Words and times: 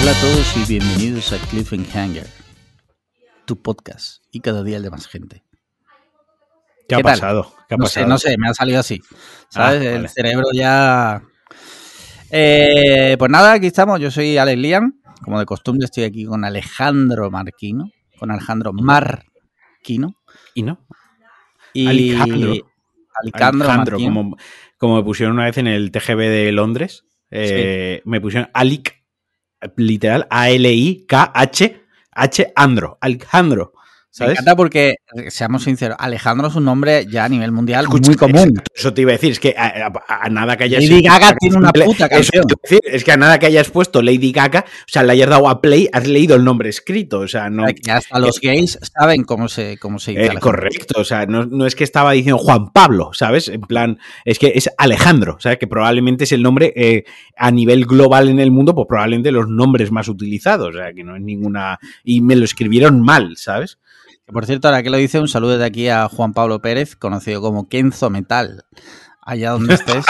Hola 0.00 0.12
a 0.12 0.20
todos 0.20 0.56
y 0.56 0.64
bienvenidos 0.66 1.32
a 1.32 1.38
Cliffhanger, 1.48 2.26
tu 3.44 3.60
podcast 3.60 4.22
y 4.32 4.40
cada 4.40 4.62
día 4.64 4.78
el 4.78 4.82
de 4.82 4.90
más 4.90 5.06
gente. 5.06 5.44
¿Qué, 6.88 6.94
ha 6.96 7.00
pasado? 7.00 7.54
¿Qué 7.68 7.74
ha 7.74 7.76
no 7.76 7.84
pasado? 7.84 8.04
sé, 8.04 8.08
no 8.08 8.18
sé, 8.18 8.34
me 8.38 8.48
ha 8.48 8.54
salido 8.54 8.80
así. 8.80 9.00
¿Sabes? 9.50 9.80
Ah, 9.80 9.84
El 9.84 9.94
vale. 9.96 10.08
cerebro 10.08 10.46
ya. 10.52 11.22
Eh, 12.30 13.16
pues 13.18 13.30
nada, 13.30 13.52
aquí 13.52 13.66
estamos. 13.66 14.00
Yo 14.00 14.10
soy 14.10 14.38
Alex 14.38 14.58
Lian. 14.58 15.00
Como 15.22 15.38
de 15.38 15.44
costumbre, 15.44 15.84
estoy 15.84 16.04
aquí 16.04 16.24
con 16.24 16.44
Alejandro 16.44 17.30
Marquino. 17.30 17.90
Con 18.18 18.30
Alejandro 18.30 18.72
Marquino. 18.72 20.14
¿Y 20.54 20.62
no? 20.62 20.84
Y 21.74 21.86
Alejandro. 21.86 22.54
Alejandro, 23.22 23.68
Alejandro, 23.68 23.98
como, 23.98 24.36
como 24.76 24.96
me 24.96 25.02
pusieron 25.02 25.34
una 25.34 25.44
vez 25.44 25.58
en 25.58 25.66
el 25.66 25.90
TGB 25.90 26.18
de 26.18 26.52
Londres, 26.52 27.04
eh, 27.30 28.02
me 28.04 28.20
pusieron 28.20 28.50
Alic, 28.54 29.02
literal, 29.76 30.26
A-L-I-K-H, 30.30 31.80
H, 32.12 32.52
Andro, 32.56 32.98
Alejandro, 34.12 34.26
Me 34.26 34.26
¿sabes? 34.26 34.32
encanta 34.32 34.56
porque, 34.56 34.94
eh, 35.14 35.30
seamos 35.30 35.62
sinceros, 35.64 35.96
Alejandro 36.00 36.48
es 36.48 36.54
un 36.56 36.64
nombre 36.64 37.06
ya 37.08 37.24
a 37.24 37.28
nivel 37.28 37.52
mundial 37.52 37.84
Escucha, 37.84 38.08
muy 38.08 38.16
común. 38.16 38.60
Eso 38.74 38.92
te 38.92 39.02
iba 39.02 39.10
a 39.10 39.12
decir, 39.12 39.30
es 39.32 39.38
que 39.40 39.54
a, 39.56 39.86
a- 39.86 40.24
a 40.24 40.28
nada 40.28 40.56
que 40.56 40.64
hayas... 40.64 40.82
Lady 40.82 41.02
Gaga 41.02 41.36
tiene 41.38 41.56
una 41.56 41.72
puta 41.72 42.06
Eso 42.06 42.08
canción. 42.08 42.44
te 42.46 42.52
iba 42.52 42.58
a 42.58 42.62
decir, 42.62 42.80
es 42.84 43.04
que 43.04 43.12
a 43.12 43.16
nada 43.16 43.38
que 43.38 43.46
hayas 43.46 43.70
puesto 43.70 44.02
Lady 44.02 44.32
Gaga, 44.32 44.64
o 44.68 44.88
sea, 44.88 45.02
le 45.04 45.12
hayas 45.12 45.28
dado 45.30 45.48
a 45.48 45.60
play, 45.60 45.88
has 45.92 46.08
leído 46.08 46.34
el 46.34 46.44
nombre 46.44 46.68
escrito, 46.68 47.20
o 47.20 47.28
sea, 47.28 47.50
no... 47.50 47.66
Que 47.66 47.90
hasta 47.92 48.18
los 48.18 48.40
gays 48.40 48.78
saben 48.98 49.22
cómo 49.24 49.48
se, 49.48 49.78
cómo 49.78 49.98
se. 49.98 50.12
Eh, 50.12 50.30
correcto, 50.40 51.00
o 51.00 51.04
sea, 51.04 51.26
no, 51.26 51.46
no 51.46 51.64
es 51.66 51.74
que 51.76 51.84
estaba 51.84 52.12
diciendo 52.12 52.38
Juan 52.38 52.72
Pablo, 52.72 53.10
¿sabes? 53.12 53.48
En 53.48 53.60
plan, 53.60 53.98
es 54.24 54.38
que 54.40 54.52
es 54.56 54.70
Alejandro, 54.76 55.36
¿sabes? 55.40 55.58
Que 55.58 55.66
probablemente 55.68 56.24
es 56.24 56.32
el 56.32 56.42
nombre 56.42 56.72
eh, 56.74 57.04
a 57.36 57.50
nivel 57.52 57.86
global 57.86 58.28
en 58.28 58.40
el 58.40 58.50
mundo, 58.50 58.74
pues 58.74 58.86
probablemente 58.88 59.30
los 59.30 59.48
nombres 59.48 59.92
más 59.92 60.08
utilizados, 60.08 60.74
o 60.74 60.78
sea, 60.78 60.92
que 60.92 61.04
no 61.04 61.14
es 61.16 61.22
ninguna... 61.22 61.78
Y 62.02 62.20
me 62.22 62.34
lo 62.34 62.44
escribieron 62.44 63.00
mal, 63.00 63.36
¿sabes? 63.36 63.78
Por 64.32 64.46
cierto, 64.46 64.68
ahora 64.68 64.82
que 64.82 64.90
lo 64.90 64.96
dice, 64.96 65.18
un 65.20 65.28
saludo 65.28 65.58
de 65.58 65.64
aquí 65.64 65.88
a 65.88 66.08
Juan 66.08 66.32
Pablo 66.32 66.60
Pérez, 66.60 66.96
conocido 66.96 67.40
como 67.40 67.68
Kenzo 67.68 68.10
Metal. 68.10 68.64
Allá 69.22 69.50
donde 69.50 69.74
estés. 69.74 70.04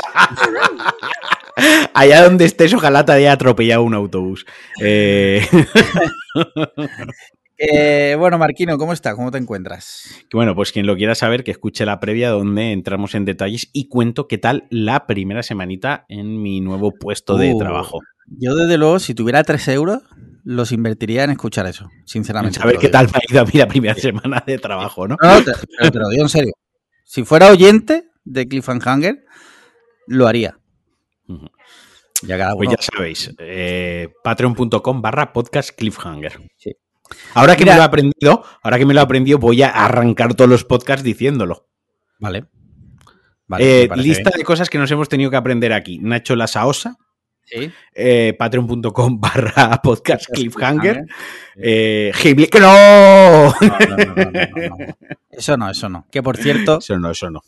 Allá 1.94 2.24
donde 2.24 2.44
estés, 2.44 2.72
ojalá 2.72 3.04
te 3.04 3.12
haya 3.12 3.32
atropellado 3.32 3.82
un 3.82 3.94
autobús. 3.94 4.46
Eh, 4.80 5.46
Eh, 7.62 8.16
bueno, 8.18 8.38
Marquino, 8.38 8.78
¿cómo 8.78 8.94
estás? 8.94 9.14
¿Cómo 9.14 9.30
te 9.30 9.36
encuentras? 9.36 10.24
bueno, 10.32 10.54
pues 10.54 10.72
quien 10.72 10.86
lo 10.86 10.96
quiera 10.96 11.14
saber, 11.14 11.44
que 11.44 11.50
escuche 11.50 11.84
la 11.84 12.00
previa 12.00 12.30
donde 12.30 12.72
entramos 12.72 13.14
en 13.14 13.26
detalles 13.26 13.68
y 13.74 13.88
cuento 13.88 14.28
qué 14.28 14.38
tal 14.38 14.64
la 14.70 15.06
primera 15.06 15.42
semanita 15.42 16.06
en 16.08 16.40
mi 16.40 16.62
nuevo 16.62 16.92
puesto 16.92 17.36
de 17.36 17.52
Uh, 17.52 17.58
trabajo. 17.58 18.00
Yo, 18.28 18.54
desde 18.54 18.78
luego, 18.78 18.98
si 18.98 19.12
tuviera 19.14 19.44
3 19.44 19.68
euros, 19.68 20.02
los 20.50 20.72
invertiría 20.72 21.24
en 21.24 21.30
escuchar 21.30 21.66
eso, 21.66 21.88
sinceramente. 22.06 22.58
A 22.62 22.66
ver 22.66 22.78
qué 22.78 22.88
tal 22.88 23.06
me 23.06 23.12
ha 23.18 23.32
ido 23.32 23.40
a 23.42 23.44
mí 23.44 23.52
la 23.54 23.68
primera 23.68 23.94
semana 23.94 24.42
de 24.46 24.58
trabajo, 24.58 25.06
¿no? 25.06 25.16
te, 25.16 25.52
pero 25.78 25.90
te 25.92 25.98
lo 25.98 26.08
digo 26.08 26.22
en 26.24 26.28
serio. 26.28 26.52
Si 27.04 27.24
fuera 27.24 27.48
oyente 27.50 28.08
de 28.24 28.48
Cliffhanger, 28.48 29.24
lo 30.08 30.26
haría. 30.26 30.58
Ya 32.22 32.36
cada 32.36 32.54
Pues 32.54 32.68
uno. 32.68 32.76
ya 32.78 32.82
sabéis, 32.94 33.34
eh, 33.38 34.08
patreon.com 34.24 35.00
barra 35.00 35.32
podcast 35.32 35.70
cliffhanger. 35.70 36.38
Sí. 36.58 36.72
Ahora 37.34 37.56
que 37.56 37.64
Mira- 37.64 37.74
me 37.74 37.78
lo 37.78 37.82
he 37.82 37.86
aprendido, 37.86 38.44
ahora 38.62 38.78
que 38.78 38.86
me 38.86 38.94
lo 38.94 39.00
he 39.00 39.02
aprendido, 39.02 39.38
voy 39.38 39.62
a 39.62 39.68
arrancar 39.70 40.34
todos 40.34 40.50
los 40.50 40.64
podcasts 40.64 41.02
diciéndolo. 41.04 41.68
Vale. 42.18 42.46
Vale, 43.46 43.84
Eh, 43.84 43.88
lista 43.96 44.30
bien. 44.30 44.38
de 44.38 44.44
cosas 44.44 44.68
que 44.70 44.78
nos 44.78 44.90
hemos 44.90 45.08
tenido 45.08 45.30
que 45.30 45.36
aprender 45.36 45.72
aquí. 45.72 45.98
Nacho 45.98 46.36
La 46.36 46.46
Saosa, 46.46 46.96
Sí. 47.50 47.70
eh, 47.94 48.34
patreon.com 48.38 49.18
barra 49.20 49.80
podcast 49.82 50.26
cliffhanger. 50.32 51.04
Eh, 51.56 52.12
Ghibli- 52.14 52.48
¡Que 52.48 52.60
no! 52.60 53.52
Eso 55.30 55.56
no, 55.56 55.70
eso 55.70 55.88
no. 55.88 56.06
Que 56.10 56.22
por 56.22 56.36
cierto, 56.36 56.78
Eso 56.78 56.98
no, 56.98 57.10
eso 57.10 57.30
no. 57.30 57.40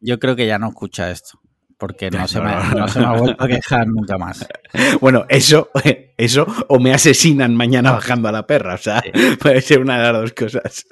yo 0.00 0.18
creo 0.18 0.36
que 0.36 0.46
ya 0.46 0.58
no 0.58 0.68
escucha 0.68 1.10
esto. 1.10 1.40
Porque 1.78 2.10
no, 2.10 2.26
se, 2.26 2.40
me, 2.40 2.50
se 2.88 2.98
me 2.98 3.06
ha 3.06 3.12
vuelto 3.12 3.44
a 3.44 3.46
quejar 3.48 3.86
nunca 3.86 4.18
más. 4.18 4.46
Bueno, 5.00 5.24
eso, 5.28 5.70
eso, 6.16 6.44
o 6.68 6.78
me 6.80 6.92
asesinan 6.92 7.54
mañana 7.54 7.92
bajando 7.92 8.28
a 8.28 8.32
la 8.32 8.46
perra. 8.46 8.74
O 8.74 8.78
sea, 8.78 9.00
puede 9.40 9.60
ser 9.60 9.80
una 9.80 9.96
de 9.98 10.12
las 10.12 10.22
dos 10.22 10.32
cosas. 10.32 10.84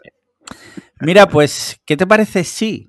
Mira, 1.00 1.28
pues, 1.28 1.80
¿qué 1.84 1.96
te 1.96 2.06
parece 2.06 2.44
si? 2.44 2.88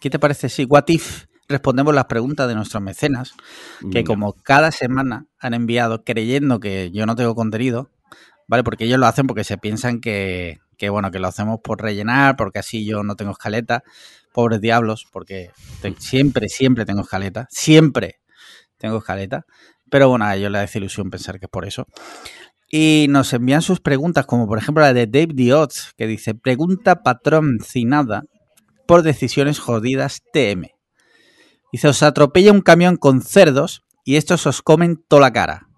¿Qué 0.00 0.10
te 0.10 0.18
parece 0.18 0.48
si? 0.50 0.64
What 0.64 0.84
if? 0.88 1.24
Respondemos 1.50 1.92
las 1.94 2.04
preguntas 2.06 2.46
de 2.48 2.54
nuestros 2.54 2.80
mecenas, 2.82 3.32
que 3.80 3.86
Venga. 3.88 4.04
como 4.06 4.32
cada 4.34 4.70
semana 4.70 5.26
han 5.40 5.52
enviado 5.54 6.04
creyendo 6.04 6.60
que 6.60 6.90
yo 6.92 7.06
no 7.06 7.16
tengo 7.16 7.34
contenido, 7.34 7.90
¿vale? 8.46 8.62
Porque 8.62 8.84
ellos 8.84 9.00
lo 9.00 9.06
hacen 9.06 9.26
porque 9.26 9.42
se 9.42 9.58
piensan 9.58 10.00
que, 10.00 10.58
que, 10.78 10.90
bueno, 10.90 11.10
que 11.10 11.18
lo 11.18 11.26
hacemos 11.26 11.58
por 11.62 11.82
rellenar, 11.82 12.36
porque 12.36 12.60
así 12.60 12.86
yo 12.86 13.02
no 13.02 13.16
tengo 13.16 13.32
escaleta. 13.32 13.82
Pobres 14.32 14.60
diablos, 14.60 15.06
porque 15.10 15.50
te- 15.82 15.94
siempre, 15.98 16.48
siempre 16.48 16.84
tengo 16.86 17.00
escaleta. 17.00 17.48
Siempre 17.50 18.20
tengo 18.78 18.98
escaleta. 18.98 19.44
Pero 19.90 20.08
bueno, 20.08 20.24
a 20.26 20.36
ellos 20.36 20.52
les 20.52 20.62
hace 20.62 20.78
ilusión 20.78 21.10
pensar 21.10 21.40
que 21.40 21.46
es 21.46 21.50
por 21.50 21.66
eso. 21.66 21.86
Y 22.70 23.06
nos 23.08 23.32
envían 23.32 23.62
sus 23.62 23.80
preguntas, 23.80 24.24
como 24.26 24.46
por 24.46 24.56
ejemplo 24.58 24.84
la 24.84 24.92
de 24.94 25.08
Dave 25.08 25.32
Diots, 25.34 25.94
que 25.96 26.06
dice, 26.06 26.36
pregunta 26.36 27.02
patrocinada 27.02 28.22
por 28.86 29.02
decisiones 29.02 29.58
jodidas 29.58 30.20
TM. 30.32 30.68
Dice, 31.72 31.88
os 31.88 32.02
atropella 32.02 32.52
un 32.52 32.60
camión 32.62 32.96
con 32.96 33.22
cerdos 33.22 33.84
y 34.04 34.16
estos 34.16 34.46
os 34.46 34.62
comen 34.62 35.02
toda 35.08 35.22
la 35.22 35.32
cara. 35.32 35.68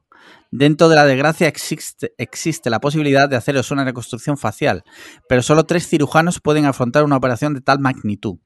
Dentro 0.51 0.91
de 0.91 0.97
la 0.97 1.07
desgracia 1.07 1.49
existe, 1.49 2.13
existe 2.19 2.69
la 2.69 2.81
posibilidad 2.81 3.29
de 3.29 3.37
haceros 3.37 3.71
una 3.71 3.85
reconstrucción 3.85 4.37
facial, 4.37 4.85
pero 5.29 5.43
solo 5.43 5.65
tres 5.65 5.89
cirujanos 5.89 6.41
pueden 6.41 6.67
afrontar 6.67 7.05
una 7.05 7.17
operación 7.17 7.55
de 7.55 7.63
tal 7.63 7.79
magnitud. 7.79 8.39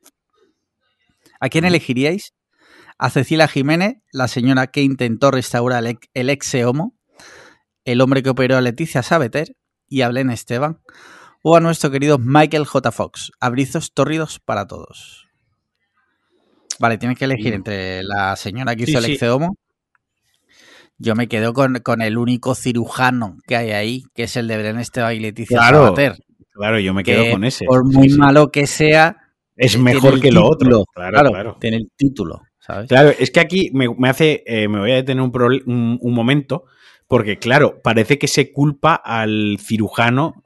¿A 1.41 1.49
quién 1.49 1.65
elegiríais? 1.65 2.33
¿A 2.99 3.11
Cecilia 3.11 3.49
Jiménez, 3.49 3.97
la 4.12 4.29
señora 4.29 4.69
que 4.69 4.83
intentó 4.83 5.31
restaurar 5.31 5.85
el, 5.85 5.99
el 6.15 6.31
ex 6.31 6.55
homo? 6.65 6.97
¿El 7.85 8.01
hombre 8.01 8.23
que 8.23 8.31
operó 8.31 8.56
a 8.56 8.61
Leticia 8.61 9.03
Sabater? 9.03 9.56
¿Y 9.89 10.03
a 10.03 10.09
Belén 10.09 10.31
Esteban? 10.31 10.81
¿O 11.43 11.56
a 11.56 11.61
nuestro 11.61 11.91
querido 11.91 12.19
Michael 12.19 12.67
J. 12.67 12.91
Fox? 12.93 13.33
Abrizos 13.41 13.93
tórridos 13.93 14.39
para 14.39 14.67
todos. 14.67 15.25
Vale, 16.78 16.98
tienes 16.98 17.19
que 17.19 17.25
elegir 17.25 17.54
entre 17.54 18.03
la 18.03 18.37
señora 18.37 18.75
que 18.76 18.84
Sí, 18.87 18.91
hizo 18.92 18.98
el 19.00 19.04
sí. 19.06 19.19
Yo 20.98 21.14
me 21.14 21.28
quedo 21.28 21.53
con, 21.53 21.75
con 21.81 22.00
el 22.00 22.16
único 22.16 22.54
cirujano 22.54 23.37
que 23.47 23.56
hay 23.56 23.70
ahí, 23.72 24.03
que 24.14 24.25
es 24.25 24.37
el 24.37 24.48
de 24.48 24.56
Belén 24.56 24.78
Esteban 24.78 25.14
y 25.14 25.20
Leticia 25.20 25.59
Claro, 25.59 25.84
Sabater. 25.84 26.16
Claro, 26.53 26.78
yo 26.78 26.94
me 26.94 27.04
que 27.04 27.12
quedo 27.14 27.31
con 27.32 27.44
ese. 27.44 27.66
Por 27.66 27.84
muy 27.84 28.09
sí. 28.09 28.19
malo 28.19 28.50
que 28.50 28.66
sea, 28.66 29.16
Es 29.56 29.72
tiene 29.72 29.84
mejor 29.84 30.20
que 30.20 30.32
lo 30.32 30.50
título. 30.50 30.81
otro. 30.81 30.84
Claro, 30.94 31.12
Claro, 31.12 31.31
claro. 31.31 31.56
tiene 31.60 31.76
el 31.76 31.91
título, 31.97 32.41
¿sabes? 32.59 32.88
Claro, 32.88 33.10
es 33.19 33.31
que 33.31 33.41
aquí 33.41 33.70
me, 33.75 33.88
me 33.98 34.08
hace, 34.08 34.43
eh, 34.47 34.69
me 34.69 34.78
voy 34.81 34.93
a 34.93 34.97
detener 34.97 35.22
un- 35.22 35.98
un 36.00 36.14
momento, 36.14 36.64
porque 37.08 37.38
claro, 37.38 37.81
parece 37.82 38.19
que 38.19 38.26
se 38.26 38.50
culpa 38.53 38.94
al 38.94 39.58
cirujano 39.60 40.44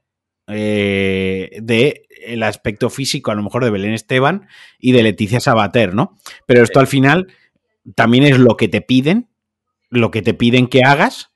eh, 0.53 1.51
de 1.63 2.07
el 2.27 2.43
aspecto 2.43 2.91
físico, 2.91 3.31
a 3.31 3.35
lo 3.35 3.43
mejor 3.43 3.65
de 3.65 3.71
Belén 3.71 3.93
Esteban 3.93 4.47
y 4.79 4.93
de 4.93 5.03
Leticia 5.03 5.41
Sabater, 5.41 5.95
¿no? 5.95 6.17
Pero 6.47 6.63
esto 6.63 6.81
al 6.81 6.87
final 6.87 7.29
también 7.95 8.25
es 8.25 8.39
lo 8.39 8.57
que 8.57 8.69
te 8.69 8.81
piden, 8.83 9.29
lo 9.89 10.11
que 10.11 10.23
te 10.23 10.35
piden 10.35 10.67
que 10.67 10.83
hagas 10.85 11.31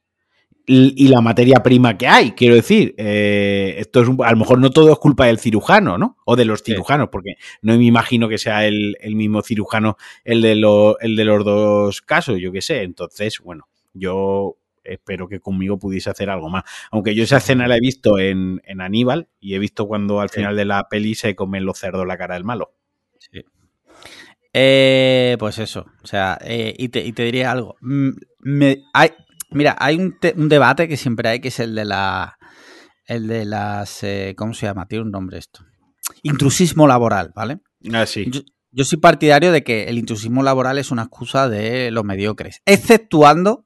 y, 0.66 1.08
la 1.08 1.20
materia 1.20 1.62
prima 1.62 1.98
que 1.98 2.06
hay. 2.06 2.32
Quiero 2.32 2.54
decir, 2.54 2.94
eh, 2.96 3.74
esto 3.78 4.00
es 4.02 4.08
un- 4.08 4.24
a 4.24 4.30
lo 4.30 4.36
mejor 4.38 4.58
no 4.60 4.70
todo 4.70 4.90
es 4.92 4.98
culpa 4.98 5.26
del 5.26 5.38
cirujano, 5.38 5.98
¿no? 5.98 6.16
O 6.24 6.36
de 6.36 6.44
los 6.46 6.60
Sí. 6.60 6.72
cirujanos, 6.72 7.08
porque 7.10 7.34
no 7.60 7.76
me 7.76 7.84
imagino 7.84 8.28
que 8.30 8.38
sea 8.38 8.66
el, 8.66 8.96
el 9.00 9.14
mismo 9.14 9.42
cirujano 9.42 9.96
el 10.24 10.40
de, 10.40 10.54
lo- 10.54 10.98
el 11.00 11.16
de 11.16 11.24
los 11.24 11.44
dos 11.44 12.00
casos, 12.02 12.38
yo 12.40 12.50
qué 12.52 12.62
sé. 12.62 12.82
Entonces, 12.82 13.40
bueno, 13.40 13.68
yo 13.92 14.56
espero 14.84 15.28
que 15.28 15.40
conmigo 15.40 15.78
pudiese 15.78 16.10
hacer 16.10 16.30
algo 16.30 16.48
más. 16.50 16.64
Aunque 16.90 17.14
yo 17.14 17.24
esa 17.24 17.38
escena 17.38 17.66
la 17.66 17.76
he 17.76 17.80
visto 17.80 18.18
en, 18.18 18.60
en 18.64 18.80
Aníbal 18.80 19.28
y 19.40 19.54
he 19.54 19.58
visto 19.58 19.86
cuando 19.86 20.20
al 20.20 20.30
Sí. 20.30 20.36
final 20.36 20.56
de 20.56 20.64
la 20.64 20.88
peli 20.88 21.14
se 21.14 21.34
comen 21.34 21.64
los 21.64 21.78
cerdos 21.78 22.06
la 22.06 22.16
cara 22.18 22.34
del 22.34 22.44
malo. 22.44 22.74
Sí. 23.18 23.44
Eh, 24.52 25.36
pues 25.38 25.58
eso, 25.58 25.86
o 26.02 26.06
sea, 26.06 26.38
eh, 26.42 26.74
y, 26.78 26.88
te, 26.88 27.04
y 27.04 27.12
te 27.12 27.24
diría 27.24 27.50
algo. 27.50 27.76
Me- 27.80 28.82
hay, 28.92 29.10
mira, 29.50 29.76
hay 29.80 29.96
un, 29.96 30.18
te- 30.18 30.34
un 30.36 30.48
debate 30.48 30.86
que 30.86 30.96
siempre 30.96 31.28
hay, 31.28 31.40
que 31.40 31.48
es 31.48 31.58
el 31.58 31.74
de 31.74 31.84
la, 31.84 32.38
el 33.06 33.26
de 33.26 33.44
las, 33.46 34.04
eh, 34.04 34.34
¿cómo 34.36 34.54
se 34.54 34.66
llama? 34.66 34.86
Tiene 34.86 35.04
un 35.06 35.10
nombre 35.10 35.38
esto. 35.38 35.64
Intrusismo 36.22 36.86
laboral, 36.86 37.32
¿vale? 37.34 37.58
Ah, 37.92 38.06
sí. 38.06 38.26
Yo, 38.30 38.42
yo 38.70 38.84
soy 38.84 38.98
partidario 38.98 39.50
de 39.50 39.64
que 39.64 39.84
el 39.88 39.98
intrusismo 39.98 40.42
laboral 40.44 40.78
es 40.78 40.92
una 40.92 41.02
excusa 41.02 41.48
de 41.48 41.90
los 41.90 42.04
mediocres, 42.04 42.62
exceptuando 42.64 43.63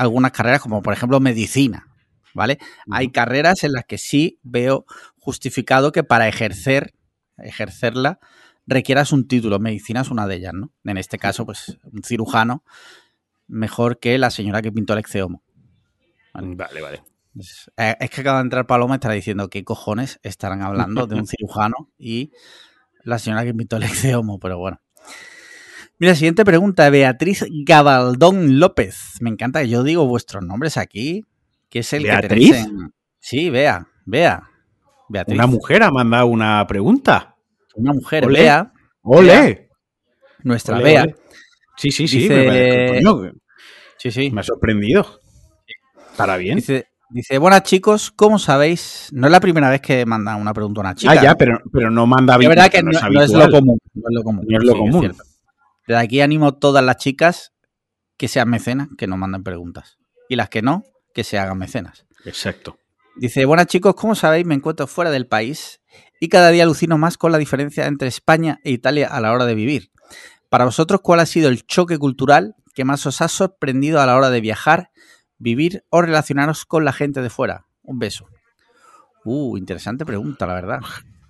algunas 0.00 0.32
carreras 0.32 0.62
como 0.62 0.80
por 0.80 0.94
ejemplo 0.94 1.20
medicina, 1.20 1.86
¿vale? 2.34 2.58
Hay 2.90 3.10
carreras 3.10 3.64
en 3.64 3.72
las 3.72 3.84
que 3.84 3.98
sí 3.98 4.38
veo 4.42 4.86
justificado 5.18 5.92
que 5.92 6.04
para 6.04 6.26
ejercer, 6.26 6.94
ejercerla 7.36 8.18
requieras 8.66 9.12
un 9.12 9.28
título. 9.28 9.58
Medicina 9.58 10.00
es 10.00 10.10
una 10.10 10.26
de 10.26 10.36
ellas, 10.36 10.54
¿no? 10.54 10.72
En 10.84 10.96
este 10.96 11.18
caso, 11.18 11.44
pues 11.44 11.76
un 11.92 12.02
cirujano 12.02 12.64
mejor 13.46 13.98
que 13.98 14.16
la 14.16 14.30
señora 14.30 14.62
que 14.62 14.72
pintó 14.72 14.94
el 14.94 15.00
exeomo. 15.00 15.42
Vale, 16.32 16.80
vale. 16.80 17.02
Es, 17.38 17.70
eh, 17.76 17.96
es 18.00 18.08
que 18.08 18.22
acaba 18.22 18.38
de 18.38 18.44
entrar 18.44 18.66
Paloma 18.66 18.94
y 18.94 18.96
estará 18.96 19.14
diciendo 19.14 19.50
qué 19.50 19.64
cojones 19.64 20.18
estarán 20.22 20.62
hablando 20.62 21.06
de 21.06 21.16
un 21.16 21.26
cirujano 21.26 21.90
y 21.98 22.32
la 23.04 23.18
señora 23.18 23.44
que 23.44 23.52
pintó 23.52 23.76
el 23.76 23.82
exeomo, 23.82 24.38
pero 24.38 24.56
bueno. 24.56 24.80
Mira, 26.00 26.14
siguiente 26.14 26.44
pregunta, 26.46 26.88
Beatriz 26.88 27.44
Gabaldón 27.66 28.58
López. 28.58 29.18
Me 29.20 29.28
encanta 29.30 29.60
que 29.60 29.68
yo 29.68 29.82
digo 29.82 30.06
vuestros 30.06 30.42
nombres 30.42 30.78
aquí, 30.78 31.26
que 31.68 31.80
es 31.80 31.92
el 31.92 32.04
¿Beatriz? 32.04 32.52
que 32.52 32.56
tenéis 32.56 32.66
en... 32.66 32.94
Sí, 33.18 33.50
Bea, 33.50 33.86
Bea. 34.06 34.48
Beatriz. 35.10 35.34
Una 35.36 35.46
mujer 35.46 35.82
ha 35.82 35.90
mandado 35.90 36.26
una 36.26 36.66
pregunta. 36.66 37.36
Una 37.74 37.92
mujer, 37.92 38.24
Ole. 38.24 38.40
Bea, 38.40 38.72
¡Ole! 39.02 39.68
nuestra 40.42 40.76
Ole, 40.76 40.84
Bea. 40.84 41.06
Sí, 41.76 41.90
sí, 41.90 42.08
sí. 42.08 42.20
Dice- 42.20 42.48
Me, 42.48 43.02
coño, 43.02 43.32
Sí, 43.98 44.10
sí. 44.10 44.30
me 44.30 44.40
ha 44.40 44.44
sorprendido. 44.44 45.20
Estará 46.12 46.38
bien. 46.38 46.56
Dice, 46.56 46.86
dice, 47.10 47.36
buenas 47.36 47.62
chicos, 47.64 48.10
¿cómo 48.10 48.38
sabéis? 48.38 49.10
No 49.12 49.26
es 49.26 49.30
la 49.32 49.40
primera 49.40 49.68
vez 49.68 49.82
que 49.82 50.06
mandan 50.06 50.40
una 50.40 50.54
pregunta 50.54 50.80
a 50.80 50.84
una 50.84 50.94
chica. 50.94 51.12
ah, 51.12 51.22
ya, 51.22 51.34
pero, 51.34 51.60
pero 51.70 51.90
no 51.90 52.06
manda 52.06 52.38
bien. 52.38 52.48
verdad 52.48 52.70
que 52.70 52.82
no, 52.82 52.90
no 52.90 53.20
es 53.22 53.30
lo 53.32 53.50
común. 53.50 53.78
No 53.92 54.02
es 54.08 54.14
lo 54.14 54.22
común. 54.22 54.44
No 54.48 54.58
es 54.58 54.64
lo 54.64 54.72
sí, 54.72 54.78
común. 54.78 55.12
Desde 55.90 56.02
aquí 56.04 56.20
animo 56.20 56.46
a 56.46 56.52
todas 56.52 56.84
las 56.84 56.98
chicas 56.98 57.52
que 58.16 58.28
sean 58.28 58.48
mecenas, 58.48 58.86
que 58.96 59.08
nos 59.08 59.18
manden 59.18 59.42
preguntas. 59.42 59.98
Y 60.28 60.36
las 60.36 60.48
que 60.48 60.62
no, 60.62 60.84
que 61.12 61.24
se 61.24 61.36
hagan 61.36 61.58
mecenas. 61.58 62.06
Exacto. 62.24 62.78
Dice, 63.16 63.44
buenas 63.44 63.66
chicos, 63.66 63.96
como 63.96 64.14
sabéis, 64.14 64.46
me 64.46 64.54
encuentro 64.54 64.86
fuera 64.86 65.10
del 65.10 65.26
país 65.26 65.80
y 66.20 66.28
cada 66.28 66.50
día 66.50 66.62
alucino 66.62 66.96
más 66.96 67.18
con 67.18 67.32
la 67.32 67.38
diferencia 67.38 67.88
entre 67.88 68.06
España 68.06 68.60
e 68.62 68.70
Italia 68.70 69.08
a 69.08 69.20
la 69.20 69.32
hora 69.32 69.46
de 69.46 69.56
vivir. 69.56 69.90
Para 70.48 70.64
vosotros, 70.64 71.00
¿cuál 71.02 71.18
ha 71.18 71.26
sido 71.26 71.48
el 71.48 71.66
choque 71.66 71.98
cultural 71.98 72.54
que 72.72 72.84
más 72.84 73.04
os 73.06 73.20
ha 73.20 73.26
sorprendido 73.26 74.00
a 74.00 74.06
la 74.06 74.14
hora 74.16 74.30
de 74.30 74.40
viajar, 74.40 74.92
vivir 75.38 75.82
o 75.90 76.02
relacionaros 76.02 76.66
con 76.66 76.84
la 76.84 76.92
gente 76.92 77.20
de 77.20 77.30
fuera? 77.30 77.66
Un 77.82 77.98
beso. 77.98 78.28
Uh, 79.24 79.56
interesante 79.56 80.06
pregunta, 80.06 80.46
la 80.46 80.54
verdad. 80.54 80.78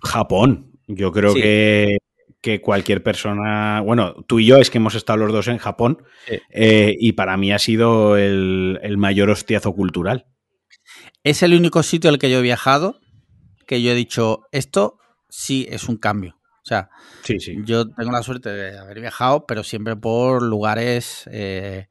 Japón. 0.03 0.67
Yo 0.87 1.11
creo 1.11 1.33
Sí. 1.33 1.41
que, 1.41 1.97
que 2.41 2.59
cualquier 2.61 3.03
persona. 3.03 3.81
Bueno, 3.81 4.15
tú 4.27 4.39
y 4.39 4.45
yo 4.47 4.57
es 4.57 4.69
que 4.69 4.79
hemos 4.79 4.95
estado 4.95 5.17
los 5.17 5.31
dos 5.31 5.47
en 5.47 5.57
Japón. 5.57 6.03
Sí. 6.27 6.39
eh, 6.49 6.95
y 6.99 7.13
para 7.13 7.37
mí 7.37 7.51
ha 7.51 7.59
sido 7.59 8.17
el, 8.17 8.79
el 8.81 8.97
mayor 8.97 9.29
hostiazo 9.29 9.73
cultural. 9.73 10.25
Es 11.23 11.43
el 11.43 11.53
único 11.53 11.83
sitio 11.83 12.09
al 12.09 12.17
que 12.17 12.29
yo 12.31 12.39
he 12.39 12.41
viajado 12.41 12.97
que 13.71 13.81
yo 13.81 13.91
he 13.91 13.95
dicho, 13.95 14.41
esto 14.51 14.99
sí 15.29 15.65
es 15.69 15.87
un 15.87 15.95
cambio. 15.95 16.35
O 16.61 16.65
sea, 16.65 16.89
Sí, 17.23 17.39
sí. 17.39 17.55
Yo 17.63 17.89
tengo 17.89 18.11
la 18.11 18.21
suerte 18.21 18.49
de 18.49 18.77
haber 18.77 18.99
viajado, 18.99 19.45
pero 19.45 19.63
siempre 19.63 19.95
por 19.95 20.43
lugares 20.43 21.23
eh, 21.31 21.87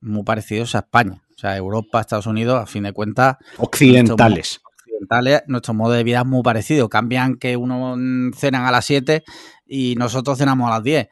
muy 0.00 0.22
parecidos 0.24 0.74
a 0.74 0.78
España. 0.78 1.22
O 1.36 1.38
sea, 1.38 1.54
Europa, 1.54 2.00
Estados 2.00 2.24
Unidos, 2.26 2.58
a 2.62 2.64
fin 2.64 2.84
de 2.84 2.94
cuentas, 2.94 3.36
Occidentales. 3.58 4.62
nuestro 5.48 5.74
modo 5.74 5.92
de 5.92 6.02
vida 6.02 6.20
es 6.20 6.26
muy 6.26 6.42
parecido. 6.42 6.88
Cambian 6.88 7.36
que 7.36 7.58
uno 7.58 7.94
cenan 8.34 8.64
a 8.64 8.70
las 8.70 8.86
7 8.86 9.22
y 9.66 9.94
nosotros 9.96 10.38
cenamos 10.38 10.68
a 10.68 10.74
las 10.74 10.82
10. 10.82 11.08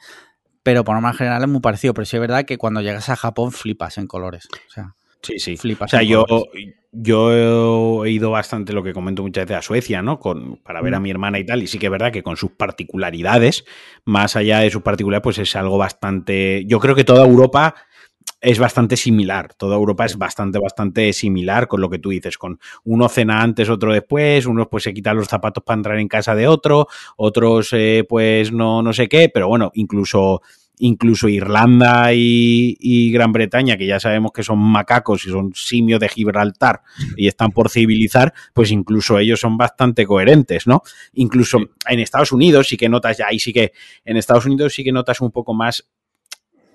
Pero 0.62 0.82
por 0.84 0.94
norma 0.94 1.12
general 1.12 1.42
es 1.42 1.48
muy 1.48 1.60
parecido. 1.60 1.92
Pero 1.94 2.04
sí 2.06 2.16
es 2.16 2.20
verdad 2.20 2.44
que 2.44 2.56
cuando 2.58 2.80
llegas 2.80 3.08
a 3.10 3.16
Japón 3.16 3.52
flipas 3.52 3.98
en 3.98 4.06
colores. 4.06 4.48
O 4.68 4.70
sea, 4.72 4.94
Sí, 5.22 5.38
sí. 5.38 5.56
flipas 5.56 5.88
O 5.88 5.90
sea, 5.90 6.02
en 6.02 6.08
yo, 6.08 6.24
colores. 6.26 6.74
yo 6.92 8.04
he 8.04 8.10
ido 8.10 8.30
bastante, 8.30 8.72
lo 8.72 8.82
que 8.82 8.92
comento 8.92 9.22
muchas 9.22 9.44
veces, 9.46 9.56
a 9.58 9.62
Suecia, 9.62 10.02
¿no? 10.02 10.18
Con, 10.20 10.56
para 10.58 10.80
ver 10.82 10.94
a 10.94 11.00
Mm. 11.00 11.02
mi 11.02 11.10
hermana 11.10 11.38
y 11.38 11.44
tal. 11.46 11.62
Y 11.62 11.66
sí 11.66 11.78
que 11.78 11.86
es 11.86 11.92
verdad 11.92 12.12
que 12.12 12.22
con 12.22 12.36
sus 12.36 12.50
particularidades, 12.52 13.64
más 14.04 14.36
allá 14.36 14.60
de 14.60 14.70
sus 14.70 14.82
particularidades, 14.82 15.22
pues 15.22 15.38
es 15.38 15.56
algo 15.56 15.78
bastante. 15.78 16.64
Yo 16.66 16.78
creo 16.80 16.94
que 16.94 17.04
toda 17.04 17.26
Europa 17.26 17.74
es 18.44 18.58
bastante 18.58 18.96
similar. 18.96 19.54
Toda 19.54 19.76
Europa 19.76 20.04
es 20.04 20.18
bastante, 20.18 20.58
bastante 20.58 21.12
similar 21.14 21.66
con 21.66 21.80
lo 21.80 21.88
que 21.88 21.98
tú 21.98 22.10
dices. 22.10 22.36
Con 22.36 22.60
uno 22.84 23.08
cena 23.08 23.40
antes, 23.40 23.70
otro 23.70 23.92
después, 23.92 24.44
unos 24.44 24.68
pues 24.68 24.84
se 24.84 24.92
quitan 24.92 25.16
los 25.16 25.28
zapatos 25.28 25.64
para 25.64 25.78
entrar 25.78 25.98
en 25.98 26.08
casa 26.08 26.34
de 26.34 26.46
otro, 26.46 26.86
otros 27.16 27.70
eh, 27.72 28.04
pues 28.06 28.52
no, 28.52 28.82
no 28.82 28.92
sé 28.92 29.08
qué, 29.08 29.30
pero 29.32 29.48
bueno, 29.48 29.70
incluso 29.74 30.42
incluso 30.78 31.28
Irlanda 31.28 32.12
y, 32.12 32.76
y 32.80 33.12
Gran 33.12 33.32
Bretaña, 33.32 33.76
que 33.76 33.86
ya 33.86 34.00
sabemos 34.00 34.32
que 34.32 34.42
son 34.42 34.58
macacos 34.58 35.24
y 35.24 35.30
son 35.30 35.52
simios 35.54 36.00
de 36.00 36.08
Gibraltar 36.08 36.82
y 37.16 37.28
están 37.28 37.52
por 37.52 37.70
civilizar, 37.70 38.34
pues 38.52 38.72
incluso 38.72 39.18
ellos 39.20 39.38
son 39.38 39.56
bastante 39.56 40.04
coherentes, 40.04 40.66
¿no? 40.66 40.82
Incluso 41.12 41.58
en 41.88 42.00
Estados 42.00 42.32
Unidos 42.32 42.66
sí 42.66 42.76
que 42.76 42.88
notas, 42.88 43.18
ya 43.18 43.26
ahí 43.28 43.38
sí 43.38 43.52
que, 43.52 43.72
en 44.04 44.16
Estados 44.16 44.46
Unidos 44.46 44.74
sí 44.74 44.82
que 44.82 44.90
notas 44.90 45.20
un 45.20 45.30
poco 45.30 45.54
más, 45.54 45.88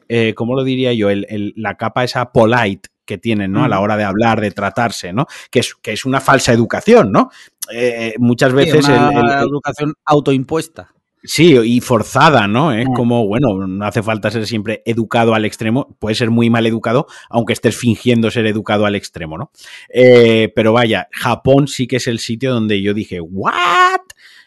eh, 0.10 0.34
¿cómo 0.36 0.56
lo 0.56 0.64
diría 0.66 0.92
yo? 0.94 1.10
El- 1.10 1.26
el- 1.30 1.54
la 1.56 1.76
capa 1.78 2.04
esa 2.04 2.32
polite 2.34 2.90
que 3.06 3.18
tienen, 3.18 3.52
¿no? 3.52 3.64
A 3.64 3.68
la 3.70 3.80
Mm. 3.80 3.84
hora 3.84 3.98
de 3.98 4.04
hablar, 4.04 4.42
de 4.42 4.52
tratarse, 4.52 5.14
¿no? 5.14 5.26
Que 5.50 5.60
es, 5.60 5.74
que 5.76 5.94
es 5.94 6.06
una 6.06 6.20
falsa 6.20 6.52
educación, 6.54 7.12
¿no? 7.12 7.30
Eh, 7.74 8.14
muchas 8.20 8.50
Sí, 8.52 8.56
veces 8.56 8.86
una 8.88 9.10
el- 9.10 9.48
educación 9.48 9.94
autoimpuesta. 10.06 10.94
Sí, 11.22 11.54
y 11.66 11.82
forzada, 11.82 12.48
¿no? 12.48 12.72
Es 12.72 12.88
Mm. 12.88 12.94
como, 12.94 13.28
bueno, 13.28 13.68
no 13.68 13.86
hace 13.86 14.02
falta 14.02 14.32
ser 14.32 14.46
siempre 14.48 14.82
educado 14.86 15.34
al 15.34 15.44
extremo, 15.44 15.98
puede 16.00 16.16
ser 16.16 16.30
muy 16.30 16.50
mal 16.50 16.66
educado, 16.66 17.08
aunque 17.30 17.52
estés 17.54 17.76
fingiendo 17.76 18.32
ser 18.32 18.46
educado 18.46 18.86
al 18.86 18.96
extremo, 18.96 19.38
¿no? 19.38 19.52
Eh, 19.94 20.52
pero 20.56 20.72
vaya, 20.72 21.10
Japón 21.12 21.68
sí 21.68 21.88
que 21.88 21.98
es 21.98 22.08
el 22.08 22.20
sitio 22.20 22.54
donde 22.54 22.82
yo 22.82 22.94
dije, 22.94 23.20
¿what? 23.20 24.00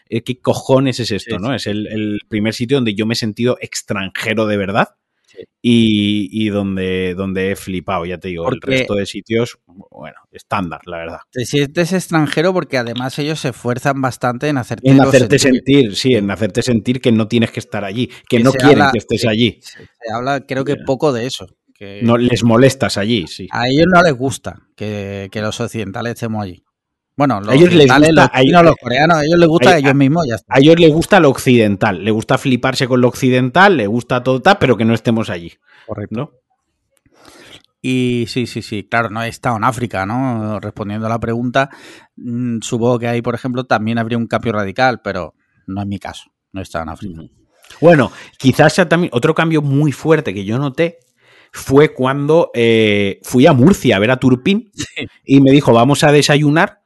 ¿Qué 0.09 0.39
cojones 0.41 0.99
es 0.99 1.11
esto, 1.11 1.35
Sí, 1.37 1.41
no? 1.41 1.49
sí. 1.49 1.55
Es 1.55 1.67
el, 1.67 1.87
el 1.87 2.19
primer 2.27 2.53
sitio 2.53 2.77
donde 2.77 2.93
yo 2.95 3.05
me 3.05 3.13
he 3.13 3.17
sentido 3.17 3.57
extranjero 3.61 4.45
de 4.47 4.57
verdad 4.57 4.89
Sí. 5.35 5.43
y, 5.63 6.45
y 6.45 6.49
donde, 6.49 7.15
donde 7.15 7.51
he 7.51 7.55
flipado, 7.55 8.05
ya 8.05 8.19
te 8.19 8.27
digo, 8.27 8.47
el 8.51 8.61
resto 8.61 8.93
de 8.95 9.05
sitios, 9.07 9.57
bueno, 9.65 10.17
estándar, 10.31 10.81
la 10.85 10.97
verdad. 10.97 11.17
Te 11.31 11.45
sientes 11.45 11.91
extranjero 11.93 12.53
porque 12.53 12.77
además 12.77 13.17
ellos 13.17 13.39
se 13.39 13.49
esfuerzan 13.49 13.99
bastante 14.01 14.47
en 14.49 14.57
hacerte, 14.59 14.89
En 14.89 15.01
hacerte 15.01 15.39
sentir, 15.39 15.95
sí, 15.95 16.13
en 16.13 16.29
hacerte 16.29 16.61
sentir 16.61 17.01
que 17.01 17.11
no 17.11 17.27
tienes 17.27 17.49
que 17.51 17.59
estar 17.61 17.83
allí, 17.83 18.07
que 18.29 18.37
Que 18.37 18.43
no 18.43 18.51
quieren 18.51 18.81
habla- 18.81 18.91
que 18.91 18.97
estés 18.99 19.21
sí. 19.21 19.27
allí. 19.27 19.59
Se, 19.61 19.87
habla, 20.13 20.41
creo 20.41 20.63
que 20.65 20.75
poco 20.75 21.11
de 21.13 21.25
eso. 21.25 21.47
Que 21.73 22.01
No 22.03 22.17
les 22.17 22.43
molestas 22.43 22.97
allí, 22.97 23.25
sí. 23.25 23.47
A 23.51 23.67
ellos 23.67 23.87
no 23.91 24.03
les 24.03 24.13
gusta 24.13 24.59
que, 24.75 25.29
que 25.31 25.41
los 25.41 25.59
occidentales 25.59 26.13
estemos 26.13 26.43
allí. 26.43 26.63
Bueno, 27.15 27.39
los 27.39 27.49
A 27.49 27.53
ellos 27.55 27.71
les 27.73 27.87
gusta- 27.87 28.11
los 28.11 28.31
chinos, 28.41 28.75
coreanos, 28.81 29.17
a 29.17 29.23
ellos 29.25 29.39
les 29.39 29.47
gusta 29.47 29.69
a- 29.69 29.73
a 29.73 29.77
ellos 29.77 29.95
mismos, 29.95 30.25
ya 30.27 30.35
está. 30.35 30.55
A 30.55 30.59
ellos 30.59 30.79
les 30.79 30.91
gusta 30.91 31.19
lo 31.19 31.29
occidental, 31.29 32.03
le 32.03 32.11
gusta 32.11 32.37
fliparse 32.37 32.87
con 32.87 33.01
lo 33.01 33.07
occidental, 33.07 33.77
le 33.77 33.85
gusta 33.87 34.23
todo 34.23 34.41
tal, 34.41 34.57
pero 34.59 34.77
que 34.77 34.85
no 34.85 34.93
estemos 34.93 35.29
allí, 35.29 35.53
Correcto. 35.85 36.15
¿no? 36.15 36.31
Y 37.81 38.25
sí, 38.29 38.47
sí, 38.47 38.61
sí, 38.61 38.87
claro, 38.89 39.09
no 39.09 39.21
he 39.21 39.27
estado 39.27 39.57
en 39.57 39.65
África, 39.65 40.05
¿no? 40.05 40.59
Respondiendo 40.61 41.05
a 41.05 41.09
la 41.09 41.19
pregunta, 41.19 41.69
mm, 42.15 42.59
supongo 42.61 42.97
que 42.97 43.07
ahí, 43.09 43.21
por 43.21 43.35
ejemplo, 43.35 43.65
también 43.65 43.97
habría 43.97 44.17
un 44.17 44.27
cambio 44.27 44.53
radical, 44.53 45.01
pero 45.03 45.33
no 45.67 45.81
es 45.81 45.87
mi 45.87 45.99
caso, 45.99 46.31
no 46.53 46.61
he 46.61 46.63
estado 46.63 46.83
en 46.83 46.89
África. 46.89 47.21
Bueno, 47.81 48.11
quizás 48.37 48.73
sea 48.73 48.87
también 48.87 49.11
otro 49.13 49.35
cambio 49.35 49.61
muy 49.61 49.91
fuerte 49.91 50.33
que 50.33 50.45
yo 50.45 50.57
noté 50.57 50.99
fue 51.51 51.93
cuando 51.93 52.51
eh, 52.53 53.19
fui 53.23 53.45
a 53.47 53.53
Murcia 53.53 53.97
a 53.97 53.99
ver 53.99 54.11
a 54.11 54.17
Turpin 54.17 54.71
y 55.25 55.41
me 55.41 55.51
dijo, 55.51 55.73
vamos 55.73 56.03
a 56.03 56.11
desayunar. 56.11 56.79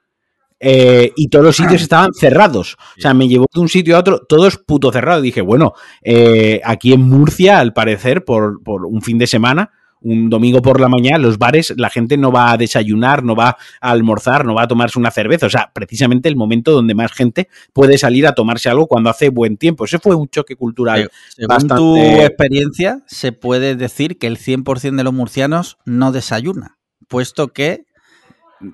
Eh, 0.60 1.12
y 1.16 1.30
todos 1.30 1.46
los 1.46 1.56
sitios 1.56 1.82
estaban 1.82 2.14
cerrados. 2.14 2.78
O 2.98 3.02
sea, 3.02 3.14
me 3.14 3.28
llevó 3.28 3.46
de 3.54 3.60
un 3.62 3.70
sitio 3.70 3.96
a 3.96 4.00
otro, 4.00 4.22
todos 4.28 4.58
puto 4.58 4.92
cerrados. 4.92 5.24
Dije, 5.24 5.42
bueno, 5.42 5.74
eh, 6.04 6.62
aquí 6.64 6.94
en 6.94 7.02
Murcia, 7.02 7.60
al 7.60 7.74
parecer, 7.74 8.24
por, 8.26 8.64
por 8.64 8.86
un 8.86 9.02
fin 9.02 9.18
de 9.18 9.28
semana, 9.28 9.72
un 10.00 10.30
domingo 10.30 10.62
por 10.62 10.80
la 10.80 10.90
mañana, 10.90 11.18
los 11.18 11.38
bares, 11.38 11.74
la 11.76 11.90
gente 11.90 12.18
no 12.18 12.32
va 12.32 12.52
a 12.52 12.58
desayunar, 12.58 13.24
no 13.24 13.36
va 13.36 13.58
a 13.82 13.92
almorzar, 13.92 14.46
no 14.46 14.54
va 14.54 14.64
a 14.64 14.68
tomarse 14.68 15.00
una 15.00 15.12
cerveza. 15.12 15.48
O 15.48 15.50
sea, 15.50 15.72
precisamente 15.74 16.30
el 16.30 16.36
momento 16.36 16.72
donde 16.72 16.94
más 16.94 17.12
gente 17.12 17.50
puede 17.74 17.98
salir 17.98 18.28
a 18.28 18.34
tomarse 18.34 18.70
algo 18.70 18.88
cuando 18.88 19.10
hace 19.10 19.30
buen 19.30 19.58
tiempo. 19.58 19.86
Ese 19.86 20.00
fue 20.00 20.16
un 20.16 20.28
choque 20.28 20.56
cultural. 20.56 21.10
Según 21.30 21.48
bastante- 21.48 21.76
tu 21.76 21.98
experiencia, 21.98 23.00
se 23.08 23.32
puede 23.32 23.76
decir 23.76 24.18
que 24.18 24.28
el 24.28 24.38
100% 24.38 24.98
de 24.98 25.04
los 25.04 25.14
murcianos 25.14 25.78
no 25.86 26.12
desayuna, 26.12 26.78
puesto 27.08 27.48
que 27.50 27.86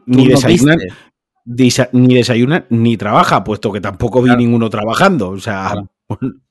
Ni 0.06 0.28
desayunan. 0.28 0.78
Ni 1.46 2.16
desayunan 2.16 2.66
ni 2.70 2.98
trabaja, 2.98 3.44
puesto 3.44 3.72
que 3.72 3.82
tampoco 3.82 4.22
vi 4.22 4.28
Claro. 4.30 4.40
ninguno 4.40 4.70
trabajando. 4.70 5.30
O 5.30 5.40
sea, 5.40 5.72
Claro. 5.72 5.90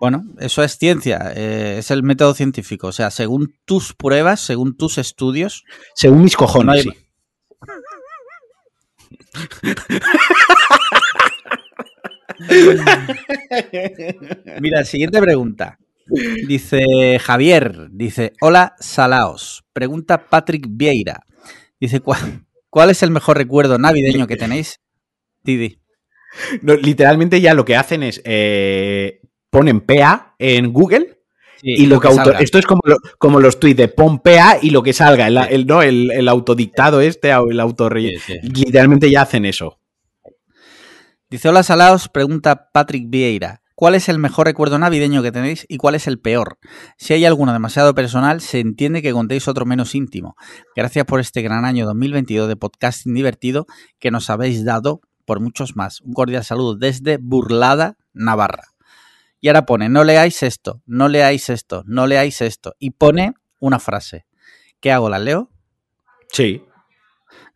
Bueno, 0.00 0.24
eso 0.40 0.64
es 0.64 0.78
ciencia, 0.78 1.32
eh, 1.36 1.76
es 1.78 1.92
el 1.92 2.02
método 2.02 2.34
científico. 2.34 2.88
O 2.88 2.92
sea, 2.92 3.12
según 3.12 3.54
tus 3.64 3.94
pruebas, 3.94 4.40
según 4.40 4.76
tus 4.76 4.98
estudios, 4.98 5.62
según 5.94 6.24
mis 6.24 6.34
cojones, 6.36 6.86
No 6.86 6.92
hay- 6.92 6.92
sí. 6.98 7.72
Mira, 14.60 14.84
siguiente 14.84 15.20
pregunta. 15.20 15.78
Dice 16.46 17.18
Javier, 17.20 17.88
dice, 17.90 18.32
hola 18.40 18.74
Salaos. 18.78 19.64
Pregunta 19.72 20.28
Patrick 20.28 20.66
Vieira. 20.68 21.24
Dice, 21.80 22.00
¿cuál, 22.00 22.44
cuál 22.72 22.88
es 22.88 23.02
el 23.02 23.10
mejor 23.10 23.36
recuerdo 23.36 23.76
navideño 23.76 24.26
que 24.26 24.36
tenéis? 24.44 24.80
Didi. 25.42 25.78
No, 26.62 26.74
literalmente 26.74 27.40
ya 27.42 27.52
lo 27.52 27.64
que 27.66 27.76
hacen 27.76 28.02
es 28.02 28.22
eh, 28.24 29.20
ponen 29.50 29.82
PA 29.82 30.34
en 30.38 30.72
Google 30.72 31.18
Sí, 31.60 31.74
y 31.76 31.86
lo 31.86 32.00
que, 32.00 32.08
auto, 32.08 32.32
esto 32.38 32.58
es 32.58 32.66
como, 32.66 32.80
lo- 32.84 32.96
como 33.18 33.38
los 33.38 33.60
tweets 33.60 33.76
de 33.76 33.88
pon 33.88 34.18
PA 34.18 34.58
y 34.60 34.70
lo 34.70 34.82
que 34.82 34.92
salga, 34.92 35.28
el, 35.28 35.36
el- 35.36 35.66
no, 35.66 35.82
el, 35.82 36.10
el 36.10 36.26
autodictado 36.28 37.00
este, 37.00 37.32
o 37.36 37.50
el 37.50 37.60
auto 37.60 37.88
Sí, 37.94 38.18
sí. 38.18 38.38
Literalmente 38.42 39.08
ya 39.10 39.22
hacen 39.22 39.44
eso. 39.44 39.78
Dice, 41.30 41.48
hola 41.48 41.62
Salaos, 41.62 42.08
pregunta 42.08 42.70
Patrick 42.72 43.04
Vieira. 43.08 43.61
¿Cuál 43.74 43.94
es 43.94 44.08
el 44.08 44.18
mejor 44.18 44.46
recuerdo 44.46 44.78
navideño 44.78 45.22
que 45.22 45.32
tenéis 45.32 45.66
y 45.68 45.78
cuál 45.78 45.94
es 45.94 46.06
el 46.06 46.18
peor? 46.18 46.58
Si 46.98 47.14
hay 47.14 47.24
alguno 47.24 47.52
demasiado 47.52 47.94
personal, 47.94 48.40
se 48.40 48.60
entiende 48.60 49.02
que 49.02 49.12
contéis 49.12 49.48
otro 49.48 49.64
menos 49.64 49.94
íntimo. 49.94 50.36
Gracias 50.76 51.04
por 51.06 51.20
este 51.20 51.42
gran 51.42 51.64
año 51.64 51.86
2022 51.86 52.48
de 52.48 52.56
podcasting 52.56 53.14
divertido 53.14 53.66
que 53.98 54.10
nos 54.10 54.28
habéis 54.30 54.64
dado 54.64 55.00
por 55.24 55.40
muchos 55.40 55.76
más. 55.76 56.00
Un 56.02 56.12
cordial 56.12 56.44
saludo 56.44 56.76
desde 56.76 57.16
Burlada, 57.16 57.96
Navarra. 58.12 58.64
Y 59.40 59.48
ahora 59.48 59.66
pone, 59.66 59.88
no 59.88 60.04
leáis 60.04 60.42
esto, 60.42 60.82
no 60.86 61.08
leáis 61.08 61.50
esto, 61.50 61.82
no 61.86 62.06
leáis 62.06 62.42
esto. 62.42 62.74
Y 62.78 62.90
pone 62.90 63.34
una 63.58 63.78
frase. 63.78 64.26
¿Qué 64.80 64.92
hago? 64.92 65.08
¿La 65.08 65.18
leo? 65.18 65.50
Sí. 66.30 66.64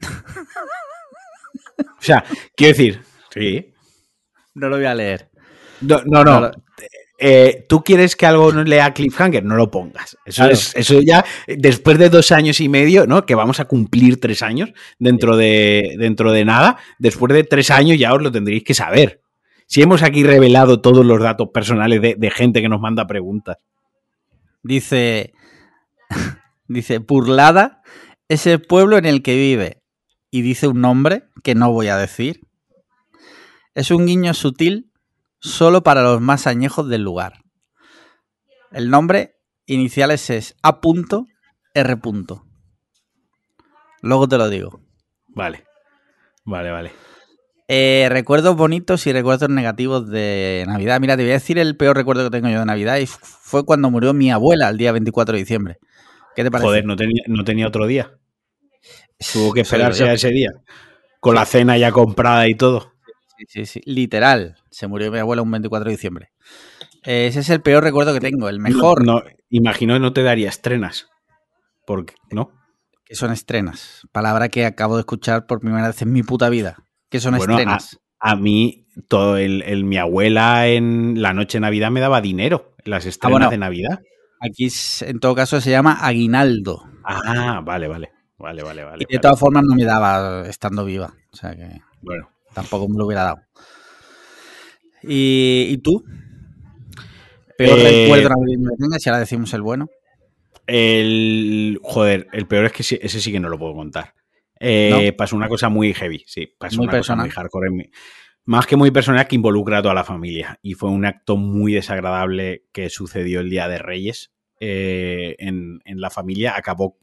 o 1.78 2.00
sea, 2.02 2.24
quiero 2.56 2.76
decir, 2.76 3.04
sí. 3.30 3.72
No 4.54 4.68
lo 4.68 4.76
voy 4.76 4.86
a 4.86 4.94
leer. 4.94 5.30
No, 5.80 6.00
no, 6.04 6.24
no. 6.24 6.50
Eh, 7.18 7.64
¿Tú 7.68 7.82
quieres 7.82 8.14
que 8.14 8.26
algo 8.26 8.52
no 8.52 8.62
lea 8.62 8.92
cliffhanger? 8.92 9.42
No 9.42 9.56
lo 9.56 9.70
pongas. 9.70 10.18
Eso, 10.26 10.42
Claro. 10.42 10.52
es, 10.52 10.76
eso 10.76 11.00
ya, 11.00 11.24
después 11.46 11.98
de 11.98 12.10
dos 12.10 12.30
años 12.30 12.60
y 12.60 12.68
medio, 12.68 13.06
¿no? 13.06 13.24
Que 13.24 13.34
vamos 13.34 13.58
a 13.58 13.64
cumplir 13.64 14.20
tres 14.20 14.42
años 14.42 14.70
dentro 14.98 15.36
de, 15.36 15.96
dentro 15.98 16.32
de 16.32 16.44
nada. 16.44 16.76
Después 16.98 17.32
de 17.32 17.44
tres 17.44 17.70
años 17.70 17.98
ya 17.98 18.12
os 18.12 18.22
lo 18.22 18.30
tendréis 18.30 18.64
que 18.64 18.74
saber. 18.74 19.22
Si 19.66 19.80
hemos 19.82 20.02
aquí 20.02 20.24
revelado 20.24 20.80
todos 20.82 21.04
los 21.06 21.20
datos 21.20 21.48
personales 21.54 22.02
de, 22.02 22.16
de 22.16 22.30
gente 22.30 22.60
que 22.60 22.68
nos 22.68 22.80
manda 22.80 23.06
preguntas. 23.06 23.56
Dice, 24.62 25.32
dice, 26.68 26.98
Burlada 26.98 27.82
es 28.28 28.46
el 28.46 28.60
pueblo 28.60 28.98
en 28.98 29.06
el 29.06 29.22
que 29.22 29.36
vive. 29.36 29.82
Y 30.30 30.42
dice 30.42 30.68
un 30.68 30.82
nombre 30.82 31.24
que 31.42 31.54
no 31.54 31.72
voy 31.72 31.88
a 31.88 31.96
decir. 31.96 32.40
Es 33.74 33.90
un 33.90 34.04
guiño 34.06 34.34
sutil 34.34 34.90
solo 35.40 35.82
para 35.82 36.02
los 36.02 36.20
más 36.20 36.46
añejos 36.46 36.88
del 36.88 37.02
lugar. 37.02 37.42
El 38.72 38.90
nombre 38.90 39.38
iniciales 39.66 40.30
es 40.30 40.56
A.R. 40.62 42.00
Luego 44.02 44.28
te 44.28 44.38
lo 44.38 44.48
digo. 44.48 44.80
Vale. 45.28 45.64
Vale, 46.44 46.70
vale. 46.70 46.92
Eh, 47.68 48.06
recuerdos 48.10 48.54
bonitos 48.54 49.06
y 49.08 49.12
recuerdos 49.12 49.48
negativos 49.48 50.08
de 50.08 50.64
Navidad. 50.68 51.00
Mira, 51.00 51.16
te 51.16 51.24
voy 51.24 51.32
a 51.32 51.34
decir 51.34 51.58
el 51.58 51.76
peor 51.76 51.96
recuerdo 51.96 52.24
que 52.24 52.30
tengo 52.30 52.48
yo 52.48 52.60
de 52.60 52.66
Navidad 52.66 52.98
y 52.98 53.06
fue 53.06 53.64
cuando 53.64 53.90
murió 53.90 54.14
mi 54.14 54.30
abuela 54.30 54.68
el 54.68 54.78
día 54.78 54.92
24 54.92 55.32
de 55.32 55.38
diciembre. 55.40 55.78
¿Qué 56.36 56.44
te 56.44 56.50
parece? 56.50 56.68
Joder, 56.68 56.84
no 56.84 56.94
tenía, 56.94 57.22
no 57.26 57.42
tenía 57.42 57.66
otro 57.66 57.86
día. 57.86 58.12
Tuvo 59.32 59.52
que 59.52 59.62
esperarse 59.62 60.04
a 60.04 60.12
ese 60.12 60.30
día. 60.30 60.50
Con 61.18 61.34
la 61.34 61.44
cena 61.44 61.76
ya 61.76 61.90
comprada 61.90 62.46
y 62.46 62.54
todo. 62.54 62.92
Sí, 63.38 63.44
sí, 63.48 63.66
sí. 63.66 63.80
Literal. 63.84 64.56
Se 64.70 64.86
murió 64.86 65.10
mi 65.12 65.18
abuela 65.18 65.42
un 65.42 65.50
24 65.50 65.84
de 65.86 65.90
diciembre. 65.92 66.30
Ese 67.02 67.40
es 67.40 67.50
el 67.50 67.60
peor 67.60 67.84
recuerdo 67.84 68.12
que 68.14 68.20
tengo. 68.20 68.48
El 68.48 68.58
mejor, 68.60 69.04
No, 69.04 69.22
imagino 69.50 69.94
que 69.94 70.00
no 70.00 70.12
te 70.12 70.22
daría 70.22 70.48
estrenas. 70.48 71.08
Porque, 71.86 72.14
¿no? 72.30 72.50
que 73.04 73.14
son 73.14 73.30
estrenas. 73.32 74.02
Palabra 74.10 74.48
que 74.48 74.66
acabo 74.66 74.96
de 74.96 75.00
escuchar 75.02 75.46
por 75.46 75.60
primera 75.60 75.86
vez 75.86 76.02
en 76.02 76.12
mi 76.12 76.24
puta 76.24 76.48
vida. 76.48 76.76
Que 77.08 77.20
son 77.20 77.36
Bueno, 77.36 77.52
estrenas. 77.52 78.00
A 78.18 78.34
mí, 78.34 78.88
todo 79.08 79.36
el, 79.36 79.62
el- 79.62 79.84
mi 79.84 79.96
abuela 79.98 80.66
en 80.66 81.22
la 81.22 81.32
noche 81.32 81.58
de 81.58 81.60
Navidad 81.62 81.92
me 81.92 82.00
daba 82.00 82.20
dinero. 82.20 82.74
Las 82.84 83.06
estrenas 83.06 83.32
bueno. 83.38 83.50
de 83.50 83.58
Navidad. 83.58 84.00
Aquí, 84.40 84.68
en 85.02 85.20
todo 85.20 85.36
caso, 85.36 85.60
se 85.60 85.70
llama 85.70 85.92
aguinaldo. 86.00 86.82
Ah, 87.04 87.60
vale, 87.64 87.86
vale. 87.86 88.10
Vale, 88.38 88.62
vale, 88.64 88.82
vale. 88.84 88.96
y 88.96 89.06
de 89.06 89.06
vale. 89.06 89.18
todas 89.20 89.38
formas 89.38 89.62
no 89.64 89.74
me 89.76 89.84
daba 89.84 90.46
estando 90.48 90.84
viva. 90.84 91.14
O 91.32 91.36
sea 91.36 91.54
que 91.54 91.80
Bueno, 92.02 92.28
tampoco 92.56 92.88
me 92.88 92.96
lo 92.98 93.04
hubiera 93.06 93.22
dado. 93.22 93.38
¿Y, 95.02 95.66
y 95.70 95.78
tú? 95.78 96.02
Peor 97.58 97.78
Eh, 97.78 98.02
recuerdo 98.04 98.30
que 98.46 98.76
tengas, 98.78 99.06
y 99.06 99.08
ahora 99.08 99.20
decimos 99.20 99.52
el 99.54 99.62
bueno. 99.62 99.88
el. 100.66 101.78
Joder, 101.82 102.26
el 102.32 102.46
peor 102.46 102.64
es 102.66 102.72
que 102.72 102.82
sí- 102.82 102.98
ese 103.00 103.20
sí 103.20 103.30
que 103.30 103.38
no 103.40 103.48
lo 103.48 103.58
puedo 103.58 103.74
contar. 103.74 104.14
Eh, 104.58 105.12
Pasó 105.16 105.36
una 105.36 105.48
cosa 105.48 105.68
muy 105.68 105.92
heavy, 105.94 106.22
sí. 106.26 106.48
Pasó 106.58 106.78
Muy 106.78 106.86
una 106.86 106.92
personal. 106.92 107.26
cosa 107.28 107.40
muy 107.40 107.44
hardcore. 107.44 107.68
en 107.68 107.76
mi- 107.76 107.90
Más 108.46 108.66
que 108.66 108.76
muy 108.76 108.90
personal, 108.90 109.26
que 109.28 109.34
involucra 109.36 109.78
a 109.78 109.82
toda 109.82 109.94
la 109.94 110.04
familia. 110.04 110.58
Y 110.62 110.74
fue 110.74 110.88
un 110.90 111.04
acto 111.04 111.36
muy 111.36 111.72
desagradable 111.74 112.64
que 112.72 112.88
sucedió 112.90 113.40
el 113.40 113.50
día 113.50 113.68
de 113.68 113.78
Reyes 113.78 114.32
eh, 114.60 115.36
en, 115.38 115.80
en 115.84 116.00
la 116.00 116.08
familia. 116.10 116.56
Acabó. 116.56 116.96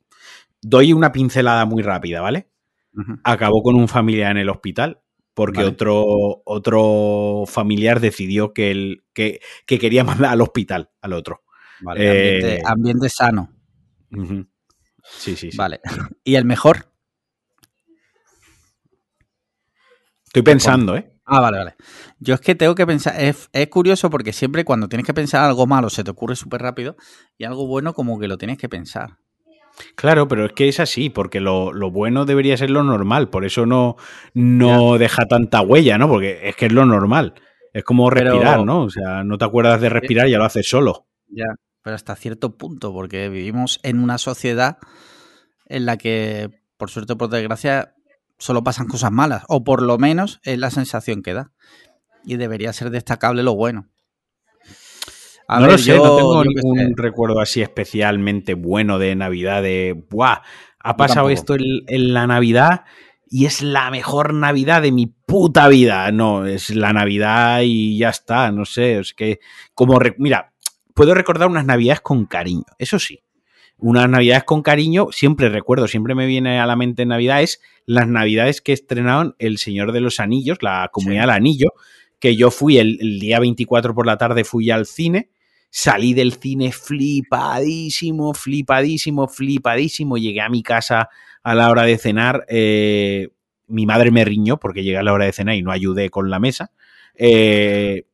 Doy 0.62 0.94
una 0.94 1.12
pincelada 1.12 1.66
muy 1.66 1.84
rápida, 1.84 2.22
¿vale? 2.22 2.48
Acabó 3.24 3.62
con 3.62 3.76
un 3.76 3.88
familiar 3.88 4.32
en 4.32 4.38
el 4.38 4.50
hospital 4.50 5.02
porque 5.34 5.60
Vale. 5.60 5.70
otro, 5.70 6.42
otro 6.46 7.44
familiar 7.48 8.00
decidió 8.00 8.54
que, 8.54 8.72
el, 8.72 9.04
que, 9.14 9.40
que 9.66 9.80
quería 9.80 10.04
mandar 10.04 10.34
al 10.34 10.42
hospital 10.42 10.92
al 11.02 11.14
otro. 11.14 11.44
Vale, 11.82 12.04
Eh, 12.04 12.10
ambiente, 12.10 12.62
ambiente 12.66 13.10
sano. 13.10 13.50
Sí, 15.04 15.36
sí, 15.36 15.52
sí. 15.52 15.58
Vale. 15.58 15.82
¿Y 16.24 16.36
el 16.36 16.46
mejor? 16.46 16.94
Estoy 20.26 20.42
pensando, 20.42 20.96
¿eh? 20.96 21.14
Ah, 21.26 21.40
vale, 21.40 21.58
vale. 21.58 21.76
Yo 22.20 22.34
es 22.34 22.42
que 22.42 22.56
tengo 22.56 22.76
que 22.76 22.86
pensar, 22.86 23.20
es, 23.22 23.50
es 23.54 23.68
curioso 23.70 24.10
porque 24.10 24.34
siempre 24.34 24.66
cuando 24.66 24.90
tienes 24.90 25.06
que 25.06 25.14
pensar 25.14 25.44
algo 25.44 25.68
malo 25.68 25.90
se 25.90 26.04
te 26.04 26.12
ocurre 26.12 26.36
súper 26.36 26.62
rápido 26.62 26.98
y 27.38 27.46
algo 27.46 27.66
bueno 27.66 27.94
como 27.94 28.20
que 28.20 28.28
lo 28.28 28.38
tienes 28.38 28.58
que 28.58 28.68
pensar. 28.68 29.20
Claro, 29.96 30.28
pero 30.28 30.46
es 30.46 30.54
que 30.54 30.68
es 30.70 30.80
así, 30.80 31.10
porque 31.10 31.40
lo, 31.40 31.74
lo 31.74 31.90
bueno 31.92 32.26
debería 32.26 32.56
ser 32.58 32.70
lo 32.70 32.84
normal, 32.84 33.30
por 33.30 33.44
eso 33.46 33.66
no, 33.66 33.96
no 34.34 34.98
deja 34.98 35.26
tanta 35.28 35.62
huella, 35.62 35.98
¿no? 35.98 36.08
Porque 36.08 36.48
es 36.50 36.56
que 36.56 36.68
es 36.68 36.72
lo 36.72 36.86
normal. 36.86 37.34
Es 37.74 37.84
como 37.84 38.08
Pero- 38.10 38.32
respirar, 38.32 38.64
¿no? 38.64 38.84
O 38.84 38.90
sea, 38.90 39.24
no 39.24 39.38
te 39.38 39.46
acuerdas 39.46 39.82
de 39.82 39.90
respirar, 39.90 40.28
ya 40.28 40.38
lo 40.38 40.46
haces 40.46 40.70
solo. 40.70 41.08
Ya. 41.28 41.46
Pero 41.82 41.96
hasta 41.96 42.16
cierto 42.16 42.56
punto, 42.56 42.94
porque 42.94 43.30
vivimos 43.30 43.80
en 43.84 44.00
una 44.00 44.18
sociedad 44.18 44.78
en 45.66 45.86
la 45.86 45.98
que, 45.98 46.50
por 46.78 46.90
suerte 46.92 47.14
o 47.14 47.18
por 47.18 47.30
desgracia, 47.30 47.96
solo 48.38 48.64
pasan 48.64 48.88
cosas 48.88 49.12
malas, 49.12 49.44
o 49.48 49.64
por 49.64 49.82
lo 49.82 49.98
menos 49.98 50.40
es 50.44 50.60
la 50.60 50.70
sensación 50.70 51.24
que 51.24 51.34
da. 51.34 51.52
Y 52.24 52.38
debería 52.38 52.72
ser 52.74 52.90
destacable 52.90 53.44
lo 53.44 53.56
bueno. 53.56 53.90
A 55.48 55.58
no 55.60 55.64
ver, 55.64 55.72
lo 55.74 55.78
sé, 55.78 55.96
yo- 55.96 56.04
no 56.04 56.16
tengo 56.16 56.44
ningún 56.44 56.96
recuerdo 56.98 57.40
así 57.40 57.62
especialmente 57.62 58.54
bueno 58.54 59.00
de 59.00 59.16
Navidad, 59.16 59.62
de, 59.62 60.02
¡buah! 60.10 60.42
Ha 60.80 60.98
pasado 60.98 61.30
esto 61.30 61.56
en, 61.56 61.62
en 61.88 62.14
la 62.14 62.28
Navidad 62.28 62.84
y 63.30 63.46
es 63.46 63.62
la 63.62 63.90
mejor 63.90 64.34
Navidad 64.34 64.82
de 64.82 64.92
mi 64.92 65.08
puta 65.08 65.68
vida. 65.68 66.12
No, 66.12 66.46
es 66.46 66.70
la 66.76 66.94
Navidad 66.94 67.62
y 67.64 67.98
ya 67.98 68.10
está, 68.10 68.52
no 68.52 68.66
sé, 68.66 69.00
es 69.00 69.14
que 69.14 69.40
como, 69.74 70.00
mira, 70.18 70.52
puedo 70.94 71.14
recordar 71.14 71.48
unas 71.48 71.66
Navidades 71.66 72.02
con 72.02 72.26
cariño, 72.26 72.66
eso 72.78 73.00
sí. 73.00 73.22
Unas 73.78 74.08
Navidades 74.08 74.44
con 74.44 74.62
cariño, 74.62 75.08
siempre 75.12 75.50
recuerdo, 75.50 75.88
siempre 75.88 76.16
me 76.16 76.26
viene 76.26 76.60
a 76.60 76.66
la 76.66 76.76
mente 76.76 77.02
en 77.04 77.10
Navidades, 77.10 77.60
las 77.86 78.08
Navidades 78.08 78.62
que 78.62 78.72
estrenaron 78.72 79.36
El 79.40 79.58
Señor 79.58 79.92
de 79.94 80.00
los 80.02 80.20
Anillos, 80.20 80.60
la 80.62 80.90
Comunidad 80.92 81.24
Sí. 81.24 81.28
del 81.28 81.36
Anillo, 81.36 81.70
que 82.24 82.38
yo 82.38 82.52
fui 82.52 82.78
el, 82.78 83.20
día 83.20 83.38
24 83.42 83.94
por 83.94 84.06
la 84.06 84.18
tarde, 84.18 84.46
fui 84.46 84.72
al 84.72 84.86
cine, 84.86 85.30
salí 85.70 86.14
del 86.14 86.32
cine 86.32 86.72
flipadísimo, 86.72 88.34
flipadísimo, 88.34 89.28
flipadísimo, 89.28 90.18
llegué 90.18 90.40
a 90.40 90.48
mi 90.48 90.64
casa 90.64 91.10
a 91.44 91.54
la 91.54 91.70
hora 91.70 91.84
de 91.84 91.98
cenar, 91.98 92.46
eh, 92.48 93.28
mi 93.68 93.86
madre 93.86 94.10
me 94.10 94.24
riñó 94.24 94.58
porque 94.58 94.86
llegué 94.86 95.00
a 95.00 95.04
la 95.04 95.12
hora 95.12 95.26
de 95.26 95.34
cenar 95.34 95.56
y 95.56 95.64
no 95.64 95.74
ayudé 95.74 96.10
con 96.10 96.30
la 96.30 96.40
mesa, 96.40 96.72
eh, 97.16 98.06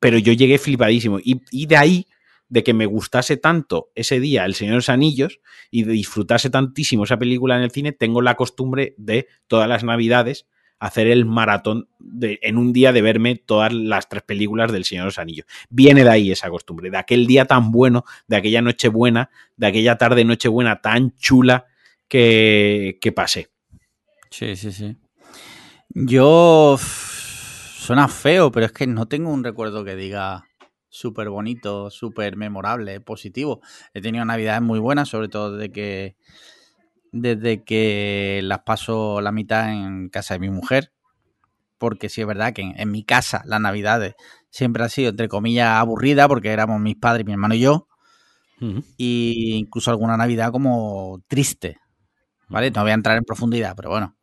pero 0.00 0.18
yo 0.18 0.34
llegué 0.34 0.58
flipadísimo 0.58 1.18
y, 1.18 1.40
y 1.50 1.64
de 1.64 1.78
ahí 1.78 2.06
de 2.50 2.62
que 2.62 2.74
me 2.74 2.84
gustase 2.84 3.38
tanto 3.38 3.88
ese 3.94 4.20
día 4.20 4.44
El 4.44 4.52
Señor 4.52 4.72
de 4.72 4.76
los 4.76 4.90
Anillos 4.90 5.40
y 5.70 5.84
de 5.84 5.92
disfrutase 5.92 6.50
tantísimo 6.50 7.04
esa 7.04 7.18
película 7.18 7.56
en 7.56 7.62
el 7.62 7.70
cine, 7.70 7.92
tengo 7.92 8.20
la 8.20 8.34
costumbre 8.34 8.94
de 8.98 9.28
todas 9.46 9.66
las 9.66 9.82
navidades 9.82 10.44
hacer 10.78 11.06
el 11.06 11.24
maratón 11.24 11.88
en 12.20 12.58
un 12.58 12.72
día 12.72 12.92
de 12.92 13.02
verme 13.02 13.36
todas 13.36 13.72
las 13.72 14.08
tres 14.08 14.22
películas 14.22 14.72
del 14.72 14.84
Señor 14.84 15.04
de 15.04 15.08
los 15.08 15.18
Anillos. 15.18 15.46
Viene 15.70 16.04
de 16.04 16.10
ahí 16.10 16.30
esa 16.30 16.50
costumbre, 16.50 16.90
de 16.90 16.98
aquel 16.98 17.26
día 17.26 17.46
tan 17.46 17.72
bueno, 17.72 18.04
de 18.26 18.36
aquella 18.36 18.62
noche 18.62 18.88
buena, 18.88 19.30
de 19.56 19.66
aquella 19.66 19.96
tarde 19.96 20.24
noche 20.24 20.48
buena 20.48 20.80
tan 20.80 21.16
chula 21.16 21.66
que, 22.08 23.12
pasé. 23.14 23.48
Sí, 24.30 24.56
sí, 24.56 24.72
sí. 24.72 24.96
Yo. 25.88 26.78
Suena 27.78 28.08
feo, 28.08 28.50
pero 28.50 28.66
es 28.66 28.72
que 28.72 28.88
no 28.88 29.06
tengo 29.06 29.30
un 29.30 29.44
recuerdo 29.44 29.84
que 29.84 29.94
diga 29.94 30.44
súper 30.88 31.28
bonito, 31.28 31.88
súper 31.88 32.36
memorable, 32.36 33.00
positivo. 33.00 33.60
He 33.94 34.00
tenido 34.00 34.24
navidades 34.24 34.60
muy 34.60 34.80
buenas, 34.80 35.08
sobre 35.08 35.28
todo 35.28 35.56
desde 35.56 35.70
que. 35.70 36.16
Desde 37.20 37.64
que 37.64 38.40
las 38.42 38.60
paso 38.60 39.20
la 39.20 39.32
mitad 39.32 39.72
en 39.72 40.08
casa 40.08 40.34
de 40.34 40.40
mi 40.40 40.50
mujer. 40.50 40.92
porque 41.78 42.08
sí 42.08 42.22
es 42.22 42.26
verdad 42.26 42.54
que 42.54 42.62
en, 42.62 42.90
mi 42.90 43.04
casa 43.04 43.42
las 43.44 43.60
navidades 43.60 44.14
siempre 44.50 44.82
ha 44.82 44.88
sido, 44.88 45.10
entre 45.10 45.28
comillas, 45.28 45.68
aburrida, 45.68 46.26
porque 46.28 46.50
éramos 46.50 46.80
mis 46.80 46.96
padres, 46.96 47.26
mi 47.26 47.32
hermano 47.32 47.54
y 47.54 47.60
yo, 47.60 47.88
y 48.96 49.56
incluso 49.56 49.90
alguna 49.90 50.16
navidad 50.16 50.52
como 50.52 51.22
triste, 51.28 51.78
¿vale? 52.48 52.70
No 52.70 52.82
voy 52.82 52.92
a 52.92 52.94
entrar 52.94 53.18
en 53.18 53.24
profundidad, 53.24 53.74
pero 53.76 53.90
bueno. 53.90 54.16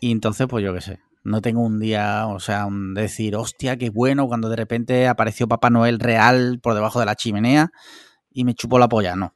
Y 0.00 0.10
entonces, 0.10 0.48
pues 0.48 0.64
yo 0.64 0.74
qué 0.74 0.80
sé, 0.80 1.00
no 1.26 1.40
tengo 1.40 1.62
un 1.62 1.80
día, 1.80 2.26
o 2.28 2.38
sea, 2.38 2.66
un 2.66 2.94
decir, 2.94 3.36
hostia, 3.36 3.76
qué 3.76 3.90
bueno, 3.90 4.28
cuando 4.28 4.48
de 4.48 4.56
repente 4.56 5.08
apareció 5.08 5.48
Papá 5.48 5.70
Noel 5.70 5.98
real 5.98 6.60
por 6.62 6.74
debajo 6.74 7.00
de 7.00 7.06
la 7.06 7.16
chimenea 7.16 7.70
y 8.30 8.44
me 8.44 8.54
chupó 8.54 8.78
la 8.78 8.88
polla, 8.88 9.16
no. 9.16 9.34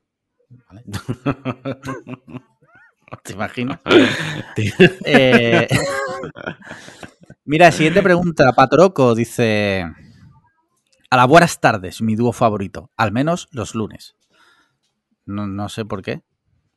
¿Te 3.24 3.32
imaginas? 3.32 3.80
eh, 5.04 5.68
Mira, 7.44 7.72
siguiente 7.72 8.02
pregunta. 8.02 8.52
Patroco 8.52 9.14
dice: 9.14 9.84
A 11.10 11.16
las 11.16 11.26
buenas 11.26 11.60
tardes, 11.60 12.02
mi 12.02 12.14
dúo 12.14 12.32
favorito, 12.32 12.90
al 12.96 13.12
menos 13.12 13.48
los 13.50 13.74
lunes. 13.74 14.14
No, 15.26 15.68
sé 15.68 15.84
por 15.84 16.02
qué, 16.02 16.22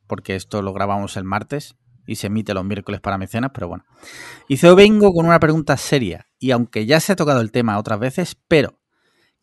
porque 0.06 0.36
esto 0.36 0.62
lo 0.62 0.72
grabamos 0.72 1.16
el 1.16 1.24
martes 1.24 1.76
y 2.06 2.16
se 2.16 2.28
emite 2.28 2.54
los 2.54 2.64
miércoles 2.64 3.00
para 3.00 3.18
mecenas, 3.18 3.50
pero 3.54 3.68
bueno. 3.68 3.84
Dice: 4.48 4.68
Hoy 4.68 4.76
vengo 4.76 5.12
con 5.12 5.26
una 5.26 5.40
pregunta 5.40 5.76
seria 5.76 6.26
y 6.38 6.50
aunque 6.50 6.86
ya 6.86 7.00
se 7.00 7.12
ha 7.12 7.16
tocado 7.16 7.40
el 7.40 7.52
tema 7.52 7.78
otras 7.78 7.98
veces, 7.98 8.36
pero 8.48 8.80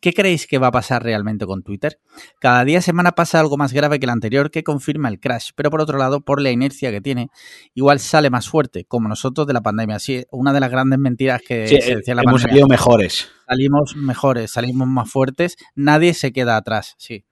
¿Qué 0.02 0.12
creéis 0.12 0.48
que 0.48 0.58
va 0.58 0.66
a 0.66 0.72
pasar 0.72 1.04
realmente 1.04 1.46
con 1.46 1.62
Twitter? 1.62 2.00
Cada 2.40 2.64
día 2.64 2.82
semana 2.82 3.12
pasa 3.12 3.38
algo 3.38 3.56
más 3.56 3.72
grave 3.72 4.00
que 4.00 4.06
el 4.06 4.10
anterior 4.10 4.50
que 4.50 4.64
confirma 4.64 5.08
el 5.08 5.20
crash, 5.20 5.50
pero 5.54 5.70
por 5.70 5.80
otro 5.80 5.96
lado, 5.96 6.22
por 6.22 6.42
la 6.42 6.50
inercia 6.50 6.90
que 6.90 7.00
tiene, 7.00 7.28
igual 7.72 8.00
sale 8.00 8.28
más 8.28 8.48
fuerte, 8.48 8.84
como 8.84 9.08
nosotros 9.08 9.46
de 9.46 9.52
la 9.52 9.60
pandemia. 9.60 10.00
Sí, 10.00 10.24
una 10.32 10.52
de 10.52 10.58
las 10.58 10.72
grandes 10.72 10.98
mentiras 10.98 11.40
que 11.46 11.68
se 11.68 11.94
decía 11.94 12.16
la 12.16 12.22
hemos 12.22 12.42
salido 12.42 12.66
mejores. 12.66 13.28
Salimos 13.46 13.94
mejores, 13.94 14.50
salimos 14.50 14.88
más 14.88 15.08
fuertes, 15.08 15.56
nadie 15.76 16.14
se 16.14 16.32
queda 16.32 16.56
atrás, 16.56 16.96
sí. 16.98 17.24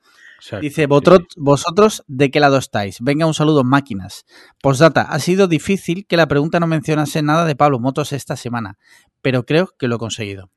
Dice, 0.60 0.86
vosotros, 0.86 2.04
¿de 2.06 2.30
qué 2.30 2.38
lado 2.38 2.56
estáis? 2.56 2.98
Venga, 3.00 3.26
un 3.26 3.34
saludo, 3.34 3.64
máquinas. 3.64 4.26
Postdata, 4.62 5.02
ha 5.02 5.18
sido 5.18 5.48
difícil 5.48 6.06
que 6.06 6.16
la 6.16 6.28
pregunta 6.28 6.60
no 6.60 6.68
mencionase 6.68 7.20
nada 7.20 7.44
de 7.44 7.56
Pablo 7.56 7.80
Motos 7.80 8.12
esta 8.12 8.36
semana, 8.36 8.78
pero 9.22 9.44
creo 9.44 9.70
que 9.76 9.88
lo 9.88 9.96
he 9.96 9.98
conseguido. 9.98 10.52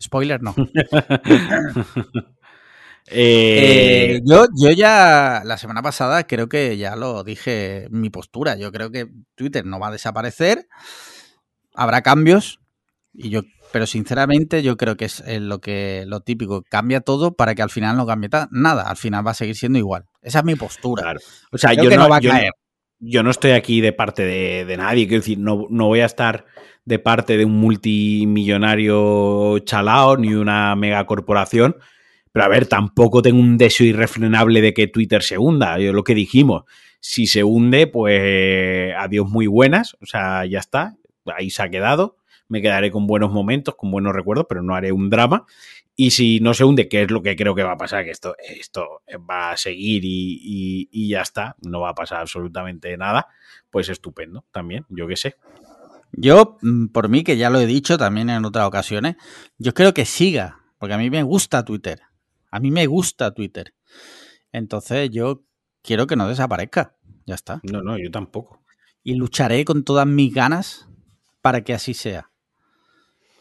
Spoiler, 0.00 0.42
no. 0.42 0.54
Eh, 3.08 4.16
eh, 4.16 4.20
yo, 4.24 4.46
yo 4.60 4.72
ya 4.72 5.42
la 5.44 5.58
semana 5.58 5.80
pasada 5.80 6.26
creo 6.26 6.48
que 6.48 6.76
ya 6.76 6.96
lo 6.96 7.22
dije 7.22 7.86
mi 7.90 8.10
postura. 8.10 8.56
Yo 8.56 8.72
creo 8.72 8.90
que 8.90 9.06
Twitter 9.36 9.64
no 9.64 9.78
va 9.78 9.88
a 9.88 9.92
desaparecer. 9.92 10.66
Habrá 11.74 12.02
cambios. 12.02 12.58
Y 13.12 13.30
yo, 13.30 13.42
pero 13.72 13.86
sinceramente, 13.86 14.62
yo 14.62 14.76
creo 14.76 14.96
que 14.96 15.06
es 15.06 15.22
lo 15.40 15.60
que 15.60 16.04
lo 16.06 16.20
típico. 16.20 16.62
Cambia 16.68 17.00
todo 17.00 17.34
para 17.36 17.54
que 17.54 17.62
al 17.62 17.70
final 17.70 17.96
no 17.96 18.06
cambie 18.06 18.28
nada. 18.50 18.82
Al 18.90 18.96
final 18.96 19.26
va 19.26 19.30
a 19.30 19.34
seguir 19.34 19.54
siendo 19.54 19.78
igual. 19.78 20.06
Esa 20.20 20.40
es 20.40 20.44
mi 20.44 20.56
postura. 20.56 21.14
O 21.52 21.58
sea, 21.58 21.74
yo 21.74 21.88
no, 21.90 22.08
va 22.08 22.16
a 22.16 22.20
caer. 22.20 22.52
yo 22.98 23.22
no 23.22 23.30
estoy 23.30 23.52
aquí 23.52 23.80
de 23.80 23.92
parte 23.92 24.24
de, 24.24 24.64
de 24.64 24.76
nadie. 24.76 25.06
Quiero 25.06 25.20
decir, 25.20 25.38
no, 25.38 25.66
no 25.70 25.86
voy 25.86 26.00
a 26.00 26.06
estar 26.06 26.44
de 26.86 26.98
parte 26.98 27.36
de 27.36 27.44
un 27.44 27.60
multimillonario 27.60 29.58
chalao 29.58 30.16
ni 30.16 30.32
una 30.34 30.74
megacorporación. 30.76 31.76
Pero 32.32 32.44
a 32.44 32.48
ver, 32.48 32.66
tampoco 32.66 33.20
tengo 33.22 33.40
un 33.40 33.58
deseo 33.58 33.86
irrefrenable 33.86 34.60
de 34.60 34.72
que 34.72 34.86
Twitter 34.86 35.22
se 35.22 35.36
hunda. 35.36 35.78
Yo 35.78 35.92
lo 35.92 36.04
que 36.04 36.14
dijimos, 36.14 36.64
si 37.00 37.26
se 37.26 37.44
hunde, 37.44 37.86
pues 37.88 38.94
adiós 38.96 39.28
muy 39.28 39.46
buenas. 39.46 39.96
O 40.00 40.06
sea, 40.06 40.46
ya 40.46 40.60
está. 40.60 40.96
Ahí 41.26 41.50
se 41.50 41.62
ha 41.62 41.68
quedado. 41.68 42.16
Me 42.48 42.62
quedaré 42.62 42.92
con 42.92 43.08
buenos 43.08 43.32
momentos, 43.32 43.74
con 43.74 43.90
buenos 43.90 44.14
recuerdos, 44.14 44.46
pero 44.48 44.62
no 44.62 44.76
haré 44.76 44.92
un 44.92 45.10
drama. 45.10 45.44
Y 45.96 46.10
si 46.10 46.38
no 46.38 46.54
se 46.54 46.62
hunde, 46.62 46.88
que 46.88 47.02
es 47.02 47.10
lo 47.10 47.22
que 47.22 47.34
creo 47.34 47.54
que 47.54 47.64
va 47.64 47.72
a 47.72 47.78
pasar, 47.78 48.04
que 48.04 48.10
esto, 48.10 48.36
esto 48.38 49.02
va 49.28 49.50
a 49.50 49.56
seguir 49.56 50.04
y, 50.04 50.88
y 50.92 51.08
ya 51.08 51.22
está, 51.22 51.56
no 51.62 51.80
va 51.80 51.88
a 51.88 51.94
pasar 51.94 52.20
absolutamente 52.20 52.94
nada, 52.98 53.26
pues 53.70 53.88
estupendo 53.88 54.44
también, 54.52 54.84
yo 54.90 55.08
qué 55.08 55.16
sé. 55.16 55.36
Yo, 56.12 56.58
mm, 56.62 56.86
por 56.86 57.08
mí, 57.08 57.24
que 57.24 57.36
ya 57.36 57.50
lo 57.50 57.60
he 57.60 57.66
dicho 57.66 57.98
también 57.98 58.30
en 58.30 58.44
otras 58.44 58.66
ocasiones, 58.66 59.16
yo 59.58 59.74
creo 59.74 59.94
que 59.94 60.04
siga, 60.04 60.60
porque 60.78 60.94
a 60.94 60.98
mí 60.98 61.10
me 61.10 61.22
gusta 61.22 61.64
Twitter. 61.64 62.00
A 62.50 62.60
mí 62.60 62.70
me 62.70 62.86
gusta 62.86 63.32
Twitter. 63.32 63.74
Entonces 64.52 65.10
yo 65.10 65.44
quiero 65.82 66.06
que 66.06 66.16
no 66.16 66.28
desaparezca. 66.28 66.96
Ya 67.26 67.34
está. 67.34 67.60
No, 67.64 67.82
no, 67.82 67.98
yo 67.98 68.10
tampoco. 68.10 68.62
Y 69.02 69.14
lucharé 69.14 69.64
con 69.64 69.84
todas 69.84 70.06
mis 70.06 70.32
ganas 70.32 70.88
para 71.42 71.62
que 71.62 71.74
así 71.74 71.94
sea. 71.94 72.30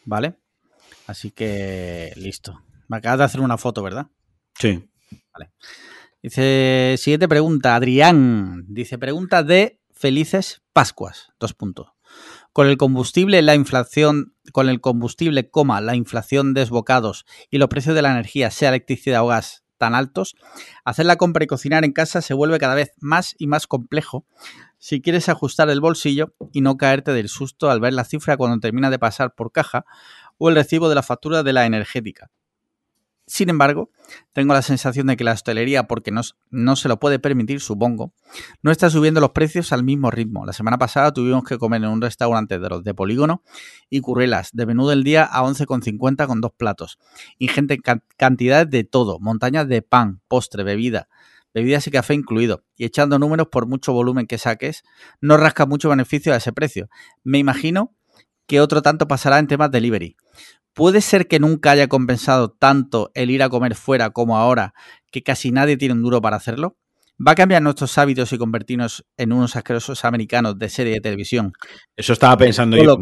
¿Vale? 0.05 0.35
Así 1.07 1.31
que 1.31 2.13
listo. 2.17 2.61
Me 2.87 2.97
acabas 2.97 3.19
de 3.19 3.25
hacer 3.25 3.41
una 3.41 3.57
foto, 3.57 3.81
¿verdad? 3.83 4.07
Sí. 4.59 4.87
Vale. 5.33 5.51
Dice, 6.21 6.95
siguiente 6.97 7.27
pregunta, 7.27 7.75
Adrián. 7.75 8.65
Dice, 8.67 8.97
pregunta 8.97 9.43
de 9.43 9.79
Felices 9.91 10.61
Pascuas. 10.73 11.29
Dos 11.39 11.53
puntos. 11.53 11.94
Con 12.55 12.67
el 12.67 12.77
combustible, 12.77 13.41
la 13.41 13.53
inflación, 13.53 14.33
con 14.53 14.69
el 14.69 14.79
combustible, 14.79 15.49
coma, 15.49 15.81
la 15.81 15.97
inflación 15.97 16.53
de 16.53 16.61
desbocados 16.61 17.25
y 17.51 17.57
los 17.57 17.67
precios 17.67 17.95
de 17.95 18.01
la 18.01 18.11
energía, 18.11 18.49
sea 18.49 18.69
electricidad 18.69 19.23
o 19.23 19.27
gas, 19.27 19.65
tan 19.77 19.93
altos, 19.93 20.37
hacer 20.85 21.05
la 21.05 21.17
compra 21.17 21.43
y 21.43 21.47
cocinar 21.47 21.83
en 21.83 21.91
casa 21.91 22.21
se 22.21 22.33
vuelve 22.33 22.57
cada 22.57 22.73
vez 22.73 22.93
más 23.01 23.35
y 23.37 23.47
más 23.47 23.67
complejo 23.67 24.25
si 24.77 25.01
quieres 25.01 25.27
ajustar 25.27 25.69
el 25.69 25.81
bolsillo 25.81 26.33
y 26.53 26.61
no 26.61 26.77
caerte 26.77 27.11
del 27.11 27.27
susto 27.27 27.69
al 27.69 27.81
ver 27.81 27.91
la 27.91 28.05
cifra 28.05 28.37
cuando 28.37 28.61
termina 28.61 28.89
de 28.89 28.99
pasar 28.99 29.35
por 29.35 29.51
caja 29.51 29.83
o 30.37 30.47
el 30.47 30.55
recibo 30.55 30.87
de 30.87 30.95
la 30.95 31.03
factura 31.03 31.43
de 31.43 31.51
la 31.51 31.65
energética. 31.65 32.31
Sin 33.27 33.49
embargo, 33.49 33.89
tengo 34.33 34.53
la 34.53 34.61
sensación 34.61 35.07
de 35.07 35.17
que 35.17 35.23
la 35.23 35.31
hostelería, 35.31 35.87
porque 35.87 36.11
no, 36.11 36.21
no, 36.51 36.75
se 36.75 36.87
lo 36.87 36.99
puede 36.99 37.17
permitir, 37.17 37.59
supongo, 37.59 38.13
no 38.61 38.69
está 38.69 38.91
subiendo 38.91 39.19
los 39.19 39.31
precios 39.31 39.73
al 39.73 39.83
mismo 39.83 40.11
ritmo. 40.11 40.45
La 40.45 40.53
semana 40.53 40.77
pasada 40.77 41.11
tuvimos 41.11 41.43
que 41.43 41.57
comer 41.57 41.83
en 41.83 41.89
un 41.89 42.01
restaurante 42.01 42.59
de 42.59 42.69
los 42.69 42.83
de 42.83 42.93
Polígono 42.93 43.41
y 43.89 44.01
currelas 44.01 44.51
de 44.53 44.67
menú 44.67 44.87
del 44.87 45.03
día 45.03 45.23
a 45.23 45.41
11,50 45.41 46.27
con 46.27 46.39
dos 46.39 46.51
platos. 46.55 46.99
Ingente 47.39 47.79
cantidades 48.15 48.69
de 48.69 48.83
todo, 48.83 49.19
montañas 49.19 49.67
de 49.67 49.81
pan, 49.81 50.21
postre, 50.27 50.63
bebida, 50.63 51.07
bebidas 51.51 51.87
y 51.87 51.91
café 51.91 52.13
incluido. 52.13 52.63
Y 52.75 52.85
echando 52.85 53.17
números 53.17 53.47
por 53.47 53.65
mucho 53.65 53.91
volumen 53.91 54.27
que 54.27 54.37
saques, 54.37 54.83
no 55.19 55.37
rasca 55.37 55.65
mucho 55.65 55.89
beneficio 55.89 56.31
a 56.31 56.35
ese 56.35 56.53
precio. 56.53 56.89
Me 57.23 57.39
imagino 57.39 57.95
que 58.45 58.61
otro 58.61 58.83
tanto 58.83 59.07
pasará 59.07 59.39
en 59.39 59.47
temas 59.47 59.71
delivery. 59.71 60.15
¿Puede 60.75 60.99
ser 60.99 61.27
que 61.29 61.39
nunca 61.39 61.71
haya 61.71 61.87
compensado 61.87 62.51
tanto 62.51 63.09
el 63.15 63.31
ir 63.31 63.41
a 63.43 63.49
comer 63.49 63.75
fuera 63.75 64.09
como 64.09 64.37
ahora 64.37 64.73
que 65.09 65.23
casi 65.23 65.51
nadie 65.51 65.77
tiene 65.77 65.93
un 65.93 66.03
duro 66.03 66.21
para 66.21 66.35
hacerlo? 66.35 66.77
¿Va 67.17 67.31
a 67.31 67.35
cambiar 67.35 67.61
nuestros 67.61 67.97
hábitos 67.97 68.33
y 68.33 68.37
convertirnos 68.37 69.05
en 69.15 69.31
unos 69.31 69.55
asquerosos 69.55 70.03
americanos 70.03 70.59
de 70.59 70.67
serie 70.67 70.95
de 70.95 70.99
televisión? 70.99 71.53
Eso 71.95 72.11
estaba 72.11 72.35
pensando 72.35 72.75
yo. 72.75 72.97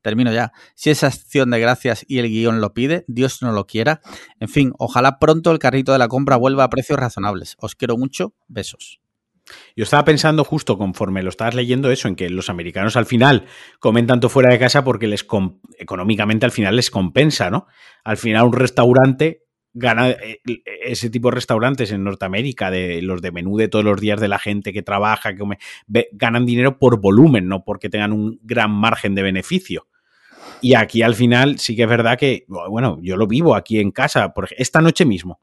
Termino 0.00 0.32
ya. 0.32 0.52
Si 0.74 0.88
esa 0.88 1.08
acción 1.08 1.50
de 1.50 1.60
gracias 1.60 2.06
y 2.08 2.20
el 2.20 2.28
guion 2.28 2.62
lo 2.62 2.72
pide, 2.72 3.04
Dios 3.06 3.42
no 3.42 3.52
lo 3.52 3.66
quiera. 3.66 4.00
En 4.40 4.48
fin, 4.48 4.72
ojalá 4.78 5.18
pronto 5.18 5.50
el 5.52 5.58
carrito 5.58 5.92
de 5.92 5.98
la 5.98 6.08
compra 6.08 6.36
vuelva 6.36 6.64
a 6.64 6.70
precios 6.70 6.98
razonables. 6.98 7.54
Os 7.58 7.74
quiero 7.74 7.98
mucho. 7.98 8.34
Besos. 8.48 9.01
Yo 9.76 9.84
estaba 9.84 10.04
pensando 10.04 10.44
justo 10.44 10.78
conforme 10.78 11.22
lo 11.22 11.28
estabas 11.28 11.54
leyendo 11.54 11.90
eso, 11.90 12.08
en 12.08 12.16
que 12.16 12.30
los 12.30 12.48
americanos 12.48 12.96
al 12.96 13.06
final 13.06 13.46
comen 13.80 14.06
tanto 14.06 14.28
fuera 14.28 14.50
de 14.50 14.58
casa 14.58 14.84
porque 14.84 15.06
les 15.06 15.26
económicamente 15.78 16.46
al 16.46 16.52
final 16.52 16.76
les 16.76 16.90
compensa, 16.90 17.50
¿no? 17.50 17.66
Al 18.04 18.16
final 18.16 18.46
un 18.46 18.52
restaurante 18.52 19.42
gana 19.74 20.10
eh, 20.10 20.40
ese 20.84 21.10
tipo 21.10 21.28
de 21.28 21.36
restaurantes 21.36 21.90
en 21.92 22.04
Norteamérica, 22.04 22.70
de 22.70 23.00
los 23.02 23.22
de 23.22 23.32
menú 23.32 23.56
de 23.56 23.68
todos 23.68 23.84
los 23.84 24.00
días 24.00 24.20
de 24.20 24.28
la 24.28 24.38
gente 24.38 24.72
que 24.72 24.82
trabaja, 24.82 25.32
que 25.32 25.38
come, 25.38 25.58
ganan 26.12 26.46
dinero 26.46 26.78
por 26.78 27.00
volumen, 27.00 27.48
no 27.48 27.64
porque 27.64 27.88
tengan 27.88 28.12
un 28.12 28.38
gran 28.42 28.70
margen 28.70 29.14
de 29.14 29.22
beneficio. 29.22 29.88
Y 30.60 30.74
aquí 30.74 31.02
al 31.02 31.14
final 31.14 31.58
sí 31.58 31.74
que 31.74 31.82
es 31.82 31.88
verdad 31.88 32.18
que, 32.18 32.44
bueno, 32.48 32.98
yo 33.02 33.16
lo 33.16 33.26
vivo 33.26 33.54
aquí 33.54 33.80
en 33.80 33.90
casa, 33.90 34.32
por 34.32 34.48
esta 34.56 34.80
noche 34.80 35.04
mismo, 35.04 35.40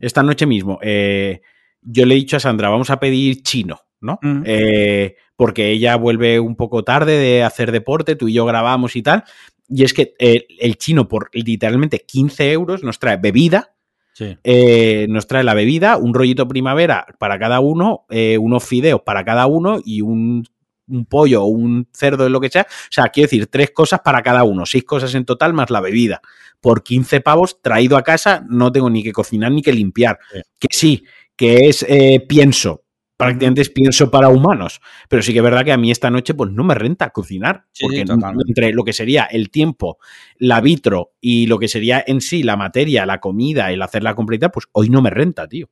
esta 0.00 0.22
noche 0.22 0.46
mismo, 0.46 0.78
eh, 0.82 1.40
yo 1.84 2.06
le 2.06 2.14
he 2.14 2.18
dicho 2.18 2.36
a 2.36 2.40
Sandra, 2.40 2.68
vamos 2.68 2.90
a 2.90 2.98
pedir 2.98 3.42
chino, 3.42 3.80
¿no? 4.00 4.18
Eh, 4.44 5.16
porque 5.36 5.70
ella 5.70 5.96
vuelve 5.96 6.40
un 6.40 6.56
poco 6.56 6.82
tarde 6.84 7.18
de 7.18 7.42
hacer 7.42 7.72
deporte, 7.72 8.16
tú 8.16 8.28
y 8.28 8.34
yo 8.34 8.44
grabamos 8.46 8.96
y 8.96 9.02
tal. 9.02 9.24
Y 9.68 9.84
es 9.84 9.94
que 9.94 10.14
eh, 10.18 10.46
el 10.60 10.76
chino 10.76 11.08
por 11.08 11.30
literalmente 11.32 12.00
15 12.00 12.52
euros 12.52 12.82
nos 12.82 12.98
trae 12.98 13.16
bebida, 13.16 13.74
eh, 14.18 15.06
nos 15.08 15.26
trae 15.26 15.42
la 15.42 15.54
bebida, 15.54 15.96
un 15.96 16.14
rollito 16.14 16.46
primavera 16.46 17.06
para 17.18 17.38
cada 17.38 17.60
uno, 17.60 18.06
unos 18.38 18.64
fideos 18.64 19.02
para 19.02 19.24
cada 19.24 19.46
uno 19.46 19.80
y 19.84 20.02
un, 20.02 20.44
un 20.88 21.06
pollo 21.06 21.42
o 21.42 21.46
un 21.46 21.88
cerdo, 21.92 22.28
lo 22.28 22.40
que 22.40 22.50
sea. 22.50 22.66
O 22.68 22.92
sea, 22.92 23.08
quiero 23.08 23.26
decir, 23.26 23.46
tres 23.48 23.70
cosas 23.70 24.00
para 24.00 24.22
cada 24.22 24.44
uno, 24.44 24.66
seis 24.66 24.84
cosas 24.84 25.14
en 25.14 25.24
total 25.24 25.52
más 25.52 25.70
la 25.70 25.80
bebida. 25.80 26.20
Por 26.60 26.82
15 26.82 27.20
pavos 27.20 27.60
traído 27.60 27.96
a 27.96 28.02
casa, 28.02 28.44
no 28.48 28.72
tengo 28.72 28.88
ni 28.90 29.02
que 29.02 29.12
cocinar 29.12 29.52
ni 29.52 29.62
que 29.62 29.72
limpiar. 29.72 30.18
Que 30.58 30.68
sí, 30.70 31.04
que 31.36 31.68
es 31.68 31.84
eh, 31.88 32.24
pienso. 32.28 32.84
prácticamente 33.16 33.64
pienso 33.66 34.10
para 34.10 34.28
humanos. 34.28 34.80
Pero 35.08 35.22
sí 35.22 35.32
que 35.32 35.38
es 35.38 35.44
verdad 35.44 35.64
que 35.64 35.72
a 35.72 35.76
mí 35.76 35.90
esta 35.90 36.10
noche 36.10 36.34
pues 36.34 36.50
no 36.50 36.64
me 36.64 36.74
renta 36.74 37.10
cocinar. 37.10 37.66
porque 37.80 38.04
entre 38.48 38.72
lo 38.72 38.84
que 38.84 38.92
sería 38.92 39.24
el 39.24 39.50
tiempo, 39.50 39.98
la 40.38 40.60
vitro 40.60 41.12
y 41.20 41.46
lo 41.46 41.58
que 41.58 41.68
sería 41.68 42.02
en 42.06 42.20
sí 42.20 42.42
la 42.42 42.56
materia, 42.56 43.06
la 43.06 43.20
comida, 43.20 43.70
el 43.72 43.82
hacer 43.82 44.02
la 44.02 44.14
completa, 44.14 44.50
pues 44.50 44.66
hoy 44.72 44.90
no 44.90 45.02
me 45.02 45.10
renta, 45.10 45.48
tío. 45.48 45.68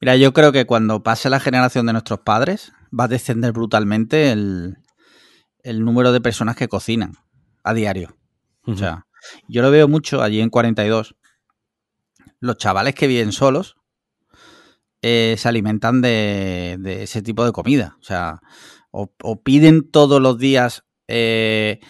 Mira, 0.00 0.16
yo 0.16 0.32
creo 0.32 0.52
que 0.52 0.66
cuando 0.66 1.02
pase 1.02 1.30
la 1.30 1.40
generación 1.40 1.86
de 1.86 1.92
nuestros 1.92 2.20
padres 2.20 2.72
va 2.98 3.04
a 3.04 3.08
descender 3.08 3.52
brutalmente 3.52 4.32
el, 4.32 4.76
número 5.64 6.12
de 6.12 6.20
personas 6.20 6.56
que 6.56 6.68
cocinan 6.68 7.14
a 7.62 7.74
diario. 7.74 8.16
O 8.62 8.76
sea, 8.76 9.06
yo 9.48 9.62
lo 9.62 9.70
veo 9.70 9.88
mucho 9.88 10.22
allí 10.22 10.40
en 10.40 10.50
42. 10.50 11.16
Los 12.40 12.58
chavales 12.58 12.94
que 12.94 13.06
viven 13.06 13.32
solos 13.32 13.76
eh, 15.02 15.36
se 15.38 15.48
alimentan 15.48 16.00
de, 16.00 16.78
ese 17.02 17.22
tipo 17.22 17.44
de 17.44 17.52
comida. 17.52 17.96
O 18.00 18.04
sea, 18.04 18.40
o, 18.90 19.08
piden 19.42 19.90
todos 19.90 20.20
los 20.20 20.38
días 20.38 20.84
eh, 21.08 21.80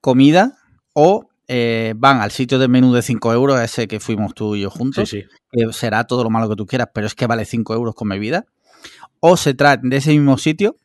comida 0.00 0.58
o 0.94 1.28
eh, 1.48 1.94
van 1.96 2.20
al 2.20 2.30
sitio 2.30 2.58
de 2.58 2.68
menú 2.68 2.92
de 2.92 3.02
5 3.02 3.32
euros, 3.32 3.60
ese 3.60 3.88
que 3.88 4.00
fuimos 4.00 4.34
tú 4.34 4.54
y 4.54 4.62
yo 4.62 4.70
juntos, 4.70 5.10
que 5.10 5.72
será 5.72 6.04
todo 6.04 6.24
lo 6.24 6.30
malo 6.30 6.48
que 6.48 6.56
tú 6.56 6.66
quieras, 6.66 6.88
pero 6.94 7.06
es 7.06 7.14
que 7.14 7.26
vale 7.26 7.44
5 7.44 7.74
euros 7.74 7.94
con 7.94 8.08
bebida. 8.08 8.46
O 9.20 9.36
se 9.36 9.54
traen 9.54 9.90
de 9.90 9.96
ese 9.98 10.10
mismo 10.10 10.38
sitio, 10.38 10.76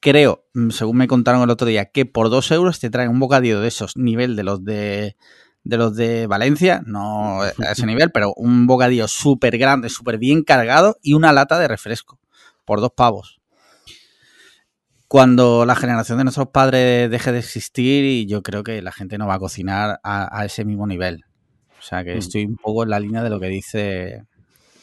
creo, 0.00 0.44
mm, 0.54 0.70
según 0.70 0.98
me 0.98 1.08
contaron 1.08 1.42
el 1.42 1.50
otro 1.50 1.66
día, 1.66 1.86
que 1.86 2.06
por 2.06 2.28
2 2.28 2.50
euros 2.50 2.80
te 2.80 2.90
traen 2.90 3.10
un 3.10 3.20
bocadillo 3.20 3.60
de 3.60 3.68
esos, 3.68 3.96
nivel 3.96 4.36
de 4.36 4.42
los 4.42 4.64
de 4.64 5.16
de 5.66 5.76
los 5.76 5.96
de 5.96 6.26
Valencia, 6.26 6.82
no 6.86 7.42
a 7.42 7.72
ese 7.72 7.86
nivel, 7.86 8.10
pero 8.12 8.32
un 8.36 8.66
bocadillo 8.66 9.08
súper 9.08 9.58
grande, 9.58 9.88
súper 9.88 10.18
bien 10.18 10.42
cargado 10.42 10.96
y 11.02 11.14
una 11.14 11.32
lata 11.32 11.58
de 11.58 11.68
refresco 11.68 12.18
por 12.64 12.80
dos 12.80 12.92
pavos. 12.96 13.40
Cuando 15.08 15.64
la 15.66 15.76
generación 15.76 16.18
de 16.18 16.24
nuestros 16.24 16.48
padres 16.48 17.10
deje 17.10 17.30
de 17.30 17.38
existir, 17.38 18.04
y 18.04 18.26
yo 18.26 18.42
creo 18.42 18.64
que 18.64 18.82
la 18.82 18.90
gente 18.90 19.18
no 19.18 19.26
va 19.26 19.34
a 19.34 19.38
cocinar 19.38 20.00
a, 20.02 20.44
ese 20.44 20.64
mismo 20.64 20.86
nivel. 20.86 21.24
O 21.78 21.82
sea 21.82 22.02
que 22.02 22.14
mm. 22.14 22.18
estoy 22.18 22.44
un 22.44 22.56
poco 22.56 22.82
en 22.82 22.90
la 22.90 22.98
línea 22.98 23.22
de 23.22 23.30
lo 23.30 23.38
que 23.38 23.46
dice 23.46 24.24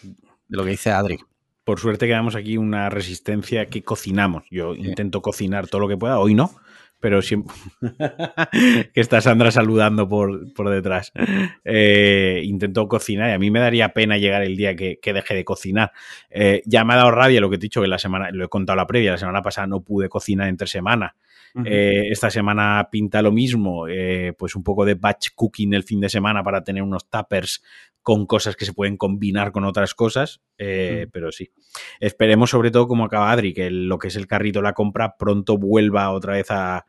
de 0.02 0.58
lo 0.58 0.64
que 0.64 0.72
dice 0.72 0.92
Adri. 0.92 1.20
Por 1.66 1.80
suerte 1.80 2.08
quedamos 2.08 2.36
aquí 2.36 2.58
una 2.58 2.90
resistencia 2.90 3.68
que 3.68 3.84
cocinamos. 3.84 4.44
Yo 4.50 4.76
intento 4.76 5.22
cocinar 5.22 5.68
todo 5.68 5.82
lo 5.82 5.88
que 5.88 5.98
pueda, 5.98 6.20
hoy 6.20 6.36
no, 6.36 6.56
pero 7.04 7.22
siempre 7.22 7.54
que 8.94 9.02
está 9.02 9.20
Sandra 9.20 9.52
saludando 9.52 10.08
por, 10.08 10.54
por 10.54 10.70
detrás. 10.70 11.12
Eh, 11.66 12.42
intento 12.46 12.88
cocinar 12.88 13.30
y 13.30 13.34
a 13.34 13.40
mí 13.40 13.52
me 13.52 13.60
daría 13.60 13.90
pena 13.90 14.18
llegar 14.18 14.42
el 14.42 14.56
día 14.56 14.74
que, 14.74 15.00
deje 15.04 15.36
de 15.36 15.44
cocinar. 15.44 15.92
Eh, 16.30 16.62
ya 16.66 16.86
me 16.86 16.94
ha 16.94 16.96
dado 16.96 17.12
rabia 17.12 17.42
lo 17.42 17.50
que 17.50 17.58
he 17.58 17.60
dicho, 17.60 17.82
que 17.82 17.90
la 17.90 18.00
semana, 18.00 18.30
lo 18.32 18.46
he 18.46 18.48
contado 18.48 18.78
la 18.78 18.88
previa, 18.88 19.12
la 19.12 19.18
semana 19.18 19.42
pasada 19.42 19.68
no 19.68 19.82
pude 19.82 20.08
cocinar 20.08 20.48
entre 20.48 20.66
semana. 20.66 21.14
Eh, 21.66 22.08
esta 22.10 22.32
semana 22.32 22.88
pinta 22.90 23.22
lo 23.22 23.34
mismo, 23.34 23.86
pues 24.38 24.56
un 24.56 24.64
poco 24.64 24.86
de 24.86 24.94
batch 24.94 25.32
cooking 25.36 25.74
el 25.74 25.84
fin 25.84 26.00
de 26.00 26.08
semana 26.08 26.42
para 26.42 26.64
tener 26.64 26.84
unos 26.84 27.10
tuppers 27.10 27.62
con 28.04 28.26
cosas 28.28 28.56
que 28.56 28.66
se 28.66 28.74
pueden 28.74 28.98
combinar 28.98 29.52
con 29.52 29.64
otras 29.64 29.96
cosas, 29.96 30.42
pero 30.58 31.32
sí. 31.32 31.52
Esperemos 32.00 32.52
sobre 32.52 32.70
todo, 32.70 32.88
como 32.88 33.06
acaba 33.06 33.32
Adri, 33.32 33.54
que 33.54 33.72
lo 33.72 33.98
que 33.98 34.10
es 34.10 34.16
el 34.16 34.28
carrito 34.28 34.62
la 34.62 34.74
compra 34.74 35.16
pronto 35.18 35.58
vuelva 35.58 36.12
otra 36.12 36.34
vez 36.34 36.52
a, 36.52 36.86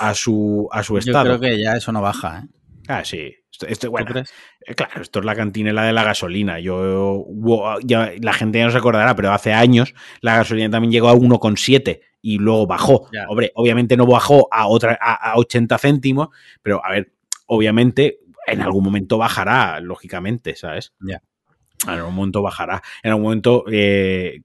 a 0.00 0.14
su, 0.14 0.68
a 0.72 0.82
su 0.82 0.98
estado. 0.98 1.32
Yo 1.32 1.38
creo 1.38 1.52
que 1.52 1.62
ya 1.62 1.72
eso 1.74 1.92
no 1.92 2.02
baja, 2.02 2.40
¿eh? 2.44 2.48
Ah, 2.88 3.04
sí. 3.04 3.34
Esto, 3.66 3.90
bueno, 3.90 4.14
eh, 4.20 4.74
claro, 4.74 5.00
esto 5.00 5.20
es 5.20 5.24
la 5.24 5.34
cantinela 5.34 5.84
de 5.84 5.92
la 5.92 6.04
gasolina. 6.04 6.60
Yo, 6.60 7.24
ya, 7.82 8.12
la 8.20 8.32
gente 8.34 8.58
ya 8.58 8.66
no 8.66 8.70
se 8.70 8.78
acordará, 8.78 9.16
pero 9.16 9.32
hace 9.32 9.52
años 9.52 9.94
la 10.20 10.36
gasolina 10.36 10.70
también 10.70 10.92
llegó 10.92 11.08
a 11.08 11.14
1,7 11.14 12.00
y 12.20 12.38
luego 12.38 12.66
bajó. 12.66 13.08
Hombre, 13.28 13.52
obviamente 13.54 13.96
no 13.96 14.06
bajó 14.06 14.48
a, 14.52 14.66
otra, 14.66 14.98
a, 15.00 15.38
80 15.38 15.78
céntimos, 15.78 16.28
pero 16.62 16.84
a 16.84 16.90
ver, 16.90 17.12
obviamente 17.46 18.18
en 18.46 18.62
algún 18.62 18.84
momento 18.84 19.18
bajará, 19.18 19.80
lógicamente, 19.80 20.56
¿sabes? 20.56 20.92
Ya. 21.00 21.22
En 21.84 21.90
algún 21.90 22.14
momento 22.14 22.42
bajará. 22.42 22.82
En 23.02 23.10
algún 23.10 23.24
momento 23.24 23.64
eh, 23.70 24.40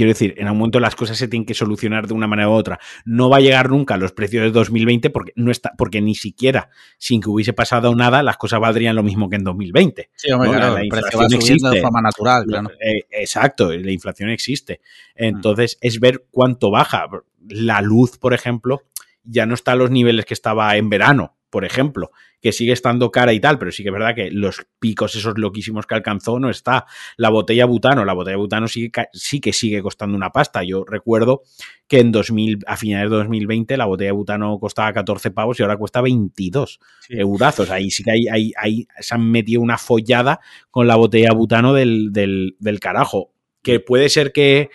Quiero 0.00 0.12
decir, 0.12 0.34
en 0.38 0.46
algún 0.46 0.60
momento 0.60 0.80
las 0.80 0.96
cosas 0.96 1.18
se 1.18 1.28
tienen 1.28 1.44
que 1.44 1.52
solucionar 1.52 2.06
de 2.06 2.14
una 2.14 2.26
manera 2.26 2.48
u 2.48 2.52
otra. 2.52 2.80
No 3.04 3.28
va 3.28 3.36
a 3.36 3.40
llegar 3.40 3.68
nunca 3.68 3.92
a 3.92 3.96
los 3.98 4.12
precios 4.12 4.42
de 4.42 4.50
2020 4.50 5.10
porque 5.10 5.34
no 5.36 5.50
está, 5.50 5.74
porque 5.76 6.00
ni 6.00 6.14
siquiera 6.14 6.70
sin 6.96 7.20
que 7.20 7.28
hubiese 7.28 7.52
pasado 7.52 7.94
nada, 7.94 8.22
las 8.22 8.38
cosas 8.38 8.60
valdrían 8.60 8.96
lo 8.96 9.02
mismo 9.02 9.28
que 9.28 9.36
en 9.36 9.44
2020. 9.44 10.08
Sí, 10.16 10.32
hombre, 10.32 10.48
claro, 10.48 10.72
la, 10.72 10.84
inflación 10.86 11.30
existe. 11.34 11.68
de 11.68 11.82
forma 11.82 12.00
natural, 12.00 12.46
claro. 12.46 12.70
Eh, 12.80 13.04
exacto, 13.10 13.76
la 13.76 13.92
inflación 13.92 14.30
existe. 14.30 14.80
Entonces, 15.14 15.76
es 15.82 16.00
ver 16.00 16.24
cuánto 16.30 16.70
baja. 16.70 17.06
La 17.50 17.82
luz, 17.82 18.16
por 18.16 18.32
ejemplo, 18.32 18.80
ya 19.22 19.44
no 19.44 19.52
está 19.52 19.72
a 19.72 19.76
los 19.76 19.90
niveles 19.90 20.24
que 20.24 20.32
estaba 20.32 20.74
en 20.78 20.88
verano 20.88 21.36
por 21.50 21.64
ejemplo, 21.64 22.12
que 22.40 22.52
sigue 22.52 22.72
estando 22.72 23.10
cara 23.10 23.32
y 23.32 23.40
tal, 23.40 23.58
pero 23.58 23.70
sí 23.72 23.82
que 23.82 23.90
es 23.90 23.92
verdad 23.92 24.14
que 24.14 24.30
los 24.30 24.66
picos 24.78 25.14
esos 25.14 25.36
loquísimos 25.36 25.86
que 25.86 25.94
alcanzó 25.94 26.38
no 26.38 26.48
está. 26.48 26.86
La 27.16 27.28
botella 27.28 27.66
butano, 27.66 28.04
la 28.04 28.12
botella 28.12 28.36
butano 28.36 28.68
sí, 28.68 28.90
sí 29.12 29.40
que 29.40 29.52
sigue 29.52 29.82
costando 29.82 30.16
una 30.16 30.30
pasta. 30.30 30.62
Yo 30.62 30.84
recuerdo 30.84 31.42
que 31.86 32.00
en 32.00 32.12
2000, 32.12 32.60
a 32.66 32.76
finales 32.76 33.10
de 33.10 33.16
2020 33.16 33.76
la 33.76 33.86
botella 33.86 34.12
butano 34.12 34.58
costaba 34.58 34.92
14 34.92 35.32
pavos 35.32 35.58
y 35.58 35.62
ahora 35.62 35.76
cuesta 35.76 36.00
22 36.00 36.80
eurazos. 37.08 37.70
Ahí 37.70 37.90
sí 37.90 38.02
que 38.04 38.12
hay, 38.12 38.52
hay, 38.56 38.86
se 39.00 39.14
han 39.14 39.30
metido 39.30 39.60
una 39.60 39.76
follada 39.76 40.40
con 40.70 40.86
la 40.86 40.96
botella 40.96 41.32
butano 41.32 41.74
del, 41.74 42.12
del, 42.12 42.56
del 42.58 42.80
carajo. 42.80 43.32
Que 43.62 43.80
puede 43.80 44.08
ser 44.08 44.32
que 44.32 44.70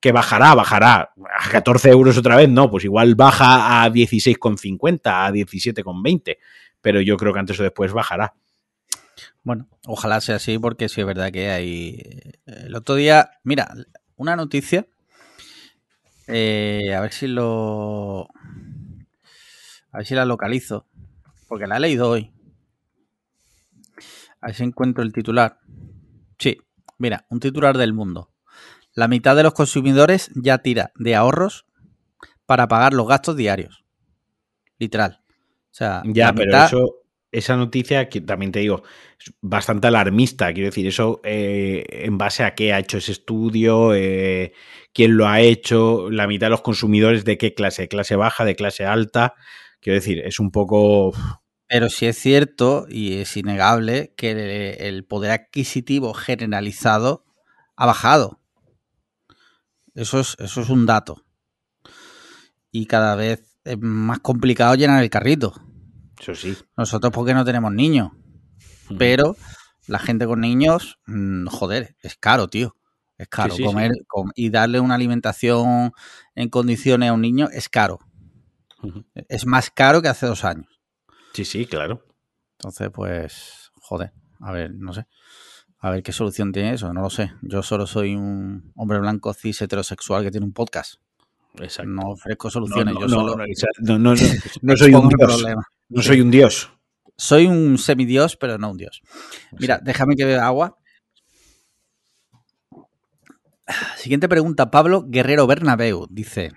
que 0.00 0.12
bajará, 0.12 0.54
bajará 0.54 1.12
a 1.38 1.50
14 1.50 1.90
euros 1.90 2.16
otra 2.16 2.36
vez, 2.36 2.48
no, 2.48 2.70
pues 2.70 2.84
igual 2.84 3.14
baja 3.14 3.82
a 3.82 3.90
16,50, 3.90 5.00
a 5.04 5.30
17,20, 5.30 6.38
pero 6.80 7.00
yo 7.00 7.16
creo 7.16 7.32
que 7.32 7.38
antes 7.40 7.58
o 7.58 7.62
después 7.62 7.92
bajará. 7.92 8.34
Bueno, 9.42 9.68
ojalá 9.86 10.20
sea 10.20 10.36
así 10.36 10.58
porque 10.58 10.88
sí 10.88 11.00
es 11.00 11.06
verdad 11.06 11.32
que 11.32 11.50
hay... 11.50 12.02
El 12.46 12.74
otro 12.74 12.94
día, 12.94 13.30
mira, 13.42 13.72
una 14.16 14.36
noticia, 14.36 14.86
eh, 16.26 16.94
a 16.94 17.00
ver 17.00 17.12
si 17.12 17.26
lo... 17.26 18.28
A 19.90 19.98
ver 19.98 20.06
si 20.06 20.14
la 20.14 20.26
localizo, 20.26 20.86
porque 21.48 21.66
la 21.66 21.78
he 21.78 21.80
leído 21.80 22.10
hoy. 22.10 22.32
A 24.40 24.48
ver 24.48 24.54
si 24.54 24.62
encuentro 24.62 25.02
el 25.02 25.12
titular. 25.12 25.58
Sí, 26.38 26.58
mira, 26.98 27.26
un 27.30 27.40
titular 27.40 27.76
del 27.76 27.94
mundo. 27.94 28.30
La 28.98 29.06
mitad 29.06 29.36
de 29.36 29.44
los 29.44 29.54
consumidores 29.54 30.28
ya 30.34 30.58
tira 30.58 30.90
de 30.96 31.14
ahorros 31.14 31.66
para 32.46 32.66
pagar 32.66 32.94
los 32.94 33.06
gastos 33.06 33.36
diarios. 33.36 33.84
Literal. 34.76 35.20
O 35.22 35.70
sea, 35.70 36.02
ya, 36.04 36.32
pero 36.32 36.64
eso, 36.64 36.96
esa 37.30 37.56
noticia, 37.56 38.08
que 38.08 38.20
también 38.20 38.50
te 38.50 38.58
digo, 38.58 38.82
es 39.20 39.32
bastante 39.40 39.86
alarmista. 39.86 40.52
Quiero 40.52 40.70
decir, 40.70 40.88
eso 40.88 41.20
eh, 41.22 41.84
en 41.88 42.18
base 42.18 42.42
a 42.42 42.56
qué 42.56 42.72
ha 42.72 42.80
hecho 42.80 42.98
ese 42.98 43.12
estudio, 43.12 43.94
eh, 43.94 44.52
quién 44.92 45.16
lo 45.16 45.28
ha 45.28 45.42
hecho, 45.42 46.10
la 46.10 46.26
mitad 46.26 46.46
de 46.46 46.50
los 46.50 46.62
consumidores 46.62 47.24
de 47.24 47.38
qué 47.38 47.54
clase, 47.54 47.82
de 47.82 47.88
clase 47.88 48.16
baja, 48.16 48.44
de 48.44 48.56
clase 48.56 48.84
alta. 48.84 49.34
Quiero 49.78 49.94
decir, 49.94 50.18
es 50.26 50.40
un 50.40 50.50
poco. 50.50 51.12
Pero 51.68 51.88
sí 51.88 52.06
es 52.06 52.18
cierto 52.18 52.86
y 52.90 53.18
es 53.18 53.36
innegable 53.36 54.12
que 54.16 54.72
el 54.80 55.04
poder 55.04 55.30
adquisitivo 55.30 56.14
generalizado 56.14 57.24
ha 57.76 57.86
bajado. 57.86 58.37
Eso 59.94 60.20
es, 60.20 60.36
eso 60.38 60.60
es 60.60 60.68
un 60.68 60.86
dato. 60.86 61.24
Y 62.70 62.86
cada 62.86 63.16
vez 63.16 63.58
es 63.64 63.78
más 63.80 64.20
complicado 64.20 64.74
llenar 64.74 65.02
el 65.02 65.10
carrito. 65.10 65.54
Eso 66.20 66.34
sí. 66.34 66.56
Nosotros 66.76 67.12
porque 67.12 67.34
no 67.34 67.44
tenemos 67.44 67.72
niños. 67.72 68.10
Pero 68.98 69.36
la 69.86 69.98
gente 69.98 70.26
con 70.26 70.40
niños, 70.40 70.98
mm, 71.06 71.46
joder, 71.46 71.96
es 72.02 72.16
caro, 72.16 72.48
tío. 72.48 72.76
Es 73.16 73.28
caro. 73.28 73.54
comer 73.64 73.90
y 74.36 74.50
darle 74.50 74.78
una 74.78 74.94
alimentación 74.94 75.92
en 76.36 76.48
condiciones 76.48 77.10
a 77.10 77.12
un 77.12 77.20
niño 77.20 77.48
es 77.52 77.68
caro. 77.68 77.98
Es 79.28 79.44
más 79.44 79.70
caro 79.70 80.00
que 80.00 80.08
hace 80.08 80.26
dos 80.26 80.44
años. 80.44 80.80
Sí, 81.32 81.44
sí, 81.44 81.66
claro. 81.66 82.04
Entonces, 82.58 82.90
pues, 82.92 83.72
joder, 83.80 84.12
a 84.40 84.52
ver, 84.52 84.72
no 84.72 84.92
sé. 84.92 85.06
A 85.80 85.90
ver 85.90 86.02
qué 86.02 86.12
solución 86.12 86.52
tiene 86.52 86.74
eso, 86.74 86.92
no 86.92 87.02
lo 87.02 87.10
sé. 87.10 87.32
Yo 87.42 87.62
solo 87.62 87.86
soy 87.86 88.14
un 88.16 88.72
hombre 88.74 88.98
blanco 88.98 89.32
cis 89.32 89.62
heterosexual 89.62 90.24
que 90.24 90.30
tiene 90.30 90.44
un 90.44 90.52
podcast. 90.52 90.94
Exacto. 91.54 91.90
No 91.90 92.10
ofrezco 92.10 92.50
soluciones. 92.50 92.94
No, 92.94 93.00
yo 93.00 93.08
solo. 93.08 93.36
No, 94.62 94.76
soy 94.76 94.94
un 94.94 95.08
dios. 95.08 95.44
No 95.88 96.02
soy 96.02 96.20
un 96.20 96.30
dios. 96.30 96.72
Soy 97.16 97.46
un 97.46 97.78
semidios, 97.78 98.36
pero 98.36 98.58
no 98.58 98.70
un 98.70 98.76
dios. 98.76 99.02
Mira, 99.58 99.80
déjame 99.82 100.16
que 100.16 100.24
beba 100.24 100.46
agua. 100.46 100.76
Siguiente 103.96 104.28
pregunta, 104.28 104.70
Pablo 104.70 105.04
Guerrero 105.06 105.46
Bernabeu. 105.46 106.06
Dice: 106.10 106.52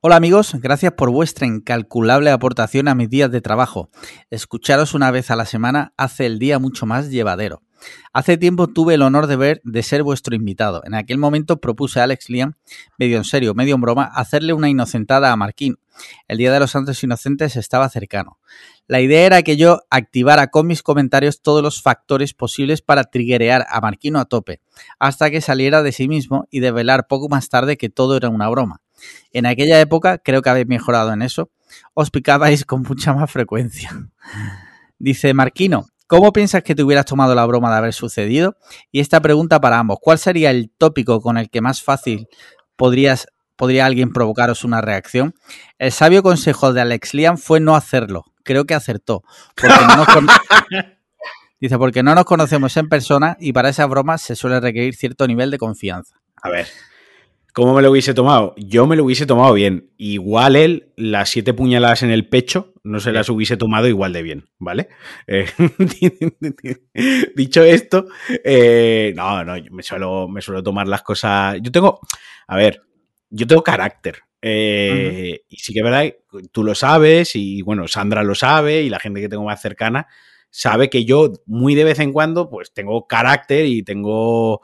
Hola 0.00 0.16
amigos, 0.16 0.54
gracias 0.54 0.92
por 0.92 1.10
vuestra 1.10 1.46
incalculable 1.46 2.30
aportación 2.30 2.88
a 2.88 2.94
mis 2.94 3.10
días 3.10 3.30
de 3.30 3.40
trabajo. 3.40 3.90
Escucharos 4.30 4.94
una 4.94 5.10
vez 5.10 5.30
a 5.30 5.36
la 5.36 5.44
semana 5.44 5.92
hace 5.96 6.26
el 6.26 6.38
día 6.38 6.58
mucho 6.58 6.86
más 6.86 7.10
llevadero. 7.10 7.62
Hace 8.12 8.36
tiempo 8.36 8.66
tuve 8.66 8.94
el 8.94 9.02
honor 9.02 9.26
de 9.26 9.36
ver 9.36 9.60
de 9.64 9.82
ser 9.82 10.02
vuestro 10.02 10.34
invitado. 10.34 10.82
En 10.84 10.94
aquel 10.94 11.18
momento 11.18 11.60
propuse 11.60 12.00
a 12.00 12.04
Alex 12.04 12.28
Liam, 12.28 12.54
medio 12.98 13.16
en 13.18 13.24
serio, 13.24 13.54
medio 13.54 13.74
en 13.74 13.80
broma, 13.80 14.04
hacerle 14.04 14.52
una 14.52 14.68
inocentada 14.68 15.32
a 15.32 15.36
Marquín. 15.36 15.78
El 16.28 16.38
Día 16.38 16.52
de 16.52 16.60
los 16.60 16.70
Santos 16.70 17.02
Inocentes 17.02 17.56
estaba 17.56 17.88
cercano. 17.88 18.38
La 18.86 19.00
idea 19.00 19.26
era 19.26 19.42
que 19.42 19.56
yo 19.56 19.82
activara 19.90 20.48
con 20.48 20.66
mis 20.66 20.82
comentarios 20.82 21.42
todos 21.42 21.62
los 21.62 21.82
factores 21.82 22.34
posibles 22.34 22.82
para 22.82 23.04
triguerear 23.04 23.66
a 23.68 23.80
Marquino 23.80 24.18
a 24.18 24.24
tope, 24.24 24.60
hasta 24.98 25.30
que 25.30 25.40
saliera 25.40 25.82
de 25.82 25.92
sí 25.92 26.08
mismo 26.08 26.48
y 26.50 26.60
develar 26.60 27.06
poco 27.06 27.28
más 27.28 27.48
tarde 27.48 27.76
que 27.76 27.88
todo 27.88 28.16
era 28.16 28.28
una 28.28 28.48
broma. 28.48 28.80
En 29.32 29.46
aquella 29.46 29.80
época, 29.80 30.18
creo 30.18 30.42
que 30.42 30.50
habéis 30.50 30.66
mejorado 30.66 31.12
en 31.12 31.22
eso, 31.22 31.50
os 31.94 32.10
picabais 32.10 32.64
con 32.64 32.82
mucha 32.82 33.14
más 33.14 33.30
frecuencia. 33.30 33.90
Dice 34.98 35.32
Marquino, 35.34 35.86
¿cómo 36.10 36.32
piensas 36.32 36.64
que 36.64 36.74
te 36.74 36.82
hubieras 36.82 37.06
tomado 37.06 37.36
la 37.36 37.46
broma 37.46 37.70
de 37.70 37.76
haber 37.76 37.92
sucedido? 37.92 38.56
Y 38.90 38.98
esta 38.98 39.20
pregunta 39.20 39.60
para 39.60 39.78
ambos, 39.78 39.98
¿cuál 40.02 40.18
sería 40.18 40.50
el 40.50 40.68
tópico 40.76 41.20
con 41.20 41.38
el 41.38 41.48
que 41.48 41.60
más 41.60 41.84
fácil 41.84 42.26
podrías, 42.74 43.28
podría 43.54 43.86
alguien 43.86 44.12
provocaros 44.12 44.64
una 44.64 44.80
reacción? 44.80 45.36
El 45.78 45.92
sabio 45.92 46.24
consejo 46.24 46.72
de 46.72 46.80
Alex 46.80 47.14
Liam 47.14 47.38
fue 47.38 47.60
no 47.60 47.76
hacerlo. 47.76 48.24
Creo 48.42 48.64
que 48.64 48.74
acertó. 48.74 49.22
Porque 49.54 49.68
no 49.86 49.96
nos 49.96 50.08
con... 50.08 50.26
Dice, 51.60 51.78
porque 51.78 52.02
no 52.02 52.14
nos 52.14 52.24
conocemos 52.24 52.76
en 52.76 52.88
persona 52.88 53.36
y 53.38 53.52
para 53.52 53.68
esas 53.68 53.88
bromas 53.88 54.20
se 54.20 54.34
suele 54.34 54.58
requerir 54.58 54.96
cierto 54.96 55.28
nivel 55.28 55.52
de 55.52 55.58
confianza. 55.58 56.16
A 56.42 56.48
ver, 56.48 56.66
¿Cómo 57.52 57.74
me 57.74 57.82
lo 57.82 57.90
hubiese 57.90 58.14
tomado? 58.14 58.54
Yo 58.56 58.86
me 58.86 58.96
lo 58.96 59.04
hubiese 59.04 59.26
tomado 59.26 59.52
bien. 59.54 59.90
Igual 59.96 60.56
él, 60.56 60.92
las 60.96 61.30
siete 61.30 61.52
puñaladas 61.52 62.02
en 62.02 62.10
el 62.10 62.28
pecho, 62.28 62.74
no 62.84 63.00
se 63.00 63.12
las 63.12 63.28
hubiese 63.28 63.56
tomado 63.56 63.88
igual 63.88 64.12
de 64.12 64.22
bien, 64.22 64.48
¿vale? 64.58 64.88
Eh, 65.26 65.46
dicho 67.34 67.62
esto, 67.62 68.06
eh, 68.44 69.12
no, 69.16 69.44
no, 69.44 69.54
me 69.70 69.82
suelo, 69.82 70.28
me 70.28 70.42
suelo 70.42 70.62
tomar 70.62 70.86
las 70.86 71.02
cosas. 71.02 71.56
Yo 71.60 71.72
tengo, 71.72 72.00
a 72.46 72.56
ver, 72.56 72.82
yo 73.30 73.46
tengo 73.46 73.62
carácter. 73.62 74.20
Eh, 74.42 75.42
y 75.48 75.56
sí 75.56 75.72
que 75.72 75.80
es 75.80 75.84
verdad, 75.84 76.14
tú 76.52 76.64
lo 76.64 76.74
sabes, 76.74 77.34
y 77.34 77.62
bueno, 77.62 77.88
Sandra 77.88 78.22
lo 78.22 78.34
sabe, 78.34 78.82
y 78.82 78.88
la 78.88 79.00
gente 79.00 79.20
que 79.20 79.28
tengo 79.28 79.44
más 79.44 79.60
cercana 79.60 80.06
sabe 80.50 80.90
que 80.90 81.04
yo 81.04 81.32
muy 81.46 81.74
de 81.74 81.84
vez 81.84 81.98
en 81.98 82.12
cuando, 82.12 82.48
pues 82.50 82.72
tengo 82.72 83.06
carácter 83.06 83.66
y 83.66 83.82
tengo. 83.82 84.62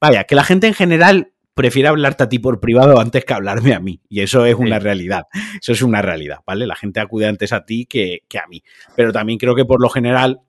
Vaya, 0.00 0.24
que 0.24 0.34
la 0.34 0.44
gente 0.44 0.66
en 0.66 0.74
general 0.74 1.33
prefiere 1.54 1.88
hablarte 1.88 2.24
a 2.24 2.28
ti 2.28 2.38
por 2.40 2.60
privado 2.60 3.00
antes 3.00 3.24
que 3.24 3.32
hablarme 3.32 3.74
a 3.74 3.80
mí. 3.80 4.00
Y 4.08 4.20
eso 4.20 4.44
es 4.44 4.56
una 4.56 4.78
realidad. 4.78 5.22
Eso 5.60 5.72
es 5.72 5.82
una 5.82 6.02
realidad, 6.02 6.40
¿vale? 6.46 6.66
La 6.66 6.74
gente 6.74 7.00
acude 7.00 7.26
antes 7.26 7.52
a 7.52 7.64
ti 7.64 7.86
que, 7.86 8.22
a 8.42 8.46
mí. 8.48 8.62
Pero 8.96 9.12
también 9.12 9.38
creo 9.38 9.54
que 9.54 9.64
por 9.64 9.80
lo 9.80 9.88
general 9.88 10.40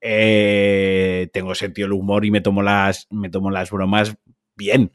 eh, 0.00 1.28
tengo 1.32 1.54
sentido 1.54 1.86
del 1.86 1.92
humor 1.92 2.24
y 2.24 2.30
me 2.30 2.40
tomo 2.40 2.62
las, 2.62 3.06
me 3.10 3.30
tomo 3.30 3.50
las 3.50 3.70
bromas 3.70 4.16
bien. 4.56 4.92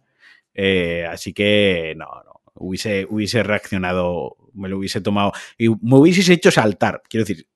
Eh, 0.54 1.08
así 1.10 1.34
que 1.34 1.96
no, 1.98 2.06
no. 2.26 2.34
Hubiese, 2.56 3.08
hubiese 3.10 3.42
reaccionado, 3.42 4.38
me 4.54 4.70
lo 4.70 4.78
hubiese 4.78 5.02
tomado. 5.02 5.32
Y 5.58 5.70
me 5.70 5.96
hubieses 5.96 6.30
hecho 6.30 6.52
saltar. 6.52 7.02
Quiero 7.10 7.26
decir, 7.26 7.48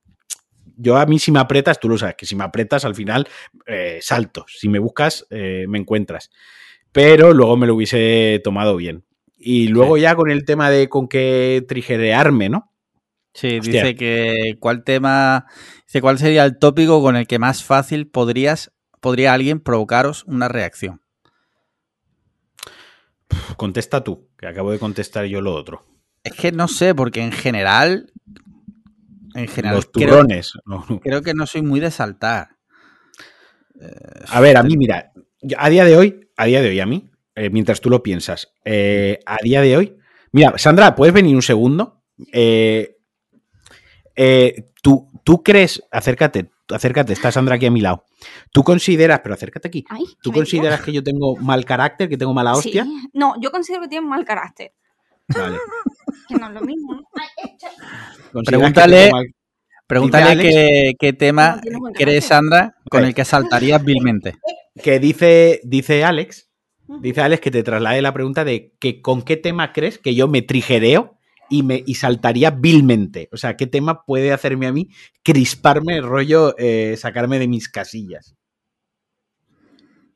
yo 0.78 0.98
a 0.98 1.06
mí 1.06 1.20
si 1.20 1.32
me 1.32 1.40
apretas, 1.40 1.80
tú 1.80 1.90
lo 1.90 1.98
sabes, 1.98 2.16
que 2.16 2.26
si 2.26 2.36
me 2.36 2.44
apretas 2.44 2.84
al 2.86 2.96
final 2.96 3.28
eh, 3.66 4.00
salto. 4.02 4.46
Si 4.48 4.70
me 4.70 4.80
buscas, 4.80 5.28
me 5.30 5.78
encuentras 5.78 6.32
pero 6.98 7.32
luego 7.32 7.58
me 7.58 7.68
lo 7.68 7.76
hubiese 7.76 8.42
tomado 8.44 8.76
bien. 8.76 9.06
Y 9.38 9.68
luego 9.68 9.98
ya 9.98 10.16
con 10.16 10.32
el 10.32 10.46
tema 10.46 10.72
de 10.72 10.90
con 10.90 11.08
qué 11.08 11.64
trigerearme, 11.68 12.50
¿no? 12.50 12.74
Sí, 13.36 13.60
dice 13.60 13.96
que 13.96 14.58
cuál 14.60 14.84
tema, 14.84 15.46
dice 15.86 16.02
cuál 16.02 16.18
sería 16.18 16.44
el 16.44 16.58
tópico 16.58 17.00
con 17.04 17.16
el 17.16 17.28
que 17.28 17.38
más 17.38 17.64
fácil 17.64 18.08
podrías, 18.08 18.72
podría 19.00 19.34
alguien 19.34 19.60
provocaros 19.60 20.24
una 20.24 20.48
reacción. 20.48 21.04
Contesta 23.58 24.04
tú, 24.04 24.28
que 24.36 24.48
acabo 24.48 24.72
de 24.72 24.80
contestar 24.80 25.26
yo 25.26 25.40
lo 25.40 25.54
otro. 25.54 25.86
Es 26.24 26.34
que 26.34 26.52
no 26.52 26.68
sé, 26.68 26.96
porque 26.96 27.22
en 27.22 27.32
general, 27.32 28.12
en 29.36 29.48
general, 29.48 29.76
los 29.76 29.92
turrones. 29.92 30.54
Creo, 30.66 31.00
creo 31.04 31.22
que 31.22 31.36
no 31.36 31.46
soy 31.46 31.62
muy 31.62 31.80
de 31.80 31.92
saltar. 31.92 32.58
a 34.30 34.40
ver, 34.40 34.58
a 34.58 34.64
mí, 34.64 34.76
mira, 34.78 35.12
a 35.60 35.70
día 35.70 35.86
de 35.86 35.96
hoy 35.96 36.27
a 36.38 36.46
día 36.46 36.62
de 36.62 36.70
hoy, 36.70 36.80
a 36.80 36.86
mí, 36.86 37.10
eh, 37.36 37.50
mientras 37.50 37.82
tú 37.82 37.90
lo 37.90 38.02
piensas, 38.02 38.54
eh, 38.64 39.20
a 39.26 39.38
día 39.44 39.62
de 39.62 39.76
hoy. 39.76 39.98
Mira, 40.32 40.58
Sandra, 40.58 40.96
¿puedes 40.96 41.14
venir 41.14 41.36
un 41.36 41.42
segundo? 41.42 42.04
Eh, 42.32 42.96
¿tú, 44.82 45.08
¿tú, 45.24 45.44
crees, 45.44 45.84
acércate, 45.92 46.50
acércate, 46.70 47.14
está 47.14 47.32
Sandra 47.32 47.56
aquí 47.56 47.66
a 47.66 47.72
mi 47.72 47.82
lado. 47.82 48.06
¿Tú 48.52 48.64
consideras, 48.64 49.20
pero 49.22 49.36
acércate 49.36 49.68
aquí, 49.68 49.86
¿tú 50.22 50.32
consideras 50.32 50.82
que 50.82 50.92
yo 50.92 51.04
tengo 51.04 51.36
mal 51.38 51.66
carácter, 51.66 52.08
que 52.08 52.18
tengo 52.18 52.34
mala 52.34 52.54
hostia? 52.54 52.86
No, 53.14 53.36
yo 53.42 53.52
considero 53.52 53.84
que 53.84 53.90
tienes 53.90 54.10
mal 54.10 54.26
carácter. 54.26 54.74
Vale. 55.28 55.58
que 56.28 56.36
no 56.36 56.48
es 56.48 56.54
lo 56.54 56.62
mismo. 56.62 57.02
Pregúntale, 58.46 59.12
pregúntale 59.88 60.96
qué, 61.00 61.14
tema 61.14 61.62
crees, 61.96 62.26
Sandra, 62.26 62.76
con 62.90 63.06
el 63.06 63.16
que 63.16 63.26
saltarías 63.26 63.84
vilmente 63.84 64.36
que 64.82 65.00
dice, 65.00 65.60
dice 65.64 66.04
Alex, 66.04 66.50
dice 67.02 67.22
Alex 67.22 67.42
que 67.42 67.52
te 67.52 67.64
traslade 67.64 68.02
la 68.02 68.14
pregunta 68.14 68.46
de 68.46 68.74
que 68.80 69.02
con 69.02 69.22
qué 69.22 69.38
tema 69.38 69.74
crees 69.74 69.98
que 69.98 70.16
yo 70.16 70.28
me 70.28 70.42
trigereo 70.42 71.18
y 71.50 71.64
me 71.64 71.84
y 71.86 71.96
saltaría 71.96 72.52
vilmente. 72.52 73.30
O 73.32 73.38
sea, 73.38 73.56
¿qué 73.56 73.68
tema 73.68 74.04
puede 74.06 74.34
hacerme 74.34 74.68
a 74.68 74.72
mí 74.72 74.90
crisparme 75.24 75.98
el 75.98 76.04
rollo, 76.04 76.56
eh, 76.58 76.96
sacarme 76.98 77.40
de 77.40 77.48
mis 77.48 77.70
casillas? 77.70 78.36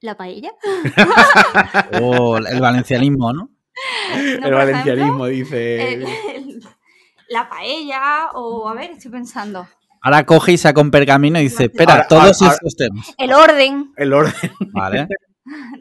¿La 0.02 0.18
paella? 0.18 0.52
o 2.02 2.38
el 2.38 2.60
valencianismo, 2.60 3.34
¿no? 3.34 3.52
el 4.44 4.52
valencianismo, 4.52 5.28
dice. 5.28 6.04
La 7.32 7.48
paella, 7.48 8.30
o 8.34 8.68
a 8.68 8.74
ver, 8.74 8.92
estoy 8.92 9.10
pensando. 9.10 9.68
Ahora 10.02 10.26
coge 10.26 10.52
y 10.54 10.58
saca 10.58 10.82
un 10.82 10.92
pergamino 10.92 11.40
y 11.40 11.44
dice, 11.44 11.66
espera, 11.66 12.06
todos 12.08 12.42
estos 12.42 12.76
temas. 12.76 13.14
El 13.18 13.32
orden. 13.34 13.94
El 13.96 14.14
orden. 14.14 14.52
Vale. 14.74 15.08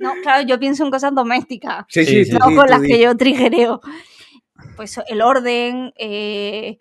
No, 0.00 0.14
claro, 0.22 0.42
yo 0.46 0.58
pienso 0.58 0.84
en 0.84 0.90
cosas 0.90 1.14
domésticas. 1.14 1.84
Sí, 1.88 2.04
sí, 2.06 2.24
sí. 2.24 2.32
No 2.32 2.46
con 2.56 2.68
las 2.68 2.80
que 2.80 2.98
yo 2.98 3.14
trigereo. 3.14 3.80
Pues 4.74 4.98
el 5.06 5.20
orden, 5.20 5.92
eh, 5.96 6.80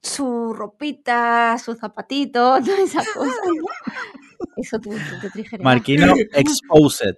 su 0.00 0.54
ropita, 0.54 1.58
sus 1.58 1.78
zapatitos, 1.78 2.60
todas 2.64 2.78
esas 2.78 3.08
cosas. 3.08 3.34
Eso 4.56 4.78
tú, 4.78 4.90
te 4.90 5.58
Marquino 5.62 6.14
Exposed. 6.32 7.16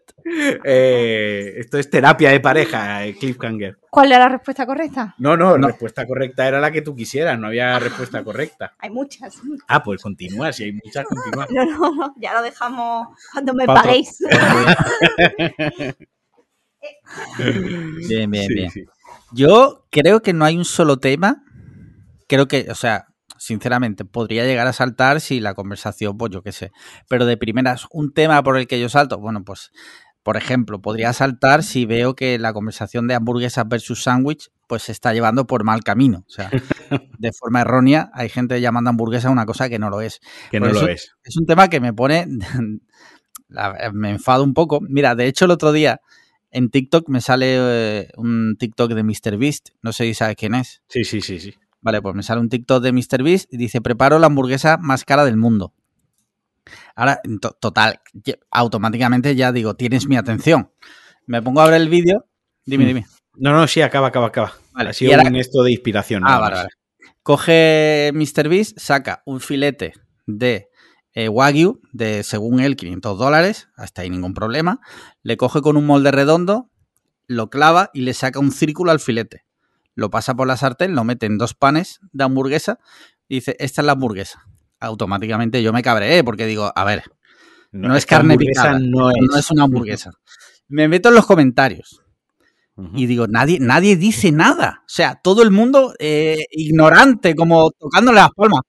Eh, 0.65 1.55
esto 1.57 1.79
es 1.79 1.91
terapia 1.91 2.31
de 2.31 2.41
pareja, 2.41 3.05
eh, 3.07 3.15
Cliffhanger. 3.17 3.79
¿Cuál 3.91 4.13
era 4.13 4.21
la 4.21 4.29
respuesta 4.29 4.67
correcta? 4.67 5.15
No, 5.19 5.37
no, 5.37 5.57
la 5.57 5.69
respuesta 5.69 6.07
correcta 6.07 6.47
era 6.47 6.61
la 6.61 6.71
que 6.71 6.83
tú 6.83 6.95
quisieras, 6.95 7.39
no 7.39 7.49
había 7.49 7.79
respuesta 7.79 8.23
correcta. 8.23 8.75
Hay 8.79 8.91
muchas. 8.91 9.41
Ah, 9.67 9.83
pues 9.83 10.03
continúa, 10.03 10.53
si 10.53 10.65
hay 10.65 10.73
muchas, 10.73 11.05
continúa. 11.05 11.47
No, 11.51 11.65
no, 11.65 11.95
no, 11.95 12.15
ya 12.17 12.35
lo 12.35 12.43
dejamos 12.43 13.09
cuando 13.33 13.55
me 13.55 13.67
paguéis. 13.67 14.19
bien, 18.09 18.31
bien, 18.31 18.49
bien. 18.49 18.71
Yo 19.33 19.87
creo 19.91 20.23
que 20.23 20.33
no 20.33 20.45
hay 20.45 20.57
un 20.57 20.65
solo 20.65 20.99
tema. 20.99 21.43
Creo 22.29 22.47
que, 22.47 22.69
o 22.71 22.75
sea, 22.75 23.10
sinceramente, 23.41 24.05
podría 24.05 24.45
llegar 24.45 24.67
a 24.67 24.73
saltar 24.75 25.21
si 25.23 25.41
la 25.41 25.55
conversación, 25.55 26.19
pues 26.19 26.31
yo 26.31 26.43
qué 26.43 26.53
sé. 26.53 26.73
Pero 27.09 27.25
de 27.25 27.39
primeras, 27.39 27.87
un 27.91 28.13
tema 28.13 28.43
por 28.43 28.59
el 28.59 28.67
que 28.67 28.79
yo 28.79 28.91
salto, 28.91 29.19
bueno, 29.19 29.43
pues, 29.45 29.73
por 30.23 30.37
ejemplo, 30.37 30.83
podría 30.83 31.15
saltar 31.15 31.63
si 31.63 31.87
veo 31.87 32.15
que 32.15 32.39
la 32.39 32.53
conversación 32.53 33.09
de 33.09 33.15
hamburguesas 33.15 33.67
versus 33.67 34.03
sándwich, 34.03 34.51
pues 34.67 34.83
se 34.83 34.93
está 34.93 35.15
llevando 35.15 35.47
por 35.47 35.65
mal 35.65 35.83
camino. 35.83 36.25
O 36.29 36.31
sea, 36.31 36.51
de 37.19 37.33
forma 37.33 37.63
errónea, 37.63 38.11
hay 38.13 38.29
gente 38.29 38.61
llamando 38.61 38.91
hamburguesa 38.91 39.31
una 39.31 39.47
cosa 39.47 39.71
que 39.71 39.79
no 39.79 39.89
lo 39.89 40.03
es. 40.03 40.21
Que 40.51 40.61
no 40.61 40.69
lo 40.69 40.87
es. 40.87 41.17
Es 41.25 41.39
un 41.39 41.47
tema 41.47 41.69
que 41.69 41.81
me 41.81 41.95
pone. 41.95 42.27
me 43.95 44.11
enfado 44.11 44.45
un 44.45 44.53
poco. 44.53 44.81
Mira, 44.83 45.15
de 45.15 45.27
hecho, 45.27 45.47
el 45.47 45.51
otro 45.51 45.73
día 45.73 46.03
en 46.51 46.69
TikTok 46.69 47.09
me 47.09 47.23
sale 47.23 47.57
eh, 47.57 48.09
un 48.19 48.57
TikTok 48.59 48.93
de 48.93 49.03
MrBeast. 49.03 49.71
No 49.81 49.95
sé 49.95 50.05
si 50.05 50.13
sabes 50.13 50.37
quién 50.37 50.55
es. 50.55 50.83
Sí, 50.89 51.05
sí, 51.05 51.23
sí, 51.23 51.41
sí. 51.41 51.55
Vale, 51.83 52.03
pues 52.03 52.15
me 52.15 52.23
sale 52.23 52.41
un 52.41 52.49
TikTok 52.49 52.83
de 52.83 52.93
MrBeast 52.93 53.53
y 53.53 53.57
dice, 53.57 53.81
preparo 53.81 54.19
la 54.19 54.27
hamburguesa 54.27 54.77
más 54.77 55.05
cara 55.05 55.25
del 55.25 55.37
mundo. 55.37 55.75
Ahora, 56.95 57.21
total, 57.61 58.01
automáticamente 58.51 59.35
ya 59.35 59.53
digo, 59.53 59.75
tienes 59.75 60.07
mi 60.07 60.17
atención. 60.17 60.71
Me 61.27 61.41
pongo 61.43 61.61
a 61.61 61.67
ver 61.67 61.81
el 61.81 61.89
vídeo. 61.89 62.27
Dime, 62.67 62.85
hmm. 62.85 62.89
dime. 62.89 63.07
No, 63.37 63.53
no, 63.53 63.67
sí, 63.67 63.81
acaba, 63.81 64.09
acaba, 64.09 64.27
acaba. 64.27 64.53
Vale, 64.73 64.91
ha 64.91 64.93
sido 64.93 65.19
un 65.19 65.37
esto 65.37 65.63
de 65.63 65.73
inspiración. 65.73 66.23
Ah, 66.27 66.39
vale, 66.39 66.57
vale. 66.57 66.69
Coge 67.23 68.11
MrBeast, 68.13 68.79
saca 68.79 69.23
un 69.25 69.41
filete 69.41 69.95
de 70.27 70.69
eh, 71.15 71.29
Wagyu 71.29 71.81
de, 71.93 72.23
según 72.23 72.61
él, 72.61 72.77
500 72.77 73.19
dólares, 73.19 73.69
hasta 73.77 74.03
ahí 74.03 74.11
ningún 74.11 74.35
problema. 74.35 74.81
Le 75.23 75.37
coge 75.37 75.63
con 75.63 75.77
un 75.77 75.87
molde 75.87 76.11
redondo, 76.11 76.71
lo 77.27 77.49
clava 77.49 77.91
y 77.95 78.03
le 78.03 78.15
saca 78.15 78.39
un 78.39 78.53
círculo 78.53 78.91
al 78.91 79.01
filete 79.01 79.45
lo 80.01 80.09
pasa 80.09 80.35
por 80.35 80.47
la 80.47 80.57
sartén, 80.57 80.95
lo 80.95 81.05
mete 81.05 81.27
en 81.27 81.37
dos 81.37 81.53
panes 81.53 82.01
de 82.13 82.25
hamburguesa 82.25 82.79
y 83.29 83.37
dice, 83.37 83.55
esta 83.59 83.83
es 83.83 83.87
la 83.87 83.93
hamburguesa. 83.93 84.47
Automáticamente 84.81 85.63
yo 85.63 85.75
me 85.75 85.83
cabreé 85.83 86.25
porque 86.25 86.47
digo, 86.47 86.73
a 86.75 86.85
ver, 86.85 87.03
No, 87.71 87.95
es 87.95 88.07
carne 88.07 88.39
picada. 88.39 88.79
No 88.81 89.11
es, 89.11 89.17
No 89.21 89.37
es 89.37 89.51
una 89.51 89.65
hamburguesa. 89.65 90.13
Me 90.69 90.89
meto 90.89 91.11
en 91.11 91.17
los 91.17 91.27
comentarios 91.27 92.01
y 92.95 93.05
digo, 93.05 93.27
nadie, 93.27 93.59
nadie 93.61 93.97
dice 93.97 94.33
nada. 94.33 94.81
O 94.87 94.89
sea, 94.89 95.21
todo 95.23 95.43
el 95.43 95.51
mundo 95.51 95.93
eh, 95.99 96.47
ignorante, 96.51 97.35
como 97.35 97.71
tocándole 97.73 98.17
las 98.17 98.31
palmas. 98.31 98.63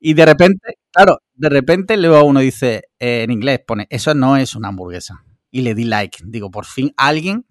Y 0.00 0.14
de 0.14 0.24
repente, 0.24 0.78
claro, 0.90 1.18
de 1.34 1.50
repente 1.50 1.94
a 1.94 2.22
uno 2.22 2.40
dice, 2.40 2.84
eh, 2.98 3.22
en 3.22 3.30
inglés, 3.30 3.60
pone, 3.66 3.86
eso 3.90 4.14
no 4.14 4.38
es 4.38 4.54
una 4.56 4.68
hamburguesa. 4.68 5.24
Y 5.50 5.60
le 5.60 5.74
di 5.74 5.84
like. 5.84 6.20
Digo, 6.24 6.50
por 6.50 6.64
fin 6.64 6.94
alguien 6.96 7.44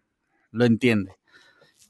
lo 0.49 0.65
entiende. 0.65 1.11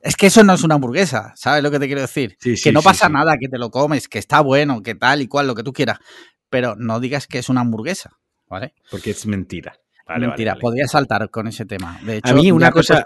Es 0.04 0.16
que 0.18 0.28
eso 0.28 0.44
no 0.44 0.54
es 0.54 0.63
una 0.63 0.76
hamburguesa, 0.76 1.32
¿sabes 1.36 1.63
lo 1.63 1.72
que 1.72 1.80
te 1.80 1.86
quiero 1.88 2.02
decir? 2.02 2.36
Sí, 2.39 2.58
sí, 2.58 2.63
que 2.66 2.72
no 2.74 2.82
sí, 2.82 2.86
pasa 2.86 3.08
nada, 3.08 3.38
que 3.39 3.48
te 3.48 3.58
lo 3.58 3.72
comes, 3.72 4.10
que 4.10 4.20
está 4.20 4.42
bueno, 4.42 4.84
que 4.84 4.96
tal 4.96 5.22
y 5.22 5.28
cual, 5.28 5.48
lo 5.48 5.56
que 5.56 5.63
tú 5.63 5.72
quieras. 5.72 6.00
Pero 6.50 6.76
no 6.76 7.00
digas 7.00 7.26
que 7.26 7.39
es 7.39 7.48
una 7.50 7.62
hamburguesa, 7.62 8.12
¿vale? 8.50 8.74
Porque 8.92 9.12
es 9.12 9.26
mentira. 9.26 9.78
Vale, 10.06 10.28
Mentira, 10.28 10.52
vale, 10.52 10.60
vale. 10.60 10.62
podría 10.62 10.88
saltar 10.88 11.30
con 11.30 11.48
ese 11.48 11.66
tema. 11.66 11.98
De 12.04 12.18
hecho, 12.18 12.36
mí 12.36 12.52
una 12.52 12.72
cosa- 12.72 13.04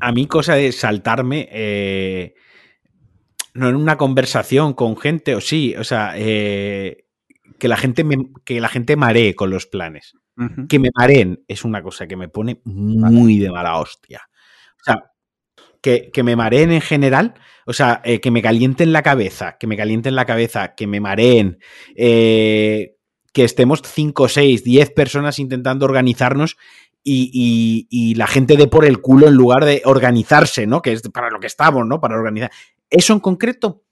a 0.00 0.12
mí 0.12 0.26
cosa 0.28 0.54
de 0.54 0.70
saltarme 0.70 1.48
eh, 1.50 2.34
no 3.54 3.68
en 3.68 3.74
una 3.74 3.96
conversación 3.96 4.74
con 4.74 4.96
gente 4.96 5.34
o 5.34 5.40
sí, 5.40 5.74
o 5.76 5.82
sea, 5.82 6.12
eh, 6.16 7.06
que 7.58 7.66
la 7.66 7.76
gente 7.76 8.04
me, 8.04 8.16
que 8.44 8.60
la 8.60 8.68
gente 8.68 8.94
maree 8.94 9.34
con 9.34 9.50
los 9.50 9.66
planes. 9.66 10.14
Que 10.68 10.78
me 10.78 10.90
mareen 10.94 11.42
es 11.48 11.64
una 11.64 11.82
cosa 11.82 12.06
que 12.06 12.14
me 12.14 12.28
pone 12.28 12.60
muy 12.64 13.38
de 13.40 13.50
mala 13.50 13.76
hostia. 13.78 14.20
O 14.80 14.84
sea, 14.84 15.02
que, 15.82 16.10
que 16.12 16.22
me 16.22 16.36
mareen 16.36 16.72
en 16.72 16.80
general, 16.80 17.34
o 17.66 17.72
sea, 17.72 18.00
eh, 18.04 18.20
que 18.20 18.30
me 18.30 18.42
calienten 18.42 18.92
la 18.92 19.02
cabeza, 19.02 19.56
que 19.58 19.66
me 19.66 19.76
calienten 19.76 20.14
la 20.16 20.24
cabeza, 20.26 20.74
que 20.74 20.86
me 20.86 21.00
mareen, 21.00 21.58
eh, 21.96 22.96
que 23.32 23.44
estemos 23.44 23.82
5, 23.84 24.28
6, 24.28 24.64
10 24.64 24.90
personas 24.90 25.38
intentando 25.38 25.84
organizarnos 25.84 26.56
y, 27.04 27.30
y- 27.32 27.86
y 27.90 28.14
la 28.16 28.26
gente 28.26 28.56
dé 28.56 28.66
por 28.66 28.84
el 28.84 29.00
culo 29.00 29.28
en 29.28 29.34
lugar 29.34 29.64
de 29.64 29.82
organizarse, 29.84 30.66
¿no? 30.66 30.82
Que 30.82 30.92
es 30.92 31.02
para 31.12 31.30
lo 31.30 31.38
que 31.40 31.46
estamos, 31.46 31.86
¿no? 31.86 32.00
Para 32.00 32.16
organizar. 32.16 32.50
Eso 32.90 33.12
en 33.12 33.20
concreto 33.20 33.84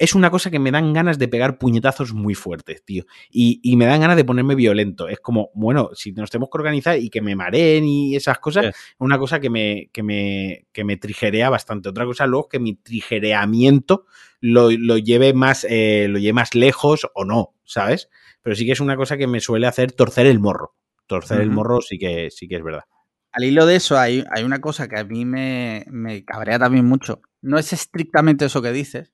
es 0.00 0.14
una 0.14 0.30
cosa 0.30 0.50
que 0.50 0.58
me 0.58 0.70
dan 0.70 0.94
ganas 0.94 1.18
de 1.18 1.28
pegar 1.28 1.58
puñetazos 1.58 2.14
muy 2.14 2.34
fuertes, 2.34 2.82
tío. 2.84 3.04
Y, 3.30 3.60
y 3.62 3.76
me 3.76 3.84
dan 3.84 4.00
ganas 4.00 4.16
de 4.16 4.24
ponerme 4.24 4.54
violento. 4.54 5.08
Es 5.08 5.20
como, 5.20 5.50
bueno, 5.54 5.90
si 5.92 6.12
nos 6.12 6.30
tenemos 6.30 6.48
que 6.50 6.56
organizar 6.56 6.98
y 6.98 7.10
que 7.10 7.20
me 7.20 7.36
mareen 7.36 7.84
y 7.84 8.16
esas 8.16 8.38
cosas, 8.38 8.64
Sí. 8.64 8.70
es 8.70 8.96
una 8.98 9.18
cosa 9.18 9.40
que 9.40 9.50
me, 9.50 9.90
que 9.92 10.02
me, 10.02 10.66
que 10.72 10.84
me 10.84 10.96
trigerea 10.96 11.50
bastante. 11.50 11.90
Otra 11.90 12.06
cosa 12.06 12.26
luego 12.26 12.46
es 12.46 12.52
que 12.52 12.58
mi 12.60 12.74
trigereamiento 12.76 14.06
lo, 14.40 14.70
lo 14.70 14.96
lleve 14.96 15.34
más, 15.34 15.66
eh, 15.68 16.06
lo 16.08 16.18
lleve 16.18 16.32
más 16.32 16.54
lejos 16.54 17.06
o 17.14 17.26
no, 17.26 17.54
¿sabes? 17.64 18.08
Pero 18.42 18.56
sí 18.56 18.64
que 18.64 18.72
es 18.72 18.80
una 18.80 18.96
cosa 18.96 19.18
que 19.18 19.26
me 19.26 19.40
suele 19.40 19.66
hacer 19.66 19.92
torcer 19.92 20.26
el 20.26 20.40
morro. 20.40 20.74
Torcer 21.06 21.42
el 21.42 21.50
morro 21.50 21.82
sí 21.82 21.98
que, 21.98 22.30
sí 22.30 22.48
que 22.48 22.56
es 22.56 22.62
verdad. 22.64 22.84
Al 23.32 23.44
hilo 23.44 23.66
de 23.66 23.76
eso, 23.76 23.98
hay, 23.98 24.24
hay 24.30 24.44
una 24.44 24.60
cosa 24.60 24.88
que 24.88 24.98
a 24.98 25.04
mí 25.04 25.26
me, 25.26 25.84
me 25.90 26.24
cabrea 26.24 26.58
también 26.58 26.86
mucho. 26.86 27.20
No 27.42 27.58
es 27.58 27.72
estrictamente 27.74 28.46
eso 28.46 28.62
que 28.62 28.72
dices, 28.72 29.12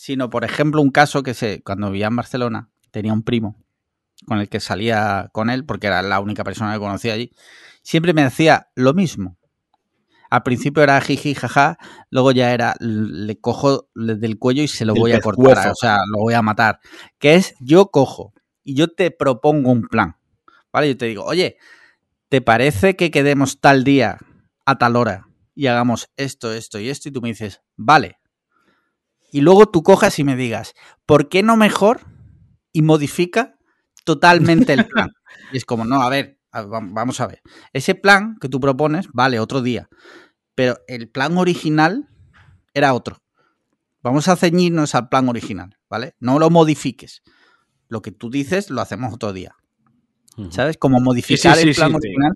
sino, 0.00 0.30
por 0.30 0.44
ejemplo, 0.44 0.80
un 0.80 0.90
caso 0.90 1.22
que 1.22 1.34
se, 1.34 1.62
cuando 1.62 1.90
vivía 1.90 2.06
en 2.06 2.16
Barcelona, 2.16 2.70
tenía 2.90 3.12
un 3.12 3.22
primo 3.22 3.62
con 4.24 4.38
el 4.38 4.48
que 4.48 4.58
salía 4.58 5.28
con 5.34 5.50
él, 5.50 5.66
porque 5.66 5.88
era 5.88 6.00
la 6.00 6.20
única 6.20 6.42
persona 6.42 6.72
que 6.72 6.78
conocía 6.78 7.12
allí, 7.12 7.32
siempre 7.82 8.14
me 8.14 8.24
decía 8.24 8.70
lo 8.74 8.94
mismo. 8.94 9.36
Al 10.30 10.42
principio 10.42 10.82
era 10.82 10.98
jiji, 11.02 11.34
jaja, 11.34 11.76
luego 12.08 12.32
ya 12.32 12.54
era 12.54 12.76
le 12.80 13.38
cojo 13.40 13.90
del 13.94 14.38
cuello 14.38 14.62
y 14.62 14.68
se 14.68 14.86
lo 14.86 14.94
voy 14.94 15.12
a 15.12 15.20
cortar, 15.20 15.68
o 15.68 15.74
sea, 15.74 15.98
lo 16.10 16.22
voy 16.22 16.32
a 16.32 16.40
matar. 16.40 16.80
Que 17.18 17.34
es 17.34 17.54
yo 17.60 17.90
cojo 17.90 18.32
y 18.64 18.76
yo 18.76 18.88
te 18.88 19.10
propongo 19.10 19.70
un 19.70 19.82
plan, 19.82 20.16
¿vale? 20.72 20.88
Yo 20.88 20.96
te 20.96 21.06
digo, 21.06 21.24
oye, 21.24 21.58
¿te 22.30 22.40
parece 22.40 22.96
que 22.96 23.10
quedemos 23.10 23.60
tal 23.60 23.84
día 23.84 24.16
a 24.64 24.78
tal 24.78 24.96
hora 24.96 25.28
y 25.54 25.66
hagamos 25.66 26.08
esto, 26.16 26.54
esto 26.54 26.78
y 26.78 26.88
esto? 26.88 27.10
Y 27.10 27.12
tú 27.12 27.20
me 27.20 27.28
dices, 27.28 27.60
vale. 27.76 28.19
Y 29.32 29.40
luego 29.42 29.66
tú 29.66 29.82
cojas 29.82 30.18
y 30.18 30.24
me 30.24 30.36
digas, 30.36 30.74
¿por 31.06 31.28
qué 31.28 31.42
no 31.42 31.56
mejor? 31.56 32.00
Y 32.72 32.82
modifica 32.82 33.56
totalmente 34.04 34.72
el 34.72 34.86
plan. 34.86 35.10
y 35.52 35.56
es 35.56 35.64
como, 35.64 35.84
no, 35.84 36.02
a 36.02 36.08
ver, 36.08 36.38
vamos 36.52 37.20
a 37.20 37.26
ver. 37.26 37.42
Ese 37.72 37.94
plan 37.94 38.36
que 38.40 38.48
tú 38.48 38.60
propones, 38.60 39.08
vale, 39.12 39.38
otro 39.40 39.62
día. 39.62 39.88
Pero 40.54 40.78
el 40.88 41.08
plan 41.08 41.38
original 41.38 42.08
era 42.74 42.94
otro. 42.94 43.22
Vamos 44.02 44.28
a 44.28 44.36
ceñirnos 44.36 44.94
al 44.94 45.08
plan 45.08 45.28
original, 45.28 45.76
¿vale? 45.88 46.14
No 46.20 46.38
lo 46.38 46.50
modifiques. 46.50 47.22
Lo 47.88 48.02
que 48.02 48.12
tú 48.12 48.30
dices 48.30 48.70
lo 48.70 48.80
hacemos 48.80 49.12
otro 49.12 49.32
día. 49.32 49.54
¿Sabes? 50.50 50.78
Como 50.78 51.00
modificar 51.00 51.56
sí, 51.56 51.68
el 51.68 51.74
plan 51.74 51.90
sí. 51.90 51.96
original. 51.96 52.32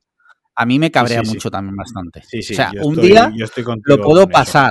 A 0.57 0.67
mí 0.67 0.79
me 0.79 0.91
cabrea 0.91 1.23
mucho 1.23 1.51
también 1.51 1.75
bastante. 1.75 2.23
Sí, 2.23 2.43
sí, 2.43 2.53
o 2.53 2.57
sea, 2.57 2.71
yo 2.73 2.83
un 2.83 2.95
estoy- 2.95 3.09
día 3.09 3.33
yo 3.35 3.45
estoy 3.45 3.65
contigo 3.65 3.97
lo 3.97 4.05
puedo 4.05 4.29
eso. 4.29 4.71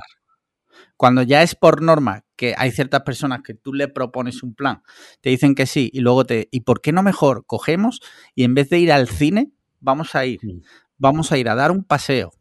Cuando 0.98 1.22
ya 1.24 1.42
es 1.44 1.56
por 1.56 1.82
norma 1.82 2.24
que 2.36 2.56
hay 2.58 2.72
ciertas 2.72 3.02
personas 3.02 3.42
que 3.44 3.54
tú 3.54 3.74
le 3.74 3.88
propones 3.88 4.44
un 4.44 4.54
plan, 4.54 4.84
te 5.22 5.30
dicen 5.30 5.56
que 5.56 5.66
sí 5.66 5.90
y 5.94 6.00
luego 6.02 6.26
te... 6.26 6.48
¿Y 6.52 6.62
por 6.62 6.82
qué 6.82 6.92
no 6.92 7.04
mejor 7.04 7.46
cogemos 7.46 8.02
y 8.36 8.44
en 8.44 8.54
vez 8.54 8.70
de 8.70 8.80
ir 8.80 8.92
al 8.92 9.08
cine, 9.08 9.52
vamos 9.80 10.16
a 10.16 10.26
ir? 10.26 10.40
Vamos 10.98 11.32
a 11.32 11.38
ir 11.38 11.50
a 11.50 11.56
dar 11.56 11.72
un 11.72 11.84
paseo. 11.84 12.32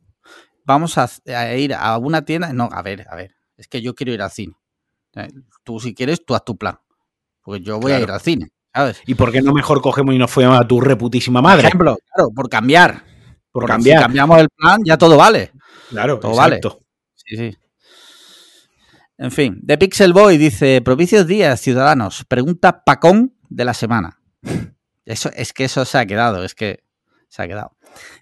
Vamos 0.64 0.96
a, 0.98 1.08
a 1.26 1.54
ir 1.56 1.74
a 1.74 1.98
una 1.98 2.24
tienda. 2.24 2.52
No, 2.52 2.68
a 2.70 2.82
ver, 2.82 3.06
a 3.10 3.16
ver. 3.16 3.34
Es 3.56 3.66
que 3.68 3.82
yo 3.82 3.94
quiero 3.94 4.12
ir 4.12 4.22
al 4.22 4.30
cine. 4.30 4.54
Eh, 5.14 5.28
Tú 5.64 5.80
si 5.80 5.94
quieres, 5.94 6.24
tú 6.24 6.34
haz 6.34 6.44
tu 6.44 6.56
plan. 6.56 6.78
Porque 7.42 7.62
yo 7.62 7.80
voy 7.80 7.92
a 7.92 8.00
ir 8.00 8.10
al 8.10 8.20
cine, 8.20 8.48
¿sabes? 8.72 9.00
¿Y 9.06 9.14
por 9.16 9.32
qué 9.32 9.42
no 9.42 9.52
mejor 9.52 9.80
cogemos 9.82 10.14
y 10.14 10.18
nos 10.18 10.30
fuimos 10.30 10.58
a 10.60 10.66
tu 10.68 10.80
reputísima 10.80 11.40
Por 11.40 11.50
madre? 11.50 11.66
ejemplo, 11.66 11.96
claro, 12.14 12.30
por 12.34 12.48
cambiar. 12.48 13.02
por 13.50 13.62
Porque 13.62 13.72
cambiar. 13.72 13.98
Si 13.98 14.02
cambiamos 14.04 14.38
el 14.38 14.48
plan, 14.50 14.80
ya 14.84 14.96
todo 14.96 15.16
vale. 15.16 15.50
Claro, 15.90 16.20
Todo 16.20 16.36
vale. 16.36 16.56
exacto. 16.56 16.80
Sí, 17.14 17.36
sí. 17.36 17.56
En 19.22 19.30
fin, 19.30 19.62
The 19.64 19.78
Pixel 19.78 20.12
Boy 20.12 20.36
dice: 20.36 20.82
Propicios 20.82 21.28
días, 21.28 21.60
ciudadanos. 21.60 22.24
Pregunta 22.24 22.82
Pacón 22.82 23.36
de 23.48 23.64
la 23.64 23.72
semana. 23.72 24.20
Eso, 25.04 25.30
es 25.36 25.52
que 25.52 25.64
eso 25.64 25.84
se 25.84 25.98
ha 25.98 26.06
quedado, 26.06 26.42
es 26.42 26.56
que 26.56 26.82
se 27.28 27.40
ha 27.40 27.46
quedado. 27.46 27.76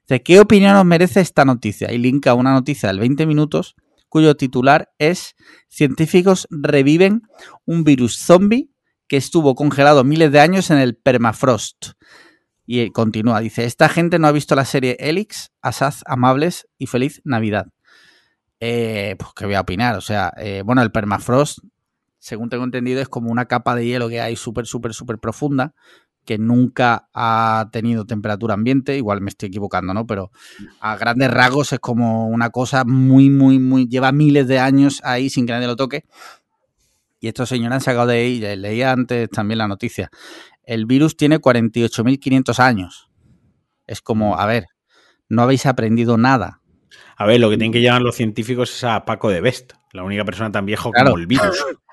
Dice: 0.07 0.23
¿Qué 0.23 0.41
opinión 0.41 0.77
os 0.77 0.85
merece 0.85 1.23
esta 1.23 1.47
noticia? 1.47 1.91
Y 1.91 1.97
linka 1.97 2.35
una 2.35 2.53
noticia 2.53 2.91
del 2.91 2.99
20 2.99 3.25
minutos 3.25 3.77
cuyo 4.11 4.37
titular 4.37 4.93
es: 4.99 5.37
Científicos 5.71 6.47
reviven 6.51 7.23
un 7.65 7.83
virus 7.83 8.19
zombie 8.19 8.71
que 9.09 9.17
estuvo 9.17 9.55
congelado 9.55 10.05
miles 10.05 10.31
de 10.33 10.41
años 10.41 10.71
en 10.71 10.77
el 10.77 10.97
permafrost. 10.97 11.93
Y 12.67 12.91
continúa, 12.91 13.41
dice, 13.41 13.65
esta 13.65 13.89
gente 13.89 14.19
no 14.19 14.29
ha 14.29 14.33
visto 14.33 14.55
la 14.55 14.67
serie 14.67 14.99
Elix, 15.01 15.51
Asad 15.63 15.95
Amables 16.05 16.69
y 16.77 16.87
Feliz 16.87 17.23
Navidad. 17.25 17.69
Eh, 18.61 19.17
pues 19.19 19.31
qué 19.35 19.47
voy 19.47 19.55
a 19.55 19.63
opinar, 19.63 19.97
o 19.97 20.03
sea, 20.03 20.33
eh, 20.37 20.63
bueno, 20.65 20.83
el 20.83 20.93
permafrost, 20.93 21.61
según 22.19 22.51
tengo 22.51 22.65
entendido, 22.65 23.01
es 23.01 23.09
como 23.09 23.31
una 23.31 23.47
capa 23.47 23.75
de 23.75 23.87
hielo 23.87 24.11
que 24.11 24.21
hay 24.21 24.37
súper, 24.37 24.67
súper, 24.67 24.93
súper 24.93 25.19
profunda, 25.19 25.75
que 26.27 26.37
nunca 26.37 27.09
ha 27.15 27.71
tenido 27.73 28.05
temperatura 28.05 28.55
ambiente, 28.55 28.97
igual 28.97 29.23
me 29.23 29.31
estoy 29.31 29.49
equivocando, 29.49 29.95
¿no? 29.95 30.07
Pero 30.07 30.31
a 30.81 30.97
grandes 30.97 31.31
rasgos 31.31 31.73
es 31.73 31.81
como 31.81 32.29
una 32.29 32.51
cosa 32.51 32.85
muy, 32.85 33.31
muy, 33.31 33.59
muy, 33.59 33.89
lleva 33.89 34.13
miles 34.13 34.47
de 34.47 34.59
años 34.59 35.01
ahí 35.05 35.31
sin 35.31 35.47
que 35.47 35.53
nadie 35.53 35.67
lo 35.67 35.77
toque. 35.77 36.05
Y 37.19 37.29
estos 37.29 37.49
señores 37.49 37.77
han 37.77 37.81
sacado 37.81 38.07
de 38.09 38.19
ahí, 38.19 38.41
leía 38.57 38.93
antes 38.93 39.29
también 39.31 39.59
la 39.59 39.69
noticia, 39.69 40.11
el 40.65 40.87
virus 40.87 41.17
tiene 41.17 41.41
48.500 41.41 42.59
años. 42.61 43.11
Es 43.87 44.03
como, 44.03 44.39
a 44.39 44.47
ver, 44.47 44.67
no 45.29 45.43
habéis 45.43 45.67
aprendido 45.67 46.17
nada. 46.17 46.60
A 47.21 47.27
ver, 47.27 47.39
lo 47.39 47.51
que 47.51 47.59
tienen 47.59 47.71
que 47.73 47.83
llevar 47.83 48.01
los 48.01 48.17
científicos 48.17 48.75
es 48.75 48.83
a 48.83 49.05
Paco 49.05 49.29
de 49.29 49.43
Best, 49.43 49.75
la 49.93 50.05
única 50.05 50.25
persona 50.25 50.51
tan 50.51 50.65
viejo 50.65 50.91
Claro. 50.91 51.11
como 51.11 51.21
el 51.21 51.27
virus. 51.27 51.63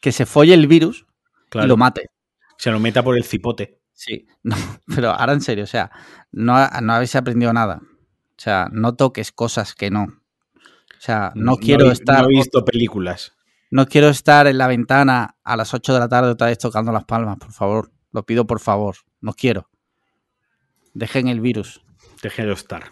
Que 0.00 0.10
se 0.10 0.26
folle 0.26 0.54
el 0.54 0.66
virus 0.66 1.06
Claro. 1.48 1.66
y 1.66 1.68
lo 1.68 1.76
mate. 1.76 2.10
Se 2.58 2.72
lo 2.72 2.80
meta 2.80 3.04
por 3.04 3.16
el 3.16 3.22
cipote. 3.22 3.78
Sí, 3.92 4.26
no, 4.42 4.56
pero 4.92 5.10
ahora 5.10 5.34
en 5.34 5.40
serio, 5.40 5.62
o 5.62 5.68
sea, 5.68 5.92
no, 6.32 6.54
no 6.82 6.92
habéis 6.94 7.14
aprendido 7.14 7.52
nada. 7.52 7.80
O 7.80 8.38
sea, 8.38 8.68
no 8.72 8.96
toques 8.96 9.30
cosas 9.30 9.72
que 9.76 9.88
no. 9.90 10.02
O 10.02 11.00
sea, 11.00 11.30
no, 11.36 11.56
quiero 11.58 11.92
estar. 11.92 12.22
No 12.22 12.24
he 12.26 12.36
visto 12.36 12.64
películas. 12.64 13.34
No 13.70 13.86
quiero 13.86 14.08
estar 14.08 14.48
en 14.48 14.58
la 14.58 14.66
ventana 14.66 15.36
a 15.44 15.56
las 15.56 15.74
8 15.74 15.94
de 15.94 16.00
la 16.00 16.08
tarde 16.08 16.30
otra 16.30 16.48
vez 16.48 16.58
tocando 16.58 16.90
las 16.90 17.04
palmas, 17.04 17.36
por 17.38 17.52
favor. 17.52 17.92
Lo 18.10 18.24
pido 18.26 18.48
por 18.48 18.58
favor. 18.58 18.96
No 19.20 19.32
quiero. 19.32 19.70
Dejen 20.92 21.28
el 21.28 21.40
virus. 21.40 21.82
Déjelo 22.20 22.52
estar. 22.52 22.90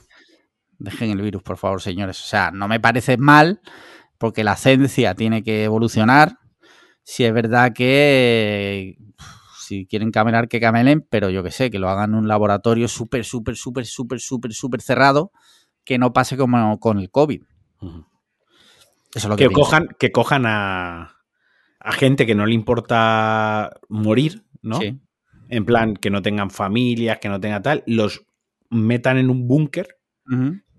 Dejen 0.85 1.11
el 1.11 1.22
virus, 1.22 1.43
por 1.43 1.57
favor, 1.57 1.80
señores. 1.80 2.20
O 2.20 2.26
sea, 2.26 2.51
no 2.51 2.68
me 2.68 2.78
parece 2.78 3.16
mal 3.16 3.61
porque 4.18 4.45
la 4.45 4.57
ciencia 4.57 5.14
tiene 5.14 5.43
que 5.43 5.64
evolucionar. 5.64 6.39
Si 7.03 7.24
es 7.24 7.32
verdad 7.32 7.72
que 7.72 8.97
si 9.59 9.87
quieren 9.87 10.11
camelar, 10.11 10.49
que 10.49 10.61
camelen, 10.61 11.07
pero 11.09 11.30
yo 11.30 11.43
que 11.43 11.51
sé, 11.51 11.70
que 11.70 11.78
lo 11.78 11.89
hagan 11.89 12.11
en 12.11 12.16
un 12.16 12.28
laboratorio 12.28 12.87
súper, 12.87 13.24
súper, 13.24 13.57
súper, 13.57 13.87
súper, 13.87 14.20
súper, 14.20 14.53
súper 14.53 14.82
cerrado, 14.82 15.32
que 15.85 15.99
no 15.99 16.12
pase 16.12 16.37
como 16.37 16.78
con 16.78 16.99
el 16.99 17.11
COVID. 17.11 17.43
Eso 17.80 18.05
es 19.14 19.24
lo 19.24 19.37
que, 19.37 19.49
cojan, 19.49 19.89
que 19.99 20.12
cojan 20.12 20.45
a, 20.45 21.16
a 21.80 21.93
gente 21.93 22.26
que 22.26 22.35
no 22.35 22.45
le 22.45 22.55
importa 22.55 23.80
morir, 23.89 24.45
¿no? 24.61 24.80
Sí. 24.80 25.01
en 25.49 25.64
plan 25.64 25.95
que 25.95 26.11
no 26.11 26.20
tengan 26.20 26.51
familias, 26.51 27.18
que 27.20 27.28
no 27.28 27.41
tengan 27.41 27.62
tal, 27.62 27.85
los 27.87 28.26
metan 28.70 29.18
en 29.18 29.30
un 29.30 29.47
búnker. 29.47 29.89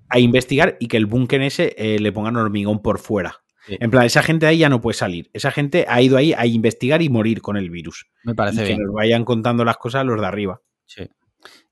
A 0.09 0.19
investigar 0.19 0.77
y 0.79 0.87
que 0.87 0.97
el 0.97 1.05
búnker 1.05 1.41
ese 1.41 1.75
eh, 1.77 1.99
le 1.99 2.11
pongan 2.11 2.35
hormigón 2.35 2.81
por 2.81 2.99
fuera. 2.99 3.41
Sí. 3.67 3.77
En 3.79 3.89
plan, 3.89 4.05
esa 4.05 4.21
gente 4.21 4.45
ahí 4.45 4.59
ya 4.59 4.69
no 4.69 4.79
puede 4.79 4.95
salir. 4.95 5.29
Esa 5.33 5.49
gente 5.51 5.85
ha 5.89 6.01
ido 6.01 6.17
ahí 6.17 6.33
a 6.33 6.45
investigar 6.45 7.01
y 7.01 7.09
morir 7.09 7.41
con 7.41 7.57
el 7.57 7.69
virus. 7.71 8.05
Me 8.23 8.33
Y 8.33 8.35
parece 8.35 8.61
que 8.61 8.67
bien. 8.67 8.83
nos 8.83 8.93
vayan 8.93 9.25
contando 9.25 9.65
las 9.65 9.77
cosas 9.77 10.05
los 10.05 10.21
de 10.21 10.27
arriba. 10.27 10.61
Sí. 10.85 11.09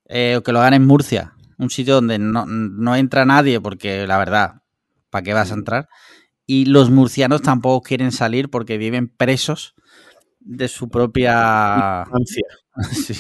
Eh, 0.10 0.36
o 0.38 0.44
que 0.44 0.52
lo 0.52 0.60
hagan 0.60 0.74
en 0.74 0.86
Murcia, 0.88 1.34
un 1.60 1.70
sitio 1.70 1.96
donde 1.96 2.18
no, 2.18 2.46
no 2.48 2.96
entra 2.96 3.26
nadie, 3.26 3.62
porque 3.62 4.08
la 4.08 4.18
verdad, 4.18 4.64
¿para 5.12 5.24
qué 5.24 5.34
vas 5.34 5.52
a 5.52 5.56
entrar? 5.56 5.88
Y 6.46 6.66
los 6.66 6.90
murcianos 6.90 7.42
tampoco 7.42 7.82
quieren 7.82 8.12
salir 8.12 8.50
porque 8.50 8.78
viven 8.78 9.08
presos 9.08 9.76
de 10.40 10.68
su 10.68 10.90
propia. 10.90 12.06
Sí. 12.92 13.14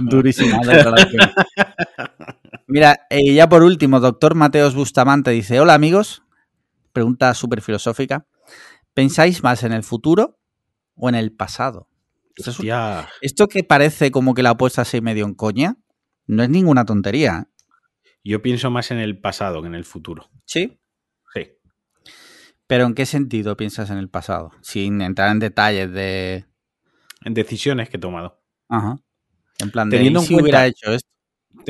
Durísima. 0.00 0.60
Mira, 2.70 3.06
eh, 3.10 3.34
ya 3.34 3.48
por 3.48 3.62
último, 3.62 3.98
doctor 4.00 4.34
Mateos 4.34 4.74
Bustamante 4.74 5.30
dice: 5.32 5.60
Hola 5.60 5.74
amigos. 5.74 6.22
Pregunta 6.92 7.34
súper 7.34 7.62
filosófica. 7.62 8.26
¿Pensáis 8.94 9.42
más 9.42 9.62
en 9.64 9.72
el 9.72 9.82
futuro 9.82 10.38
o 10.94 11.08
en 11.08 11.14
el 11.16 11.32
pasado? 11.32 11.88
Esto, 12.36 13.44
es 13.44 13.48
que 13.50 13.64
parece 13.64 14.10
como 14.10 14.34
que 14.34 14.42
la 14.42 14.50
apuesta 14.50 14.82
así 14.82 15.00
medio 15.00 15.24
en 15.26 15.34
coña, 15.34 15.76
no 16.26 16.42
es 16.42 16.48
ninguna 16.48 16.84
tontería. 16.84 17.48
Yo 18.24 18.40
pienso 18.40 18.70
más 18.70 18.90
en 18.90 18.98
el 18.98 19.20
pasado 19.20 19.62
que 19.62 19.68
en 19.68 19.74
el 19.74 19.84
futuro. 19.84 20.30
Sí. 20.46 20.78
Sí. 21.34 21.48
Pero 22.66 22.86
¿en 22.86 22.94
qué 22.94 23.04
sentido 23.04 23.56
piensas 23.56 23.90
en 23.90 23.98
el 23.98 24.08
pasado? 24.08 24.52
Sin 24.62 25.00
entrar 25.02 25.30
en 25.32 25.38
detalles 25.40 25.92
de. 25.92 26.46
En 27.24 27.34
decisiones 27.34 27.88
que 27.88 27.96
he 27.96 28.00
tomado. 28.00 28.40
Ajá. 28.68 28.96
En 29.58 29.70
plan 29.70 29.90
de. 29.90 29.96
Teniendo 29.98 30.20
¿y 30.20 30.22
en 30.22 30.26
si 30.28 30.34
cuenta- 30.34 30.42
hubiera 30.44 30.66
hecho 30.66 30.92
esto? 30.92 31.08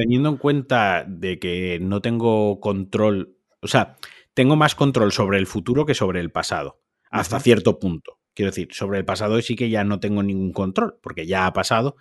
Teniendo 0.00 0.30
en 0.30 0.36
cuenta 0.38 1.04
de 1.06 1.38
que 1.38 1.78
no 1.78 2.00
tengo 2.00 2.58
control, 2.58 3.36
o 3.60 3.68
sea, 3.68 3.96
tengo 4.32 4.56
más 4.56 4.74
control 4.74 5.12
sobre 5.12 5.36
el 5.36 5.46
futuro 5.46 5.84
que 5.84 5.94
sobre 5.94 6.20
el 6.20 6.30
pasado, 6.30 6.80
hasta 7.10 7.38
cierto 7.38 7.78
punto. 7.78 8.18
Quiero 8.32 8.50
decir, 8.50 8.68
sobre 8.72 8.98
el 8.98 9.04
pasado 9.04 9.38
sí 9.42 9.56
que 9.56 9.68
ya 9.68 9.84
no 9.84 10.00
tengo 10.00 10.22
ningún 10.22 10.54
control, 10.54 10.98
porque 11.02 11.26
ya 11.26 11.44
ha 11.44 11.52
pasado, 11.52 11.96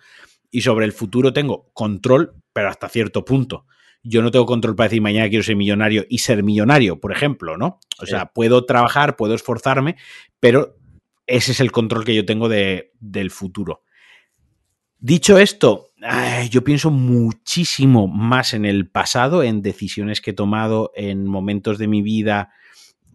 y 0.50 0.62
sobre 0.62 0.86
el 0.86 0.92
futuro 0.92 1.34
tengo 1.34 1.70
control, 1.74 2.32
pero 2.54 2.70
hasta 2.70 2.88
cierto 2.88 3.22
punto. 3.26 3.66
Yo 4.02 4.22
no 4.22 4.30
tengo 4.30 4.46
control 4.46 4.76
para 4.76 4.88
decir 4.88 5.02
mañana 5.02 5.28
quiero 5.28 5.44
ser 5.44 5.56
millonario 5.56 6.06
y 6.08 6.18
ser 6.18 6.42
millonario, 6.42 7.00
por 7.00 7.12
ejemplo, 7.12 7.58
¿no? 7.58 7.80
O 8.00 8.06
Sí. 8.06 8.12
sea, 8.12 8.32
puedo 8.32 8.64
trabajar, 8.64 9.16
puedo 9.16 9.34
esforzarme, 9.34 9.96
pero 10.40 10.78
ese 11.26 11.52
es 11.52 11.60
el 11.60 11.70
control 11.70 12.06
que 12.06 12.14
yo 12.14 12.24
tengo 12.24 12.48
de- 12.48 12.92
del 12.98 13.30
futuro. 13.30 13.82
Dicho 14.98 15.38
esto, 15.38 15.89
yo 16.50 16.64
pienso 16.64 16.90
muchísimo 16.90 18.08
más 18.08 18.54
en 18.54 18.64
el 18.64 18.88
pasado, 18.88 19.42
en 19.42 19.62
decisiones 19.62 20.20
que 20.20 20.30
he 20.30 20.34
tomado, 20.34 20.92
en 20.94 21.26
momentos 21.26 21.78
de 21.78 21.88
mi 21.88 22.02
vida 22.02 22.52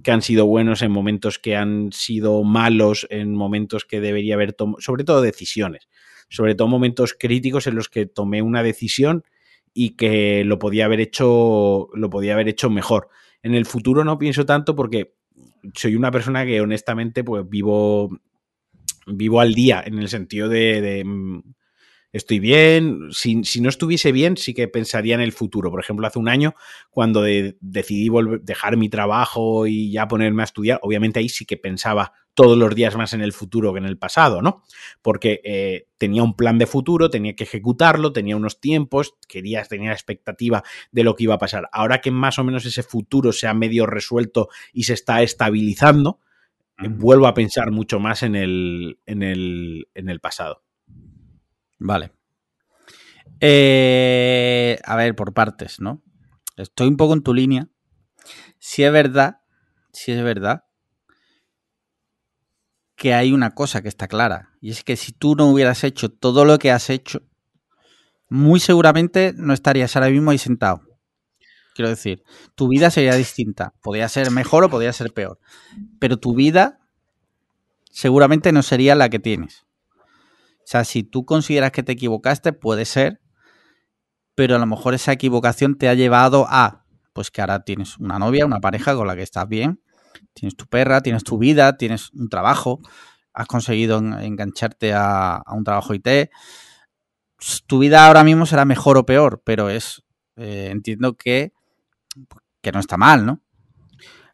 que 0.04 0.12
han 0.12 0.22
sido 0.22 0.46
buenos, 0.46 0.84
en 0.84 0.92
momentos 0.92 1.40
que 1.40 1.56
han 1.56 1.92
sido 1.92 2.44
malos, 2.44 3.08
en 3.10 3.34
momentos 3.34 3.86
que 3.86 4.02
debería 4.02 4.36
haber 4.36 4.54
tomado, 4.54 4.80
sobre 4.80 5.04
todo 5.04 5.22
decisiones, 5.22 5.88
sobre 6.30 6.54
todo 6.54 6.68
momentos 6.68 7.16
críticos 7.20 7.66
en 7.66 7.76
los 7.76 7.90
que 7.90 8.06
tomé 8.06 8.44
una 8.44 8.62
decisión 8.62 9.24
y 9.74 9.96
que 9.96 10.44
lo 10.46 10.60
podía 10.60 10.86
haber 10.86 11.00
hecho, 11.00 11.90
lo 11.94 12.10
podía 12.12 12.36
haber 12.36 12.48
hecho 12.50 12.70
mejor. 12.70 13.10
En 13.42 13.56
el 13.56 13.66
futuro 13.66 14.04
no 14.04 14.20
pienso 14.20 14.46
tanto 14.46 14.76
porque 14.76 15.16
soy 15.74 15.96
una 15.96 16.12
persona 16.12 16.46
que 16.46 16.62
honestamente 16.62 17.24
pues 17.24 17.44
vivo 17.50 18.10
vivo 19.08 19.40
al 19.40 19.54
día 19.54 19.84
en 19.86 20.00
el 20.00 20.08
sentido 20.08 20.50
de, 20.50 20.82
de, 20.82 21.04
mm, 21.04 21.42
estoy 22.18 22.40
bien. 22.40 23.10
Si, 23.12 23.44
si 23.44 23.62
no 23.62 23.70
estuviese 23.70 24.12
bien, 24.12 24.38
sí 24.38 24.54
que 24.54 24.68
pensaría 24.68 25.16
en 25.16 25.22
el 25.22 25.32
futuro. 25.32 25.70
Por 25.72 25.80
ejemplo, 25.80 26.08
hace 26.08 26.20
un 26.20 26.30
año, 26.30 26.56
cuando 26.90 27.22
de- 27.22 27.58
decidí 27.62 28.10
volver- 28.10 28.42
dejar 28.42 28.78
mi 28.78 28.90
trabajo 28.90 29.68
y 29.68 29.92
ya 29.92 30.08
ponerme 30.08 30.44
a 30.44 30.46
estudiar, 30.46 30.80
obviamente 30.82 31.20
ahí 31.20 31.30
sí 31.30 31.46
que 31.46 31.58
pensaba 31.58 32.14
todos 32.34 32.58
los 32.58 32.76
días 32.76 32.96
más 32.98 33.14
en 33.14 33.22
el 33.22 33.32
futuro 33.32 33.72
que 33.74 33.80
en 33.80 33.86
el 33.86 33.98
pasado, 33.98 34.42
¿no? 34.42 34.64
Porque 35.02 35.42
eh, 35.44 35.88
tenía 35.98 36.24
un 36.24 36.36
plan 36.36 36.58
de 36.58 36.68
futuro, 36.68 37.10
tenía 37.10 37.34
que 37.36 37.46
ejecutarlo, 37.46 38.12
tenía 38.12 38.36
unos 38.36 38.60
tiempos, 38.60 39.16
quería, 39.28 39.64
tenía 39.64 39.90
la 39.90 39.96
expectativa 39.96 40.64
de 40.92 41.04
lo 41.04 41.16
que 41.16 41.24
iba 41.24 41.36
a 41.36 41.40
pasar. 41.40 41.70
Ahora 41.72 42.02
que 42.02 42.12
más 42.12 42.38
o 42.40 42.44
menos 42.44 42.66
ese 42.66 42.84
futuro 42.84 43.32
se 43.32 43.48
ha 43.48 43.54
medio 43.54 43.86
resuelto 43.86 44.50
y 44.74 44.84
se 44.84 44.94
está 44.94 45.22
estabilizando, 45.22 46.20
eh, 46.80 46.90
vuelvo 46.90 47.28
a 47.28 47.36
pensar 47.36 47.72
mucho 47.72 48.00
más 48.02 48.24
en 48.24 48.36
el, 48.36 49.00
en 49.08 49.24
el, 49.24 49.90
en 49.96 50.10
el 50.10 50.22
pasado. 50.22 50.65
Vale. 51.78 52.12
Eh, 53.40 54.80
a 54.84 54.96
ver, 54.96 55.16
por 55.16 55.34
partes, 55.34 55.80
¿no? 55.80 56.02
Estoy 56.58 56.88
un 56.88 56.98
poco 56.98 57.14
en 57.14 57.22
tu 57.22 57.34
línea. 57.34 57.68
Si 58.60 58.84
es 58.84 58.92
verdad, 58.92 59.42
si 59.92 60.12
es 60.12 60.24
verdad 60.24 60.64
que 62.96 63.14
hay 63.14 63.34
una 63.34 63.52
cosa 63.52 63.82
que 63.82 63.90
está 63.90 64.08
clara. 64.08 64.54
Y 64.62 64.72
es 64.72 64.84
que 64.84 64.96
si 64.96 65.12
tú 65.12 65.36
no 65.36 65.48
hubieras 65.48 65.84
hecho 65.84 66.10
todo 66.10 66.46
lo 66.46 66.58
que 66.58 66.72
has 66.72 66.90
hecho, 66.90 67.22
muy 68.30 68.60
seguramente 68.60 69.34
no 69.36 69.54
estarías 69.54 69.96
ahora 69.96 70.10
mismo 70.10 70.32
ahí 70.32 70.38
sentado. 70.38 70.82
Quiero 71.76 71.90
decir, 71.90 72.24
tu 72.56 72.70
vida 72.70 72.90
sería 72.90 73.16
distinta. 73.16 73.74
Podría 73.82 74.08
ser 74.08 74.32
mejor 74.32 74.64
o 74.64 74.70
podría 74.70 74.94
ser 74.94 75.14
peor. 75.14 75.40
Pero 76.00 76.18
tu 76.18 76.34
vida 76.34 76.80
seguramente 77.92 78.54
no 78.54 78.64
sería 78.64 78.96
la 78.96 79.10
que 79.10 79.20
tienes. 79.20 79.66
O 80.66 80.68
sea, 80.68 80.84
si 80.84 81.04
tú 81.04 81.26
consideras 81.26 81.72
que 81.72 81.84
te 81.84 81.94
equivocaste, 81.94 82.52
puede 82.54 82.86
ser, 82.86 83.22
pero 84.36 84.56
a 84.56 84.60
lo 84.60 84.66
mejor 84.66 84.94
esa 84.94 85.12
equivocación 85.14 85.78
te 85.78 85.88
ha 85.90 85.94
llevado 85.94 86.46
a, 86.50 86.86
pues 87.14 87.32
que 87.32 87.42
ahora 87.42 87.64
tienes 87.64 87.98
una 87.98 88.20
novia, 88.20 88.46
una 88.46 88.60
pareja 88.60 88.96
con 88.96 89.08
la 89.08 89.16
que 89.16 89.24
estás 89.24 89.48
bien, 89.48 89.82
tienes 90.34 90.56
tu 90.56 90.66
perra, 90.68 91.02
tienes 91.02 91.24
tu 91.24 91.38
vida, 91.38 91.78
tienes 91.78 92.12
un 92.14 92.30
trabajo, 92.30 92.80
has 93.34 93.48
conseguido 93.48 94.00
en- 94.00 94.14
engancharte 94.14 94.94
a, 94.94 95.36
a 95.38 95.54
un 95.54 95.64
trabajo 95.64 95.94
IT. 95.94 96.30
Tu 97.68 97.80
vida 97.80 98.08
ahora 98.08 98.24
mismo 98.24 98.46
será 98.46 98.66
mejor 98.66 98.98
o 98.98 99.06
peor, 99.06 99.42
pero 99.46 99.70
es, 99.70 100.04
eh, 100.38 100.70
entiendo 100.72 101.16
que, 101.16 101.54
que 102.62 102.72
no 102.72 102.80
está 102.80 102.98
mal, 102.98 103.26
¿no? 103.26 103.42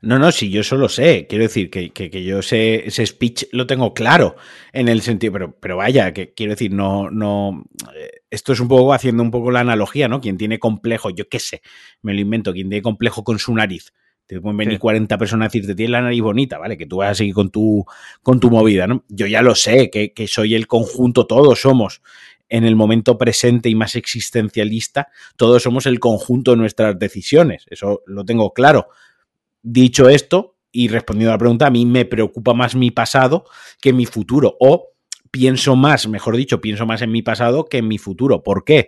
No, 0.04 0.18
no, 0.18 0.32
sí, 0.32 0.49
yo 0.49 0.62
eso 0.62 0.78
lo 0.78 0.89
sé. 0.89 1.28
Quiero 1.30 1.43
decir 1.43 1.70
que, 1.70 1.91
que, 1.91 2.10
que 2.10 2.24
yo 2.24 2.39
ese, 2.39 2.88
ese 2.88 3.06
speech 3.06 3.45
lo 3.52 3.68
tengo 3.68 3.93
claro 3.93 4.36
en 4.74 4.88
el 4.88 5.02
sentido, 5.02 5.34
pero, 5.34 5.56
pero 5.60 5.78
vaya, 5.78 6.12
que 6.12 6.34
quiero 6.34 6.54
decir, 6.54 6.74
no, 6.74 7.12
no. 7.12 7.64
eh, 7.95 8.10
Esto 8.32 8.54
es 8.54 8.60
un 8.60 8.68
poco 8.68 8.93
haciendo 8.93 9.22
un 9.22 9.30
poco 9.30 9.52
la 9.52 9.60
analogía, 9.60 10.08
¿no? 10.08 10.20
Quien 10.20 10.38
tiene 10.38 10.58
complejo, 10.58 11.12
yo 11.12 11.30
qué 11.30 11.38
sé, 11.39 11.62
me 12.02 12.16
lo 12.16 12.20
invento, 12.22 12.52
quien 12.52 12.68
tiene 12.70 12.82
complejo 12.82 13.24
con 13.24 13.38
su 13.38 13.54
nariz. 13.54 13.93
Te 14.26 14.39
pueden 14.41 14.58
venir 14.58 14.76
Sí. 14.76 14.80
40 14.80 15.18
personas 15.20 15.45
a 15.45 15.49
decirte, 15.49 15.76
tienes 15.76 15.91
la 15.91 16.02
nariz 16.02 16.22
bonita, 16.22 16.58
¿vale? 16.58 16.78
Que 16.78 16.88
tú 16.88 16.97
vas 16.97 17.12
a 17.12 17.16
seguir 17.16 17.36
con 17.36 17.52
tu, 17.52 17.86
con 18.24 18.39
tu 18.39 18.49
movida, 18.49 18.88
¿no? 18.88 19.04
Yo 19.08 19.28
ya 19.28 19.43
lo 19.43 19.54
sé, 19.54 19.91
que, 19.91 20.14
que 20.14 20.28
soy 20.28 20.56
el 20.56 20.66
conjunto, 20.66 21.28
todos 21.28 21.62
somos 21.62 22.02
en 22.49 22.64
el 22.64 22.76
momento 22.76 23.18
presente 23.20 23.70
y 23.70 23.76
más 23.76 23.95
existencialista, 23.95 25.10
todos 25.36 25.62
somos 25.64 25.86
el 25.86 25.99
conjunto 25.99 26.52
de 26.52 26.58
nuestras 26.58 26.97
decisiones. 26.97 27.66
Eso 27.70 28.02
lo 28.08 28.26
tengo 28.26 28.52
claro. 28.54 28.88
Dicho 29.64 30.09
esto, 30.09 30.55
y 30.72 30.88
respondiendo 30.88 31.32
a 31.32 31.36
la 31.36 31.39
pregunta, 31.39 31.68
a 31.68 31.72
mí 31.72 31.86
me 31.86 32.05
preocupa 32.05 32.53
más 32.53 32.76
mi 32.76 32.91
pasado 32.91 33.45
que 33.82 33.93
mi 33.93 34.05
futuro. 34.05 34.55
O 34.59 34.89
pienso 35.30 35.76
más, 35.76 36.07
mejor 36.07 36.36
dicho, 36.36 36.62
pienso 36.62 36.86
más 36.86 37.01
en 37.01 37.12
mi 37.12 37.22
pasado 37.22 37.66
que 37.66 37.80
en 37.80 37.88
mi 37.88 37.97
futuro. 37.97 38.43
¿Por 38.43 38.64
qué? 38.64 38.88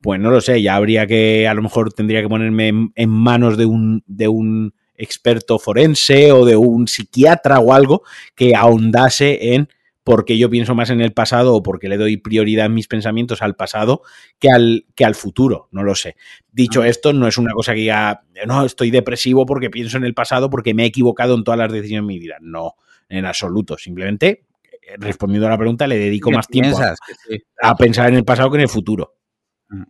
Pues 0.00 0.20
no 0.20 0.30
lo 0.30 0.40
sé, 0.40 0.60
ya 0.62 0.76
habría 0.76 1.06
que, 1.06 1.46
a 1.46 1.54
lo 1.54 1.62
mejor 1.62 1.92
tendría 1.92 2.22
que 2.22 2.28
ponerme 2.28 2.90
en, 2.94 3.08
manos 3.08 3.56
de 3.56 3.66
un, 3.66 4.02
de 4.06 4.28
un 4.28 4.74
experto 4.96 5.58
forense 5.58 6.32
o 6.32 6.44
de 6.44 6.56
un 6.56 6.88
psiquiatra 6.88 7.60
o 7.60 7.72
algo 7.72 8.02
que 8.34 8.54
ahondase 8.54 9.54
en 9.54 9.68
por 10.04 10.24
qué 10.24 10.36
yo 10.36 10.50
pienso 10.50 10.74
más 10.74 10.90
en 10.90 11.00
el 11.00 11.12
pasado 11.12 11.54
o 11.54 11.62
por 11.62 11.78
qué 11.78 11.88
le 11.88 11.96
doy 11.96 12.16
prioridad 12.16 12.66
en 12.66 12.74
mis 12.74 12.88
pensamientos 12.88 13.42
al 13.42 13.54
pasado 13.54 14.02
que 14.38 14.50
al, 14.50 14.86
que 14.94 15.04
al 15.04 15.14
futuro, 15.14 15.68
no 15.70 15.84
lo 15.84 15.94
sé. 15.94 16.16
Dicho 16.50 16.82
esto, 16.84 17.12
no 17.12 17.28
es 17.28 17.38
una 17.38 17.52
cosa 17.52 17.72
que 17.72 17.80
diga, 17.80 18.24
no, 18.46 18.64
estoy 18.64 18.90
depresivo 18.90 19.46
porque 19.46 19.70
pienso 19.70 19.96
en 19.96 20.04
el 20.04 20.14
pasado 20.14 20.50
porque 20.50 20.74
me 20.74 20.84
he 20.84 20.86
equivocado 20.86 21.34
en 21.34 21.44
todas 21.44 21.58
las 21.58 21.72
decisiones 21.72 22.02
de 22.02 22.14
mi 22.14 22.18
vida. 22.18 22.36
No, 22.40 22.74
en 23.08 23.26
absoluto. 23.26 23.78
Simplemente, 23.78 24.46
eh, 24.82 24.96
respondiendo 24.98 25.46
a 25.46 25.50
la 25.50 25.58
pregunta, 25.58 25.86
le 25.86 25.98
dedico 25.98 26.30
¿Qué 26.30 26.36
más 26.36 26.48
tiempo 26.48 26.78
a, 26.80 26.94
a 27.62 27.76
pensar 27.76 28.08
en 28.08 28.16
el 28.16 28.24
pasado 28.24 28.50
que 28.50 28.56
en 28.56 28.62
el 28.62 28.68
futuro. 28.68 29.14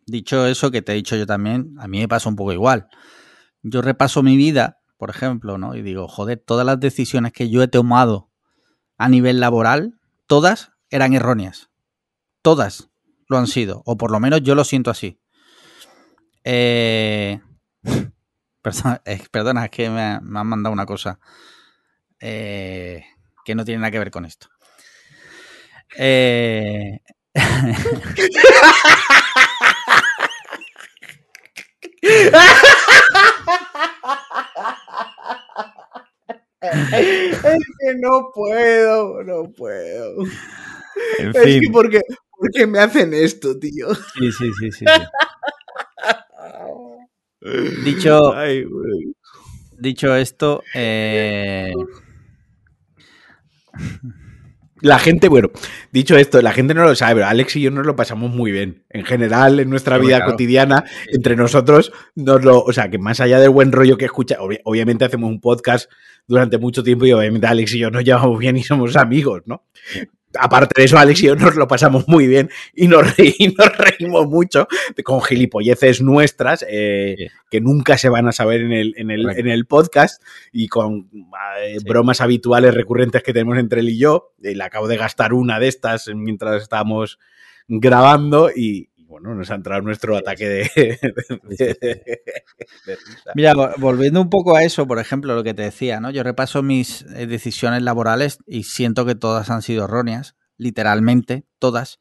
Dicho 0.07 0.47
eso 0.47 0.71
que 0.71 0.83
te 0.83 0.93
he 0.93 0.95
dicho 0.95 1.17
yo 1.17 1.27
también, 1.27 1.75
a 1.79 1.89
mí 1.89 1.99
me 1.99 2.07
pasa 2.07 2.29
un 2.29 2.37
poco 2.37 2.53
igual. 2.53 2.87
Yo 3.63 3.83
repaso 3.83 4.23
mi 4.23 4.37
vida, 4.37 4.79
por 4.97 5.11
ejemplo, 5.11 5.59
¿no? 5.59 5.75
Y 5.75 5.83
digo, 5.83 6.07
joder, 6.07 6.41
todas 6.45 6.65
las 6.65 6.79
decisiones 6.79 7.33
que 7.33 7.51
yo 7.51 7.63
he 7.63 7.69
tomado 7.69 8.31
a 8.97 9.09
nivel 9.09 9.41
laboral, 9.41 9.99
todas 10.33 10.73
eran 10.89 11.13
erróneas. 11.13 11.69
Todas 12.41 12.89
lo 13.29 13.37
han 13.37 13.47
sido, 13.47 13.83
o 13.85 13.99
por 13.99 14.11
lo 14.11 14.19
menos 14.19 14.43
yo 14.43 14.55
lo 14.55 14.65
siento 14.65 14.91
así. 14.91 15.21
Eh... 16.43 17.39
Perdona, 18.63 19.03
eh, 19.05 19.23
perdona, 19.31 19.67
es 19.67 19.71
que 19.71 19.91
me, 19.91 20.21
me 20.23 20.41
han 20.41 20.47
mandado 20.47 20.73
una 20.73 20.87
cosa 20.87 21.19
eh, 22.21 23.05
que 23.45 23.57
no 23.57 23.65
tiene 23.65 23.81
nada 23.81 23.91
que 23.91 23.99
ver 23.99 24.13
con 24.13 24.25
esto. 24.25 24.47
Eh, 25.99 27.01
es 36.63 37.41
que 37.79 37.95
no 37.99 38.31
puedo, 38.35 39.23
no 39.25 39.51
puedo. 39.53 40.23
En 41.19 41.29
Es 41.35 41.43
fin. 41.45 41.61
que 41.61 41.69
porque, 41.73 42.01
porque 42.39 42.67
me 42.67 42.79
hacen 42.81 43.15
esto, 43.15 43.59
tío. 43.59 43.95
Sí, 43.95 44.33
sí, 44.33 44.51
sí, 44.61 44.73
sí. 44.73 44.85
sí. 44.87 44.87
Dicho- 47.85 48.33
Ay. 48.35 48.65
Dicho 49.79 50.15
esto, 50.15 50.63
eh, 50.75 51.73
La 54.83 54.99
gente, 54.99 55.29
bueno, 55.29 55.51
dicho 55.93 56.17
esto, 56.17 56.43
la 56.43 56.53
gente 56.53 56.75
no 56.75 56.83
lo 56.83 56.95
sabe, 56.95 57.15
pero 57.15 57.27
Alex 57.29 57.57
y 57.57 57.63
yo 57.63 57.71
nos 57.71 57.87
lo 57.87 57.97
pasamos 57.97 58.31
muy 58.35 58.51
bien. 58.53 58.85
En 58.91 59.05
general, 59.05 59.61
en 59.61 59.71
nuestra 59.71 59.97
Sí, 59.97 60.03
vida 60.07 60.17
claro. 60.19 60.33
cotidiana, 60.33 60.85
entre 61.13 61.37
nosotros, 61.37 61.93
nos 62.17 62.45
lo, 62.45 62.61
o 62.63 62.73
sea, 62.73 62.91
que 62.91 62.99
más 62.99 63.21
allá 63.21 63.39
del 63.39 63.51
buen 63.51 63.73
rollo 63.73 63.97
que 63.97 64.05
escucha, 64.07 64.37
obvi- 64.39 64.61
obviamente 64.65 65.05
hacemos 65.05 65.31
un 65.31 65.41
podcast 65.41 65.91
durante 66.27 66.59
mucho 66.59 66.83
tiempo 66.83 67.07
y 67.07 67.13
obviamente 67.13 67.47
Alex 67.47 67.75
y 67.75 67.79
yo 67.79 67.91
nos 67.91 68.05
llevamos 68.05 68.39
bien 68.39 68.57
y 68.57 68.63
somos 68.63 68.97
amigos, 68.97 69.43
¿no? 69.47 69.65
Aparte 70.39 70.73
de 70.81 70.85
eso, 70.85 70.99
Alex 70.99 71.23
y 71.23 71.27
yo 71.27 71.37
nos 71.37 71.55
lo 71.57 71.67
pasamos 71.69 72.09
muy 72.09 72.27
bien 72.27 72.51
y 72.75 72.89
nos, 72.89 73.03
reí- 73.17 73.35
y 73.39 73.49
nos 73.49 73.77
reímos 73.77 74.27
mucho 74.27 74.67
con 75.05 75.21
gilipolleces 75.23 76.01
nuestras 76.03 76.65
eh, 76.69 77.15
Sí. 77.19 77.27
que 77.51 77.61
nunca 77.61 77.99
se 77.99 78.09
van 78.09 78.29
a 78.29 78.33
saber 78.33 78.63
en 78.63 78.73
el, 78.73 78.95
en 78.97 79.11
el, 79.11 79.23
Correcto. 79.23 79.41
en 79.41 79.49
el 79.49 79.67
podcast 79.67 80.23
y 80.53 80.69
con 80.69 81.11
eh, 81.63 81.77
Sí. 81.79 81.85
bromas 81.87 82.21
habituales 82.21 82.75
recurrentes 82.75 83.23
que 83.23 83.33
tenemos 83.33 83.59
entre 83.59 83.81
él 83.81 83.89
y 83.91 83.99
yo. 83.99 84.33
Eh, 84.43 84.55
le 84.55 84.65
acabo 84.65 84.89
de 84.89 84.97
gastar 84.97 85.33
una 85.35 85.59
de 85.61 85.69
estas 85.69 86.09
mientras 86.15 86.63
estábamos 86.63 87.19
grabando 87.69 88.51
y, 88.55 88.89
bueno, 89.13 89.35
nos 89.35 89.51
ha 89.51 89.55
entrado 89.55 89.83
nuestro 89.83 90.17
ataque 90.17 90.49
de, 90.49 90.71
de- 91.45 91.77
de- 91.81 92.03
de 92.87 92.97
risa. 92.97 93.31
Mira, 93.35 93.53
vo- 93.55 93.75
volviendo 93.79 94.21
un 94.21 94.31
poco 94.31 94.57
a 94.57 94.65
eso, 94.65 94.87
por 94.87 94.99
ejemplo, 94.99 95.35
lo 95.35 95.45
que 95.45 95.55
te 95.55 95.63
decía, 95.63 96.01
¿no? 96.01 96.11
Yo 96.11 96.23
repaso 96.23 96.63
mis 96.63 97.03
eh, 97.15 97.27
decisiones 97.27 97.83
laborales 97.83 98.39
y 98.47 98.65
siento 98.65 99.07
que 99.07 99.15
todas 99.15 99.51
han 99.51 99.63
sido 99.63 99.85
erróneas, 99.85 100.35
literalmente, 100.57 101.45
todas. 101.59 101.99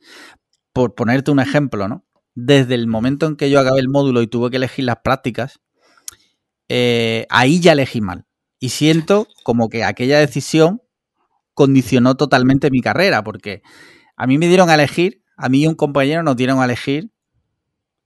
Por 0.73 0.95
ponerte 0.95 1.31
un 1.31 1.39
ejemplo, 1.39 1.87
¿no? 1.87 2.05
Desde 2.35 2.75
el 2.75 2.87
momento 2.87 3.27
en 3.27 3.35
que 3.35 3.49
yo 3.49 3.59
acabé 3.59 3.79
el 3.81 3.89
módulo 3.89 4.21
y 4.21 4.27
tuve 4.27 4.49
que 4.51 4.57
elegir 4.57 4.85
las 4.85 4.97
prácticas, 5.03 5.59
eh, 6.69 7.25
ahí 7.29 7.59
ya 7.59 7.73
elegí 7.73 8.01
mal. 8.01 8.25
Y 8.59 8.69
siento 8.69 9.27
como 9.43 9.69
que 9.69 9.83
aquella 9.83 10.19
decisión 10.19 10.81
condicionó 11.53 12.15
totalmente 12.15 12.71
mi 12.71 12.81
carrera, 12.81 13.23
porque 13.23 13.61
a 14.17 14.27
mí 14.27 14.37
me 14.37 14.47
dieron 14.47 14.69
a 14.69 14.75
elegir, 14.75 15.20
a 15.41 15.49
mí 15.49 15.63
y 15.63 15.67
un 15.67 15.75
compañero 15.75 16.21
nos 16.21 16.35
dieron 16.35 16.61
a 16.61 16.65
elegir 16.65 17.11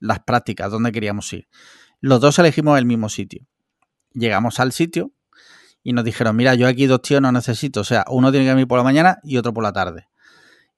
las 0.00 0.20
prácticas, 0.20 0.70
dónde 0.70 0.90
queríamos 0.90 1.30
ir. 1.32 1.48
Los 2.00 2.20
dos 2.20 2.38
elegimos 2.38 2.78
el 2.78 2.86
mismo 2.86 3.08
sitio. 3.08 3.46
Llegamos 4.12 4.58
al 4.58 4.72
sitio 4.72 5.12
y 5.82 5.92
nos 5.92 6.04
dijeron, 6.04 6.34
mira, 6.34 6.54
yo 6.54 6.66
aquí 6.66 6.86
dos 6.86 7.02
tíos 7.02 7.20
no 7.20 7.30
necesito. 7.32 7.80
O 7.80 7.84
sea, 7.84 8.04
uno 8.08 8.30
tiene 8.30 8.46
que 8.46 8.54
venir 8.54 8.66
por 8.66 8.78
la 8.78 8.84
mañana 8.84 9.18
y 9.22 9.36
otro 9.36 9.52
por 9.52 9.62
la 9.62 9.72
tarde. 9.72 10.08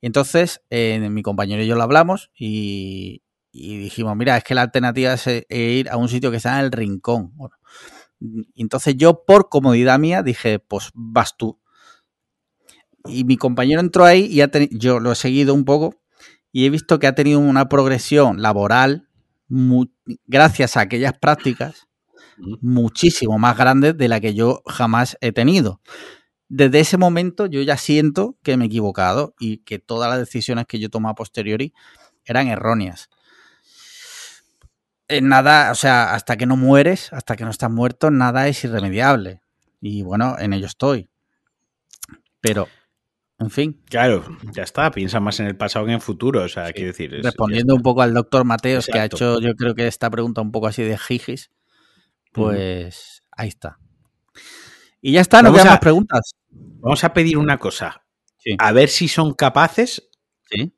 Entonces, 0.01 0.63
eh, 0.71 0.99
mi 1.11 1.23
compañero 1.23 1.63
y 1.63 1.67
yo 1.67 1.77
lo 1.77 1.83
hablamos 1.83 2.31
y, 2.37 3.23
dijimos, 3.53 4.17
mira, 4.17 4.37
es 4.37 4.45
que 4.45 4.55
la 4.55 4.63
alternativa 4.63 5.13
es 5.13 5.27
eh, 5.27 5.45
ir 5.49 5.89
a 5.91 5.97
un 5.97 6.09
sitio 6.09 6.31
que 6.31 6.37
está 6.39 6.59
en 6.59 6.65
el 6.65 6.73
rincón. 6.73 7.33
Entonces 8.57 8.97
yo, 8.97 9.25
por 9.25 9.49
comodidad 9.49 9.99
mía, 9.99 10.23
dije, 10.23 10.59
pues 10.59 10.91
vas 10.95 11.37
tú. 11.37 11.61
Y 13.05 13.25
mi 13.25 13.37
compañero 13.37 13.81
entró 13.81 14.05
ahí 14.05 14.27
y 14.27 14.41
ha 14.41 14.51
yo 14.73 14.99
lo 14.99 15.13
he 15.13 15.15
seguido 15.15 15.55
un 15.55 15.65
poco 15.65 15.95
y 16.53 16.67
he 16.67 16.71
visto 16.71 16.99
que 16.99 17.07
ha 17.07 17.15
tenido 17.15 17.39
una 17.39 17.69
progresión 17.69 18.43
laboral 18.43 19.09
gracias 20.27 20.77
a 20.77 20.81
aquellas 20.81 21.19
prácticas 21.19 21.89
muchísimo 22.61 23.39
más 23.39 23.57
grande 23.57 23.93
de 23.93 24.09
la 24.09 24.21
que 24.21 24.35
yo 24.35 24.63
jamás 24.67 25.17
he 25.21 25.33
tenido. 25.33 25.81
Desde 26.49 26.81
ese 26.81 26.97
momento 26.97 27.47
yo 27.47 27.61
ya 27.63 27.77
siento 27.77 28.37
que 28.43 28.57
me 28.57 28.65
he 28.65 28.67
equivocado 28.69 29.35
y 29.39 29.59
que 29.59 29.79
todas 29.79 30.09
las 30.09 30.19
decisiones 30.19 30.67
que 30.67 30.79
yo 30.79 30.89
tomé 30.89 31.11
a 31.11 31.15
posteriori 31.15 31.75
eran 32.25 32.49
erróneas. 32.49 33.09
En 35.09 35.29
nada, 35.29 35.71
o 35.71 35.75
sea, 35.75 36.15
hasta 36.15 36.37
que 36.37 36.47
no 36.47 36.57
mueres, 36.57 37.13
hasta 37.13 37.37
que 37.37 37.45
no 37.45 37.51
estás 37.51 37.71
muerto, 37.71 38.11
nada 38.11 38.47
es 38.49 38.63
irremediable. 38.65 39.43
Y 39.81 40.03
bueno, 40.03 40.37
en 40.39 40.53
ello 40.53 40.67
estoy. 40.67 41.09
Pero, 42.41 42.69
en 43.41 43.51
fin, 43.51 43.81
Claro, 43.89 44.25
ya 44.53 44.63
está, 44.65 44.91
piensa 44.91 45.21
más 45.21 45.39
en 45.41 45.47
el 45.47 45.57
pasado 45.57 45.85
que 45.85 45.93
en 45.93 45.97
el 45.97 46.01
futuro, 46.01 46.43
o 46.43 46.49
sea, 46.49 46.73
quiero 46.73 46.89
decir... 46.89 47.15
es- 47.15 47.25
respondiendo 47.25 47.75
un 47.75 47.83
poco 47.83 48.03
al 48.03 48.13
doctor 48.15 48.45
Mateos, 48.45 48.87
que 48.87 48.99
ha 48.99 49.05
hecho 49.05 49.41
yo 49.41 49.55
creo 49.55 49.75
que 49.75 49.87
esta 49.87 50.11
pregunta 50.11 50.41
un 50.41 50.51
poco 50.53 50.67
así 50.67 50.83
de 50.83 50.99
jijis, 50.99 51.51
pues 52.33 53.23
ahí 53.33 53.49
está. 53.49 53.79
Y 55.01 55.13
ya 55.13 55.21
está, 55.21 55.43
no 55.43 55.53
quedan 55.53 55.69
más 55.69 55.79
preguntas. 55.79 56.33
Vamos 56.51 57.05
a 57.05 57.13
pedir 57.13 57.39
una 57.39 57.59
cosa, 57.59 58.03
Sí. 58.39 58.57
a 58.59 58.73
ver 58.73 58.89
si 58.89 59.09
son 59.09 59.35
capaces 59.35 60.09
Sí, 60.51 60.73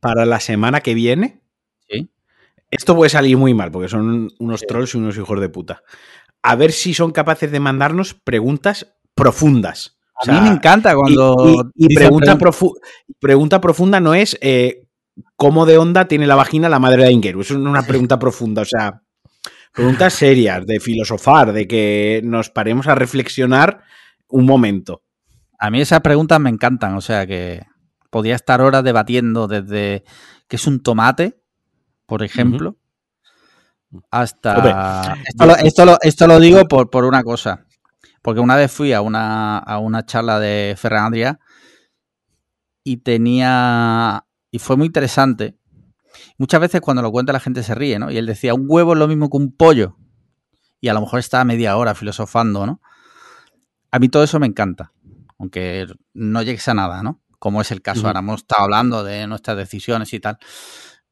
para 0.00 0.26
la 0.26 0.40
semana 0.40 0.80
que 0.80 0.94
viene. 0.94 1.40
Esto 2.70 2.96
puede 2.96 3.10
salir 3.10 3.36
muy 3.36 3.52
mal 3.52 3.70
porque 3.70 3.88
son 3.90 4.30
unos 4.38 4.62
trolls 4.62 4.94
y 4.94 4.96
unos 4.96 5.14
hijos 5.18 5.38
de 5.38 5.50
puta. 5.50 5.82
A 6.42 6.56
ver 6.56 6.72
si 6.72 6.94
son 6.94 7.12
capaces 7.12 7.52
de 7.52 7.60
mandarnos 7.60 8.14
preguntas 8.14 8.96
profundas. 9.14 9.98
A 10.22 10.24
O 10.24 10.24
sea, 10.24 10.34
mí 10.34 10.48
me 10.48 10.54
encanta 10.54 10.94
cuando. 10.94 11.70
Y, 11.74 11.94
pregunta, 11.94 12.36
profu- 12.38 12.78
pregunta 13.18 13.60
profunda 13.60 14.00
no 14.00 14.14
es 14.14 14.38
eh, 14.40 14.86
cómo 15.36 15.66
de 15.66 15.78
onda 15.78 16.06
tiene 16.06 16.26
la 16.26 16.36
vagina 16.36 16.68
la 16.68 16.78
madre 16.78 17.04
de 17.04 17.12
Ingeru. 17.12 17.40
Es 17.40 17.50
una 17.50 17.82
pregunta 17.86 18.18
profunda. 18.18 18.62
O 18.62 18.64
sea, 18.64 19.02
preguntas 19.72 20.12
serias, 20.14 20.64
de 20.66 20.78
filosofar, 20.80 21.52
de 21.52 21.66
que 21.66 22.20
nos 22.24 22.50
paremos 22.50 22.86
a 22.86 22.94
reflexionar 22.94 23.82
un 24.28 24.46
momento. 24.46 25.02
A 25.58 25.70
mí 25.70 25.80
esas 25.80 26.00
preguntas 26.00 26.38
me 26.40 26.50
encantan. 26.50 26.94
O 26.94 27.00
sea 27.00 27.26
que 27.26 27.62
podía 28.10 28.34
estar 28.36 28.60
horas 28.60 28.84
debatiendo 28.84 29.48
desde 29.48 30.04
que 30.48 30.56
es 30.56 30.66
un 30.66 30.82
tomate, 30.82 31.40
por 32.06 32.22
ejemplo, 32.22 32.76
hasta. 34.10 34.56
Hombre, 34.56 34.72
esto, 35.28 35.46
lo, 35.46 35.56
esto, 35.56 35.84
lo, 35.84 35.98
esto 36.02 36.26
lo 36.26 36.40
digo 36.40 36.64
por, 36.66 36.90
por 36.90 37.04
una 37.04 37.22
cosa. 37.22 37.64
Porque 38.22 38.40
una 38.40 38.56
vez 38.56 38.70
fui 38.72 38.92
a 38.92 39.00
una, 39.02 39.58
a 39.58 39.78
una 39.78 40.06
charla 40.06 40.38
de 40.38 40.74
Ferran 40.78 41.12
Adrià 41.12 41.38
y 42.84 42.98
tenía. 42.98 44.26
Y 44.50 44.58
fue 44.58 44.76
muy 44.76 44.86
interesante. 44.86 45.56
Muchas 46.38 46.60
veces 46.60 46.80
cuando 46.80 47.02
lo 47.02 47.10
cuenta 47.10 47.32
la 47.32 47.40
gente 47.40 47.62
se 47.62 47.74
ríe, 47.74 47.98
¿no? 47.98 48.10
Y 48.10 48.18
él 48.18 48.26
decía, 48.26 48.54
un 48.54 48.66
huevo 48.68 48.92
es 48.92 48.98
lo 48.98 49.08
mismo 49.08 49.30
que 49.30 49.36
un 49.38 49.52
pollo. 49.56 49.96
Y 50.80 50.88
a 50.88 50.94
lo 50.94 51.00
mejor 51.00 51.20
estaba 51.20 51.44
media 51.44 51.76
hora 51.76 51.94
filosofando, 51.94 52.66
¿no? 52.66 52.80
A 53.90 53.98
mí 53.98 54.08
todo 54.08 54.22
eso 54.22 54.38
me 54.38 54.46
encanta. 54.46 54.92
Aunque 55.38 55.86
no 56.12 56.42
llegues 56.42 56.66
a 56.68 56.74
nada, 56.74 57.02
¿no? 57.02 57.20
Como 57.38 57.60
es 57.60 57.70
el 57.72 57.82
caso. 57.82 58.06
Ahora 58.06 58.20
hemos 58.20 58.40
estado 58.42 58.64
hablando 58.64 59.02
de 59.04 59.26
nuestras 59.26 59.56
decisiones 59.56 60.12
y 60.12 60.20
tal. 60.20 60.38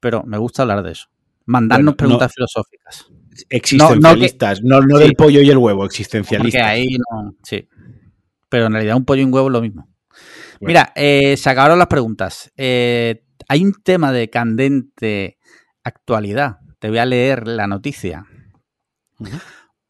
Pero 0.00 0.22
me 0.24 0.38
gusta 0.38 0.62
hablar 0.62 0.82
de 0.82 0.92
eso. 0.92 1.08
Mandarnos 1.46 1.84
Bueno, 1.94 1.96
preguntas 1.96 2.30
no- 2.30 2.34
filosóficas. 2.34 3.06
Existencialistas. 3.48 4.62
No, 4.62 4.80
no, 4.80 4.98
Sí. 4.98 5.04
del 5.04 5.14
pollo 5.14 5.40
y 5.40 5.50
el 5.50 5.58
huevo, 5.58 5.80
Porque 5.80 5.92
existencialistas. 5.92 6.62
ahí 6.62 6.96
no. 6.98 7.34
Sí. 7.42 7.68
Pero 8.48 8.66
en 8.66 8.72
realidad 8.72 8.96
un 8.96 9.04
pollo 9.04 9.22
y 9.22 9.24
un 9.24 9.32
huevo 9.34 9.48
es 9.48 9.52
lo 9.52 9.60
mismo. 9.62 9.88
Bueno. 10.60 10.68
Mira, 10.68 10.92
eh, 10.94 11.36
se 11.36 11.48
acabaron 11.48 11.78
las 11.78 11.86
preguntas. 11.88 12.52
Eh, 12.56 13.24
hay 13.48 13.64
un 13.64 13.72
tema 13.82 14.12
de 14.12 14.28
candente 14.28 15.38
actualidad. 15.84 16.58
Te 16.78 16.88
voy 16.88 16.98
a 16.98 17.06
leer 17.06 17.46
la 17.46 17.66
noticia. 17.66 18.26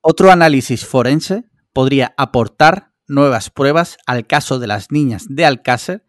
Otro 0.01 0.31
análisis 0.31 0.85
forense 0.85 1.45
podría 1.73 2.15
aportar 2.17 2.93
nuevas 3.07 3.51
pruebas 3.51 3.97
al 4.07 4.27
caso 4.27 4.59
de 4.59 4.67
las 4.67 4.91
niñas 4.91 5.27
de 5.29 5.45
Alcácer 5.45 6.05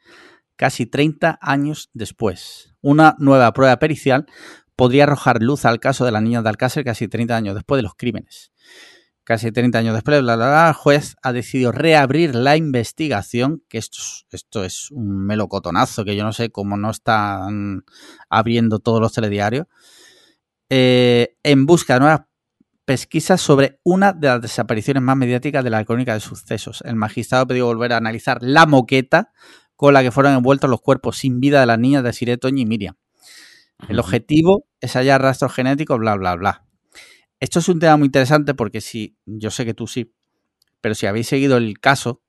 casi 0.56 0.86
30 0.86 1.40
años 1.42 1.90
después. 1.94 2.74
Una 2.82 3.16
nueva 3.20 3.52
prueba 3.54 3.78
pericial 3.80 4.28
podría 4.76 5.04
arrojar 5.04 5.42
luz 5.42 5.66
al 5.66 5.80
caso 5.80 6.06
de 6.06 6.12
las 6.12 6.22
niñas 6.24 6.44
de 6.44 6.50
Alcácer 6.50 6.84
casi 6.84 7.08
30 7.08 7.36
años 7.36 7.56
después 7.56 7.78
de 7.80 7.84
los 7.84 7.96
crímenes. 7.96 8.52
Casi 9.24 9.52
30 9.52 9.78
años 9.78 9.94
después, 9.94 10.22
bla, 10.22 10.36
bla, 10.36 10.48
bla, 10.48 10.68
el 10.70 10.74
juez 10.74 11.16
ha 11.22 11.32
decidido 11.32 11.72
reabrir 11.72 12.34
la 12.34 12.58
investigación, 12.58 13.64
que 13.70 13.78
esto, 13.78 14.00
es- 14.00 14.26
esto 14.32 14.64
es 14.66 14.90
un 14.92 15.26
melocotonazo, 15.28 16.04
que 16.04 16.16
yo 16.16 16.24
no 16.24 16.34
sé 16.34 16.50
cómo 16.50 16.76
no 16.76 16.90
están 16.90 17.84
abriendo 18.30 18.80
todos 18.80 19.00
los 19.00 19.14
telediarios, 19.14 19.68
eh, 20.70 21.36
en 21.44 21.66
busca 21.66 21.96
de 21.96 22.00
nuevas 22.00 22.22
pesquisas 22.86 23.40
sobre 23.40 23.80
una 23.84 24.12
de 24.14 24.28
las 24.28 24.42
desapariciones 24.42 25.04
más 25.04 25.16
mediáticas 25.16 25.64
de 25.64 25.70
la 25.70 25.86
crónica 25.86 26.14
de 26.14 26.20
sucesos. 26.20 26.82
El 26.86 26.96
magistrado 26.96 27.48
pidió 27.48 27.68
volver 27.68 27.94
a 27.94 27.98
analizar 27.98 28.40
la 28.42 28.66
moqueta 28.66 29.32
con 29.76 29.94
la 29.94 30.02
que 30.02 30.12
fueron 30.12 30.34
envueltos 30.34 30.70
los 30.70 30.82
cuerpos 30.82 31.18
sin 31.18 31.40
vida 31.40 31.60
de 31.60 31.68
las 31.68 31.80
niñas 31.80 32.04
de 32.04 32.14
Siré, 32.14 32.38
Toño 32.38 32.62
y 32.62 32.66
Miriam. 32.66 32.96
El 33.88 34.00
objetivo 34.00 34.66
es 34.80 34.96
hallar 34.96 35.22
rastros 35.22 35.54
genéticos, 35.54 36.00
bla, 36.00 36.16
bla, 36.16 36.36
bla. 36.36 36.66
Esto 37.40 37.60
es 37.60 37.70
un 37.70 37.80
tema 37.80 37.98
muy 37.98 38.06
interesante 38.06 38.54
porque 38.54 38.82
si, 38.82 39.18
yo 39.26 39.50
sé 39.50 39.66
que 39.66 39.74
tú 39.74 39.88
sí, 39.88 40.14
pero 40.80 40.96
si 40.96 41.08
habéis 41.08 41.28
seguido 41.28 41.58
el 41.58 41.80
caso, 41.80 42.22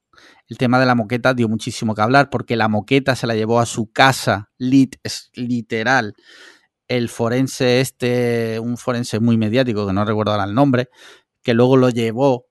el 0.48 0.58
tema 0.58 0.78
de 0.78 0.86
la 0.86 0.94
moqueta 0.94 1.34
dio 1.34 1.48
muchísimo 1.48 1.94
que 1.94 2.02
hablar 2.02 2.30
porque 2.30 2.56
la 2.56 2.68
moqueta 2.68 3.16
se 3.16 3.26
la 3.26 3.34
llevó 3.34 3.60
a 3.60 3.66
su 3.66 3.92
casa, 3.92 4.50
lit, 4.58 4.96
es 5.02 5.30
literal. 5.34 6.14
El 6.88 7.08
forense 7.08 7.80
este, 7.80 8.58
un 8.60 8.76
forense 8.76 9.20
muy 9.20 9.36
mediático, 9.36 9.86
que 9.86 9.92
no 9.92 10.04
recuerdo 10.04 10.32
ahora 10.32 10.44
el 10.44 10.54
nombre, 10.54 10.88
que 11.42 11.54
luego 11.54 11.76
lo 11.76 11.90
llevó 11.90 12.46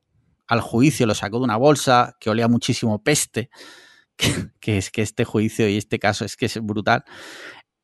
al 0.48 0.62
juicio, 0.62 1.06
lo 1.06 1.16
sacó 1.16 1.38
de 1.38 1.46
una 1.46 1.58
bolsa, 1.58 2.16
que 2.20 2.30
olía 2.30 2.48
muchísimo 2.48 3.04
peste, 3.04 3.50
que, 4.18 4.50
que 4.60 4.78
es 4.78 4.92
que 4.92 5.02
este 5.02 5.26
juicio 5.26 5.68
y 5.70 5.78
este 5.78 6.00
caso 6.00 6.26
es 6.26 6.36
que 6.36 6.48
es 6.48 6.60
brutal. 6.62 7.04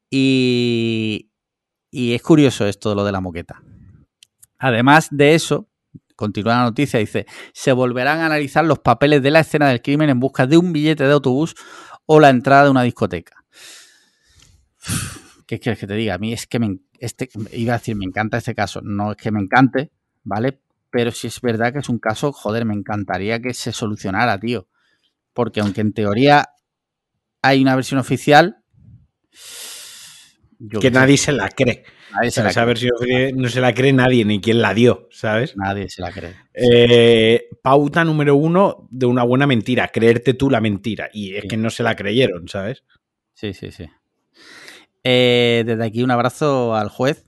Y, 0.09 1.31
y 1.91 2.13
es 2.13 2.21
curioso 2.21 2.65
esto 2.65 2.89
de 2.89 2.95
lo 2.95 3.03
de 3.03 3.11
la 3.11 3.21
moqueta. 3.21 3.61
Además 4.57 5.09
de 5.11 5.35
eso, 5.35 5.69
continúa 6.15 6.57
la 6.57 6.63
noticia, 6.63 6.99
dice, 6.99 7.27
se 7.53 7.71
volverán 7.71 8.19
a 8.19 8.25
analizar 8.25 8.65
los 8.65 8.79
papeles 8.79 9.21
de 9.21 9.31
la 9.31 9.41
escena 9.41 9.69
del 9.69 9.81
crimen 9.81 10.09
en 10.09 10.19
busca 10.19 10.47
de 10.47 10.57
un 10.57 10.73
billete 10.73 11.05
de 11.05 11.13
autobús 11.13 11.55
o 12.05 12.19
la 12.19 12.29
entrada 12.29 12.65
de 12.65 12.71
una 12.71 12.83
discoteca. 12.83 13.45
¿Qué 15.47 15.59
quieres 15.59 15.79
que 15.79 15.87
te 15.87 15.93
diga? 15.93 16.15
A 16.15 16.17
mí 16.17 16.33
es 16.33 16.47
que 16.47 16.59
me, 16.59 16.79
este, 16.99 17.29
iba 17.53 17.75
a 17.75 17.77
decir, 17.77 17.95
me 17.95 18.05
encanta 18.05 18.37
este 18.37 18.55
caso. 18.55 18.81
No 18.81 19.11
es 19.11 19.17
que 19.17 19.31
me 19.31 19.39
encante, 19.39 19.91
¿vale? 20.23 20.59
Pero 20.89 21.11
si 21.11 21.27
es 21.27 21.39
verdad 21.39 21.71
que 21.71 21.79
es 21.79 21.89
un 21.89 21.99
caso, 21.99 22.33
joder, 22.33 22.65
me 22.65 22.73
encantaría 22.73 23.39
que 23.39 23.53
se 23.53 23.71
solucionara, 23.71 24.39
tío. 24.39 24.67
Porque 25.33 25.61
aunque 25.61 25.81
en 25.81 25.93
teoría 25.93 26.49
hay 27.41 27.61
una 27.61 27.75
versión 27.75 27.99
oficial... 27.99 28.63
que 30.79 30.91
nadie 30.91 31.17
se 31.17 31.31
la 31.31 31.49
cree. 31.49 31.83
Nadie 32.13 32.31
se 32.31 32.41
O 32.41 32.43
sea, 32.43 32.43
la 32.45 32.49
esa 32.51 32.61
cree. 32.61 32.67
versión 32.67 32.91
oficial 32.97 33.35
no 33.37 33.49
se 33.49 33.61
la 33.61 33.73
cree 33.73 33.93
nadie, 33.93 34.25
ni 34.25 34.41
quien 34.41 34.61
la 34.61 34.73
dio, 34.73 35.07
¿sabes? 35.11 35.55
Nadie 35.57 35.89
se 35.89 36.01
la 36.01 36.11
cree. 36.11 36.33
Eh, 36.53 37.49
pauta 37.61 38.03
número 38.03 38.35
uno 38.35 38.87
de 38.89 39.05
una 39.05 39.23
buena 39.23 39.45
mentira, 39.47 39.87
creerte 39.89 40.33
tú 40.33 40.49
la 40.49 40.61
mentira. 40.61 41.09
Y 41.13 41.35
es 41.35 41.43
Sí. 41.43 41.47
que 41.49 41.57
no 41.57 41.69
se 41.69 41.83
la 41.83 41.95
creyeron, 41.95 42.47
¿sabes? 42.47 42.83
Sí, 43.33 43.53
sí, 43.53 43.71
sí. 43.71 43.85
Eh, 45.03 45.63
desde 45.65 45.83
aquí 45.85 46.03
un 46.03 46.11
abrazo 46.11 46.75
al 46.75 46.89
juez 46.89 47.25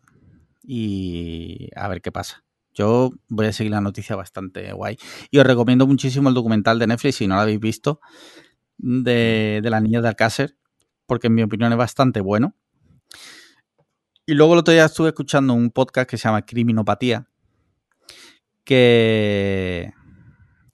y 0.64 1.70
a 1.76 1.88
ver 1.88 2.02
qué 2.02 2.12
pasa. 2.12 2.44
Yo 2.74 3.12
voy 3.28 3.48
a 3.48 3.54
seguir 3.54 3.72
la 3.72 3.82
noticia 3.82 4.16
bastante 4.16 4.72
guay. 4.74 4.98
Y 5.32 5.40
os 5.40 5.46
recomiendo 5.46 5.86
muchísimo 5.88 6.30
el 6.30 6.36
documental 6.36 6.80
de 6.80 6.88
Netflix, 6.88 7.16
si 7.18 7.28
no 7.28 7.36
lo 7.36 7.42
habéis 7.42 7.60
visto, 7.60 8.00
de, 8.78 9.60
de 9.62 9.70
las 9.70 9.82
niñas 9.82 10.04
de 10.04 10.10
Alcácer, 10.10 10.56
porque 11.06 11.28
en 11.28 11.36
mi 11.36 11.44
opinión 11.44 11.72
es 11.72 11.78
bastante 11.78 12.22
bueno. 12.22 12.56
Y 14.30 14.36
luego 14.36 14.54
el 14.54 14.60
otro 14.60 14.72
día 14.72 14.86
estuve 14.86 15.08
escuchando 15.08 15.56
un 15.56 15.72
podcast 15.72 16.08
que 16.08 16.16
se 16.16 16.26
llama 16.28 16.46
Criminopatía, 16.46 17.28
que, 18.64 19.92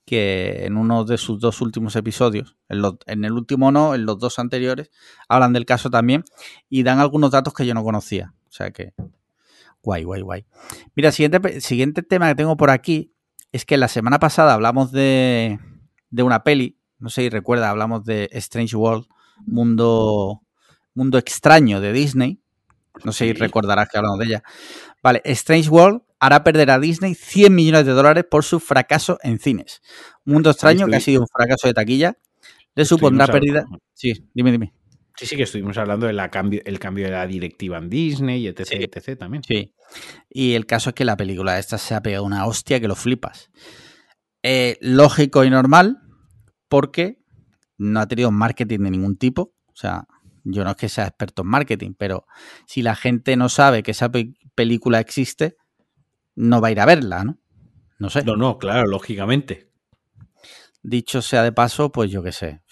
que 0.04 0.66
en 0.66 0.76
uno 0.76 1.06
de 1.06 1.16
sus 1.16 1.40
dos 1.40 1.62
últimos 1.62 1.96
episodios, 1.96 2.58
en, 2.68 3.24
el 3.24 3.32
último 3.32 3.72
no, 3.72 3.94
en 3.94 4.04
los 4.04 4.18
dos 4.18 4.38
anteriores, 4.38 4.90
hablan 5.26 5.54
del 5.54 5.64
caso 5.64 5.88
también 5.88 6.22
y 6.68 6.82
dan 6.82 6.98
algunos 6.98 7.30
datos 7.30 7.54
que 7.54 7.64
yo 7.64 7.72
no 7.72 7.82
conocía. 7.82 8.34
O 8.46 8.52
sea 8.52 8.72
que, 8.72 8.92
guay, 9.82 10.04
guay, 10.04 10.20
guay. 10.20 10.46
Mira, 10.94 11.10
siguiente, 11.10 11.62
siguiente 11.62 12.02
tema 12.02 12.28
que 12.28 12.34
tengo 12.34 12.58
por 12.58 12.68
aquí 12.68 13.14
es 13.52 13.64
que 13.64 13.78
la 13.78 13.88
semana 13.88 14.18
pasada 14.18 14.52
hablamos 14.52 14.92
de, 14.92 15.58
de 16.10 16.22
una 16.22 16.44
peli, 16.44 16.78
no 16.98 17.08
sé 17.08 17.22
si 17.22 17.28
recuerda, 17.30 17.70
hablamos 17.70 18.04
de 18.04 18.28
Strange 18.32 18.76
World, 18.76 19.06
mundo, 19.46 20.42
mundo 20.92 21.16
extraño 21.16 21.80
de 21.80 21.94
Disney. 21.94 22.42
No 23.04 23.12
sé 23.12 23.26
si 23.26 23.32
recordarás 23.32 23.88
que 23.88 23.98
hablamos 23.98 24.18
de 24.18 24.26
ella. 24.26 24.42
Vale, 25.02 25.22
Strange 25.24 25.68
World 25.68 26.02
hará 26.18 26.42
perder 26.44 26.70
a 26.70 26.78
Disney 26.78 27.14
100 27.14 27.54
millones 27.54 27.86
de 27.86 27.92
dólares 27.92 28.24
por 28.30 28.44
su 28.44 28.60
fracaso 28.60 29.18
en 29.22 29.38
cines. 29.38 29.82
Mundo 30.24 30.50
extraño, 30.50 30.86
que 30.86 30.96
ha 30.96 31.00
sido 31.00 31.20
un 31.22 31.28
fracaso 31.28 31.68
de 31.68 31.74
taquilla, 31.74 32.16
le 32.74 32.84
supondrá 32.84 33.26
pérdida. 33.26 33.64
Sí, 33.92 34.12
dime, 34.34 34.50
dime. 34.52 34.72
Sí, 35.18 35.24
sí, 35.26 35.36
que 35.36 35.44
estuvimos 35.44 35.78
hablando 35.78 36.06
del 36.06 36.20
cambio, 36.30 36.60
el 36.64 36.78
cambio 36.78 37.06
de 37.06 37.12
la 37.12 37.26
directiva 37.26 37.78
en 37.78 37.88
Disney, 37.88 38.46
etc, 38.46 38.66
Sí. 38.66 38.74
etc 38.76 39.18
también. 39.18 39.42
Sí. 39.42 39.72
Y 40.28 40.54
el 40.54 40.66
caso 40.66 40.90
es 40.90 40.94
que 40.94 41.06
la 41.06 41.16
película 41.16 41.58
esta 41.58 41.78
se 41.78 41.94
ha 41.94 42.02
pegado 42.02 42.24
una 42.24 42.46
hostia 42.46 42.80
que 42.80 42.88
lo 42.88 42.94
flipas. 42.96 43.50
Eh, 44.42 44.76
lógico 44.80 45.42
y 45.44 45.50
normal, 45.50 45.98
porque 46.68 47.22
no 47.78 48.00
ha 48.00 48.06
tenido 48.06 48.30
marketing 48.30 48.80
de 48.80 48.90
ningún 48.90 49.16
tipo. 49.16 49.54
O 49.68 49.74
sea, 49.76 50.06
yo 50.48 50.64
no 50.64 50.70
es 50.70 50.76
que 50.76 50.88
sea 50.88 51.06
experto 51.06 51.42
en 51.42 51.48
marketing, 51.48 51.94
pero 51.98 52.26
si 52.66 52.82
la 52.82 52.94
gente 52.94 53.36
no 53.36 53.48
sabe 53.48 53.82
que 53.82 53.90
esa 53.90 54.10
pe- 54.10 54.34
película 54.54 55.00
existe, 55.00 55.56
no 56.36 56.60
va 56.60 56.68
a 56.68 56.70
ir 56.70 56.80
a 56.80 56.86
verla, 56.86 57.24
¿no? 57.24 57.38
No 57.98 58.10
sé. 58.10 58.22
No, 58.24 58.36
no, 58.36 58.58
claro, 58.58 58.86
lógicamente. 58.86 59.70
Dicho 60.82 61.20
sea 61.22 61.42
de 61.42 61.52
paso, 61.52 61.90
pues 61.90 62.10
yo 62.10 62.22
qué 62.22 62.30
sé. 62.32 62.62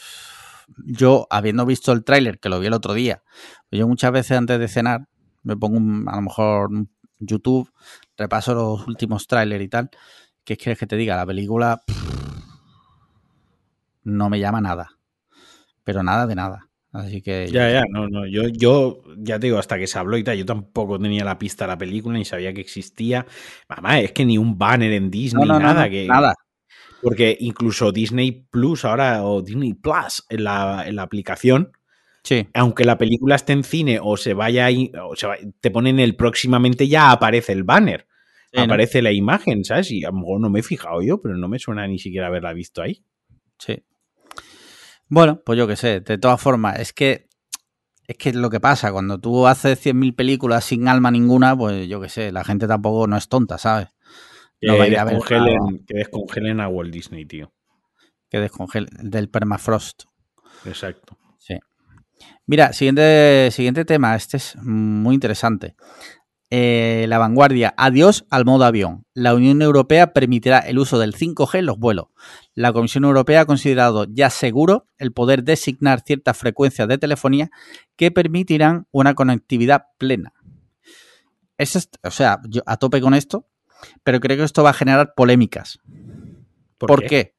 Yo, 0.86 1.26
habiendo 1.30 1.66
visto 1.66 1.92
el 1.92 2.04
tráiler, 2.04 2.38
que 2.38 2.48
lo 2.48 2.60
vi 2.60 2.66
el 2.68 2.72
otro 2.74 2.94
día, 2.94 3.22
yo 3.70 3.88
muchas 3.88 4.12
veces 4.12 4.36
antes 4.38 4.58
de 4.58 4.68
cenar 4.68 5.08
me 5.42 5.56
pongo 5.56 5.76
un- 5.78 6.08
a 6.08 6.14
lo 6.16 6.22
mejor 6.22 6.68
un 6.70 6.90
YouTube, 7.18 7.70
repaso 8.16 8.54
los 8.54 8.86
últimos 8.86 9.26
tráiler 9.26 9.60
y 9.62 9.68
tal. 9.68 9.90
¿Qué 10.44 10.56
quieres 10.56 10.78
que 10.78 10.86
te 10.86 10.96
diga? 10.96 11.16
La 11.16 11.26
película 11.26 11.80
pff, 11.86 12.04
no 14.04 14.28
me 14.30 14.38
llama 14.38 14.60
nada. 14.60 14.90
Pero 15.82 16.02
nada 16.02 16.26
de 16.26 16.34
nada. 16.34 16.68
Así 16.94 17.20
que... 17.20 17.48
Ya, 17.50 17.70
ya, 17.70 17.82
no, 17.90 18.08
no. 18.08 18.24
Yo, 18.26 18.42
yo, 18.48 19.02
ya 19.18 19.38
te 19.40 19.48
digo, 19.48 19.58
hasta 19.58 19.78
que 19.78 19.88
se 19.88 19.98
habló 19.98 20.16
y 20.16 20.22
tal, 20.22 20.38
yo 20.38 20.46
tampoco 20.46 20.98
tenía 20.98 21.24
la 21.24 21.38
pista 21.38 21.64
de 21.64 21.68
la 21.72 21.78
película 21.78 22.16
ni 22.16 22.24
sabía 22.24 22.54
que 22.54 22.60
existía. 22.60 23.26
Mamá, 23.68 23.98
es 24.00 24.12
que 24.12 24.24
ni 24.24 24.38
un 24.38 24.56
banner 24.56 24.92
en 24.92 25.10
Disney, 25.10 25.46
no, 25.46 25.54
no, 25.54 25.60
nada. 25.60 25.84
no, 25.84 25.90
que, 25.90 26.06
nada. 26.06 26.34
Porque 27.02 27.36
incluso 27.40 27.90
Disney 27.90 28.46
Plus 28.48 28.84
ahora, 28.84 29.24
o 29.24 29.42
Disney 29.42 29.74
Plus 29.74 30.24
en 30.28 30.44
la, 30.44 30.84
en 30.86 30.96
la 30.96 31.02
aplicación, 31.02 31.72
Sí, 32.22 32.46
aunque 32.54 32.84
la 32.84 32.96
película 32.96 33.34
esté 33.34 33.52
en 33.52 33.64
cine 33.64 33.98
o 34.00 34.16
se 34.16 34.32
vaya 34.32 34.64
ahí, 34.64 34.90
o 35.02 35.14
se 35.14 35.26
va- 35.26 35.36
te 35.60 35.70
ponen 35.70 35.98
el 36.00 36.16
próximamente, 36.16 36.88
ya 36.88 37.10
aparece 37.10 37.52
el 37.52 37.64
banner. 37.64 38.06
aparece 38.56 39.02
la 39.02 39.10
imagen, 39.10 39.64
¿sabes? 39.64 39.90
Y 39.90 40.04
a 40.04 40.08
lo 40.10 40.18
mejor 40.18 40.40
no 40.40 40.48
me 40.48 40.60
he 40.60 40.62
fijado 40.62 41.02
yo, 41.02 41.20
pero 41.20 41.36
no 41.36 41.48
me 41.48 41.58
suena 41.58 41.86
ni 41.88 41.98
siquiera 41.98 42.28
haberla 42.28 42.52
visto 42.52 42.80
ahí. 42.82 43.02
Sí. 43.58 43.82
Bueno, 45.08 45.40
pues 45.44 45.58
yo 45.58 45.66
qué 45.66 45.76
sé. 45.76 46.00
De 46.00 46.18
todas 46.18 46.40
formas, 46.40 46.78
es 46.80 46.92
que 46.92 47.28
es 48.06 48.16
que 48.16 48.30
es 48.30 48.34
lo 48.34 48.50
que 48.50 48.60
pasa. 48.60 48.92
Cuando 48.92 49.18
tú 49.18 49.46
haces 49.46 49.84
100.000 49.84 50.14
películas 50.14 50.64
sin 50.64 50.88
alma 50.88 51.10
ninguna, 51.10 51.56
pues 51.56 51.88
yo 51.88 52.00
qué 52.00 52.08
sé, 52.08 52.32
la 52.32 52.44
gente 52.44 52.66
tampoco 52.66 53.06
no 53.06 53.16
es 53.16 53.28
tonta, 53.28 53.58
¿sabes? 53.58 53.88
No 54.60 54.76
que, 54.76 54.96
a 54.96 55.02
a 55.02 55.04
descongelen, 55.04 55.56
nada. 55.56 55.78
que 55.86 55.98
descongelen 55.98 56.60
a 56.60 56.68
Walt 56.68 56.92
Disney, 56.92 57.24
tío. 57.26 57.52
Que 58.30 58.40
descongele 58.40 58.88
del 58.92 59.28
permafrost. 59.28 60.04
Exacto. 60.64 61.18
Sí. 61.38 61.58
Mira, 62.46 62.72
siguiente, 62.72 63.50
siguiente 63.50 63.84
tema. 63.84 64.16
Este 64.16 64.38
es 64.38 64.56
muy 64.56 65.14
interesante. 65.14 65.74
Eh, 66.56 67.06
la 67.08 67.18
vanguardia. 67.18 67.74
Adiós 67.76 68.26
al 68.30 68.44
modo 68.44 68.64
avión. 68.64 69.04
La 69.12 69.34
Unión 69.34 69.60
Europea 69.60 70.12
permitirá 70.12 70.60
el 70.60 70.78
uso 70.78 71.00
del 71.00 71.12
5G 71.16 71.58
en 71.58 71.66
los 71.66 71.80
vuelos. 71.80 72.06
La 72.54 72.72
Comisión 72.72 73.02
Europea 73.02 73.40
ha 73.40 73.44
considerado 73.44 74.06
ya 74.08 74.30
seguro 74.30 74.86
el 74.98 75.10
poder 75.12 75.42
designar 75.42 76.02
ciertas 76.06 76.36
frecuencias 76.36 76.86
de 76.86 76.96
telefonía 76.96 77.50
que 77.96 78.12
permitirán 78.12 78.86
una 78.92 79.14
conectividad 79.14 79.86
plena. 79.98 80.32
Eso 81.58 81.78
es- 81.78 81.90
o 82.04 82.12
sea, 82.12 82.40
yo 82.48 82.62
a 82.66 82.76
tope 82.76 83.00
con 83.00 83.14
esto, 83.14 83.48
pero 84.04 84.20
creo 84.20 84.36
que 84.36 84.44
esto 84.44 84.62
va 84.62 84.70
a 84.70 84.74
generar 84.74 85.14
polémicas. 85.16 85.80
¿Por, 86.78 86.88
qué? 87.08 87.34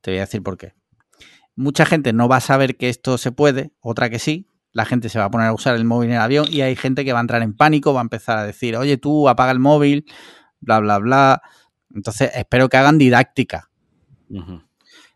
Te 0.00 0.12
voy 0.12 0.18
a 0.18 0.22
decir 0.22 0.42
por 0.42 0.56
qué. 0.56 0.72
Mucha 1.56 1.84
gente 1.84 2.14
no 2.14 2.26
va 2.26 2.36
a 2.36 2.40
saber 2.40 2.78
que 2.78 2.88
esto 2.88 3.18
se 3.18 3.32
puede, 3.32 3.72
otra 3.80 4.08
que 4.08 4.18
sí. 4.18 4.46
La 4.76 4.84
gente 4.84 5.08
se 5.08 5.18
va 5.18 5.24
a 5.24 5.30
poner 5.30 5.46
a 5.46 5.54
usar 5.54 5.74
el 5.74 5.86
móvil 5.86 6.10
en 6.10 6.16
el 6.16 6.20
avión 6.20 6.46
y 6.50 6.60
hay 6.60 6.76
gente 6.76 7.02
que 7.02 7.14
va 7.14 7.20
a 7.20 7.22
entrar 7.22 7.40
en 7.40 7.56
pánico, 7.56 7.94
va 7.94 8.00
a 8.00 8.02
empezar 8.02 8.36
a 8.36 8.44
decir, 8.44 8.76
oye, 8.76 8.98
tú 8.98 9.26
apaga 9.26 9.50
el 9.50 9.58
móvil, 9.58 10.04
bla, 10.60 10.80
bla, 10.80 10.98
bla. 10.98 11.42
Entonces, 11.94 12.30
espero 12.34 12.68
que 12.68 12.76
hagan 12.76 12.98
didáctica, 12.98 13.70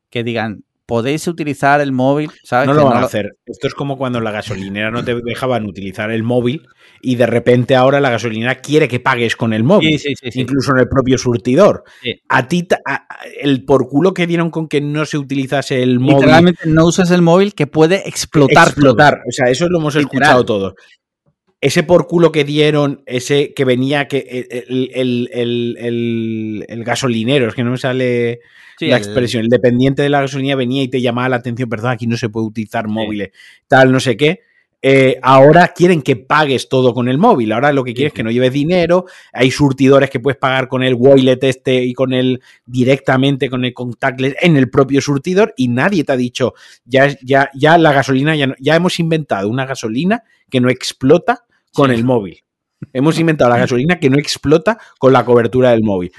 que 0.08 0.24
digan, 0.24 0.64
podéis 0.90 1.26
utilizar 1.28 1.80
el 1.80 1.92
móvil, 1.92 2.30
¿sabes? 2.42 2.66
No 2.66 2.72
Que 2.74 2.80
lo 2.80 2.86
van 2.86 2.98
a 3.02 3.06
hacer. 3.06 3.36
Esto 3.46 3.68
es 3.68 3.74
como 3.74 3.96
cuando 3.96 4.18
en 4.18 4.24
la 4.24 4.32
gasolinera 4.32 4.90
no 4.90 5.04
te 5.04 5.14
dejaban 5.14 5.64
utilizar 5.64 6.10
el 6.10 6.24
móvil 6.24 6.66
y 7.00 7.14
de 7.14 7.26
repente 7.26 7.76
ahora 7.76 8.00
la 8.00 8.10
gasolinera 8.10 8.56
quiere 8.56 8.88
que 8.88 8.98
pagues 8.98 9.36
con 9.36 9.52
el 9.52 9.62
móvil. 9.62 9.98
Sí, 10.00 10.08
sí, 10.10 10.14
sí, 10.20 10.32
sí. 10.32 10.40
Incluso 10.40 10.72
en 10.72 10.80
el 10.80 10.88
propio 10.88 11.16
surtidor. 11.16 11.84
A 12.28 12.48
ti, 12.48 12.66
a- 12.84 13.06
el 13.40 13.64
por 13.64 13.88
culo 13.88 14.12
que 14.12 14.26
dieron 14.26 14.50
con 14.50 14.66
que 14.66 14.80
no 14.80 15.04
se 15.06 15.16
utilizase 15.16 15.80
el 15.82 16.00
móvil. 16.00 16.16
Literalmente 16.16 16.62
no 16.66 16.86
uses 16.86 17.10
el 17.12 17.22
móvil 17.22 17.54
que 17.54 17.68
puede 17.68 18.08
explotar. 18.08 18.66
explotar. 18.68 19.20
O 19.28 19.30
sea, 19.30 19.48
eso 19.48 19.68
lo 19.68 19.78
hemos 19.78 19.94
Literal. 19.94 20.12
escuchado 20.12 20.44
todos. 20.44 20.74
Ese 21.60 21.82
por 21.82 22.06
culo 22.06 22.32
que 22.32 22.44
dieron, 22.44 23.02
ese 23.06 23.52
que 23.52 23.64
venía, 23.66 24.08
que 24.08 24.46
el, 24.50 24.90
el- 24.94 25.28
el- 25.32 25.76
el- 25.78 26.64
el 26.68 26.84
gasolinero, 26.84 27.48
es 27.48 27.54
que 27.54 27.64
no 27.64 27.72
me 27.72 27.76
sale 27.78 28.40
Sí, 28.78 28.86
la 28.86 28.96
expresión, 28.96 29.42
el 29.42 29.50
dependiente 29.50 30.00
de 30.02 30.08
la 30.08 30.22
gasolinera 30.22 30.56
venía 30.56 30.82
y 30.82 30.88
te 30.88 31.02
llamaba 31.02 31.28
la 31.28 31.36
atención, 31.36 31.68
perdón, 31.68 31.90
aquí 31.90 32.06
no 32.06 32.16
se 32.16 32.30
puede 32.30 32.46
utilizar 32.46 32.88
móviles, 32.88 33.30
tal, 33.68 33.92
no 33.92 34.00
sé 34.00 34.16
qué. 34.16 34.40
eh, 34.82 35.18
ahora 35.20 35.74
quieren 35.76 36.00
que 36.00 36.16
pagues 36.16 36.70
todo 36.70 36.94
con 36.94 37.10
el 37.10 37.18
móvil. 37.18 37.52
Ahora 37.52 37.70
lo 37.70 37.84
que 37.84 37.92
quieres 37.92 38.12
es 38.12 38.16
que 38.16 38.22
no 38.22 38.30
lleves 38.30 38.50
dinero. 38.54 39.04
Hay 39.30 39.50
surtidores 39.50 40.08
que 40.08 40.20
puedes 40.20 40.38
pagar 40.38 40.68
con 40.68 40.82
el 40.82 40.94
wallet 40.94 41.36
este 41.42 41.84
y 41.84 41.92
con 41.92 42.14
el 42.14 42.40
directamente 42.64 43.50
con 43.50 43.66
el 43.66 43.74
contactless 43.74 44.36
en 44.40 44.56
el 44.56 44.70
propio 44.70 45.02
surtidor 45.02 45.52
y 45.58 45.68
nadie 45.68 46.02
te 46.04 46.12
ha 46.12 46.16
dicho 46.16 46.54
ya, 46.86 47.14
ya, 47.22 47.50
ya 47.54 47.76
la 47.76 47.92
gasolina, 47.92 48.34
ya, 48.34 48.54
ya 48.58 48.74
hemos 48.74 48.98
inventado 48.98 49.50
una 49.50 49.66
gasolina 49.66 50.22
que 50.48 50.62
no 50.62 50.70
explota 50.70 51.44
con 51.72 51.90
el 51.90 52.04
móvil. 52.04 52.42
Hemos 52.92 53.18
inventado 53.18 53.50
la 53.50 53.58
gasolina 53.58 53.98
que 53.98 54.08
no 54.08 54.18
explota 54.18 54.78
con 54.98 55.12
la 55.12 55.24
cobertura 55.24 55.70
del 55.70 55.82
móvil. 55.82 56.12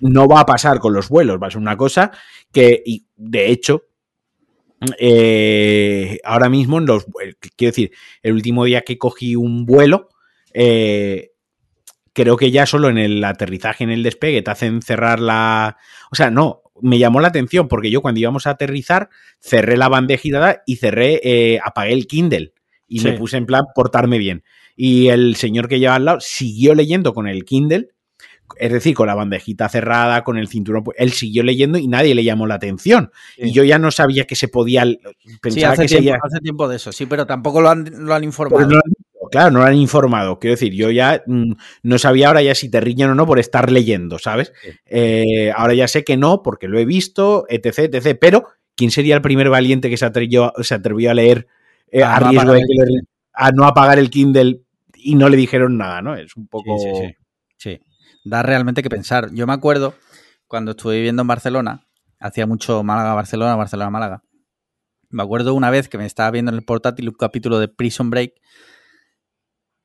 No 0.00 0.28
va 0.28 0.40
a 0.40 0.46
pasar 0.46 0.78
con 0.78 0.92
los 0.92 1.08
vuelos, 1.08 1.38
va 1.42 1.48
a 1.48 1.50
ser 1.50 1.60
una 1.60 1.76
cosa 1.76 2.12
que, 2.52 2.82
y 2.84 3.06
de 3.16 3.50
hecho, 3.50 3.82
eh, 4.98 6.18
ahora 6.24 6.48
mismo, 6.48 6.78
en 6.78 6.86
los, 6.86 7.04
eh, 7.24 7.34
quiero 7.56 7.70
decir, 7.70 7.90
el 8.22 8.34
último 8.34 8.64
día 8.64 8.82
que 8.82 8.98
cogí 8.98 9.34
un 9.34 9.66
vuelo, 9.66 10.08
eh, 10.54 11.32
creo 12.12 12.36
que 12.36 12.50
ya 12.50 12.66
solo 12.66 12.88
en 12.88 12.98
el 12.98 13.22
aterrizaje, 13.24 13.84
en 13.84 13.90
el 13.90 14.02
despegue, 14.02 14.42
te 14.42 14.50
hacen 14.50 14.82
cerrar 14.82 15.18
la... 15.18 15.76
O 16.12 16.14
sea, 16.14 16.30
no, 16.30 16.62
me 16.80 16.98
llamó 16.98 17.20
la 17.20 17.28
atención 17.28 17.66
porque 17.68 17.90
yo 17.90 18.00
cuando 18.00 18.20
íbamos 18.20 18.46
a 18.46 18.50
aterrizar 18.50 19.08
cerré 19.40 19.76
la 19.76 19.88
bandejita 19.88 20.62
y 20.66 20.76
cerré, 20.76 21.58
apagué 21.64 21.94
el 21.94 22.06
Kindle 22.06 22.52
y 22.86 23.00
me 23.00 23.12
puse 23.14 23.38
en 23.38 23.46
plan 23.46 23.64
portarme 23.74 24.18
bien. 24.18 24.44
Y 24.76 25.08
el 25.08 25.36
señor 25.36 25.68
que 25.68 25.78
lleva 25.78 25.94
al 25.94 26.04
lado 26.04 26.20
siguió 26.20 26.74
leyendo 26.74 27.14
con 27.14 27.26
el 27.26 27.44
Kindle 27.44 27.88
es 28.58 28.72
decir, 28.72 28.94
con 28.94 29.06
la 29.06 29.14
bandejita 29.14 29.68
cerrada, 29.68 30.22
con 30.24 30.38
el 30.38 30.48
cinturón, 30.48 30.84
pues, 30.84 30.96
él 30.98 31.12
siguió 31.12 31.42
leyendo 31.42 31.78
y 31.78 31.88
nadie 31.88 32.14
le 32.14 32.24
llamó 32.24 32.46
la 32.46 32.54
atención. 32.54 33.10
Y 33.36 33.52
yo 33.52 33.64
ya 33.64 33.78
no 33.78 33.90
sabía 33.90 34.24
que 34.24 34.36
se 34.36 34.48
podía. 34.48 34.84
Pensaba 35.40 35.76
que 35.76 35.86
tiempo, 35.86 36.18
hace 36.22 36.40
tiempo 36.40 36.68
de 36.68 36.76
eso, 36.76 36.92
sí, 36.92 37.06
pero 37.06 37.26
tampoco 37.26 37.60
lo 37.60 37.70
han, 37.70 38.24
informado. 38.24 38.68
claro, 39.30 39.50
no 39.50 39.58
lo 39.60 39.64
han 39.66 39.76
informado. 39.76 40.38
Quiero 40.38 40.54
decir, 40.54 40.72
yo 40.72 40.90
ya 40.90 41.22
mm, 41.26 41.52
no 41.82 41.98
sabía 41.98 42.28
ahora 42.28 42.42
ya 42.42 42.54
si 42.54 42.70
te 42.70 42.80
riñen 42.80 43.10
o 43.10 43.14
no 43.14 43.26
por 43.26 43.38
estar 43.38 43.70
leyendo, 43.70 44.18
¿sabes? 44.18 44.52
Eh, 44.86 45.52
ahora 45.54 45.74
ya 45.74 45.88
sé 45.88 46.04
que 46.04 46.16
no, 46.16 46.42
porque 46.42 46.68
lo 46.68 46.78
he 46.78 46.84
visto, 46.84 47.46
etc, 47.48 47.94
etc. 47.94 48.16
Pero, 48.18 48.46
¿quién 48.74 48.90
sería 48.90 49.16
el 49.16 49.22
primer 49.22 49.50
valiente 49.50 49.90
que 49.90 49.96
se 49.96 50.06
atrevió, 50.06 50.52
se 50.62 50.74
atrevió 50.74 51.10
a 51.10 51.14
leer 51.14 51.46
eh, 51.90 52.02
a, 52.02 52.18
riesgo 52.20 52.52
de 52.52 52.60
que 52.60 53.06
a 53.34 53.50
no 53.50 53.66
apagar 53.66 53.98
el 53.98 54.08
Kindle 54.08 54.62
y 55.10 55.14
no 55.14 55.28
le 55.28 55.36
dijeron 55.36 55.76
nada, 55.76 56.02
¿no? 56.02 56.16
Es 56.16 56.36
un 56.36 56.48
poco. 56.48 56.78
sí, 56.78 56.90
sí. 56.94 57.14
sí 57.56 57.80
da 58.26 58.42
realmente 58.42 58.82
que 58.82 58.90
pensar. 58.90 59.30
Yo 59.32 59.46
me 59.46 59.52
acuerdo 59.52 59.94
cuando 60.48 60.72
estuve 60.72 60.96
viviendo 60.96 61.22
en 61.22 61.28
Barcelona, 61.28 61.86
hacía 62.18 62.46
mucho 62.46 62.82
Málaga-Barcelona, 62.82 63.56
Barcelona-Málaga. 63.56 64.22
Me 65.08 65.22
acuerdo 65.22 65.54
una 65.54 65.70
vez 65.70 65.88
que 65.88 65.96
me 65.96 66.06
estaba 66.06 66.30
viendo 66.32 66.50
en 66.50 66.56
el 66.56 66.64
portátil 66.64 67.08
un 67.08 67.14
capítulo 67.14 67.58
de 67.60 67.68
Prison 67.68 68.10
Break 68.10 68.34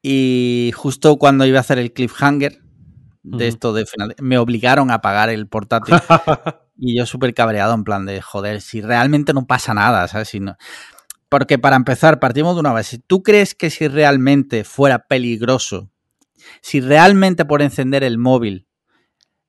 y 0.01 0.71
justo 0.75 1.17
cuando 1.17 1.45
iba 1.45 1.59
a 1.59 1.61
hacer 1.61 1.77
el 1.77 1.93
cliffhanger 1.93 2.59
de 3.23 3.47
esto 3.47 3.71
de 3.71 3.85
final, 3.85 4.15
me 4.19 4.39
obligaron 4.39 4.89
a 4.89 4.95
apagar 4.95 5.29
el 5.29 5.47
portátil 5.47 5.93
y 6.75 6.97
yo 6.97 7.05
súper 7.05 7.35
cabreado 7.35 7.75
en 7.75 7.83
plan 7.83 8.07
de 8.07 8.19
joder, 8.19 8.61
si 8.61 8.81
realmente 8.81 9.33
no 9.33 9.45
pasa 9.45 9.75
nada, 9.75 10.07
¿sabes? 10.07 10.29
Si 10.29 10.39
no... 10.39 10.57
Porque 11.31 11.57
para 11.57 11.77
empezar, 11.77 12.19
partimos 12.19 12.55
de 12.55 12.59
una 12.59 12.73
base. 12.73 12.99
¿Tú 12.99 13.23
crees 13.23 13.55
que 13.55 13.71
si 13.71 13.87
realmente 13.87 14.63
fuera 14.63 15.07
peligroso 15.07 15.89
si 16.61 16.81
realmente 16.81 17.45
por 17.45 17.61
encender 17.61 18.03
el 18.03 18.17
móvil 18.17 18.67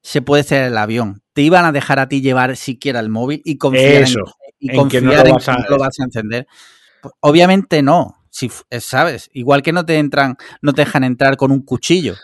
se 0.03 0.21
puede 0.21 0.43
ser 0.43 0.65
el 0.65 0.77
avión, 0.77 1.23
te 1.33 1.43
iban 1.43 1.65
a 1.65 1.73
dejar 1.73 1.99
a 1.99 2.09
ti 2.09 2.21
llevar 2.21 2.57
siquiera 2.57 3.01
el 3.01 3.09
móvil 3.09 3.41
y 3.45 3.57
confiar 3.57 4.05
en, 4.61 4.89
que 4.89 5.01
no 5.01 5.13
lo, 5.13 5.79
vas 5.79 6.01
a... 6.01 6.05
encender. 6.05 6.47
Pues, 7.01 7.15
obviamente 7.21 7.83
no, 7.83 8.17
si 8.31 8.51
eh, 8.71 8.81
sabes, 8.81 9.31
igual 9.33 9.63
que 9.63 9.73
no 9.73 9.87
te 9.87 9.99
entran, 9.99 10.37
no 10.61 10.73
te 10.73 10.83
dejan 10.83 11.05
entrar 11.05 11.37
con 11.37 11.53
un 11.53 11.63
cuchillo. 11.63 12.17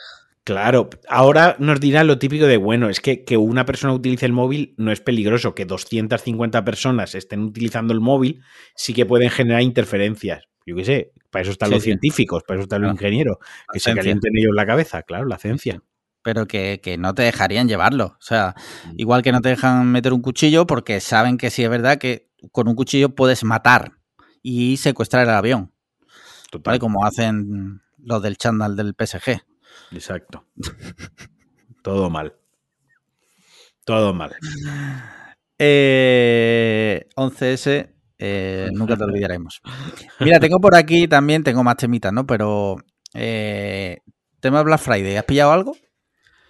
Claro, 0.48 0.88
ahora 1.10 1.56
nos 1.58 1.78
dirá 1.78 2.04
lo 2.04 2.18
típico 2.18 2.46
de, 2.46 2.56
bueno, 2.56 2.88
es 2.88 3.00
que 3.00 3.22
que 3.22 3.36
una 3.36 3.66
persona 3.66 3.92
utilice 3.92 4.24
el 4.24 4.32
móvil 4.32 4.72
no 4.78 4.90
es 4.90 4.98
peligroso, 5.02 5.54
que 5.54 5.66
250 5.66 6.64
personas 6.64 7.14
estén 7.14 7.42
utilizando 7.42 7.92
el 7.92 8.00
móvil 8.00 8.40
sí 8.74 8.94
que 8.94 9.04
pueden 9.04 9.28
generar 9.28 9.60
interferencias. 9.60 10.44
Yo 10.64 10.74
qué 10.74 10.86
sé, 10.86 11.12
para 11.28 11.42
eso 11.42 11.50
están 11.50 11.70
los 11.70 11.82
científicos, 11.82 12.44
para 12.44 12.60
eso 12.60 12.62
están 12.62 12.80
los 12.80 12.92
ingenieros, 12.92 13.36
que 13.70 13.78
se 13.78 13.94
calienten 13.94 14.38
ellos 14.38 14.52
la 14.54 14.64
cabeza, 14.64 15.02
claro, 15.02 15.26
la 15.26 15.36
ciencia. 15.36 15.82
Pero 16.22 16.46
que, 16.48 16.96
no 16.98 17.14
te 17.14 17.24
dejarían 17.24 17.68
llevarlo. 17.68 18.06
O 18.06 18.22
sea, 18.22 18.54
mm. 18.86 18.94
igual 18.96 19.20
que 19.20 19.32
no 19.32 19.42
te 19.42 19.50
dejan 19.50 19.92
meter 19.92 20.14
un 20.14 20.22
cuchillo 20.22 20.66
porque 20.66 21.00
saben 21.00 21.36
que 21.36 21.50
sí 21.50 21.62
es 21.62 21.68
verdad 21.68 21.98
que 21.98 22.30
con 22.52 22.68
un 22.68 22.74
cuchillo 22.74 23.14
puedes 23.14 23.44
matar 23.44 23.98
y 24.42 24.78
secuestrar 24.78 25.24
el 25.24 25.34
avión. 25.34 25.74
Total. 26.50 26.78
Como 26.78 27.04
hacen 27.04 27.82
los 27.98 28.22
del 28.22 28.38
chándal 28.38 28.76
del 28.76 28.94
PSG. 28.98 29.42
Exacto. 29.92 30.46
Todo 31.82 32.10
mal. 32.10 32.36
Todo 33.84 34.12
mal. 34.12 34.34
Eh, 35.58 37.08
11S 37.16 37.98
eh, 38.18 38.68
nunca 38.72 38.96
te 38.96 39.04
olvidaremos. 39.04 39.60
Mira, 40.20 40.40
tengo 40.40 40.60
por 40.60 40.74
aquí 40.74 41.06
también, 41.06 41.44
tengo 41.44 41.62
más 41.62 41.76
temitas, 41.76 42.12
¿no? 42.12 42.26
Pero 42.26 42.76
eh, 43.14 43.98
tema 44.40 44.62
Black 44.62 44.80
Friday, 44.80 45.16
¿has 45.16 45.24
pillado 45.24 45.52
algo? 45.52 45.76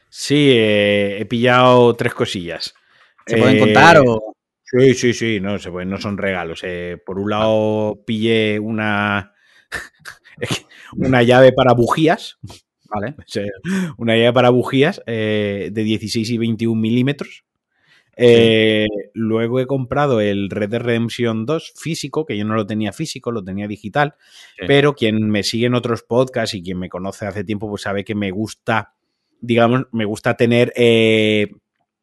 Sí, 0.08 0.50
eh, 0.52 1.18
he 1.20 1.26
pillado 1.26 1.94
tres 1.94 2.14
cosillas. 2.14 2.74
¿Se 3.26 3.36
pueden 3.36 3.58
contar 3.58 3.98
o...? 3.98 4.34
Sí, 4.64 4.94
sí, 4.94 5.14
sí, 5.14 5.40
no, 5.40 5.58
se 5.58 5.70
no 5.70 5.98
son 5.98 6.18
regalos. 6.18 6.62
por 7.04 7.18
un 7.18 7.30
lado 7.30 8.02
pillé 8.06 8.58
una, 8.58 9.32
una 10.96 11.22
llave 11.22 11.52
para 11.52 11.74
bujías. 11.74 12.38
Vale. 12.88 13.14
Una 13.98 14.16
llave 14.16 14.32
para 14.32 14.50
bujías 14.50 15.02
de 15.06 15.70
16 15.72 16.30
y 16.30 16.38
21 16.38 16.80
milímetros. 16.80 17.44
Eh, 18.20 18.88
luego 19.14 19.60
he 19.60 19.66
comprado 19.68 20.20
el 20.20 20.50
Red 20.50 20.70
Dead 20.70 20.82
Redemption 20.82 21.46
2 21.46 21.74
físico, 21.76 22.26
que 22.26 22.36
yo 22.36 22.44
no 22.44 22.56
lo 22.56 22.66
tenía 22.66 22.92
físico, 22.92 23.30
lo 23.30 23.44
tenía 23.44 23.68
digital, 23.68 24.16
pero 24.66 24.94
quien 24.94 25.30
me 25.30 25.44
sigue 25.44 25.66
en 25.66 25.74
otros 25.74 26.02
podcasts 26.02 26.54
y 26.54 26.62
quien 26.62 26.80
me 26.80 26.88
conoce 26.88 27.26
hace 27.26 27.44
tiempo, 27.44 27.68
pues 27.68 27.82
sabe 27.82 28.04
que 28.04 28.16
me 28.16 28.32
gusta, 28.32 28.94
digamos, 29.40 29.86
me 29.92 30.04
gusta 30.04 30.36
tener... 30.36 30.72
Eh, 30.76 31.52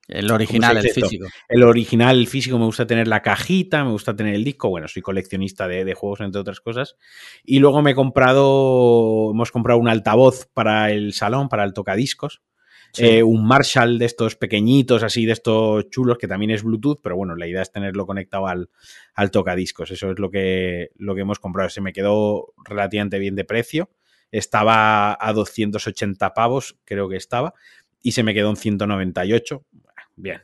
el 0.07 0.31
original, 0.31 0.77
el 0.77 0.89
físico. 0.89 1.27
El 1.47 1.63
original, 1.63 2.19
el 2.19 2.27
físico, 2.27 2.59
me 2.59 2.65
gusta 2.65 2.85
tener 2.85 3.07
la 3.07 3.21
cajita, 3.21 3.83
me 3.83 3.91
gusta 3.91 4.15
tener 4.15 4.35
el 4.35 4.43
disco. 4.43 4.69
Bueno, 4.69 4.87
soy 4.87 5.01
coleccionista 5.01 5.67
de, 5.67 5.83
de, 5.85 5.93
juegos, 5.93 6.21
entre 6.21 6.41
otras 6.41 6.61
cosas. 6.61 6.95
Y 7.43 7.59
luego 7.59 7.81
me 7.81 7.91
he 7.91 7.95
comprado, 7.95 9.31
hemos 9.31 9.51
comprado 9.51 9.79
un 9.79 9.87
altavoz 9.87 10.47
para 10.53 10.91
el 10.91 11.13
salón, 11.13 11.49
para 11.49 11.63
el 11.63 11.73
tocadiscos. 11.73 12.41
Eh, 12.97 13.23
un 13.23 13.45
Marshall 13.45 13.99
de 13.99 14.05
estos 14.05 14.35
pequeñitos, 14.35 15.03
así 15.03 15.25
de 15.25 15.33
estos 15.33 15.89
chulos, 15.89 16.17
que 16.17 16.27
también 16.27 16.51
es 16.51 16.63
Bluetooth, 16.63 17.01
pero 17.01 17.17
bueno, 17.17 17.35
la 17.35 17.47
idea 17.47 17.61
es 17.61 17.71
tenerlo 17.71 18.05
conectado 18.05 18.47
al, 18.47 18.69
al 19.13 19.31
tocadiscos. 19.31 19.91
Eso 19.91 20.11
es 20.11 20.19
lo 20.19 20.29
que, 20.29 20.91
lo 20.95 21.15
que 21.15 21.21
hemos 21.21 21.39
comprado. 21.39 21.69
Se 21.69 21.81
me 21.81 21.93
quedó 21.93 22.53
relativamente 22.63 23.19
bien 23.19 23.35
de 23.35 23.43
precio. 23.43 23.89
Estaba 24.31 25.17
a 25.19 25.33
280 25.33 26.33
pavos, 26.33 26.77
creo 26.85 27.09
que 27.09 27.17
estaba, 27.17 27.53
y 28.01 28.13
se 28.13 28.23
me 28.23 28.33
quedó 28.33 28.49
en 28.49 28.55
198. 28.55 29.65
Bien. 30.15 30.41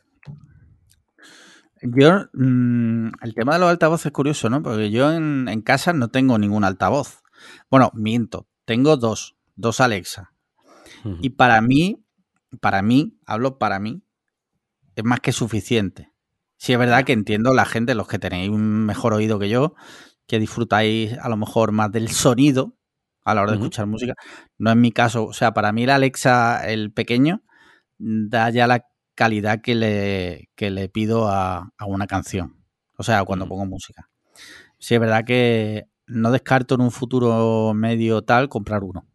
Yo, 1.81 2.27
mm, 2.33 3.07
el 3.21 3.33
tema 3.33 3.53
de 3.53 3.59
los 3.59 3.69
altavoces 3.69 4.07
es 4.07 4.11
curioso, 4.11 4.49
¿no? 4.49 4.61
Porque 4.61 4.91
yo 4.91 5.11
en, 5.11 5.47
en 5.47 5.61
casa 5.61 5.93
no 5.93 6.09
tengo 6.09 6.37
ningún 6.37 6.63
altavoz. 6.63 7.23
Bueno, 7.69 7.91
miento, 7.93 8.47
tengo 8.65 8.97
dos, 8.97 9.35
dos 9.55 9.81
Alexa. 9.81 10.33
Y 11.19 11.31
para 11.31 11.61
mí, 11.61 12.05
para 12.59 12.83
mí, 12.83 13.17
hablo 13.25 13.57
para 13.57 13.79
mí, 13.79 14.03
es 14.95 15.03
más 15.03 15.19
que 15.19 15.31
suficiente. 15.31 16.11
Si 16.57 16.73
es 16.73 16.79
verdad 16.79 17.03
que 17.05 17.13
entiendo 17.13 17.53
la 17.55 17.65
gente, 17.65 17.95
los 17.95 18.07
que 18.07 18.19
tenéis 18.19 18.49
un 18.49 18.85
mejor 18.85 19.13
oído 19.13 19.39
que 19.39 19.49
yo, 19.49 19.73
que 20.27 20.37
disfrutáis 20.37 21.17
a 21.17 21.27
lo 21.27 21.37
mejor 21.37 21.71
más 21.71 21.91
del 21.91 22.09
sonido 22.09 22.77
a 23.23 23.33
la 23.33 23.41
hora 23.41 23.51
de 23.51 23.57
escuchar 23.57 23.87
música. 23.87 24.13
No 24.57 24.69
es 24.69 24.77
mi 24.77 24.91
caso. 24.91 25.25
O 25.25 25.33
sea, 25.33 25.53
para 25.53 25.71
mí 25.71 25.83
el 25.83 25.89
Alexa, 25.89 26.69
el 26.69 26.91
pequeño, 26.91 27.41
da 27.97 28.49
ya 28.51 28.67
la 28.67 28.85
calidad 29.15 29.61
que 29.61 29.75
le, 29.75 30.49
le 30.57 30.89
pido 30.89 31.27
a, 31.27 31.71
una 31.85 32.07
canción. 32.07 32.57
O 32.97 33.03
sea, 33.03 33.23
cuando 33.23 33.47
pongo 33.47 33.65
música. 33.65 34.09
Si 34.77 34.93
es 34.93 34.99
verdad 34.99 35.25
que 35.25 35.85
no 36.07 36.31
descarto 36.31 36.75
en 36.75 36.81
un 36.81 36.91
futuro 36.91 37.73
medio 37.73 38.21
tal 38.21 38.49
comprar 38.49 38.83
uno. 38.83 39.05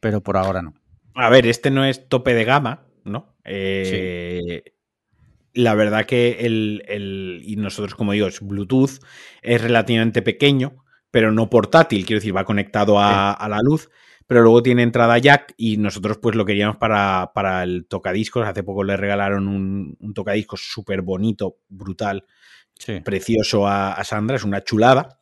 Pero 0.00 0.22
por 0.22 0.36
ahora 0.36 0.62
no. 0.62 0.74
A 1.14 1.30
ver, 1.30 1.46
este 1.46 1.70
no 1.70 1.84
es 1.84 2.08
tope 2.08 2.34
de 2.34 2.44
gama, 2.44 2.86
¿no? 3.04 3.36
Eh, 3.44 4.62
la 5.52 5.74
verdad 5.74 6.06
que 6.06 6.38
el, 6.40 7.42
y 7.44 7.56
nosotros 7.56 7.94
como 7.94 8.12
digo, 8.12 8.28
es 8.28 8.40
Bluetooth, 8.40 9.00
es 9.42 9.60
relativamente 9.60 10.22
pequeño, 10.22 10.84
pero 11.10 11.32
no 11.32 11.50
portátil, 11.50 12.06
quiero 12.06 12.20
decir, 12.20 12.36
va 12.36 12.44
conectado 12.44 13.00
a, 13.00 13.46
la 13.48 13.58
luz, 13.62 13.90
pero 14.28 14.42
luego 14.42 14.62
tiene 14.62 14.82
entrada 14.84 15.18
jack 15.18 15.54
y 15.56 15.78
nosotros 15.78 16.18
pues 16.18 16.36
lo 16.36 16.44
queríamos 16.44 16.76
para, 16.76 17.32
para 17.34 17.64
el 17.64 17.86
tocadiscos. 17.88 18.46
Hace 18.46 18.62
poco 18.62 18.84
le 18.84 18.96
regalaron 18.96 19.48
un, 19.48 19.96
un 19.98 20.14
tocadiscos 20.14 20.60
súper 20.70 21.02
bonito, 21.02 21.56
brutal, 21.68 22.24
precioso 23.02 23.66
a, 23.66 24.04
Sandra, 24.04 24.36
es 24.36 24.44
una 24.44 24.62
chulada. 24.62 25.20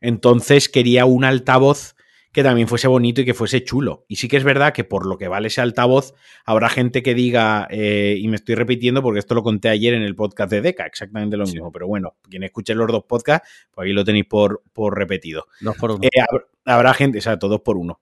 Entonces 0.00 0.68
quería 0.68 1.04
un 1.04 1.24
altavoz 1.24 1.94
que 2.32 2.42
también 2.42 2.66
fuese 2.66 2.88
bonito 2.88 3.20
y 3.20 3.24
que 3.26 3.34
fuese 3.34 3.62
chulo. 3.62 4.06
Y 4.08 4.16
sí 4.16 4.26
que 4.28 4.38
es 4.38 4.44
verdad 4.44 4.72
que 4.72 4.84
por 4.84 5.04
lo 5.04 5.18
que 5.18 5.28
vale 5.28 5.48
ese 5.48 5.60
altavoz, 5.60 6.14
habrá 6.46 6.70
gente 6.70 7.02
que 7.02 7.14
diga, 7.14 7.66
eh, 7.70 8.16
y 8.18 8.26
me 8.28 8.36
estoy 8.36 8.54
repitiendo 8.54 9.02
porque 9.02 9.18
esto 9.18 9.34
lo 9.34 9.42
conté 9.42 9.68
ayer 9.68 9.92
en 9.94 10.02
el 10.02 10.14
podcast 10.16 10.50
de 10.50 10.62
Deca, 10.62 10.86
exactamente 10.86 11.36
lo 11.36 11.44
mismo, 11.44 11.70
pero 11.72 11.88
bueno, 11.88 12.16
quien 12.30 12.42
escuche 12.44 12.74
los 12.74 12.86
dos 12.86 13.04
podcasts, 13.04 13.48
pues 13.70 13.86
ahí 13.86 13.92
lo 13.92 14.02
tenéis 14.04 14.24
por, 14.26 14.62
por 14.72 14.96
repetido. 14.96 15.46
Dos 15.60 15.76
por 15.76 15.90
uno. 15.90 16.00
Eh, 16.04 16.20
hab- 16.20 16.46
habrá 16.64 16.94
gente, 16.94 17.18
o 17.18 17.20
sea, 17.20 17.38
todos 17.38 17.60
por 17.60 17.76
uno. 17.76 18.00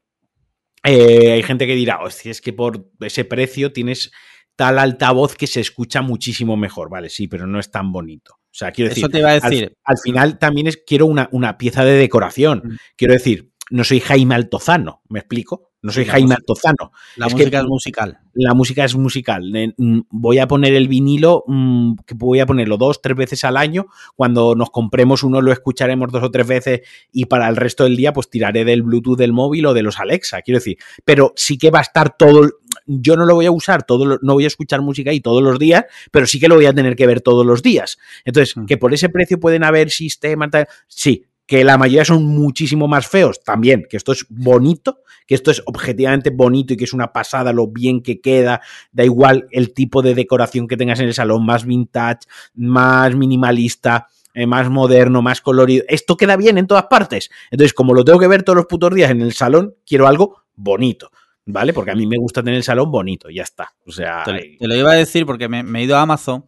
Eh, 0.84 1.32
hay 1.32 1.42
gente 1.42 1.66
que 1.66 1.74
dirá, 1.74 2.00
hostia, 2.02 2.30
es 2.30 2.40
que 2.40 2.52
por 2.52 2.90
ese 3.00 3.24
precio 3.24 3.72
tienes 3.72 4.10
tal 4.56 4.78
altavoz 4.78 5.36
que 5.36 5.46
se 5.46 5.60
escucha 5.60 6.02
muchísimo 6.02 6.56
mejor. 6.56 6.90
Vale, 6.90 7.08
sí, 7.08 7.28
pero 7.28 7.46
no 7.46 7.58
es 7.58 7.70
tan 7.70 7.92
bonito. 7.92 8.34
O 8.34 8.52
sea, 8.52 8.72
quiero 8.72 8.88
decir, 8.88 9.04
Eso 9.04 9.10
te 9.10 9.18
iba 9.18 9.30
a 9.30 9.34
al, 9.34 9.40
decir. 9.40 9.76
al 9.84 9.98
final 9.98 10.38
también 10.38 10.66
es, 10.66 10.78
quiero 10.86 11.06
una, 11.06 11.28
una 11.32 11.56
pieza 11.56 11.84
de 11.84 11.92
decoración. 11.92 12.62
Mm. 12.64 12.76
Quiero 12.96 13.14
decir, 13.14 13.52
no 13.70 13.84
soy 13.84 14.00
Jaime 14.00 14.34
Altozano, 14.34 15.02
¿me 15.08 15.20
explico? 15.20 15.69
No 15.82 15.92
soy 15.92 16.04
La 16.04 16.12
Jaime 16.12 16.34
Altozano. 16.34 16.92
La 17.16 17.26
es 17.26 17.34
que- 17.34 17.38
música 17.40 17.58
es 17.60 17.64
musical. 17.66 18.18
La 18.34 18.54
música 18.54 18.84
es 18.84 18.94
musical. 18.96 19.72
Mm, 19.78 20.00
Voy 20.10 20.38
a 20.38 20.46
poner 20.46 20.74
el 20.74 20.88
vinilo, 20.88 21.42
mm, 21.46 21.94
que 22.06 22.14
voy 22.14 22.40
a 22.40 22.46
ponerlo 22.46 22.76
dos, 22.76 23.00
tres 23.00 23.16
veces 23.16 23.44
al 23.44 23.56
año. 23.56 23.86
Cuando 24.14 24.54
nos 24.54 24.70
compremos 24.70 25.22
uno 25.22 25.40
lo 25.40 25.52
escucharemos 25.52 26.12
dos 26.12 26.22
o 26.22 26.30
tres 26.30 26.46
veces 26.46 26.80
y 27.12 27.24
para 27.26 27.48
el 27.48 27.56
resto 27.56 27.84
del 27.84 27.96
día 27.96 28.12
pues 28.12 28.28
tiraré 28.28 28.64
del 28.64 28.82
Bluetooth 28.82 29.16
del 29.18 29.32
móvil 29.32 29.66
o 29.66 29.74
de 29.74 29.82
los 29.82 29.98
Alexa, 30.00 30.42
quiero 30.42 30.58
decir. 30.58 30.76
Pero 31.04 31.32
sí 31.36 31.56
que 31.56 31.70
va 31.70 31.78
a 31.78 31.82
estar 31.82 32.16
todo... 32.16 32.48
Yo 32.86 33.16
no 33.16 33.24
lo 33.24 33.34
voy 33.34 33.46
a 33.46 33.50
usar, 33.50 33.82
todo, 33.84 34.18
no 34.20 34.34
voy 34.34 34.44
a 34.44 34.48
escuchar 34.48 34.82
música 34.82 35.10
ahí 35.10 35.20
todos 35.20 35.42
los 35.42 35.58
días, 35.58 35.84
pero 36.10 36.26
sí 36.26 36.38
que 36.38 36.48
lo 36.48 36.56
voy 36.56 36.66
a 36.66 36.74
tener 36.74 36.94
que 36.94 37.06
ver 37.06 37.20
todos 37.20 37.44
los 37.46 37.62
días. 37.62 37.98
Entonces, 38.24 38.56
Mm. 38.56 38.66
que 38.66 38.76
por 38.76 38.92
ese 38.92 39.08
precio 39.08 39.40
pueden 39.40 39.64
haber 39.64 39.90
sistemas, 39.90 40.50
tal, 40.50 40.66
sí, 40.88 41.24
que 41.46 41.64
la 41.64 41.76
mayoría 41.78 42.04
son 42.04 42.24
muchísimo 42.24 42.86
más 42.86 43.08
feos, 43.08 43.42
también, 43.42 43.86
que 43.90 43.96
esto 43.96 44.12
es 44.12 44.24
bonito, 44.28 44.98
que 45.30 45.36
esto 45.36 45.52
es 45.52 45.62
objetivamente 45.64 46.30
bonito 46.30 46.72
y 46.74 46.76
que 46.76 46.82
es 46.82 46.92
una 46.92 47.12
pasada 47.12 47.52
lo 47.52 47.68
bien 47.68 48.02
que 48.02 48.20
queda, 48.20 48.62
da 48.90 49.04
igual 49.04 49.46
el 49.52 49.72
tipo 49.72 50.02
de 50.02 50.16
decoración 50.16 50.66
que 50.66 50.76
tengas 50.76 50.98
en 50.98 51.06
el 51.06 51.14
salón, 51.14 51.46
más 51.46 51.64
vintage, 51.64 52.22
más 52.54 53.14
minimalista, 53.14 54.08
eh, 54.34 54.44
más 54.48 54.68
moderno, 54.68 55.22
más 55.22 55.40
colorido, 55.40 55.84
esto 55.86 56.16
queda 56.16 56.36
bien 56.36 56.58
en 56.58 56.66
todas 56.66 56.86
partes. 56.86 57.30
Entonces, 57.52 57.72
como 57.72 57.94
lo 57.94 58.04
tengo 58.04 58.18
que 58.18 58.26
ver 58.26 58.42
todos 58.42 58.56
los 58.56 58.66
putos 58.66 58.92
días 58.92 59.08
en 59.12 59.20
el 59.20 59.32
salón, 59.32 59.76
quiero 59.86 60.08
algo 60.08 60.42
bonito, 60.56 61.12
¿vale? 61.46 61.72
Porque 61.72 61.92
a 61.92 61.94
mí 61.94 62.08
me 62.08 62.16
gusta 62.18 62.42
tener 62.42 62.56
el 62.56 62.64
salón 62.64 62.90
bonito, 62.90 63.30
ya 63.30 63.44
está. 63.44 63.72
O 63.86 63.92
sea, 63.92 64.24
Te, 64.24 64.56
te 64.58 64.66
lo 64.66 64.74
iba 64.74 64.90
a 64.90 64.96
decir 64.96 65.26
porque 65.26 65.48
me, 65.48 65.62
me 65.62 65.78
he 65.78 65.84
ido 65.84 65.96
a 65.96 66.02
Amazon 66.02 66.44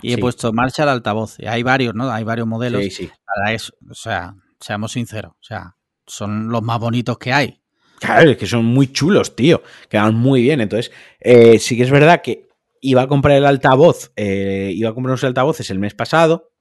y 0.00 0.12
he 0.12 0.14
Sí. 0.14 0.20
puesto 0.22 0.50
Marshall 0.54 0.88
altavoz. 0.88 1.36
Y 1.38 1.44
hay 1.44 1.62
varios, 1.62 1.94
¿no? 1.94 2.10
Hay 2.10 2.24
varios 2.24 2.46
modelos. 2.48 2.82
sí, 2.84 2.90
sí. 2.90 3.04
La 3.04 3.42
verdad 3.42 3.54
es- 3.54 3.70
o 3.90 3.94
sea, 3.94 4.34
seamos 4.60 4.92
sinceros. 4.92 5.32
O 5.32 5.42
sea, 5.44 5.76
son 6.06 6.48
los 6.48 6.62
más 6.62 6.78
bonitos 6.78 7.18
que 7.18 7.34
hay. 7.34 7.60
Claro, 8.04 8.30
es 8.30 8.36
que 8.36 8.46
son 8.46 8.64
muy 8.64 8.88
chulos, 8.92 9.34
tío. 9.34 9.62
Quedan 9.88 10.14
muy 10.14 10.42
bien. 10.42 10.60
Entonces, 10.60 10.92
eh, 11.20 11.58
sí 11.58 11.76
que 11.76 11.84
es 11.84 11.90
verdad 11.90 12.20
que 12.22 12.48
iba 12.80 13.02
a 13.02 13.06
comprar 13.08 13.36
el 13.36 13.46
altavoz, 13.46 14.12
eh, 14.16 14.70
iba 14.74 14.90
a 14.90 14.94
comprar 14.94 15.12
unos 15.12 15.24
altavoces 15.24 15.70
el 15.70 15.78
mes 15.78 15.94
pasado. 15.94 16.52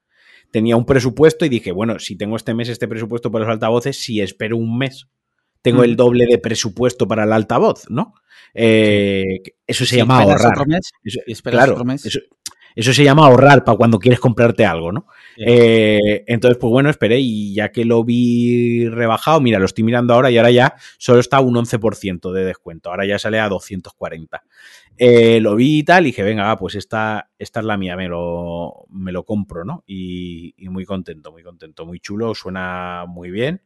Tenía 0.51 0.77
un 0.77 0.85
presupuesto 0.85 1.45
y 1.45 1.49
dije, 1.49 1.71
bueno, 1.71 1.99
si 1.99 2.15
tengo 2.15 2.35
este 2.35 2.53
mes 2.53 2.69
este 2.69 2.87
presupuesto 2.87 3.31
para 3.31 3.45
los 3.45 3.51
altavoces, 3.53 3.97
si 3.99 4.21
espero 4.21 4.55
un 4.55 4.77
mes, 4.77 5.07
tengo 5.61 5.83
el 5.83 5.91
Ujú. 5.91 5.97
doble 5.97 6.25
de 6.27 6.37
presupuesto 6.37 7.07
para 7.07 7.23
el 7.23 7.33
altavoz, 7.33 7.89
¿no? 7.89 8.13
Eh, 8.53 9.23
Eso 9.65 9.85
se 9.85 9.91
Si 9.95 9.97
llama 9.97 10.19
ahorrar. 10.21 10.51
otro 10.53 10.65
mes, 10.65 10.91
Eso- 11.03 11.19
claro, 11.43 11.73
otro 11.73 11.85
mes. 11.85 12.05
Eso, 12.05 12.19
eso 12.75 12.93
se 12.93 13.03
llama 13.03 13.25
ahorrar 13.25 13.63
para 13.63 13.77
cuando 13.77 13.99
quieres 13.99 14.19
comprarte 14.19 14.65
algo, 14.65 14.91
¿no? 14.91 15.07
Eh, 15.37 16.23
entonces, 16.27 16.57
pues 16.59 16.71
bueno, 16.71 16.89
esperé 16.89 17.19
y 17.19 17.53
ya 17.53 17.71
que 17.71 17.85
lo 17.85 18.03
vi 18.03 18.87
rebajado, 18.89 19.41
mira, 19.41 19.59
lo 19.59 19.65
estoy 19.65 19.83
mirando 19.83 20.13
ahora 20.13 20.31
y 20.31 20.37
ahora 20.37 20.51
ya 20.51 20.75
solo 20.97 21.19
está 21.19 21.39
un 21.39 21.55
11% 21.55 22.31
de 22.31 22.45
descuento. 22.45 22.89
Ahora 22.89 23.05
ya 23.05 23.19
sale 23.19 23.39
a 23.39 23.49
240. 23.49 24.43
Eh, 24.97 25.39
lo 25.39 25.55
vi 25.55 25.79
y 25.79 25.83
tal 25.83 26.03
y 26.03 26.07
dije, 26.07 26.23
venga, 26.23 26.55
pues 26.57 26.75
esta, 26.75 27.31
esta 27.37 27.59
es 27.59 27.65
la 27.65 27.77
mía, 27.77 27.95
me 27.95 28.07
lo, 28.07 28.85
me 28.89 29.11
lo 29.11 29.23
compro, 29.23 29.65
¿no? 29.65 29.83
Y, 29.87 30.53
y 30.57 30.69
muy 30.69 30.85
contento, 30.85 31.31
muy 31.31 31.43
contento, 31.43 31.85
muy 31.85 31.99
chulo, 31.99 32.35
suena 32.35 33.05
muy 33.07 33.31
bien 33.31 33.63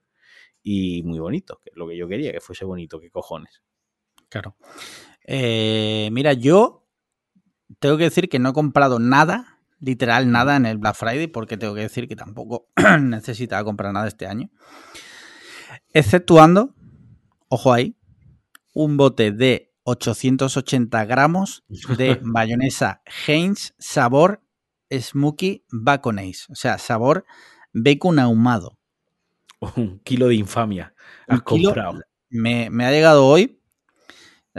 y 0.63 1.03
muy 1.03 1.19
bonito, 1.19 1.59
que 1.63 1.71
es 1.71 1.77
lo 1.77 1.87
que 1.87 1.97
yo 1.97 2.07
quería, 2.07 2.31
que 2.31 2.41
fuese 2.41 2.65
bonito, 2.65 2.99
qué 2.99 3.09
cojones. 3.09 3.61
Claro. 4.29 4.55
Eh, 5.23 6.09
mira, 6.11 6.33
yo 6.33 6.86
tengo 7.79 7.97
que 7.97 8.05
decir 8.05 8.29
que 8.29 8.39
no 8.39 8.49
he 8.49 8.53
comprado 8.53 8.99
nada, 8.99 9.59
literal 9.79 10.31
nada 10.31 10.55
en 10.55 10.65
el 10.65 10.77
Black 10.77 10.95
Friday, 10.95 11.27
porque 11.27 11.57
tengo 11.57 11.75
que 11.75 11.81
decir 11.81 12.07
que 12.07 12.15
tampoco 12.15 12.67
necesitaba 13.01 13.63
comprar 13.63 13.93
nada 13.93 14.07
este 14.07 14.27
año. 14.27 14.49
Exceptuando, 15.93 16.75
ojo 17.49 17.73
ahí, 17.73 17.97
un 18.73 18.97
bote 18.97 19.31
de 19.31 19.73
880 19.83 21.05
gramos 21.05 21.63
de 21.97 22.19
mayonesa 22.23 23.01
Heinz 23.25 23.73
sabor 23.79 24.41
Smoky 24.91 25.65
Baconese. 25.71 26.51
O 26.51 26.55
sea, 26.55 26.77
sabor 26.77 27.25
bacon 27.73 28.19
ahumado. 28.19 28.77
Un 29.75 29.99
kilo 29.99 30.27
de 30.27 30.35
infamia 30.35 30.93
has 31.27 31.41
kilo, 31.41 31.69
comprado. 31.69 32.01
me, 32.29 32.69
me 32.69 32.85
ha 32.85 32.91
llegado 32.91 33.25
hoy. 33.25 33.56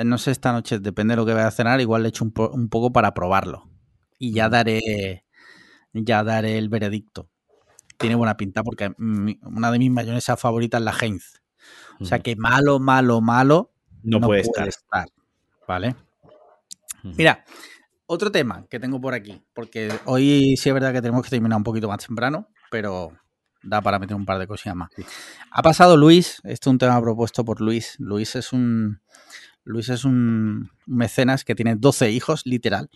Eh, 0.00 0.04
No 0.04 0.18
sé 0.18 0.30
esta 0.30 0.52
noche, 0.52 0.78
depende 0.78 1.12
de 1.12 1.16
lo 1.16 1.26
que 1.26 1.34
vaya 1.34 1.48
a 1.48 1.50
cenar. 1.52 1.80
Igual 1.80 2.02
le 2.02 2.08
echo 2.10 2.24
un, 2.24 2.32
po- 2.32 2.50
un 2.50 2.68
poco 2.68 2.92
para 2.92 3.14
probarlo. 3.14 3.68
Y 4.18 4.32
ya 4.32 4.48
daré. 4.48 5.24
Ya 5.92 6.22
daré 6.24 6.58
el 6.58 6.68
veredicto. 6.68 7.28
Tiene 7.98 8.14
buena 8.14 8.36
pinta 8.36 8.62
porque 8.62 8.92
mi- 8.98 9.38
una 9.42 9.70
de 9.70 9.78
mis 9.78 9.90
mayonesas 9.90 10.38
favoritas 10.40 10.80
es 10.80 10.84
la 10.84 10.94
Heinz. 11.00 11.40
O 12.00 12.04
sea 12.04 12.20
que 12.20 12.36
malo, 12.36 12.78
malo, 12.78 13.20
malo. 13.20 13.72
no, 14.02 14.20
puede 14.20 14.42
estar. 14.42 14.68
¿Vale? 15.66 15.96
Mira, 17.02 17.44
otro 18.06 18.30
tema 18.30 18.66
que 18.70 18.78
tengo 18.80 19.00
por 19.00 19.14
aquí. 19.14 19.42
Porque 19.54 19.92
hoy 20.04 20.56
sí 20.56 20.68
es 20.68 20.74
verdad 20.74 20.92
que 20.92 21.02
tenemos 21.02 21.22
que 21.24 21.30
terminar 21.30 21.56
un 21.56 21.64
poquito 21.64 21.88
más 21.88 22.04
temprano. 22.06 22.48
Pero 22.70 23.12
da 23.62 23.80
para 23.82 23.98
meter 23.98 24.16
un 24.16 24.24
par 24.26 24.38
de 24.38 24.46
cosillas 24.46 24.76
más. 24.76 24.90
Ha 25.50 25.62
pasado 25.62 25.96
Luis, 25.96 26.40
este 26.44 26.52
es 26.52 26.66
un 26.66 26.78
tema 26.78 27.00
propuesto 27.00 27.44
por 27.44 27.60
Luis. 27.60 27.96
Luis 27.98 28.36
es 28.36 28.52
un 28.52 29.00
Luis 29.68 29.88
es 29.90 30.04
un 30.04 30.70
mecenas 30.86 31.44
que 31.44 31.54
tiene 31.54 31.76
12 31.76 32.10
hijos, 32.10 32.42
literal. 32.44 32.88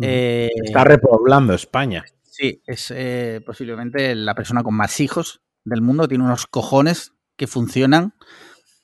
Eh, 0.00 0.50
Está 0.64 0.84
repoblando 0.84 1.54
España. 1.54 2.04
sí, 2.22 2.62
es 2.66 2.90
eh, 2.94 3.40
posiblemente 3.44 4.14
la 4.14 4.34
persona 4.34 4.62
con 4.62 4.74
más 4.74 5.00
hijos 5.00 5.42
del 5.64 5.82
mundo. 5.82 6.08
Tiene 6.08 6.24
unos 6.24 6.46
cojones 6.46 7.12
que 7.36 7.46
funcionan 7.46 8.14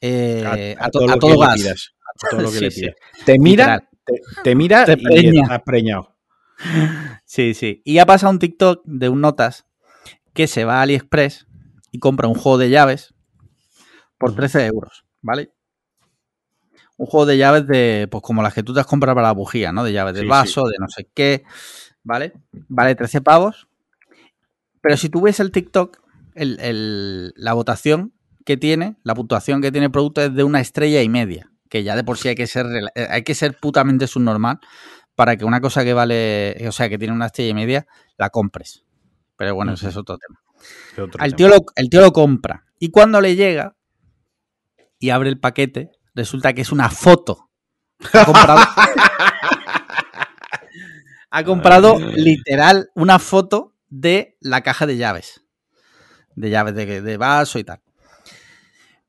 eh, 0.01 0.77
a, 0.79 0.87
a 0.87 0.91
todo 0.91 1.07
le 1.07 1.37
gas. 1.39 1.57
pidas, 1.57 1.95
a 2.03 2.29
todo 2.31 2.43
lo 2.43 2.49
que 2.53 2.59
Sí, 2.59 2.65
le 2.65 2.71
sí. 2.71 2.87
Te 3.25 3.39
mira, 3.39 3.89
te, 4.05 4.21
te 4.45 4.55
mira 4.55 4.85
Te 4.85 4.93
y 4.93 4.97
preña. 5.03 5.43
estás 5.43 5.63
preñado. 5.63 6.15
Sí, 7.25 7.53
sí. 7.55 7.83
Y 7.85 7.99
ha 7.99 8.07
pasado 8.07 8.33
un 8.33 8.39
TikTok 8.39 8.83
de 8.85 9.09
un 9.11 9.21
notas 9.21 9.67
que 10.35 10.47
se 10.47 10.65
va 10.65 10.79
a 10.79 10.83
AliExpress 10.83 11.47
y 11.93 11.99
compra 11.99 12.27
un 12.29 12.35
juego 12.35 12.59
de 12.59 12.71
llaves 12.71 13.15
por 14.19 14.35
13 14.35 14.67
euros, 14.67 15.05
¿vale? 15.21 15.53
Un 16.99 17.07
juego 17.07 17.25
de 17.27 17.39
llaves 17.39 17.67
de, 17.67 18.07
pues 18.11 18.23
como 18.23 18.43
las 18.43 18.53
que 18.53 18.63
tú 18.63 18.75
te 18.75 18.81
has 18.81 18.87
comprado 18.87 19.15
para 19.17 19.29
la 19.29 19.33
bujía, 19.33 19.73
¿no? 19.73 19.83
De 19.85 19.93
llaves 19.93 20.13
del 20.15 20.25
Sí, 20.25 20.29
vaso, 20.29 20.65
de 20.67 20.75
no 20.79 20.89
sé 20.89 21.09
qué, 21.15 21.45
¿vale? 22.03 22.35
Vale 22.69 22.95
13 22.95 23.21
pavos. 23.23 23.69
Pero 24.83 24.97
si 24.97 25.09
tú 25.09 25.21
ves 25.23 25.41
el 25.41 25.51
TikTok, 25.51 25.99
el- 26.35 26.59
el- 26.61 27.33
la 27.37 27.53
votación 27.55 28.13
que 28.45 28.57
tiene, 28.57 28.97
la 29.05 29.15
puntuación 29.15 29.61
que 29.63 29.71
tiene 29.73 29.87
el 29.87 29.93
producto 29.93 30.23
es 30.23 30.35
de 30.35 30.45
una 30.45 30.61
estrella 30.61 31.01
y 31.03 31.09
media. 31.09 31.51
Que 31.71 31.83
ya 31.85 31.97
de 31.97 32.05
por 32.05 32.19
sí 32.19 32.29
hay 32.29 32.35
que 32.35 32.47
ser, 32.47 32.67
eh, 32.95 33.07
hay 33.11 33.23
que 33.23 33.35
ser 33.35 33.57
putamente 33.59 34.07
subnormal 34.07 34.59
para 35.15 35.37
que 35.37 35.45
una 35.45 35.61
cosa 35.61 35.85
que 35.85 35.93
vale, 35.95 36.57
o 36.67 36.73
sea, 36.73 36.89
que 36.89 36.99
tiene 36.99 37.13
una 37.15 37.27
estrella 37.27 37.51
y 37.51 37.55
media, 37.55 37.87
la 38.17 38.31
compres. 38.31 38.85
Pero 39.37 39.55
bueno, 39.55 39.73
ese 39.75 39.89
es 39.89 39.97
otro 39.97 40.17
tema. 40.19 40.41
Otro 40.93 41.23
El 41.25 41.35
tema. 41.35 41.37
tío, 41.37 41.49
lo, 41.49 41.57
el 41.77 41.91
tío 41.91 42.01
lo 42.01 42.13
compra. 42.13 42.65
Y 42.81 42.91
cuando 42.91 43.21
le 43.21 43.37
llega 43.37 43.77
y 44.99 45.11
abre 45.11 45.29
el 45.29 45.39
paquete, 45.39 45.91
resulta 46.19 46.53
que 46.53 46.61
es 46.63 46.73
una 46.73 46.91
foto. 46.91 47.49
Ha 48.13 48.25
comprado, 48.27 48.61
ha 51.31 51.45
comprado 51.45 51.99
literal 51.99 52.91
una 52.95 53.19
foto 53.19 53.75
de 53.89 54.37
la 54.41 54.61
caja 54.63 54.87
de 54.87 54.97
llaves. 54.97 55.43
De 56.35 56.51
llaves 56.51 56.75
de, 56.75 57.01
de 57.03 57.17
vaso 57.17 57.59
y 57.59 57.65
tal. 57.65 57.81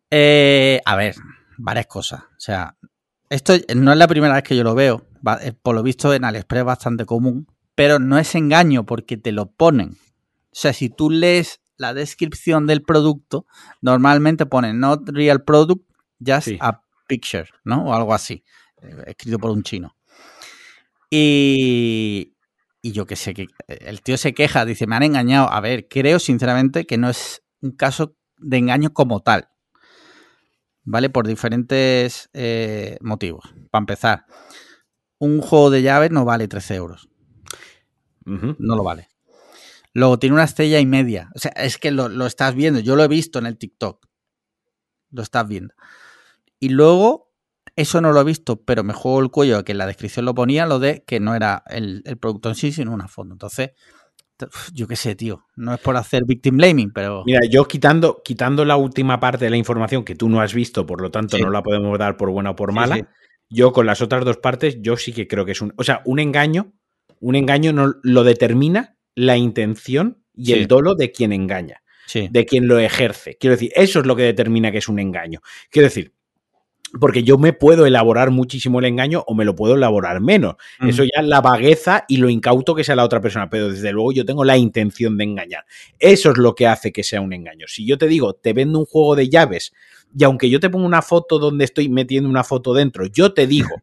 Eh, 0.10 0.82
a 0.86 0.95
ver, 0.95 1.16
varias 1.57 1.86
cosas. 1.88 2.22
O 2.24 2.39
sea, 2.39 2.76
esto 3.30 3.53
no 3.76 3.91
es 3.91 3.97
la 3.97 4.07
primera 4.07 4.34
vez 4.34 4.43
que 4.43 4.55
yo 4.55 4.64
lo 4.64 4.74
veo. 4.76 5.05
eh, 5.41 5.53
Por 5.53 5.76
lo 5.76 5.84
visto 5.84 6.14
en 6.14 6.26
AliExpress 6.26 6.62
es 6.62 6.66
bastante 6.66 7.05
común. 7.05 7.47
Pero 7.76 7.99
no 7.99 8.18
es 8.18 8.34
engaño 8.36 8.86
porque 8.86 9.18
te 9.18 9.32
lo 9.32 9.51
ponen. 9.51 9.91
O 9.91 10.53
sea, 10.60 10.74
si 10.74 10.89
tú 10.89 11.10
lees 11.12 11.62
la 11.78 11.93
descripción 11.93 12.66
del 12.68 12.82
producto, 12.82 13.45
normalmente 13.82 14.45
pone 14.45 14.74
not 14.74 15.07
real 15.10 15.43
product, 15.43 15.84
just 16.26 16.47
Sí. 16.47 16.57
a 16.60 16.82
picture, 17.10 17.49
¿no? 17.66 17.88
O 17.88 17.93
algo 17.93 18.14
así, 18.14 18.45
eh, 18.82 19.03
escrito 19.07 19.39
por 19.39 19.51
un 19.51 19.64
chino. 19.64 19.97
Y, 21.10 22.38
y 22.82 22.91
yo 22.91 23.05
que 23.05 23.16
sé, 23.16 23.34
que 23.34 23.47
el 23.68 24.01
tío 24.01 24.16
se 24.18 24.34
queja, 24.34 24.64
dice, 24.64 24.88
me 24.88 24.95
han 24.95 25.03
engañado. 25.03 25.51
A 25.51 25.60
ver, 25.60 25.88
creo 25.89 26.20
sinceramente 26.20 26.86
que 26.86 26.97
no 26.97 27.10
es 27.10 27.43
un 27.62 27.72
caso 27.72 28.16
de 28.38 28.57
engaño 28.57 28.93
como 28.93 29.22
tal. 29.22 29.49
¿Vale? 30.84 31.10
Por 31.10 31.28
diferentes 31.28 32.30
eh, 32.34 32.97
motivos. 33.01 33.43
Para 33.70 33.82
empezar, 33.82 34.26
un 35.18 35.41
juego 35.41 35.70
de 35.70 35.82
llaves 35.82 36.12
no 36.12 36.26
vale 36.26 36.47
13 36.47 36.76
euros. 36.76 37.10
No 38.26 38.76
lo 38.76 38.84
vale. 38.84 39.10
Luego 39.93 40.20
tiene 40.20 40.36
una 40.36 40.43
estrella 40.43 40.80
y 40.80 40.86
media. 40.86 41.32
O 41.36 41.39
sea, 41.39 41.51
es 41.51 41.80
que 41.80 41.89
lo, 41.91 42.10
lo 42.10 42.28
estás 42.28 42.53
viendo. 42.53 42.80
Yo 42.80 42.95
lo 42.95 43.03
he 43.03 43.07
visto 43.07 43.39
en 43.39 43.47
el 43.47 43.57
TikTok. 43.57 44.05
Lo 45.12 45.24
estás 45.24 45.47
viendo. 45.47 45.74
Y 46.60 46.70
luego, 46.70 47.32
eso 47.76 48.01
no 48.01 48.12
lo 48.12 48.22
he 48.22 48.26
visto, 48.26 48.62
pero 48.64 48.84
me 48.84 48.93
juego 48.93 49.20
el 49.22 49.30
cuello 49.32 49.64
que 49.64 49.72
en 49.72 49.78
la 49.78 49.88
descripción 49.88 50.26
lo 50.26 50.36
ponía, 50.36 50.66
lo 50.66 50.80
de 50.80 51.03
que 51.05 51.20
no 51.20 51.36
era 51.36 51.64
el, 51.68 52.01
el 52.05 52.18
producto 52.18 52.49
en 52.49 52.55
sí, 52.55 52.72
sino 52.72 52.91
una 52.93 53.07
foto. 53.07 53.32
Entonces, 53.32 53.72
yo 54.74 54.88
qué 54.88 54.95
sé, 54.95 55.16
tío. 55.16 55.45
No 55.55 55.74
es 55.74 55.80
por 55.80 55.97
hacer 55.97 56.24
victim 56.26 56.57
blaming, 56.57 56.91
pero. 56.91 57.24
Mira, 57.26 57.41
yo 57.49 57.66
quitando, 57.66 58.22
quitando 58.24 58.64
la 58.66 58.78
última 58.78 59.20
parte 59.20 59.45
de 59.45 59.51
la 59.51 59.57
información 59.57 60.03
que 60.03 60.16
tú 60.16 60.30
no 60.30 60.41
has 60.41 60.53
visto, 60.53 60.86
por 60.86 61.01
lo 61.01 61.12
tanto 61.12 61.38
Sí. 61.38 61.43
no 61.43 61.49
la 61.49 61.62
podemos 61.64 61.97
dar 61.99 62.18
por 62.18 62.30
buena 62.30 62.51
o 62.51 62.55
por 62.55 62.72
mala, 62.72 62.95
sí. 62.95 63.01
yo 63.49 63.72
con 63.74 63.86
las 63.86 64.01
otras 64.01 64.24
dos 64.26 64.38
partes, 64.38 64.78
yo 64.82 64.97
sí 64.97 65.12
que 65.14 65.28
creo 65.28 65.45
que 65.45 65.51
es 65.51 65.62
un. 65.62 65.74
O 65.78 65.84
sea, 65.84 66.01
un 66.05 66.20
engaño, 66.20 66.74
un 67.20 67.36
engaño 67.36 67.74
no 67.74 67.95
lo 68.01 68.24
determina 68.24 68.97
la 69.16 69.36
intención 69.38 70.24
y 70.34 70.53
el 70.53 70.68
dolo 70.68 70.95
de 70.95 71.12
quien 71.12 71.34
engaña, 71.34 71.82
de 72.14 72.45
quien 72.45 72.68
lo 72.68 72.80
ejerce. 72.80 73.36
Quiero 73.38 73.55
decir, 73.55 73.72
eso 73.76 73.99
es 73.99 74.05
lo 74.05 74.16
que 74.16 74.24
determina 74.24 74.72
que 74.72 74.78
es 74.78 74.88
un 74.88 74.99
engaño. 74.99 75.41
Quiero 75.70 75.88
decir, 75.88 76.14
porque 77.00 77.24
yo 77.24 77.38
me 77.38 77.54
puedo 77.54 77.86
elaborar 77.86 78.32
muchísimo 78.32 78.80
el 78.80 78.86
engaño 78.86 79.24
o 79.28 79.36
me 79.36 79.46
lo 79.46 79.56
puedo 79.56 79.76
elaborar 79.76 80.22
menos. 80.22 80.56
Eso 80.80 81.04
ya 81.04 81.22
es 81.22 81.28
la 81.28 81.42
vagueza 81.42 82.06
y 82.08 82.18
lo 82.18 82.30
incauto 82.30 82.74
que 82.74 82.84
sea 82.84 82.96
la 82.96 83.04
otra 83.04 83.22
persona, 83.22 83.50
pero 83.50 83.70
desde 83.70 83.92
luego 83.92 84.12
yo 84.12 84.26
tengo 84.26 84.44
la 84.44 84.58
intención 84.58 85.18
de 85.18 85.26
engañar. 85.26 85.66
Eso 86.00 86.32
es 86.32 86.38
lo 86.38 86.56
que 86.56 86.68
hace 86.68 86.92
que 86.92 87.04
sea 87.04 87.22
un 87.22 87.34
engaño. 87.34 87.68
Si 87.68 87.86
yo 87.86 87.98
te 87.98 88.08
digo, 88.08 88.34
te 88.34 88.54
vendo 88.54 88.80
un 88.80 88.86
juego 88.86 89.16
de 89.16 89.30
llaves 89.30 89.74
y 90.18 90.24
aunque 90.24 90.50
yo 90.50 90.60
te 90.60 90.70
ponga 90.70 90.86
una 90.86 91.02
foto 91.02 91.38
donde 91.38 91.66
estoy 91.66 91.90
metiendo 91.90 92.30
una 92.30 92.44
foto 92.44 92.74
dentro, 92.74 93.06
yo 93.06 93.34
te 93.34 93.46
digo, 93.46 93.82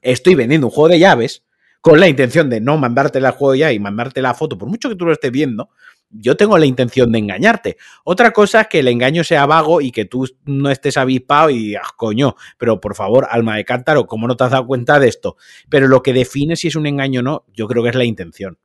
estoy 0.00 0.34
vendiendo 0.34 0.66
un 0.66 0.72
juego 0.72 0.88
de 0.88 0.98
llaves 0.98 1.44
con 1.80 1.98
la 1.98 2.08
intención 2.08 2.48
de 2.48 2.60
no 2.60 2.78
mandarte 2.78 3.18
el 3.18 3.28
juego 3.32 3.56
ya 3.56 3.72
y 3.72 3.80
mandarte 3.80 4.22
la 4.22 4.34
foto, 4.34 4.56
por 4.56 4.68
mucho 4.68 4.88
que 4.88 4.94
tú 4.94 5.04
lo 5.04 5.12
estés 5.12 5.32
viendo, 5.32 5.70
yo 6.12 6.36
tengo 6.36 6.58
la 6.58 6.66
intención 6.66 7.10
de 7.10 7.18
engañarte. 7.18 7.76
Otra 8.04 8.32
cosa 8.32 8.62
es 8.62 8.68
que 8.68 8.80
el 8.80 8.88
engaño 8.88 9.24
sea 9.24 9.46
vago 9.46 9.80
y 9.80 9.90
que 9.90 10.04
tú 10.04 10.28
no 10.44 10.70
estés 10.70 10.96
avispado 10.96 11.50
y 11.50 11.58
digas, 11.58 11.88
coño, 11.96 12.36
pero 12.58 12.80
por 12.80 12.94
favor, 12.94 13.26
alma 13.30 13.56
de 13.56 13.64
cántaro, 13.64 14.06
¿cómo 14.06 14.28
no 14.28 14.36
te 14.36 14.44
has 14.44 14.50
dado 14.50 14.66
cuenta 14.66 15.00
de 15.00 15.08
esto? 15.08 15.36
Pero 15.68 15.88
lo 15.88 16.02
que 16.02 16.12
define 16.12 16.56
si 16.56 16.68
es 16.68 16.76
un 16.76 16.86
engaño 16.86 17.20
o 17.20 17.22
no, 17.22 17.44
yo 17.54 17.66
creo 17.66 17.82
que 17.82 17.88
es 17.88 17.94
la 17.94 18.04
intención. 18.04 18.58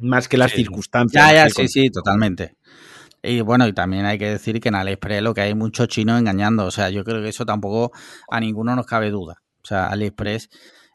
Más 0.00 0.28
que 0.28 0.36
las 0.38 0.52
Sí. 0.52 0.58
circunstancias. 0.58 1.28
Ya, 1.28 1.34
ya, 1.34 1.50
sí, 1.50 1.66
sí, 1.66 1.90
totalmente. 1.90 2.54
Y 3.22 3.40
bueno, 3.40 3.66
y 3.66 3.72
también 3.72 4.04
hay 4.06 4.16
que 4.16 4.30
decir 4.30 4.60
que 4.60 4.68
en 4.68 4.76
AliExpress 4.76 5.22
lo 5.22 5.34
que 5.34 5.40
hay 5.40 5.54
muchos 5.54 5.88
chinos 5.88 6.20
engañando. 6.20 6.66
O 6.66 6.70
sea, 6.70 6.88
yo 6.90 7.02
creo 7.02 7.20
que 7.20 7.28
eso 7.30 7.44
tampoco 7.44 7.92
a 8.30 8.38
ninguno 8.38 8.76
nos 8.76 8.86
cabe 8.86 9.10
duda. 9.10 9.42
O 9.62 9.66
sea, 9.66 9.88
AliExpress 9.88 10.50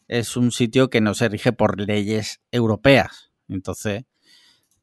es 0.07 0.37
un 0.37 0.51
sitio 0.51 0.89
que 0.89 1.01
no 1.01 1.13
se 1.15 1.27
rige 1.27 1.51
por 1.51 1.79
leyes 1.79 2.41
europeas. 2.51 3.31
Entonces, 3.49 4.05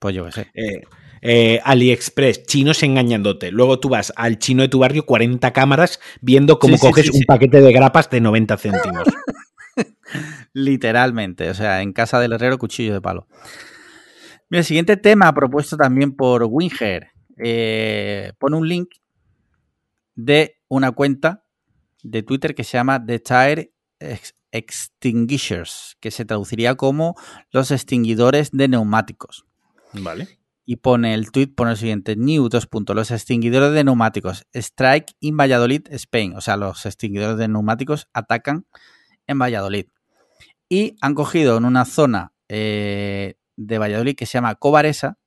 pues 0.01 0.15
yo 0.17 0.25
qué 0.25 0.33
sé. 0.33 0.51
Eh, 0.55 0.83
eh, 1.23 1.61
AliExpress, 1.65 2.45
chinos 2.47 2.83
engañándote. 2.83 3.53
Luego 3.53 3.79
tú 3.79 3.89
vas 3.91 4.13
al 4.17 4.39
chino 4.39 4.63
de 4.63 4.69
tu 4.69 4.81
barrio, 4.81 5.07
40 5.07 5.53
cámaras, 5.53 6.01
viendo 6.21 6.59
cómo 6.59 6.77
Sí, 6.77 6.81
sí, 6.81 6.87
coges 6.89 7.05
sí, 7.07 7.11
un 7.13 7.19
sí. 7.21 7.25
paquete 7.27 7.61
de 7.61 7.73
grapas 7.73 8.11
de 8.11 8.21
90 8.21 8.57
céntimos. 8.57 9.05
Literalmente. 10.53 11.51
O 11.51 11.55
sea, 11.55 11.83
en 11.83 11.93
casa 11.93 12.19
del 12.21 12.33
herrero, 12.33 12.59
cuchillo 12.59 12.95
de 12.95 13.01
palo. 13.01 13.27
Mira, 14.49 14.61
el 14.61 14.65
siguiente 14.65 14.97
tema 14.97 15.33
propuesto 15.33 15.77
también 15.77 16.17
por 16.17 16.45
Winger. 16.49 17.09
eh, 17.43 18.33
pone 18.39 18.57
un 18.57 18.69
link 18.69 18.89
de 20.15 20.57
una 20.69 20.91
cuenta 20.93 21.45
de 22.03 22.23
Twitter 22.23 22.55
que 22.55 22.65
se 22.65 22.77
llama 22.77 23.05
The 23.05 23.19
Tire 23.21 23.73
Ex- 24.01 24.35
Extinguishers, 24.53 25.97
que 26.01 26.11
se 26.11 26.25
traduciría 26.25 26.75
como 26.75 27.15
los 27.53 27.71
extinguidores 27.71 28.51
de 28.53 28.69
neumáticos. 28.69 29.47
¿Vale? 29.93 30.39
Y 30.65 30.77
pone 30.77 31.15
el 31.15 31.33
tweet, 31.33 31.49
pone 31.49 31.73
el 31.73 31.77
siguiente, 31.77 32.17
New, 32.17 32.49
dos 32.49 32.67
puntos, 32.67 32.95
los 32.95 33.11
extinguidores 33.11 33.73
de 33.73 33.83
neumáticos, 33.83 34.47
strike 34.53 35.15
in 35.21 35.37
Valladolid, 35.37 35.87
Spain. 35.91 36.37
O 36.37 36.41
sea, 36.41 36.57
los 36.57 36.87
extinguidores 36.87 37.39
de 37.39 37.49
neumáticos 37.49 38.09
atacan 38.13 38.67
en 39.27 39.39
Valladolid. 39.39 39.87
Y 40.69 40.97
han 41.01 41.15
cogido 41.15 41.57
en 41.57 41.65
una 41.65 41.85
zona 41.85 42.33
eh, 42.49 43.35
de 43.57 43.79
Valladolid 43.79 44.15
que 44.15 44.27
se 44.27 44.35
llama 44.35 44.55
Cobaresa, 44.55 45.19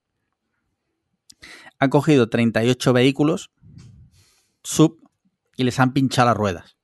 han 1.80 1.90
cogido 1.90 2.30
38 2.30 2.94
vehículos 2.94 3.52
sub 4.64 5.02
y 5.58 5.66
les 5.66 5.80
han 5.80 5.92
pinchado 5.92 6.30
las 6.30 6.38
ruedas 6.38 6.78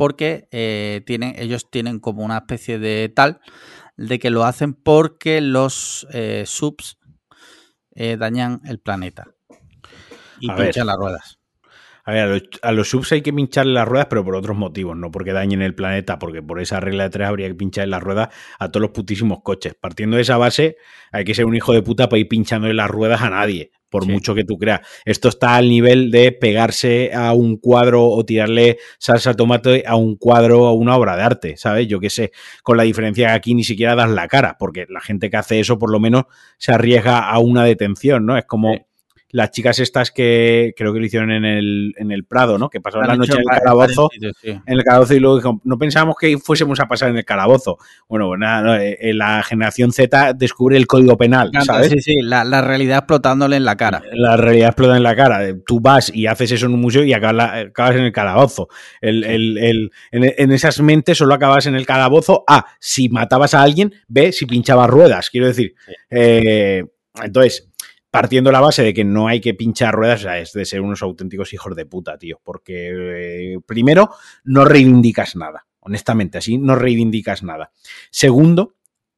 porque 0.00 0.48
eh, 0.50 1.02
tienen, 1.04 1.34
ellos 1.36 1.70
tienen 1.70 2.00
como 2.00 2.24
una 2.24 2.38
especie 2.38 2.78
de 2.78 3.12
tal 3.14 3.42
de 4.00 4.18
que 4.18 4.30
lo 4.30 4.44
hacen 4.44 4.72
porque 4.72 5.42
los 5.42 6.06
eh, 6.12 6.44
subs 6.46 6.98
eh, 7.94 8.16
dañan 8.16 8.62
el 8.64 8.78
planeta 8.78 9.34
y 10.40 10.50
A 10.50 10.54
ver. 10.54 10.66
pinchan 10.68 10.86
las 10.86 10.96
ruedas. 10.96 11.38
A 12.04 12.12
ver, 12.12 12.22
a 12.22 12.26
los, 12.28 12.42
a 12.62 12.72
los 12.72 12.88
subs 12.88 13.12
hay 13.12 13.20
que 13.20 13.32
pincharle 13.32 13.74
las 13.74 13.86
ruedas, 13.86 14.06
pero 14.08 14.24
por 14.24 14.34
otros 14.34 14.56
motivos, 14.56 14.96
no 14.96 15.10
porque 15.10 15.34
dañen 15.34 15.60
el 15.60 15.74
planeta, 15.74 16.18
porque 16.18 16.42
por 16.42 16.60
esa 16.60 16.80
regla 16.80 17.04
de 17.04 17.10
tres 17.10 17.28
habría 17.28 17.48
que 17.48 17.54
pincharle 17.54 17.90
las 17.90 18.02
ruedas 18.02 18.30
a 18.58 18.70
todos 18.70 18.80
los 18.80 18.90
putísimos 18.92 19.42
coches. 19.42 19.74
Partiendo 19.78 20.16
de 20.16 20.22
esa 20.22 20.38
base, 20.38 20.78
hay 21.12 21.24
que 21.24 21.34
ser 21.34 21.44
un 21.44 21.54
hijo 21.54 21.74
de 21.74 21.82
puta 21.82 22.08
para 22.08 22.20
ir 22.20 22.28
pinchándole 22.28 22.72
las 22.72 22.90
ruedas 22.90 23.20
a 23.20 23.28
nadie, 23.28 23.70
por 23.90 24.04
Sí. 24.04 24.12
mucho 24.12 24.34
que 24.34 24.44
tú 24.44 24.56
creas. 24.56 24.80
Esto 25.04 25.28
está 25.28 25.56
al 25.56 25.68
nivel 25.68 26.10
de 26.10 26.32
pegarse 26.32 27.10
a 27.12 27.32
un 27.34 27.56
cuadro 27.58 28.06
o 28.08 28.24
tirarle 28.24 28.78
salsa 28.98 29.34
tomate 29.34 29.84
a 29.86 29.96
un 29.96 30.16
cuadro 30.16 30.62
o 30.62 30.72
una 30.72 30.96
obra 30.96 31.16
de 31.16 31.22
arte, 31.22 31.56
¿sabes? 31.56 31.86
Yo 31.88 32.00
qué 32.00 32.08
sé, 32.08 32.32
con 32.62 32.76
la 32.76 32.84
diferencia 32.84 33.28
que 33.28 33.32
aquí 33.34 33.54
ni 33.54 33.64
siquiera 33.64 33.94
das 33.94 34.10
la 34.10 34.28
cara, 34.28 34.56
porque 34.58 34.86
la 34.88 35.00
gente 35.00 35.28
que 35.28 35.36
hace 35.36 35.60
eso 35.60 35.78
por 35.78 35.90
lo 35.90 36.00
menos 36.00 36.24
se 36.56 36.72
arriesga 36.72 37.18
a 37.28 37.38
una 37.40 37.64
detención, 37.64 38.24
¿no? 38.24 38.38
Es 38.38 38.44
como... 38.46 38.72
Sí. 38.74 38.80
Las 39.32 39.50
chicas 39.52 39.78
estas 39.78 40.10
que 40.10 40.74
creo 40.76 40.92
que 40.92 40.98
lo 40.98 41.06
hicieron 41.06 41.30
en 41.30 41.44
el, 41.44 41.94
en 41.96 42.10
el 42.10 42.24
Prado, 42.24 42.58
¿no? 42.58 42.68
Que 42.68 42.80
pasaron 42.80 43.06
la 43.06 43.16
noche 43.16 43.32
en 43.32 43.38
el 43.40 43.44
calabozo, 43.46 44.08
sí. 44.40 44.50
en 44.50 44.62
el 44.66 44.82
calabozo 44.84 45.14
y 45.14 45.20
luego 45.20 45.36
dijo, 45.36 45.60
no 45.64 45.78
pensábamos 45.78 46.16
que 46.20 46.36
fuésemos 46.38 46.80
a 46.80 46.88
pasar 46.88 47.10
en 47.10 47.16
el 47.16 47.24
calabozo. 47.24 47.78
Bueno, 48.08 48.26
pues 48.28 48.40
nada, 48.40 48.62
no, 48.62 48.74
eh, 48.76 48.98
eh, 49.00 49.14
la 49.14 49.42
generación 49.42 49.92
Z 49.92 50.32
descubre 50.34 50.76
el 50.76 50.86
código 50.86 51.16
penal, 51.16 51.50
¿sabes? 51.64 51.90
Sí, 51.90 52.00
sí, 52.00 52.16
la, 52.22 52.44
la 52.44 52.60
realidad 52.60 52.98
explotándole 52.98 53.56
en 53.56 53.64
la 53.64 53.76
cara. 53.76 54.02
La 54.12 54.36
realidad 54.36 54.68
explota 54.70 54.96
en 54.96 55.02
la 55.04 55.14
cara. 55.14 55.40
Tú 55.66 55.80
vas 55.80 56.10
y 56.14 56.26
haces 56.26 56.50
eso 56.52 56.66
en 56.66 56.74
un 56.74 56.80
museo 56.80 57.04
y 57.04 57.12
acabas, 57.12 57.66
acabas 57.66 57.96
en 57.96 58.02
el 58.04 58.12
calabozo. 58.12 58.68
El- 59.00 59.24
el- 59.24 59.58
el- 59.58 59.90
en, 60.10 60.34
en 60.36 60.52
esas 60.52 60.80
mentes 60.80 61.16
solo 61.18 61.34
acabas 61.34 61.66
en 61.66 61.76
el 61.76 61.86
calabozo. 61.86 62.42
A, 62.48 62.66
si 62.80 63.08
matabas 63.08 63.54
a 63.54 63.62
alguien. 63.62 63.92
B, 64.08 64.32
si 64.32 64.46
pinchabas 64.46 64.90
ruedas. 64.90 65.30
Quiero 65.30 65.46
decir. 65.46 65.74
Eh, 66.10 66.84
entonces, 67.22 67.69
partiendo 68.10 68.50
la 68.50 68.60
base 68.60 68.82
de 68.82 68.92
que 68.92 69.04
no 69.04 69.28
hay 69.28 69.40
que 69.40 69.54
pinchar 69.54 69.94
ruedas, 69.94 70.20
o 70.20 70.22
sea, 70.24 70.38
es 70.38 70.52
de 70.52 70.64
ser 70.64 70.80
unos 70.80 71.02
auténticos 71.02 71.52
hijos 71.52 71.76
de 71.76 71.86
puta, 71.86 72.18
tío. 72.18 72.40
Porque, 72.42 72.90
eh, 73.54 73.58
primero, 73.66 74.10
no 74.44 74.64
reivindicas 74.64 75.36
nada. 75.36 75.66
Honestamente, 75.80 76.38
así 76.38 76.58
no 76.58 76.74
reivindicas 76.74 77.42
nada. 77.42 77.72
Segundo, 78.10 78.74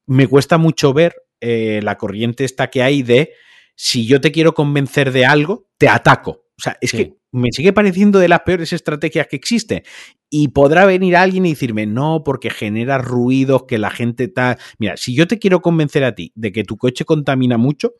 me 0.06 0.26
cuesta 0.26 0.58
mucho 0.58 0.92
ver 0.92 1.14
eh, 1.40 1.80
la 1.82 1.96
corriente 1.96 2.44
esta 2.44 2.68
que 2.70 2.82
hay 2.82 3.02
de 3.02 3.32
si 3.74 4.06
yo 4.06 4.20
te 4.20 4.30
quiero 4.30 4.52
convencer 4.54 5.10
de 5.10 5.24
algo, 5.24 5.68
te 5.78 5.88
ataco. 5.88 6.30
O 6.30 6.62
sea, 6.62 6.76
es 6.80 6.90
Sí. 6.90 6.96
que 6.98 7.16
me 7.32 7.48
sigue 7.50 7.72
pareciendo 7.72 8.18
de 8.18 8.28
las 8.28 8.40
peores 8.40 8.72
estrategias 8.74 9.26
que 9.26 9.36
existen. 9.36 9.82
Y 10.28 10.48
podrá 10.48 10.84
venir 10.84 11.16
alguien 11.16 11.46
y 11.46 11.50
decirme, 11.50 11.86
no, 11.86 12.22
porque 12.24 12.50
genera 12.50 12.98
ruidos, 12.98 13.64
que 13.66 13.78
la 13.78 13.90
gente 13.90 14.24
está... 14.24 14.58
Mira, 14.78 14.96
si 14.96 15.14
yo 15.14 15.26
te 15.26 15.38
quiero 15.38 15.62
convencer 15.62 16.04
a 16.04 16.14
ti 16.14 16.30
de 16.34 16.52
que 16.52 16.62
tu 16.62 16.76
coche 16.76 17.04
contamina 17.06 17.56
mucho, 17.56 17.94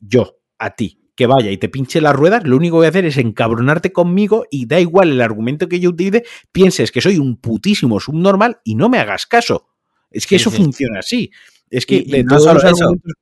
yo, 0.00 0.38
a 0.58 0.74
ti, 0.74 1.00
que 1.14 1.26
vaya 1.26 1.50
y 1.50 1.56
te 1.58 1.68
pinche 1.68 2.00
las 2.00 2.14
ruedas, 2.14 2.44
lo 2.44 2.56
único 2.56 2.74
que 2.74 2.78
voy 2.78 2.86
a 2.86 2.90
hacer 2.90 3.06
es 3.06 3.16
encabronarte 3.16 3.92
conmigo 3.92 4.44
y 4.50 4.66
da 4.66 4.78
igual 4.80 5.10
el 5.10 5.20
argumento 5.22 5.68
que 5.68 5.80
yo 5.80 5.90
utilice, 5.90 6.24
pienses 6.52 6.92
que 6.92 7.00
soy 7.00 7.18
un 7.18 7.36
putísimo 7.36 8.00
subnormal 8.00 8.60
y 8.64 8.74
no 8.74 8.88
me 8.88 8.98
hagas 8.98 9.26
caso. 9.26 9.68
Es 10.10 10.26
que 10.26 10.38
Sí, 10.38 10.42
eso 10.42 10.50
sí. 10.50 10.56
funciona 10.58 11.00
así. 11.00 11.30
Es 11.70 11.86
que 11.86 11.96
Y- 11.96 12.00
y 12.00 12.10
de 12.12 12.24
no 12.24 12.38
solo 12.38 12.58
eso, 12.58 12.68
argumentos 12.68 13.12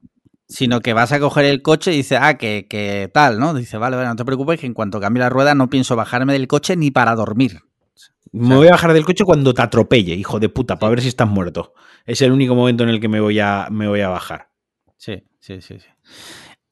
Sino 0.46 0.80
que 0.80 0.92
vas 0.92 1.10
a 1.12 1.20
coger 1.20 1.46
el 1.46 1.62
coche 1.62 1.92
y 1.94 1.96
dices, 1.96 2.18
ah, 2.20 2.36
que, 2.36 2.66
que 2.68 3.10
tal, 3.12 3.38
¿no? 3.38 3.54
Dice, 3.54 3.78
vale, 3.78 3.96
vale, 3.96 4.08
no 4.08 4.16
te 4.16 4.26
preocupes, 4.26 4.60
que 4.60 4.66
en 4.66 4.74
cuanto 4.74 5.00
cambie 5.00 5.20
la 5.20 5.30
rueda 5.30 5.54
no 5.54 5.70
pienso 5.70 5.96
bajarme 5.96 6.34
del 6.34 6.46
coche 6.48 6.76
ni 6.76 6.90
para 6.90 7.14
dormir. 7.14 7.60
Me 8.30 8.54
voy 8.56 8.68
a 8.68 8.72
bajar 8.72 8.92
del 8.92 9.04
coche 9.06 9.24
cuando 9.24 9.54
te 9.54 9.62
atropelle, 9.62 10.14
hijo 10.14 10.38
de 10.40 10.50
puta, 10.50 10.78
para 10.78 10.90
ver 10.90 11.00
si 11.00 11.08
estás 11.08 11.28
muerto. 11.28 11.72
Es 12.04 12.20
el 12.20 12.30
único 12.30 12.54
momento 12.54 12.82
en 12.84 12.90
el 12.90 13.00
que 13.00 13.08
me 13.08 13.20
voy 13.20 13.40
a, 13.40 13.68
me 13.70 13.88
voy 13.88 14.02
a 14.02 14.08
bajar. 14.10 14.50
Sí, 14.98 15.24
sí, 15.40 15.60
sí, 15.62 15.78
sí. 15.78 15.86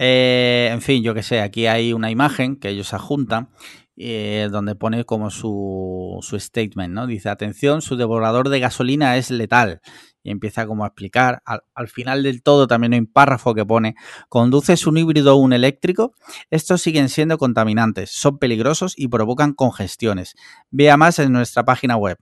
Eh, 0.05 0.69
en 0.73 0.83
fin, 0.83 1.05
yo 1.05 1.15
que 1.15 1.23
sé, 1.23 1.41
aquí 1.41 1.67
hay 1.67 1.93
una 1.93 2.11
imagen 2.11 2.57
que 2.57 2.71
ellos 2.71 2.93
adjuntan 2.93 3.51
eh, 3.97 4.49
donde 4.51 4.75
pone 4.75 5.05
como 5.05 5.31
su, 5.31 6.19
su 6.23 6.41
statement, 6.41 6.93
¿no? 6.93 7.07
Dice, 7.07 7.29
atención, 7.29 7.83
su 7.83 7.95
devorador 7.95 8.49
de 8.49 8.59
gasolina 8.59 9.17
es 9.17 9.31
letal. 9.31 9.81
Y 10.25 10.33
empieza 10.33 10.67
como 10.67 10.83
a 10.83 10.89
explicar. 10.89 11.41
Al, 11.45 11.61
al 11.77 11.87
final 11.87 12.25
del 12.25 12.43
todo 12.43 12.67
también 12.67 12.95
hay 12.95 12.99
un 12.99 13.07
párrafo 13.07 13.55
que 13.55 13.65
pone, 13.65 13.95
conduces 14.29 14.89
un 14.89 14.97
híbrido 14.97 15.37
o 15.37 15.39
un 15.39 15.53
eléctrico, 15.53 16.15
estos 16.51 16.83
siguen 16.83 17.09
siendo 17.09 17.39
contaminantes, 17.39 18.11
son 18.11 18.39
peligrosos 18.39 18.95
y 18.97 19.07
provocan 19.07 19.53
congestiones. 19.53 20.35
Vea 20.73 20.97
más 20.97 21.21
en 21.21 21.31
nuestra 21.31 21.65
página 21.65 21.97
web. 21.97 22.19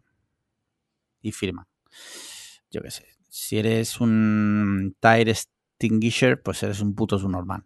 Y 1.22 1.32
firma. 1.32 1.66
Yo 2.70 2.82
qué 2.82 2.90
sé. 2.90 3.06
Si 3.30 3.58
eres 3.58 4.02
un 4.02 4.94
tire 5.00 5.30
extinguisher, 5.30 6.42
pues 6.42 6.62
eres 6.62 6.82
un 6.82 6.94
puto 6.94 7.18
subnormal. 7.18 7.64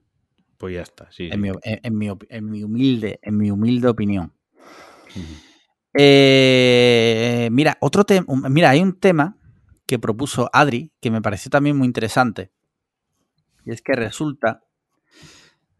Pues 0.64 0.76
ya 0.76 0.80
está. 0.80 1.12
Sí, 1.12 1.24
En, 1.30 1.32
sí. 1.32 1.38
mi, 1.42 1.48
en- 1.62 1.80
en 1.82 1.98
mi 1.98 2.08
en 2.30 2.50
mi 2.50 2.62
humilde, 2.62 3.18
en 3.20 3.36
mi 3.36 3.50
humilde 3.50 3.86
opinión. 3.86 4.32
Eh, 5.92 7.50
mira, 7.52 7.76
otro 7.82 8.04
tema. 8.04 8.24
Mira, 8.48 8.70
hay 8.70 8.80
un 8.80 8.98
tema 8.98 9.36
que 9.84 9.98
propuso 9.98 10.48
Adri 10.54 10.90
que 11.02 11.10
me 11.10 11.20
pareció 11.20 11.50
también 11.50 11.76
muy 11.76 11.86
interesante. 11.86 12.50
Y 13.66 13.72
es 13.72 13.82
que 13.82 13.92
resulta 13.92 14.62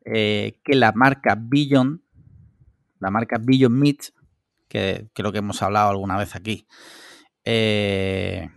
eh, 0.05 0.61
que 0.62 0.74
la 0.74 0.93
marca 0.93 1.35
Beyond, 1.41 2.01
la 3.01 3.11
marca 3.11 3.39
Beyond 3.41 3.74
Meat, 3.74 3.99
que 4.68 5.09
creo 5.14 5.32
que 5.32 5.39
hemos 5.39 5.62
hablado 5.62 5.89
alguna 5.89 6.18
vez 6.18 6.37
aquí, 6.37 6.66
eh, 7.47 8.51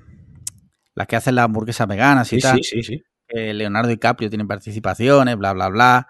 las 0.93 1.07
que 1.07 1.15
hacen 1.15 1.36
las 1.36 1.45
hamburguesas 1.45 1.88
veganas 1.88 2.34
y 2.34 2.36
Sí, 2.36 2.41
tal, 2.41 2.57
sí, 2.61 2.82
sí, 2.82 2.84
sí. 2.84 3.03
Que 3.28 3.53
Leonardo 3.53 3.89
DiCaprio 3.89 4.30
tiene 4.30 4.45
participaciones, 4.45 5.38
bla, 5.38 5.53
bla, 5.53 5.69
bla. 5.69 6.07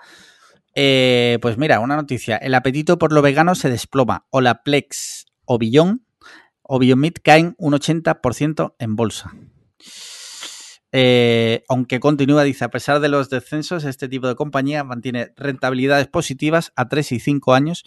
Eh, 0.76 1.40
pues 1.42 1.58
mira, 1.58 1.80
una 1.80 1.96
noticia. 1.96 2.38
El 2.38 2.54
apetito 2.54 2.98
por 2.98 3.12
lo 3.12 3.22
vegano 3.22 3.56
se 3.56 3.70
desploma. 3.70 4.28
Olaplex 4.30 5.26
o 5.46 5.58
Beyond 5.58 6.02
o 6.62 6.80
Meat 6.80 7.20
caen 7.24 7.56
un 7.58 7.74
80% 7.74 8.76
en 8.78 8.96
bolsa. 8.96 9.34
Eh, 10.92 11.64
aunque 11.68 12.00
continúa, 12.00 12.44
dice, 12.44 12.66
a 12.66 12.70
pesar 12.70 13.00
de 13.00 13.10
los 13.10 13.30
descensos, 13.30 13.84
este 13.86 14.08
tipo 14.08 14.28
de 14.28 14.36
compañía 14.36 14.84
mantiene 14.84 15.34
rentabilidades 15.36 16.08
positivas 16.08 16.72
a 16.76 16.88
3 16.88 17.12
y 17.14 17.20
5 17.20 17.54
años 17.54 17.84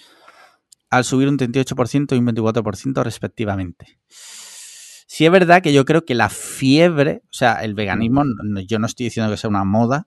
al 0.90 1.04
subir 1.04 1.28
un 1.28 1.38
38% 1.38 2.14
y 2.14 2.18
un 2.18 2.26
24% 2.26 3.02
respectivamente. 3.04 3.98
Sí 5.12 5.26
es 5.26 5.32
verdad 5.32 5.60
que 5.60 5.72
yo 5.72 5.84
creo 5.84 6.04
que 6.04 6.14
la 6.14 6.28
fiebre, 6.28 7.22
o 7.24 7.32
sea, 7.32 7.64
el 7.64 7.74
veganismo, 7.74 8.22
no- 8.24 8.60
yo 8.60 8.78
no 8.78 8.86
estoy 8.86 9.06
diciendo 9.06 9.28
que 9.28 9.36
sea 9.36 9.50
una 9.50 9.64
moda, 9.64 10.06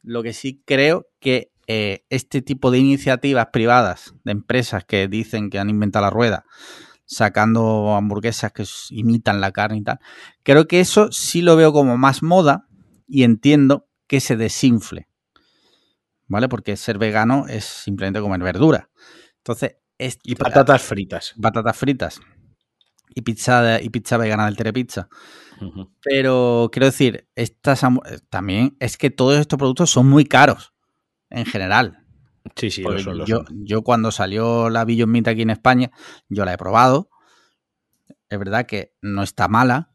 lo 0.00 0.22
que 0.22 0.32
sí 0.32 0.62
creo 0.64 1.08
que 1.18 1.50
eh, 1.66 2.04
este 2.08 2.40
tipo 2.40 2.70
de 2.70 2.78
iniciativas 2.78 3.48
privadas 3.52 4.14
de 4.22 4.30
empresas 4.30 4.84
que 4.84 5.08
dicen 5.08 5.50
que 5.50 5.58
han 5.58 5.70
inventado 5.70 6.04
la 6.04 6.10
rueda, 6.10 6.44
sacando 7.04 7.96
hamburguesas 7.96 8.52
que 8.52 8.64
imitan 8.90 9.40
la 9.40 9.50
carne 9.50 9.78
y 9.78 9.82
tal, 9.82 9.98
creo 10.44 10.68
que 10.68 10.78
eso 10.78 11.10
sí 11.10 11.42
lo 11.42 11.56
veo 11.56 11.72
como 11.72 11.96
más 11.96 12.22
moda 12.22 12.68
y 13.08 13.24
entiendo 13.24 13.88
que 14.06 14.20
se 14.20 14.36
desinfle. 14.36 15.08
¿Vale? 16.28 16.48
Porque 16.48 16.76
ser 16.76 16.96
vegano 16.96 17.46
es 17.48 17.64
simplemente 17.64 18.20
comer 18.20 18.40
verdura. 18.40 18.88
Entonces, 19.38 19.78
es 19.98 20.20
Y 20.22 20.36
patatas 20.36 20.80
fritas. 20.80 21.34
patatas 21.40 21.76
fritas 21.76 22.20
y 23.14 23.22
pizza, 23.22 23.80
y 23.80 23.90
pizza 23.90 24.16
vegana 24.16 24.46
del 24.46 24.56
Telepizza. 24.56 25.08
Ujú. 25.60 25.90
Pero 26.02 26.70
quiero 26.72 26.86
decir, 26.86 27.28
estas 27.34 27.82
eh, 27.84 27.88
también 28.30 28.76
es 28.80 28.96
que 28.96 29.10
todos 29.10 29.38
estos 29.38 29.58
productos 29.58 29.90
son 29.90 30.08
muy 30.08 30.24
caros 30.24 30.72
en 31.30 31.46
general. 31.46 32.04
Sí, 32.56 32.70
sí, 32.70 32.82
lo 32.82 32.88
Porque 32.88 33.02
son, 33.02 33.18
lo 33.18 33.26
yo, 33.26 33.44
son. 33.46 33.64
yo 33.64 33.82
cuando 33.82 34.10
salió 34.10 34.68
la 34.70 34.84
Beyond 34.84 35.12
Meat 35.12 35.28
aquí 35.28 35.42
en 35.42 35.50
España, 35.50 35.90
yo 36.28 36.44
la 36.44 36.52
he 36.54 36.58
probado. 36.58 37.10
Es 38.28 38.38
verdad 38.38 38.66
que 38.66 38.94
no 39.02 39.22
está 39.22 39.46
mala, 39.48 39.94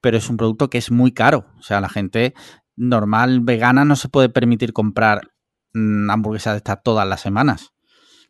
pero 0.00 0.16
es 0.16 0.28
un 0.28 0.36
producto 0.36 0.70
que 0.70 0.78
es 0.78 0.90
muy 0.90 1.12
caro. 1.12 1.46
O 1.58 1.62
sea, 1.62 1.80
la 1.80 1.88
gente 1.88 2.34
normal 2.76 3.40
vegana 3.40 3.84
no 3.84 3.96
se 3.96 4.08
puede 4.08 4.28
permitir 4.28 4.72
comprar 4.72 5.32
mm, 5.74 6.10
hamburguesas 6.10 6.52
de 6.54 6.58
estas 6.58 6.82
todas 6.82 7.08
las 7.08 7.20
semanas. 7.20 7.72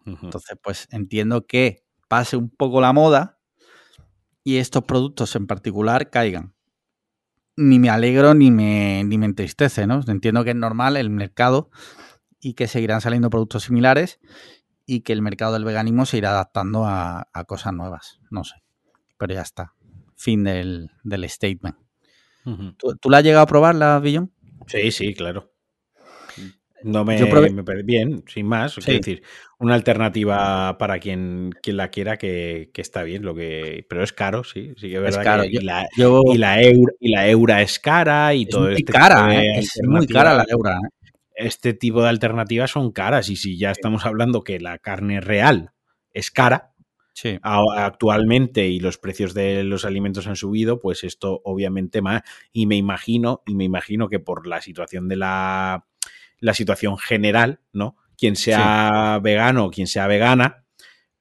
Entonces, 0.07 0.57
pues 0.63 0.89
entiendo 0.91 1.47
que 1.47 1.85
pase 2.09 2.39
un 2.39 2.49
poco 2.49 2.81
la 2.81 2.95
moda 2.95 3.38
y 4.49 4.57
estos 4.57 4.85
productos 4.85 5.37
en 5.37 5.47
particular 5.47 6.09
caigan. 6.09 6.55
Ni 7.55 7.79
me 7.79 7.91
alegro 7.91 8.33
ni 8.33 8.51
me, 8.51 9.05
ni 9.05 9.19
me 9.19 9.27
entristece, 9.27 9.87
¿no? 9.87 10.01
Entiendo 10.09 10.43
que 10.43 10.51
es 10.51 10.57
normal 10.57 10.97
el 10.97 11.11
mercado 11.11 11.69
y 12.41 12.55
que 12.55 12.67
seguirán 12.67 13.03
saliendo 13.03 13.29
productos 13.29 13.65
similares 13.65 14.21
y 14.87 15.01
que 15.01 15.13
el 15.13 15.21
mercado 15.21 15.53
del 15.53 15.67
veganismo 15.67 16.07
se 16.07 16.17
irá 16.17 16.31
adaptando 16.31 16.87
a, 16.87 17.29
a 17.31 17.45
cosas 17.45 17.75
nuevas. 17.75 18.21
No 18.31 18.43
sé. 18.43 18.55
Pero 19.19 19.35
ya 19.35 19.43
está. 19.43 19.75
Fin 20.17 20.45
del, 20.45 20.93
del 21.05 21.29
statement. 21.29 21.77
¿Tú, 22.79 22.97
tú 22.97 23.11
la 23.11 23.19
has 23.19 23.25
llegado 23.25 23.43
a 23.43 23.49
probar, 23.49 23.75
la 23.75 23.99
Billon? 23.99 24.33
Sí, 24.67 24.91
sí, 24.93 25.13
claro. 25.13 25.53
No 26.83 27.05
me, 27.05 27.19
Yo 27.19 27.27
probé- 27.27 27.51
me 27.53 27.83
bien, 27.83 28.23
sin 28.29 28.47
más. 28.47 28.75
Sí. 28.75 28.81
Quiero 28.83 28.99
decir, 28.99 29.23
una 29.59 29.75
alternativa 29.75 30.79
para 30.79 30.99
quien, 30.99 31.51
quien 31.63 31.77
la 31.77 31.89
quiera 31.91 32.17
que, 32.17 32.71
que 32.73 32.81
está 32.81 33.03
bien, 33.03 33.25
lo 33.25 33.35
que, 33.35 33.85
pero 33.89 34.03
es 34.05 34.13
caro, 34.13 34.45
sí, 34.45 34.73
sí 34.77 34.89
que 34.89 34.95
es 34.97 35.01
verdad. 35.03 35.23
caro. 35.25 35.43
que- 35.43 35.53
Yo- 35.53 35.61
y, 35.61 35.65
la, 35.65 35.89
Yo, 35.97 36.21
y 36.33 36.39
la 36.39 36.63
eura, 36.63 36.93
y 37.01 37.09
la 37.11 37.29
eura 37.29 37.63
es 37.63 37.79
cara 37.79 38.35
y 38.35 38.43
es 38.43 38.49
todo 38.49 38.65
muy 38.67 38.75
este 38.75 38.93
cara, 38.93 39.35
¿eh? 39.43 39.59
Es 39.59 39.81
muy 39.85 40.07
cara 40.07 40.35
la 40.35 40.45
eura. 40.49 40.77
¿eh? 40.77 41.09
Este 41.35 41.73
tipo 41.73 42.03
de 42.03 42.09
alternativas 42.09 42.71
son 42.71 42.93
caras 42.93 43.29
y 43.31 43.37
si 43.37 43.57
ya 43.59 43.71
estamos 43.71 44.05
hablando 44.07 44.43
que 44.43 44.59
la 44.61 44.79
carne 44.79 45.21
real 45.21 45.71
es 46.13 46.31
cara, 46.31 46.73
Sí. 47.13 47.39
actualmente 47.43 48.69
y 48.69 48.79
los 48.79 48.99
precios 48.99 49.35
de 49.35 49.65
los 49.65 49.85
alimentos 49.85 50.27
han 50.29 50.37
subido, 50.37 50.79
pues 50.79 51.03
esto 51.05 51.41
obviamente 51.45 52.01
más. 52.03 52.23
Y 52.53 52.67
me 52.67 52.77
imagino, 52.77 53.43
y 53.47 53.55
me 53.57 53.65
imagino 53.65 54.09
que 54.09 54.21
por 54.21 54.47
la 54.47 54.61
situación 54.61 55.09
de 55.09 55.17
la, 55.17 55.85
la 56.41 56.55
situación 56.55 56.99
general, 56.99 57.61
¿no? 57.73 57.97
Quien 58.17 58.37
sea 58.37 59.19
vegano 59.23 59.67
o 59.67 59.71
quien 59.71 59.87
sea 59.87 60.07
vegana, 60.07 60.65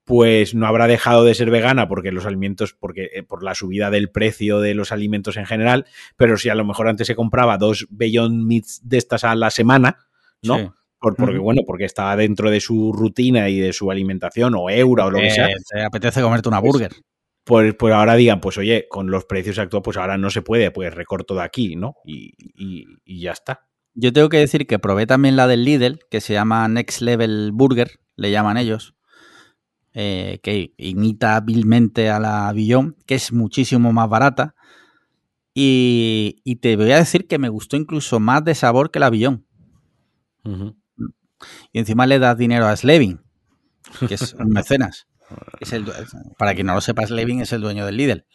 pues 0.04 0.56
no 0.56 0.66
habrá 0.68 0.88
dejado 0.88 1.24
de 1.26 1.36
ser 1.36 1.52
vegana 1.52 1.88
porque 1.88 2.12
los 2.12 2.26
alimentos, 2.26 2.74
porque 2.74 3.10
eh, 3.14 3.24
por 3.24 3.44
la 3.44 3.56
subida 3.56 3.90
del 3.92 4.10
precio 4.10 4.60
de 4.62 4.74
los 4.74 4.92
alimentos 4.92 5.36
en 5.38 5.46
general, 5.46 5.86
pero 6.16 6.38
si 6.38 6.50
a 6.50 6.56
lo 6.56 6.64
mejor 6.66 6.88
antes 6.88 7.08
se 7.08 7.16
compraba 7.16 7.58
dos 7.58 7.88
Beyond 7.90 8.46
Meats 8.46 8.82
de 8.84 8.98
estas 8.98 9.24
a 9.26 9.36
la 9.36 9.50
semana, 9.52 9.98
¿no? 10.42 10.58
Sí. 10.58 10.70
Por- 11.00 11.16
porque, 11.16 11.38
bueno, 11.38 11.62
porque 11.68 11.86
estaba 11.86 12.16
dentro 12.16 12.50
de 12.50 12.60
su 12.60 12.92
rutina 12.94 13.50
y 13.50 13.60
de 13.60 13.72
su 13.74 13.92
alimentación, 13.92 14.56
o 14.56 14.68
eura 14.70 15.06
o 15.06 15.12
lo 15.12 15.20
que 15.20 15.30
sea, 15.30 15.48
Eh, 15.48 15.56
te 15.70 15.84
apetece 15.84 16.22
comerte 16.24 16.50
una 16.50 16.60
Pues, 16.60 16.72
burger. 16.74 16.92
pues, 17.44 17.76
pues 17.76 17.94
ahora 17.94 18.16
digan, 18.16 18.42
pues 18.42 18.58
oye, 18.58 18.88
con 18.90 19.12
los 19.12 19.26
precios 19.26 19.60
actuales, 19.60 19.84
pues 19.84 19.98
ahora 19.98 20.18
no 20.18 20.32
se 20.32 20.42
puede, 20.42 20.72
pues 20.72 20.92
recorto 20.96 21.36
de 21.36 21.44
aquí, 21.44 21.76
¿no? 21.76 21.98
Y, 22.04 22.34
y- 22.56 22.86
y 23.06 23.22
ya 23.22 23.34
está. 23.34 23.67
Yo 24.00 24.14
tengo 24.14 24.30
que 24.30 24.38
decir 24.38 24.68
que 24.68 24.78
probé 24.78 25.08
también 25.08 25.36
la 25.36 25.48
del 25.48 25.66
Lidl, 25.66 26.00
que 26.12 26.22
se 26.22 26.34
llama 26.34 26.68
Next 26.68 27.02
Level 27.02 27.52
Burger, 27.52 28.00
le 28.16 28.30
llaman 28.30 28.58
ellos, 28.58 28.94
eh, 29.94 30.40
que 30.44 30.72
imita 30.78 31.36
hábilmente 31.36 32.12
a 32.12 32.20
la 32.20 32.54
Billon, 32.54 32.96
que 33.08 33.16
es 33.16 33.34
muchísimo 33.34 33.92
más 33.92 34.08
barata. 34.08 34.54
Y, 35.56 36.44
y 36.44 36.58
te 36.58 36.76
voy 36.76 36.92
a 36.92 36.98
decir 36.98 37.28
que 37.28 37.40
me 37.40 37.50
gustó 37.50 37.76
incluso 37.76 38.20
más 38.20 38.46
de 38.46 38.54
sabor 38.54 38.92
que 38.92 39.00
la 39.00 39.10
Billon. 39.10 39.48
Y 41.74 41.80
encima 41.80 42.06
le 42.06 42.20
das 42.20 42.38
dinero 42.38 42.68
a 42.68 42.76
Slevin, 42.76 43.22
que 44.08 44.14
es 44.14 44.36
un 44.36 44.50
mecenas. 44.54 45.08
Es 45.60 45.74
el, 45.74 45.92
para 46.38 46.54
quien 46.54 46.68
no 46.68 46.76
lo 46.76 46.82
sepa, 46.82 47.08
Slevin 47.08 47.42
es 47.42 47.52
el 47.52 47.62
dueño 47.62 47.84
del 47.84 47.98
Lidl. 47.98 48.26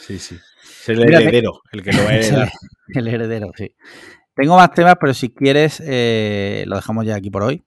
Sí, 0.00 0.18
sí. 0.18 0.38
Es 0.64 0.88
el 0.88 1.02
heredero, 1.02 1.60
el 1.72 1.82
que 1.82 1.92
lo 1.92 2.04
va 2.04 2.08
a 2.08 2.14
heredar. 2.16 2.50
el 2.94 3.06
heredero, 3.06 3.50
sí. 3.54 3.74
Tengo 4.40 4.56
más 4.56 4.72
temas, 4.72 4.96
pero 4.98 5.12
si 5.12 5.28
quieres, 5.28 5.82
eh, 5.84 6.64
lo 6.66 6.76
dejamos 6.76 7.04
ya 7.04 7.14
aquí 7.14 7.28
por 7.28 7.42
hoy. 7.42 7.62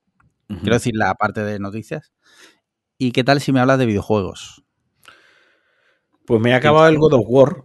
Quiero 0.48 0.74
decir 0.74 0.96
la 0.96 1.14
parte 1.14 1.44
de 1.44 1.60
noticias. 1.60 2.12
¿Y 2.98 3.12
qué 3.12 3.24
tal 3.24 3.42
si 3.42 3.52
me 3.52 3.60
hablas 3.60 3.78
de 3.78 3.86
videojuegos? 3.86 4.64
Pues 6.26 6.42
me 6.42 6.52
ha 6.52 6.58
acabado 6.58 6.88
el 6.88 6.98
God 6.98 7.14
of 7.14 7.26
War. 7.28 7.64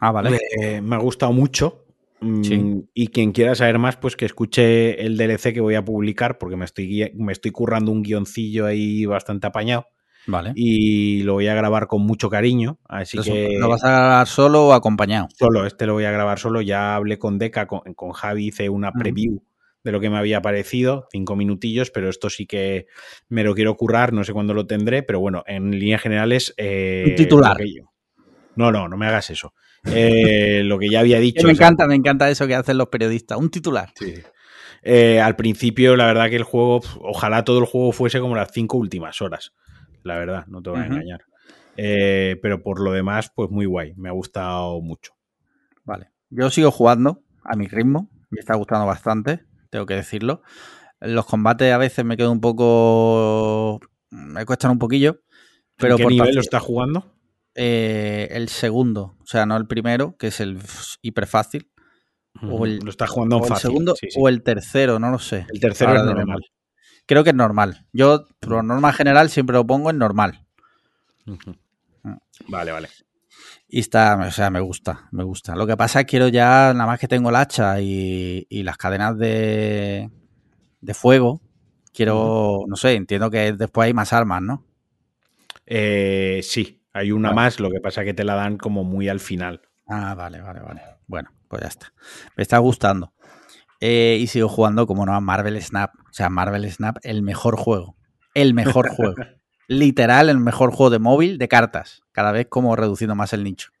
Ah, 0.00 0.12
vale. 0.12 0.38
Eh, 0.60 0.82
me 0.82 0.96
ha 0.96 0.98
gustado 0.98 1.32
mucho. 1.32 1.86
Mm, 2.20 2.42
Sí. 2.44 2.84
Y 2.92 3.06
quien 3.08 3.32
quiera 3.32 3.54
saber 3.54 3.78
más, 3.78 3.96
pues 3.96 4.16
que 4.16 4.26
escuche 4.26 5.00
el 5.02 5.16
DLC 5.16 5.54
que 5.54 5.62
voy 5.62 5.74
a 5.74 5.84
publicar, 5.84 6.36
porque 6.36 6.56
me 6.56 6.66
estoy, 6.66 7.10
me 7.14 7.32
estoy 7.32 7.52
currando 7.52 7.90
un 7.90 8.02
guioncillo 8.02 8.66
ahí 8.66 9.06
bastante 9.06 9.46
apañado. 9.46 9.86
Vale. 10.26 10.52
Y 10.54 11.22
lo 11.24 11.34
voy 11.34 11.48
a 11.48 11.54
grabar 11.54 11.86
con 11.88 12.02
mucho 12.02 12.30
cariño. 12.30 12.78
Así 12.88 13.18
que. 13.18 13.56
¿Lo 13.58 13.68
vas 13.68 13.82
a 13.84 13.88
grabar 13.90 14.26
solo 14.26 14.68
o 14.68 14.72
acompañado? 14.72 15.28
Solo, 15.36 15.66
este 15.66 15.86
lo 15.86 15.94
voy 15.94 16.04
a 16.04 16.10
grabar 16.12 16.38
solo. 16.38 16.60
Ya 16.60 16.94
hablé 16.94 17.18
con 17.18 17.38
Deca, 17.38 17.66
con, 17.66 17.80
con 17.94 18.12
Javi, 18.12 18.48
hice 18.48 18.68
una 18.68 18.92
preview 18.92 19.42
de 19.84 19.90
lo 19.90 19.98
que 19.98 20.10
me 20.10 20.18
había 20.18 20.40
parecido, 20.40 21.08
cinco 21.10 21.34
minutillos, 21.34 21.90
pero 21.90 22.08
esto 22.08 22.30
sí 22.30 22.46
que 22.46 22.86
me 23.28 23.42
lo 23.42 23.52
quiero 23.54 23.74
currar, 23.76 24.12
no 24.12 24.22
sé 24.22 24.32
cuándo 24.32 24.54
lo 24.54 24.64
tendré, 24.64 25.02
pero 25.02 25.18
bueno, 25.18 25.42
en 25.46 25.72
líneas 25.72 26.00
generales. 26.00 26.54
eh, 26.56 27.04
Un 27.08 27.14
titular. 27.16 27.56
No, 28.54 28.70
no, 28.70 28.86
no 28.88 28.96
me 28.96 29.06
hagas 29.06 29.30
eso. 29.30 29.54
Eh, 29.86 30.62
lo 30.64 30.78
que 30.78 30.88
ya 30.88 31.00
había 31.00 31.18
dicho. 31.20 31.46
Me 31.48 31.52
o 31.52 31.56
sea, 31.56 31.66
encanta, 31.66 31.86
me 31.88 31.96
encanta 31.96 32.30
eso 32.30 32.46
que 32.46 32.54
hacen 32.54 32.78
los 32.78 32.88
periodistas. 32.88 33.38
Un 33.38 33.50
titular. 33.50 33.90
sí. 33.96 34.14
Eh, 34.84 35.20
al 35.20 35.36
principio, 35.36 35.94
la 35.94 36.06
verdad 36.06 36.28
que 36.28 36.34
el 36.34 36.42
juego, 36.42 36.80
ojalá 37.02 37.44
todo 37.44 37.60
el 37.60 37.66
juego 37.66 37.92
fuese 37.92 38.18
como 38.18 38.34
las 38.34 38.50
cinco 38.52 38.78
últimas 38.78 39.22
horas. 39.22 39.52
La 40.04 40.18
verdad, 40.18 40.46
no 40.46 40.62
te 40.62 40.70
voy 40.70 40.80
a 40.80 40.86
engañar. 40.86 41.24
Eh, 41.76 42.38
pero 42.42 42.62
por 42.62 42.80
lo 42.80 42.92
demás, 42.92 43.30
pues 43.34 43.50
muy 43.50 43.66
guay. 43.66 43.94
Me 43.96 44.08
ha 44.08 44.12
gustado 44.12 44.80
mucho. 44.80 45.12
Vale. 45.84 46.10
Yo 46.30 46.50
sigo 46.50 46.70
jugando 46.70 47.22
a 47.44 47.56
mi 47.56 47.66
ritmo. 47.66 48.10
Me 48.30 48.40
está 48.40 48.54
gustando 48.56 48.86
bastante, 48.86 49.44
tengo 49.70 49.86
que 49.86 49.94
decirlo. 49.94 50.42
Los 51.00 51.26
combates 51.26 51.72
a 51.72 51.78
veces 51.78 52.04
me 52.04 52.16
quedo 52.16 52.30
un 52.32 52.40
poco. 52.40 53.80
Me 54.10 54.44
cuestan 54.46 54.70
un 54.72 54.78
poquillo. 54.78 55.20
Pero 55.76 55.92
¿En 55.94 55.96
qué 55.98 56.02
por 56.04 56.12
nivel 56.12 56.34
lo 56.34 56.40
estás 56.40 56.62
jugando? 56.62 57.14
eh, 57.54 58.28
el 58.30 58.48
segundo, 58.48 59.16
o 59.20 59.26
sea, 59.26 59.44
no 59.44 59.56
el 59.58 59.66
primero, 59.66 60.16
que 60.16 60.28
es 60.28 60.40
el 60.40 60.58
hiper 61.02 61.26
fácil. 61.26 61.70
O 62.48 62.64
el- 62.64 62.78
lo 62.78 62.90
estás 62.90 63.10
jugando 63.10 63.36
o 63.36 63.42
el 63.42 63.48
fácil. 63.48 63.68
segundo 63.70 63.94
sí, 63.94 64.06
sí. 64.10 64.18
o 64.20 64.28
el 64.28 64.42
tercero, 64.42 64.98
no 64.98 65.10
lo 65.10 65.18
sé. 65.18 65.46
El 65.52 65.60
tercero 65.60 65.90
Ahora 65.90 66.00
es 66.02 66.06
normal. 66.06 66.40
Creo 67.06 67.24
que 67.24 67.30
es 67.30 67.36
normal. 67.36 67.86
Yo, 67.92 68.26
por 68.40 68.62
norma 68.64 68.92
general, 68.92 69.28
siempre 69.30 69.54
lo 69.54 69.66
pongo 69.66 69.90
en 69.90 69.98
normal. 69.98 70.46
Mm. 71.24 71.34
Vale, 72.48 72.72
vale. 72.72 72.88
Y 73.68 73.80
está, 73.80 74.16
o 74.16 74.30
sea, 74.30 74.50
me 74.50 74.60
gusta, 74.60 75.08
me 75.12 75.24
gusta. 75.24 75.56
Lo 75.56 75.66
que 75.66 75.76
pasa 75.76 76.00
es 76.00 76.06
que 76.06 76.10
quiero 76.10 76.28
ya, 76.28 76.72
nada 76.74 76.86
más 76.86 77.00
que 77.00 77.08
tengo 77.08 77.30
el 77.30 77.36
hacha 77.36 77.80
y, 77.80 78.46
y 78.50 78.62
las 78.62 78.76
cadenas 78.76 79.16
de, 79.16 80.10
de 80.80 80.94
fuego, 80.94 81.40
quiero, 81.94 82.64
no 82.66 82.76
sé, 82.76 82.94
entiendo 82.94 83.30
que 83.30 83.52
después 83.52 83.86
hay 83.86 83.94
más 83.94 84.12
armas, 84.12 84.42
¿no? 84.42 84.66
Eh, 85.66 86.40
sí, 86.42 86.82
hay 86.92 87.12
una 87.12 87.28
Vale. 87.30 87.36
más, 87.36 87.60
lo 87.60 87.70
que 87.70 87.80
pasa 87.80 88.04
que 88.04 88.14
te 88.14 88.24
la 88.24 88.34
dan 88.34 88.58
como 88.58 88.84
muy 88.84 89.08
al 89.08 89.20
final. 89.20 89.62
Ah, 89.88 90.14
vale, 90.14 90.40
vale, 90.40 90.60
vale. 90.60 90.82
Bueno, 91.06 91.30
pues 91.48 91.62
ya 91.62 91.68
está. 91.68 91.92
Me 92.36 92.42
está 92.42 92.58
gustando. 92.58 93.12
Eh, 93.84 94.16
y 94.20 94.28
sigo 94.28 94.48
jugando, 94.48 94.86
como 94.86 95.04
no, 95.04 95.12
a 95.12 95.20
Marvel 95.20 95.60
Snap. 95.60 95.92
O 96.08 96.12
sea, 96.12 96.30
Marvel 96.30 96.70
Snap, 96.70 96.98
el 97.02 97.20
mejor 97.22 97.56
juego. 97.56 97.96
El 98.32 98.54
mejor 98.54 98.88
juego. 98.94 99.16
Literal, 99.66 100.28
el 100.28 100.38
mejor 100.38 100.70
juego 100.70 100.90
de 100.90 101.00
móvil 101.00 101.36
de 101.36 101.48
cartas. 101.48 102.04
Cada 102.12 102.30
vez 102.30 102.46
como 102.48 102.76
reduciendo 102.76 103.16
más 103.16 103.32
el 103.32 103.42
nicho. 103.42 103.72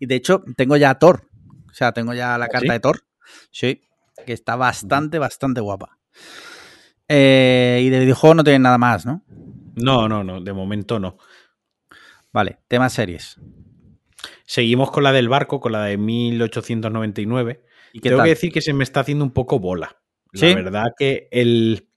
Y 0.00 0.06
de 0.06 0.16
hecho, 0.16 0.42
tengo 0.56 0.76
ya 0.76 0.90
a 0.90 0.98
Thor. 0.98 1.28
O 1.70 1.74
sea, 1.74 1.92
tengo 1.92 2.12
ya 2.12 2.36
la 2.38 2.46
¿Ah, 2.46 2.48
carta 2.48 2.66
sí? 2.66 2.72
de 2.72 2.80
Thor. 2.80 3.04
Sí, 3.52 3.82
que 4.26 4.32
está 4.32 4.56
bastante, 4.56 5.20
bastante 5.20 5.60
guapa. 5.60 5.98
Eh, 7.06 7.82
y 7.84 7.88
de 7.88 8.00
videojuego 8.00 8.34
no 8.34 8.42
tienen 8.42 8.62
nada 8.62 8.78
más, 8.78 9.06
¿no? 9.06 9.22
No, 9.76 10.08
no, 10.08 10.24
no, 10.24 10.40
de 10.40 10.52
momento 10.52 10.98
no. 10.98 11.18
Vale, 12.32 12.58
temas 12.66 12.94
series. 12.94 13.40
Seguimos 14.44 14.90
con 14.90 15.04
la 15.04 15.12
del 15.12 15.28
barco, 15.28 15.60
con 15.60 15.70
la 15.70 15.84
de 15.84 15.96
1899. 15.98 17.69
¿Y 17.92 18.00
Tengo 18.00 18.18
tal? 18.18 18.24
que 18.24 18.30
decir 18.30 18.52
que 18.52 18.60
se 18.60 18.72
me 18.72 18.84
está 18.84 19.00
haciendo 19.00 19.24
un 19.24 19.32
poco 19.32 19.58
bola. 19.58 20.00
La 20.32 20.40
¿Sí? 20.40 20.54
verdad 20.54 20.86
que 20.98 21.28
el. 21.30 21.88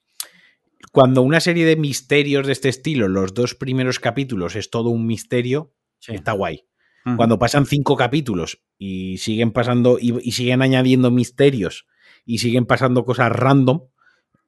Cuando 0.92 1.22
una 1.24 1.40
serie 1.40 1.66
de 1.66 1.76
misterios 1.76 2.46
de 2.46 2.54
este 2.54 2.70
estilo, 2.70 3.08
los 3.08 3.34
dos 3.34 3.56
primeros 3.56 4.00
capítulos 4.00 4.56
es 4.56 4.70
todo 4.70 4.90
un 4.90 5.08
misterio, 5.08 5.74
Sí. 6.00 6.14
está 6.14 6.34
guay. 6.34 6.66
Cuando 7.18 7.38
pasan 7.38 7.66
cinco 7.66 7.98
capítulos 7.98 8.62
y 8.78 9.18
siguen 9.18 9.52
pasando 9.52 9.98
y, 10.00 10.18
y 10.26 10.32
siguen 10.32 10.62
añadiendo 10.62 11.12
misterios 11.12 11.86
y 12.26 12.38
siguen 12.38 12.66
pasando 12.66 13.04
cosas 13.04 13.30
random, 13.30 13.82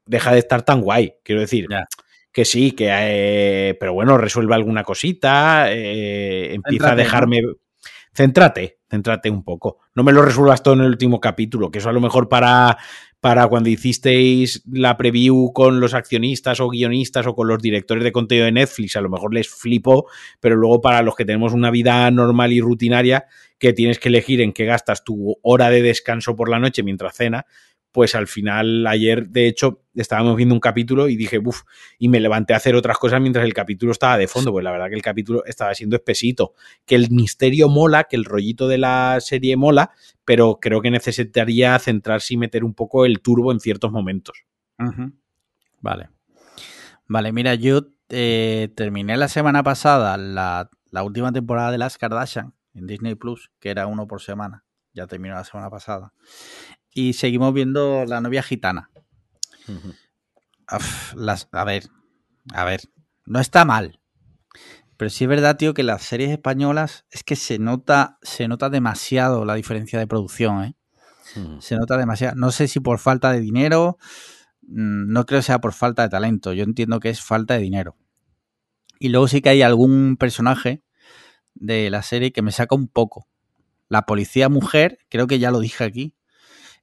deja 0.06 0.32
de 0.32 0.40
estar 0.40 0.62
tan 0.64 0.80
guay. 0.80 1.16
Quiero 1.24 1.42
decir, 1.42 1.68
que 2.32 2.46
sí, 2.46 2.72
que 2.72 2.88
eh, 2.90 3.76
pero 3.78 3.94
bueno, 3.94 4.18
resuelve 4.18 4.56
alguna 4.56 4.84
cosita, 4.86 5.68
eh, 5.70 6.54
empieza 6.54 6.88
a 6.88 6.90
Céntrate, 6.92 6.96
¿no? 6.96 7.04
dejarme. 7.04 7.42
Céntrate, 8.14 8.80
céntrate 8.96 9.30
un 9.30 9.44
poco. 9.44 9.80
No 9.94 10.04
me 10.04 10.14
lo 10.14 10.22
resuelvas 10.22 10.64
todo 10.64 10.76
en 10.76 10.82
el 10.82 10.88
último 10.88 11.20
capítulo, 11.20 11.70
que 11.70 11.80
eso 11.80 11.90
a 11.90 11.94
lo 11.94 12.02
mejor 12.02 12.30
para, 12.30 12.78
para 13.20 13.48
cuando 13.48 13.70
hicisteis 13.70 14.64
la 14.72 14.96
preview 14.98 15.52
con 15.54 15.80
los 15.80 15.94
accionistas 15.94 16.60
o 16.60 16.70
guionistas 16.70 17.28
o 17.28 17.36
con 17.36 17.48
los 17.48 17.62
directores 17.62 18.04
de 18.04 18.12
contenido 18.12 18.46
de 18.46 18.54
Netflix, 18.54 18.96
a 18.96 19.02
lo 19.02 19.10
mejor 19.10 19.34
les 19.34 19.50
flipó, 19.50 20.08
pero 20.40 20.56
luego 20.56 20.82
para 20.82 21.02
los 21.02 21.16
que 21.16 21.26
tenemos 21.26 21.54
una 21.54 21.72
vida 21.72 22.10
normal 22.12 22.54
y 22.54 22.62
rutinaria, 22.62 23.26
que 23.58 23.74
tienes 23.74 24.00
que 24.00 24.10
elegir 24.10 24.42
en 24.42 24.54
qué 24.54 24.66
gastas 24.66 25.04
tu 25.04 25.38
hora 25.42 25.70
de 25.70 25.82
descanso 25.82 26.36
por 26.36 26.50
la 26.50 26.60
noche 26.60 26.84
mientras 26.84 27.16
cena, 27.16 27.46
pues 27.96 28.14
al 28.14 28.28
final 28.28 28.86
ayer, 28.88 29.30
de 29.30 29.48
hecho, 29.48 29.80
estábamos 29.94 30.36
viendo 30.36 30.54
un 30.54 30.60
capítulo 30.60 31.08
y 31.08 31.16
dije, 31.16 31.40
uff, 31.40 31.62
y 31.98 32.10
me 32.10 32.20
levanté 32.20 32.54
a 32.54 32.58
hacer 32.58 32.76
otras 32.76 32.98
cosas 32.98 33.22
mientras 33.22 33.46
el 33.46 33.54
capítulo 33.54 33.94
estaba 33.94 34.18
de 34.18 34.28
fondo, 34.28 34.52
pues 34.52 34.66
la 34.66 34.72
verdad 34.72 34.90
que 34.90 34.96
el 34.96 35.02
capítulo 35.02 35.46
estaba 35.46 35.74
siendo 35.74 35.96
espesito, 35.96 36.56
que 36.86 36.96
el 36.96 37.10
misterio 37.10 37.70
mola, 37.70 38.04
que 38.04 38.18
el 38.18 38.26
rollito 38.26 38.68
de 38.68 38.80
la 38.80 39.20
serie 39.22 39.56
mola, 39.56 39.92
pero 40.26 40.60
creo 40.60 40.82
que 40.82 40.92
necesitaría 40.92 41.80
centrarse 41.80 42.34
y 42.34 42.38
meter 42.38 42.66
un 42.66 42.74
poco 42.74 43.06
el 43.06 43.22
turbo 43.22 43.54
en 43.54 43.62
ciertos 43.62 43.94
momentos. 43.94 44.44
Vale. 45.80 46.10
Vale, 47.08 47.32
mira, 47.32 47.56
yo 47.56 47.94
eh, 48.10 48.74
terminé 48.76 49.16
la 49.16 49.30
semana 49.30 49.64
pasada 49.64 50.18
la, 50.18 50.70
la 50.92 51.04
última 51.04 51.32
temporada 51.32 51.72
de 51.72 51.78
Las 51.78 51.98
Kardashian 51.98 52.54
en 52.74 52.88
Disney 52.88 53.16
Plus, 53.16 53.52
que 53.62 53.70
era 53.70 53.88
uno 53.88 54.06
por 54.06 54.22
semana. 54.22 54.66
Ya 54.96 55.08
terminó 55.08 55.36
la 55.36 55.44
semana 55.44 55.70
pasada. 55.70 56.14
Y 56.96 57.14
seguimos 57.14 57.54
viendo 57.54 58.06
La 58.06 58.22
novia 58.22 58.42
gitana. 58.42 58.90
Uf, 60.72 61.14
las, 61.14 61.50
a 61.52 61.64
ver, 61.66 61.90
a 62.54 62.64
ver, 62.64 62.82
no 63.26 63.40
está 63.40 63.66
mal. 63.66 64.00
Pero 64.98 65.10
sí 65.10 65.26
es 65.26 65.30
verdad, 65.30 65.58
tío, 65.58 65.74
que 65.74 65.84
las 65.84 66.04
series 66.04 66.32
españolas 66.32 67.06
es 67.12 67.24
que 67.24 67.36
se 67.36 67.60
nota, 67.60 68.18
se 68.22 68.48
nota 68.48 68.70
demasiado 68.70 69.44
la 69.44 69.56
diferencia 69.56 70.00
de 70.00 70.08
producción, 70.08 70.64
¿eh? 70.64 70.76
Se 71.60 71.76
nota 71.76 71.98
demasiado. 71.98 72.36
No 72.38 72.52
sé 72.52 72.70
si 72.70 72.80
por 72.80 72.98
falta 72.98 73.34
de 73.34 73.42
dinero, 73.42 73.98
mm, 74.62 75.12
no 75.12 75.26
creo 75.26 75.40
que 75.40 75.46
sea 75.46 75.60
por 75.60 75.74
falta 75.74 76.04
de 76.04 76.10
talento. 76.10 76.54
Yo 76.54 76.64
entiendo 76.64 77.02
que 77.02 77.10
es 77.10 77.20
falta 77.20 77.56
de 77.56 77.60
dinero. 77.60 77.98
Y 79.00 79.10
luego 79.10 79.28
sí 79.28 79.42
que 79.42 79.50
hay 79.50 79.62
algún 79.64 80.16
personaje 80.16 80.82
de 81.56 81.90
la 81.90 82.04
serie 82.04 82.32
que 82.32 82.42
me 82.42 82.54
saca 82.54 82.74
un 82.76 82.88
poco. 82.88 83.28
La 83.90 84.06
policía 84.06 84.48
mujer, 84.48 85.00
creo 85.10 85.28
que 85.28 85.40
ya 85.40 85.52
lo 85.52 85.60
dije 85.60 85.84
aquí. 85.84 86.15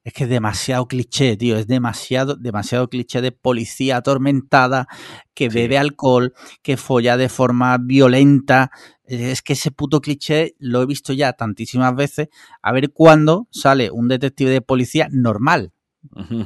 Es 0.05 0.13
que 0.15 0.25
es 0.25 0.31
demasiado 0.31 0.87
cliché, 0.87 1.37
tío. 1.37 1.57
Es 1.57 1.69
demasiado, 1.69 2.35
demasiado 2.35 2.89
cliché 2.89 3.21
de 3.21 3.31
policía 3.31 3.99
atormentada 3.99 4.89
que 5.33 5.49
Sí. 5.49 5.55
bebe 5.55 5.79
alcohol, 5.79 6.35
que 6.63 6.77
folla 6.77 7.17
de 7.17 7.29
forma 7.29 7.79
violenta. 7.79 8.71
Es 9.05 9.43
que 9.43 9.53
ese 9.53 9.71
puto 9.71 10.01
cliché 10.01 10.55
lo 10.59 10.83
he 10.83 10.87
visto 10.87 11.13
ya 11.13 11.33
tantísimas 11.35 11.95
veces. 11.95 12.29
A 12.63 12.73
ver 12.73 12.91
cuándo 12.93 13.47
sale 13.53 13.91
un 13.93 14.09
detective 14.09 14.51
de 14.51 14.61
policía 14.61 15.09
normal. 15.13 15.73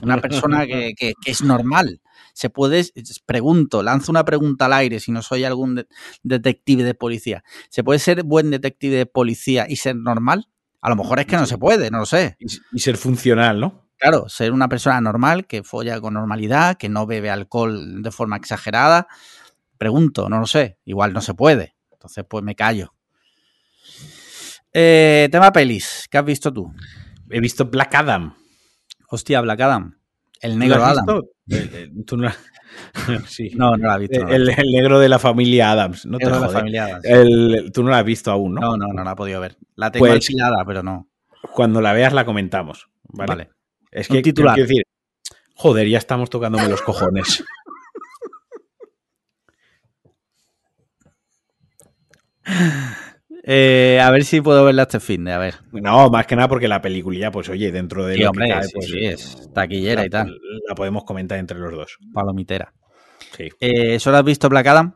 Una 0.03 0.21
persona 0.21 0.67
que, 0.67 0.93
que- 0.99 1.15
que 1.25 1.31
es 1.31 1.43
normal. 1.43 2.03
Se 2.35 2.51
puede, 2.51 2.85
pregunto, 3.25 3.83
lanzo 3.83 4.13
una 4.13 4.25
pregunta 4.27 4.67
al 4.67 4.75
aire 4.75 5.01
si 5.01 5.13
no 5.13 5.23
soy 5.23 5.45
algún 5.45 5.77
de- 5.77 5.87
detective 6.23 6.85
de 6.85 6.93
policía. 6.95 7.43
¿Se 7.71 7.83
puede 7.83 7.99
ser 8.01 8.23
buen 8.23 8.51
detective 8.51 8.97
de 8.97 9.07
policía 9.07 9.65
y 9.67 9.77
ser 9.77 9.97
normal? 9.97 10.47
A 10.81 10.89
lo 10.89 10.97
mejor 10.97 11.19
es 11.19 11.27
que 11.27 11.37
no 11.37 11.47
se 11.47 11.59
puede, 11.59 11.91
no 11.91 11.99
lo 11.99 12.07
sé. 12.07 12.37
Y, 12.39 12.47
y 12.73 12.79
ser 12.79 12.97
funcional, 12.97 13.61
¿no? 13.61 13.87
Claro, 13.99 14.29
ser 14.29 14.53
una 14.53 14.69
persona 14.69 15.01
normal 15.01 15.47
que 15.47 15.63
folla 15.63 16.01
con 16.01 16.15
normalidad, 16.15 16.77
que 16.77 16.89
no 16.89 17.07
bebe 17.07 17.31
alcohol 17.31 18.03
de 18.03 18.11
forma 18.11 18.37
exagerada. 18.37 19.09
Pregunto, 19.79 20.29
no 20.29 20.39
lo 20.39 20.47
sé. 20.47 20.79
Igual 20.85 21.13
no 21.13 21.21
se 21.21 21.35
puede. 21.35 21.77
Entonces, 21.93 22.25
pues 22.29 22.45
me 22.45 22.55
callo. 22.55 22.95
Eh, 24.73 25.29
tema 25.33 25.53
pelis. 25.53 26.07
¿Qué 26.11 26.19
has 26.19 26.25
visto 26.25 26.53
tú? 26.53 26.73
He 27.31 27.41
visto 27.41 27.65
Black 27.65 27.95
Adam. 27.95 28.37
Hostia, 29.09 29.41
Black 29.41 29.61
Adam. 29.61 29.96
El 30.41 30.53
¿Tú 30.53 30.59
negro 30.59 30.77
lo 30.79 30.85
has 30.85 30.93
Adam. 30.99 31.07
visto? 31.07 31.31
Eh, 31.51 31.71
eh, 31.73 31.91
tú 32.07 32.17
no- 32.17 32.31
sí. 33.27 33.51
No, 33.55 33.77
no 33.77 33.89
la 33.89 33.97
he 33.97 33.99
visto. 34.01 34.21
no 34.21 34.29
la 34.29 34.35
el, 34.37 34.73
negro 34.73 34.99
de 35.01 35.09
la 35.09 35.19
familia 35.19 35.71
Adams. 35.73 36.05
No 36.07 36.19
te 36.19 36.25
Negro 36.25 36.37
de 36.37 36.41
la 36.43 36.47
jode. 36.49 36.59
familia 36.59 36.85
Adams. 36.87 37.05
El- 37.05 37.71
tú 37.73 37.83
no 37.83 37.91
la 37.91 37.99
has 37.99 38.05
visto 38.05 38.31
aún, 38.31 38.55
¿no? 38.55 38.61
No, 38.61 38.77
no, 38.77 38.87
no 38.93 39.05
la 39.05 39.13
he 39.13 39.17
podido 39.17 39.41
ver. 39.41 39.57
La 39.77 39.91
tengo 39.91 40.05
Pues- 40.07 40.13
alquilada, 40.15 40.65
pero 40.67 40.83
no. 40.83 41.09
Cuando 41.55 41.81
la 41.81 41.93
veas 41.93 42.13
la 42.13 42.25
comentamos. 42.25 42.89
Vale. 43.05 43.29
Vale. 43.29 43.51
Es 43.91 44.09
que 44.09 44.21
titular. 44.23 44.55
quiero 44.55 44.69
decir, 44.69 44.83
joder, 45.55 45.89
ya 45.89 45.99
estamos 45.99 46.29
tocándome 46.29 46.69
los 46.69 46.83
cojones. 46.83 47.45
Eh, 53.49 54.01
a 54.03 54.11
ver 54.11 54.25
si 54.25 54.41
puedo 54.41 54.65
verla 54.65 54.83
este 54.83 54.99
fin 54.99 55.25
de, 55.25 55.33
a 55.33 55.39
ver. 55.39 55.55
No, 55.71 56.11
más 56.11 56.27
que 56.27 56.35
nada 56.35 56.49
porque 56.49 56.67
la 56.67 56.83
peliculilla, 56.83 57.31
pues 57.31 57.49
oye, 57.49 57.71
dentro 57.71 58.05
de 58.05 58.15
Sí, 58.17 58.21
lo 58.23 58.31
hombre, 58.31 58.47
que 58.49 58.53
cae, 58.55 58.63
sí, 58.65 58.71
pues, 58.75 58.87
sí, 58.87 59.05
es 59.05 59.51
taquillera 59.55 60.01
la, 60.03 60.07
y 60.07 60.11
tal. 60.11 60.39
la 60.69 60.75
podemos 60.75 61.05
comentar 61.05 61.39
entre 61.39 61.59
los 61.59 61.73
dos. 61.73 61.97
Palomitera. 62.13 62.73
Sí, 63.37 63.49
Eh, 63.61 64.01
¿Solo 64.01 64.17
has 64.19 64.25
visto 64.25 64.49
Black 64.49 64.67
Adam? 64.67 64.95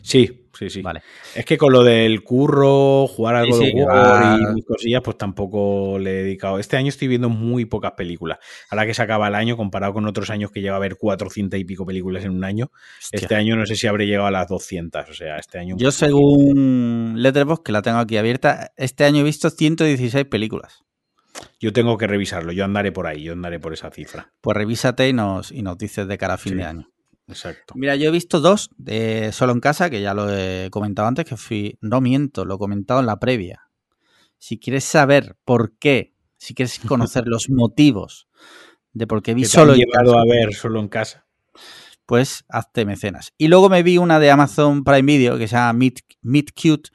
sí, 0.00 0.41
sí. 0.52 0.70
sí. 0.70 0.82
Vale. 0.82 1.02
Es 1.34 1.44
que 1.44 1.56
con 1.58 1.72
lo 1.72 1.82
del 1.82 2.22
curro, 2.22 3.06
jugar 3.06 3.36
al 3.36 3.46
Sí, 3.46 3.52
sí, 3.52 3.72
que 3.74 3.82
War 3.82 4.38
y 4.40 4.54
mis 4.54 4.64
cosillas, 4.64 5.02
pues 5.02 5.16
tampoco 5.18 5.98
le 5.98 6.10
he 6.10 6.22
dedicado. 6.24 6.58
Este 6.58 6.76
año 6.76 6.88
estoy 6.88 7.08
viendo 7.08 7.28
muy 7.28 7.64
pocas 7.64 7.92
películas. 7.92 8.38
Ahora 8.70 8.86
que 8.86 8.94
se 8.94 9.02
acaba 9.02 9.28
el 9.28 9.34
año, 9.34 9.56
comparado 9.56 9.92
con 9.92 10.06
otros 10.06 10.30
años 10.30 10.50
que 10.50 10.60
lleva 10.60 10.76
a 10.76 10.80
ver 10.80 10.96
400 10.96 11.58
y 11.60 11.64
pico 11.64 11.84
películas 11.86 12.24
en 12.24 12.30
un 12.32 12.44
año, 12.44 12.70
Hostia. 13.00 13.18
este 13.20 13.34
año 13.34 13.56
no 13.56 13.66
sé 13.66 13.76
si 13.76 13.86
habré 13.86 14.06
llegado 14.06 14.26
a 14.26 14.30
las 14.30 14.48
200. 14.48 15.08
O 15.08 15.14
sea, 15.14 15.36
este 15.38 15.58
año... 15.58 15.76
Yo 15.78 15.90
según 15.90 17.14
Letterboxd, 17.16 17.62
que 17.62 17.72
la 17.72 17.82
tengo 17.82 17.98
aquí 17.98 18.16
abierta, 18.16 18.72
este 18.76 19.04
año 19.04 19.20
he 19.20 19.24
visto 19.24 19.50
116 19.50 20.24
películas. 20.26 20.82
Yo 21.60 21.72
tengo 21.72 21.96
que 21.96 22.06
revisarlo. 22.06 22.52
Yo 22.52 22.64
andaré 22.64 22.92
por 22.92 23.06
ahí, 23.06 23.22
yo 23.22 23.32
andaré 23.32 23.58
por 23.58 23.72
esa 23.72 23.90
cifra. 23.90 24.32
Pues 24.40 24.56
revísate 24.56 25.08
y 25.08 25.12
nos, 25.12 25.50
y 25.50 25.62
nos 25.62 25.78
dices 25.78 26.06
de 26.06 26.18
cara 26.18 26.34
a 26.34 26.38
fin 26.38 26.52
Sí. 26.52 26.58
de 26.58 26.64
año. 26.64 26.88
Exacto. 27.32 27.74
Mira, 27.76 27.96
yo 27.96 28.08
he 28.08 28.10
visto 28.12 28.40
dos 28.40 28.70
de 28.76 29.32
solo 29.32 29.52
en 29.52 29.60
casa, 29.60 29.90
que 29.90 30.00
ya 30.00 30.14
lo 30.14 30.30
he 30.30 30.68
comentado 30.70 31.08
antes, 31.08 31.24
que 31.24 31.36
fui, 31.36 31.78
no 31.80 32.00
miento, 32.00 32.44
lo 32.44 32.54
he 32.54 32.58
comentado 32.58 33.00
en 33.00 33.06
la 33.06 33.18
previa. 33.18 33.68
Si 34.38 34.58
quieres 34.58 34.84
saber 34.84 35.36
por 35.44 35.76
qué, 35.78 36.14
si 36.36 36.54
quieres 36.54 36.78
conocer 36.80 37.24
los 37.26 37.48
motivos 37.50 38.28
de 38.92 39.06
por 39.06 39.22
qué 39.22 39.34
vi 39.34 39.42
Que 39.42 39.48
te 39.48 39.52
solo 39.52 39.72
han 39.72 39.80
en 39.80 39.90
casa, 39.90 40.20
a 40.20 40.24
ver 40.24 40.54
solo 40.54 40.80
en 40.80 40.88
casa. 40.88 41.26
pues 42.06 42.44
hazte 42.48 42.84
mecenas. 42.84 43.32
Y 43.38 43.48
luego 43.48 43.68
me 43.68 43.82
vi 43.82 43.98
una 43.98 44.18
de 44.18 44.30
Amazon 44.30 44.84
Prime 44.84 45.02
Video 45.02 45.38
que 45.38 45.48
se 45.48 45.56
llama 45.56 45.72
Meet, 45.72 46.00
Meet 46.22 46.50
Cute, 46.60 46.90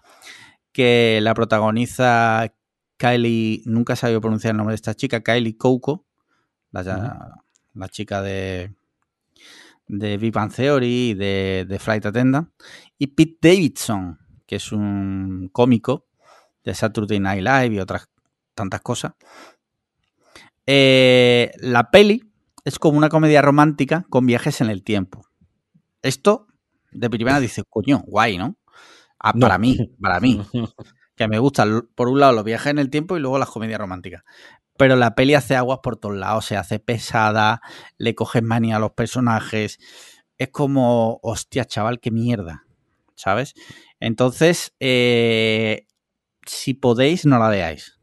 que 0.72 1.19
la 1.22 1.34
protagoniza 1.34 2.53
Kylie, 2.97 3.61
nunca 3.65 3.93
he 3.93 3.95
sabido 3.95 4.22
pronunciar 4.22 4.51
el 4.51 4.57
nombre 4.57 4.73
de 4.73 4.77
esta 4.77 4.95
chica, 4.95 5.22
Kylie 5.22 5.57
Coco, 5.57 6.05
la, 6.72 7.43
la 7.73 7.89
chica 7.89 8.22
de, 8.22 8.73
de 9.88 10.18
Big 10.18 10.34
Bang 10.34 10.53
Theory 10.53 11.11
y 11.11 11.14
de, 11.14 11.65
de 11.68 11.80
Flight 11.80 12.05
Attendant, 12.05 12.49
y 12.97 13.07
Pete 13.07 13.38
Davidson, 13.41 14.19
que 14.45 14.57
es 14.57 14.72
un 14.72 15.49
cómico 15.51 16.07
de 16.64 16.73
Saturday 16.73 17.19
Night 17.19 17.43
Live 17.43 17.76
y 17.76 17.80
otras 17.80 18.09
tantas 18.53 18.81
cosas. 18.81 19.14
Eh, 20.65 21.51
la 21.59 21.89
peli 21.91 22.23
es 22.65 22.80
como 22.80 22.97
una 22.97 23.09
comedia 23.09 23.41
romántica 23.41 24.05
con 24.09 24.26
viajes 24.26 24.59
en 24.61 24.69
el 24.69 24.84
tiempo. 24.84 25.26
Esto, 26.01 26.47
de 26.91 27.09
primera, 27.09 27.39
dice, 27.39 27.64
coño, 27.69 28.03
guay, 28.05 28.38
¿no? 28.38 28.57
Ah, 29.19 29.31
No. 29.34 29.41
Para 29.41 29.57
mí, 29.57 29.77
para 30.01 30.19
mí 30.19 30.41
que 31.15 31.27
me 31.27 31.39
gustan, 31.39 31.89
por 31.95 32.09
un 32.09 32.19
lado, 32.19 32.34
los 32.34 32.43
viajes 32.43 32.68
en 32.72 32.80
el 32.80 32.89
tiempo 32.89 33.18
y 33.18 33.19
luego 33.22 33.39
las 33.39 33.49
comedias 33.49 33.80
románticas. 33.80 34.23
Pero 34.77 34.95
la 34.95 35.15
peli 35.15 35.33
hace 35.33 35.55
aguas 35.55 35.79
por 35.81 35.97
todos 35.97 36.15
lados, 36.15 36.45
se 36.45 36.55
hace 36.57 36.79
pesada, 36.79 37.61
le 37.97 38.15
coges 38.15 38.43
manía 38.43 38.75
a 38.77 38.79
los 38.79 38.91
personajes. 38.91 39.79
Es 40.37 40.49
como, 40.49 41.19
hostia, 41.23 41.65
chaval, 41.65 41.99
qué 41.99 42.11
mierda. 42.11 42.63
¿Sabes? 43.15 43.53
Entonces, 43.99 44.75
eh, 44.79 45.87
si 46.45 46.73
podéis, 46.75 47.25
no 47.25 47.39
la 47.39 47.49
veáis. 47.49 47.99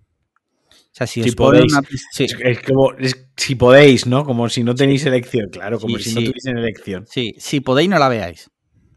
O 0.70 0.96
sea, 0.96 1.06
si, 1.06 1.22
Si 1.22 1.28
os 1.30 1.34
ponen 1.36 1.62
podéis. 1.62 1.72
una- 1.72 1.88
sí, 2.12 2.26
Es, 2.40 2.62
como, 2.62 2.92
es- 2.94 3.26
si 3.36 3.54
podéis, 3.54 4.06
¿no? 4.06 4.24
Como 4.24 4.48
si 4.48 4.62
no 4.64 4.74
tenéis 4.74 5.06
elección, 5.06 5.48
claro, 5.50 5.78
como 5.80 5.98
Sí, 5.98 6.10
si 6.10 6.14
no 6.14 6.20
tuviesen 6.26 6.58
elección. 6.58 7.04
sí, 7.08 7.34
si 7.38 7.60
podéis, 7.60 7.88
no 7.88 7.98
la 7.98 8.08
veáis. 8.08 8.50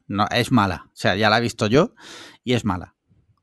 No, 0.08 0.26
es 0.32 0.52
mala. 0.52 0.86
O 0.88 0.92
sea, 0.96 1.16
ya 1.16 1.30
la 1.30 1.38
he 1.38 1.42
visto 1.42 1.68
yo 1.68 1.94
y 2.44 2.54
es 2.54 2.66
mala. 2.66 2.96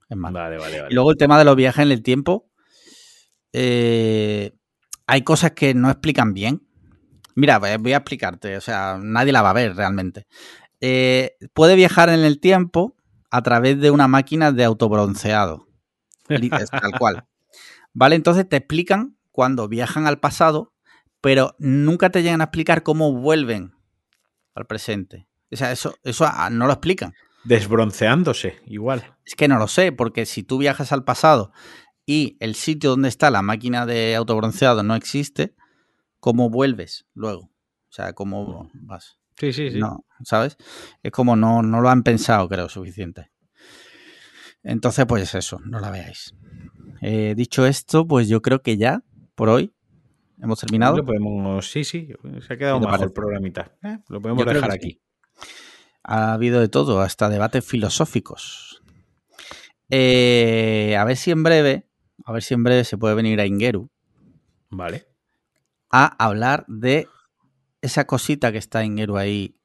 Es 0.09 0.17
mala. 0.17 0.41
Vale, 0.43 0.57
vale, 0.59 0.77
vale. 0.81 0.89
Y 0.91 0.95
luego 0.95 1.11
el 1.11 1.17
tema 1.17 1.39
de 1.39 1.45
los 1.45 1.57
viajes 1.57 1.83
en 1.85 1.93
el 1.93 2.03
tiempo. 2.03 2.49
Eh, 3.55 4.53
hay 5.07 5.23
cosas 5.23 5.53
que 5.53 5.75
no 5.75 5.89
explican 5.91 6.35
bien. 6.35 6.67
Mira, 7.37 7.59
voy 7.59 7.93
a- 7.93 7.97
explicarte. 7.97 8.57
O 8.57 8.61
sea, 8.61 8.99
nadie 9.01 9.33
la 9.33 9.43
va 9.43 9.51
a 9.51 9.55
ver 9.55 9.75
realmente. 9.77 10.27
Eh, 10.81 11.37
puede 11.55 11.77
viajar 11.77 12.09
en 12.11 12.21
el 12.21 12.41
tiempo 12.41 12.97
a 13.31 13.43
través 13.43 13.81
de 13.81 13.91
una 13.91 14.09
máquina 14.09 14.53
de 14.53 14.65
autobronceado. 14.65 15.67
Tal 16.27 16.93
cual. 16.99 17.25
¿Vale? 17.93 18.17
Entonces 18.17 18.49
te 18.49 18.57
explican 18.57 19.17
cuando 19.31 19.69
viajan 19.69 20.07
al 20.07 20.19
pasado, 20.21 20.73
pero 21.21 21.55
nunca 21.59 22.11
te 22.11 22.23
llegan 22.23 22.41
a 22.41 22.45
explicar 22.45 22.83
cómo 22.83 23.13
vuelven 23.13 23.73
al 24.55 24.67
presente. 24.67 25.27
O 25.53 25.57
sea, 25.57 25.71
eso, 25.73 25.95
eso 26.03 26.25
ah, 26.27 26.51
no 26.51 26.67
lo 26.67 26.73
explican. 26.73 27.15
Desbronceándose, 27.45 28.57
igual. 28.67 29.15
Es 29.25 29.35
que 29.35 29.49
no 29.49 29.59
lo 29.59 29.69
sé, 29.69 29.93
porque 29.93 30.27
si 30.27 30.43
tú 30.43 30.59
viajas 30.59 30.93
al 30.93 31.05
pasado 31.05 31.53
y 32.07 32.37
el 32.41 32.55
sitio 32.55 32.91
donde 32.91 33.09
está 33.09 33.31
la 33.31 33.43
máquina 33.43 33.87
de 33.87 34.15
autobronceado 34.15 34.83
no 34.83 34.95
existe, 34.95 35.55
¿cómo 36.21 36.51
vuelves 36.51 37.07
luego? 37.15 37.43
O 37.43 37.93
sea, 37.93 38.13
¿cómo 38.13 38.71
vas? 38.75 39.19
Sí, 39.39 39.53
sí, 39.53 39.71
sí. 39.71 39.79
No, 39.79 40.05
¿sabes? 40.25 40.57
Es 41.03 41.11
como 41.13 41.37
no, 41.37 41.63
no 41.63 41.81
lo 41.81 41.89
han 41.89 42.03
pensado, 42.03 42.49
creo, 42.49 42.69
suficiente. 42.69 43.31
Entonces, 44.63 45.05
pues 45.07 45.35
eso, 45.35 45.61
no 45.65 45.81
la 45.81 45.91
veáis. 45.91 46.35
Eh, 47.03 47.35
dicho 47.37 47.67
esto, 47.67 48.07
pues 48.07 48.29
yo 48.29 48.41
creo 48.43 48.63
que 48.63 48.77
ya, 48.77 49.03
por 49.35 49.49
hoy, 49.49 49.75
hemos 50.41 50.61
terminado. 50.61 50.97
Lo 50.97 51.05
podemos, 51.05 51.71
sí, 51.71 51.85
sí, 51.85 52.09
se 52.47 52.55
ha 52.55 52.57
quedado 52.57 52.79
¿Qué 52.79 52.87
te 52.87 52.87
mejor 52.87 52.91
parece? 52.91 53.05
el 53.05 53.13
programita. 53.13 53.73
Eh, 53.83 53.99
lo 54.09 54.21
podemos 54.21 54.45
Yo 54.45 54.53
dejar 54.53 54.71
aquí. 54.71 54.91
sí. 54.91 55.01
Ha 56.03 56.35
habido 56.35 56.61
de 56.61 56.69
todo, 56.69 57.01
hasta 57.01 57.29
debates 57.29 57.65
filosóficos. 57.65 58.83
Eh, 59.91 60.97
a 60.99 61.05
ver 61.05 61.17
si 61.17 61.31
en 61.31 61.43
breve, 61.43 61.87
a 62.25 62.33
ver 62.33 62.43
si 62.43 62.55
en 62.55 62.63
breve 62.65 62.85
se 62.85 62.97
puede 62.99 63.15
venir 63.15 63.41
a 63.41 63.47
Ingeru 63.47 63.91
Vale. 64.71 65.07
a 65.91 66.07
hablar 66.25 66.65
de 66.69 67.09
esa 67.83 68.07
cosita 68.07 68.53
que 68.53 68.59
está 68.59 68.85
Ingeru 68.85 69.17
ahí 69.17 69.57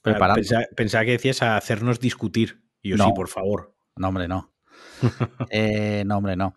preparando. 0.00 0.36
Pensaba, 0.40 0.64
pensaba 0.76 1.04
que 1.04 1.12
decías 1.12 1.42
a 1.42 1.56
hacernos 1.56 2.00
discutir. 2.00 2.62
Y 2.82 2.90
yo 2.90 2.96
No. 2.96 3.06
sí, 3.06 3.12
por 3.14 3.28
favor. 3.28 3.74
No, 3.96 4.08
hombre, 4.08 4.26
no. 4.28 4.52
Eh, 5.50 6.02
no, 6.06 6.18
hombre, 6.18 6.36
no. 6.36 6.54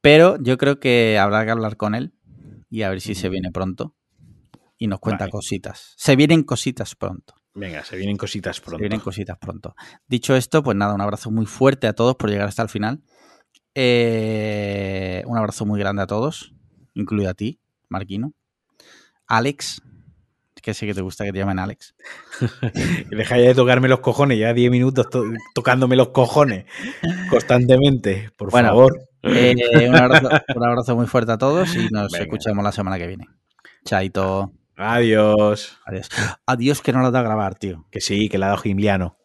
Pero 0.00 0.36
yo 0.42 0.58
creo 0.58 0.80
que 0.80 1.18
habrá 1.18 1.44
que 1.44 1.50
hablar 1.52 1.76
con 1.76 1.94
él 1.94 2.14
y 2.68 2.82
a 2.82 2.90
ver 2.90 3.00
si 3.00 3.14
se 3.14 3.28
viene 3.28 3.50
pronto 3.52 3.94
y 4.76 4.88
nos 4.88 4.98
cuenta 4.98 5.24
Vale. 5.24 5.30
cositas. 5.32 5.94
Se 5.96 6.16
vienen 6.16 6.42
cositas 6.42 6.94
pronto. 6.96 7.34
Venga, 7.54 7.84
se 7.84 7.96
vienen 7.96 8.16
cositas 8.16 8.56
Se 8.56 8.62
pronto. 8.62 8.78
vienen 8.80 9.00
cositas 9.00 9.38
pronto. 9.38 9.74
Dicho 10.08 10.34
esto, 10.34 10.62
pues 10.62 10.76
nada, 10.76 10.94
un 10.94 11.00
abrazo 11.02 11.30
muy 11.30 11.46
fuerte 11.46 11.86
a 11.86 11.92
todos 11.92 12.16
por 12.16 12.30
llegar 12.30 12.48
hasta 12.48 12.62
el 12.62 12.68
final. 12.68 13.02
Eh, 13.74 15.22
un 15.26 15.38
abrazo 15.38 15.64
muy 15.66 15.78
grande 15.80 16.02
a 16.02 16.06
todos, 16.06 16.52
incluido 16.94 17.30
a 17.30 17.34
ti, 17.34 17.58
Marquino. 17.88 18.32
Alex, 19.26 19.80
que 20.62 20.74
sé 20.74 20.86
que 20.86 20.94
te 20.94 21.00
gusta 21.00 21.24
que 21.24 21.32
te 21.32 21.38
llamen 21.38 21.58
Alex. 21.58 21.94
Deja 23.10 23.36
ya 23.38 23.44
de 23.48 23.54
tocarme 23.54 23.88
los 23.88 24.00
cojones, 24.00 24.38
ya 24.38 24.52
10 24.52 24.70
minutos 24.70 25.08
to- 25.10 25.24
tocándome 25.54 25.96
los 25.96 26.08
cojones 26.10 26.66
constantemente, 27.30 28.30
por 28.36 28.50
Bueno. 28.50 28.68
favor. 28.68 29.08
Eh, 29.22 29.54
un, 29.88 29.94
abrazo, 29.96 30.28
un 30.56 30.64
abrazo 30.64 30.96
muy 30.96 31.06
fuerte 31.06 31.32
a 31.32 31.38
todos 31.38 31.74
y 31.74 31.88
nos 31.90 32.12
Venga. 32.12 32.24
escuchamos 32.24 32.62
la 32.64 32.72
semana 32.72 32.98
que 32.98 33.06
viene. 33.06 33.26
Chaito. 33.84 34.52
Adiós. 34.76 35.78
Adiós. 35.86 36.08
Adiós 36.46 36.80
que 36.82 36.92
no 36.92 37.00
lo 37.00 37.10
da 37.10 37.20
a 37.20 37.22
grabar, 37.22 37.54
tío. 37.56 37.86
Que 37.90 38.00
sí, 38.00 38.28
que 38.28 38.38
la 38.38 38.46
ha 38.46 38.48
dado 38.50 38.62
Gimliano. 38.62 39.16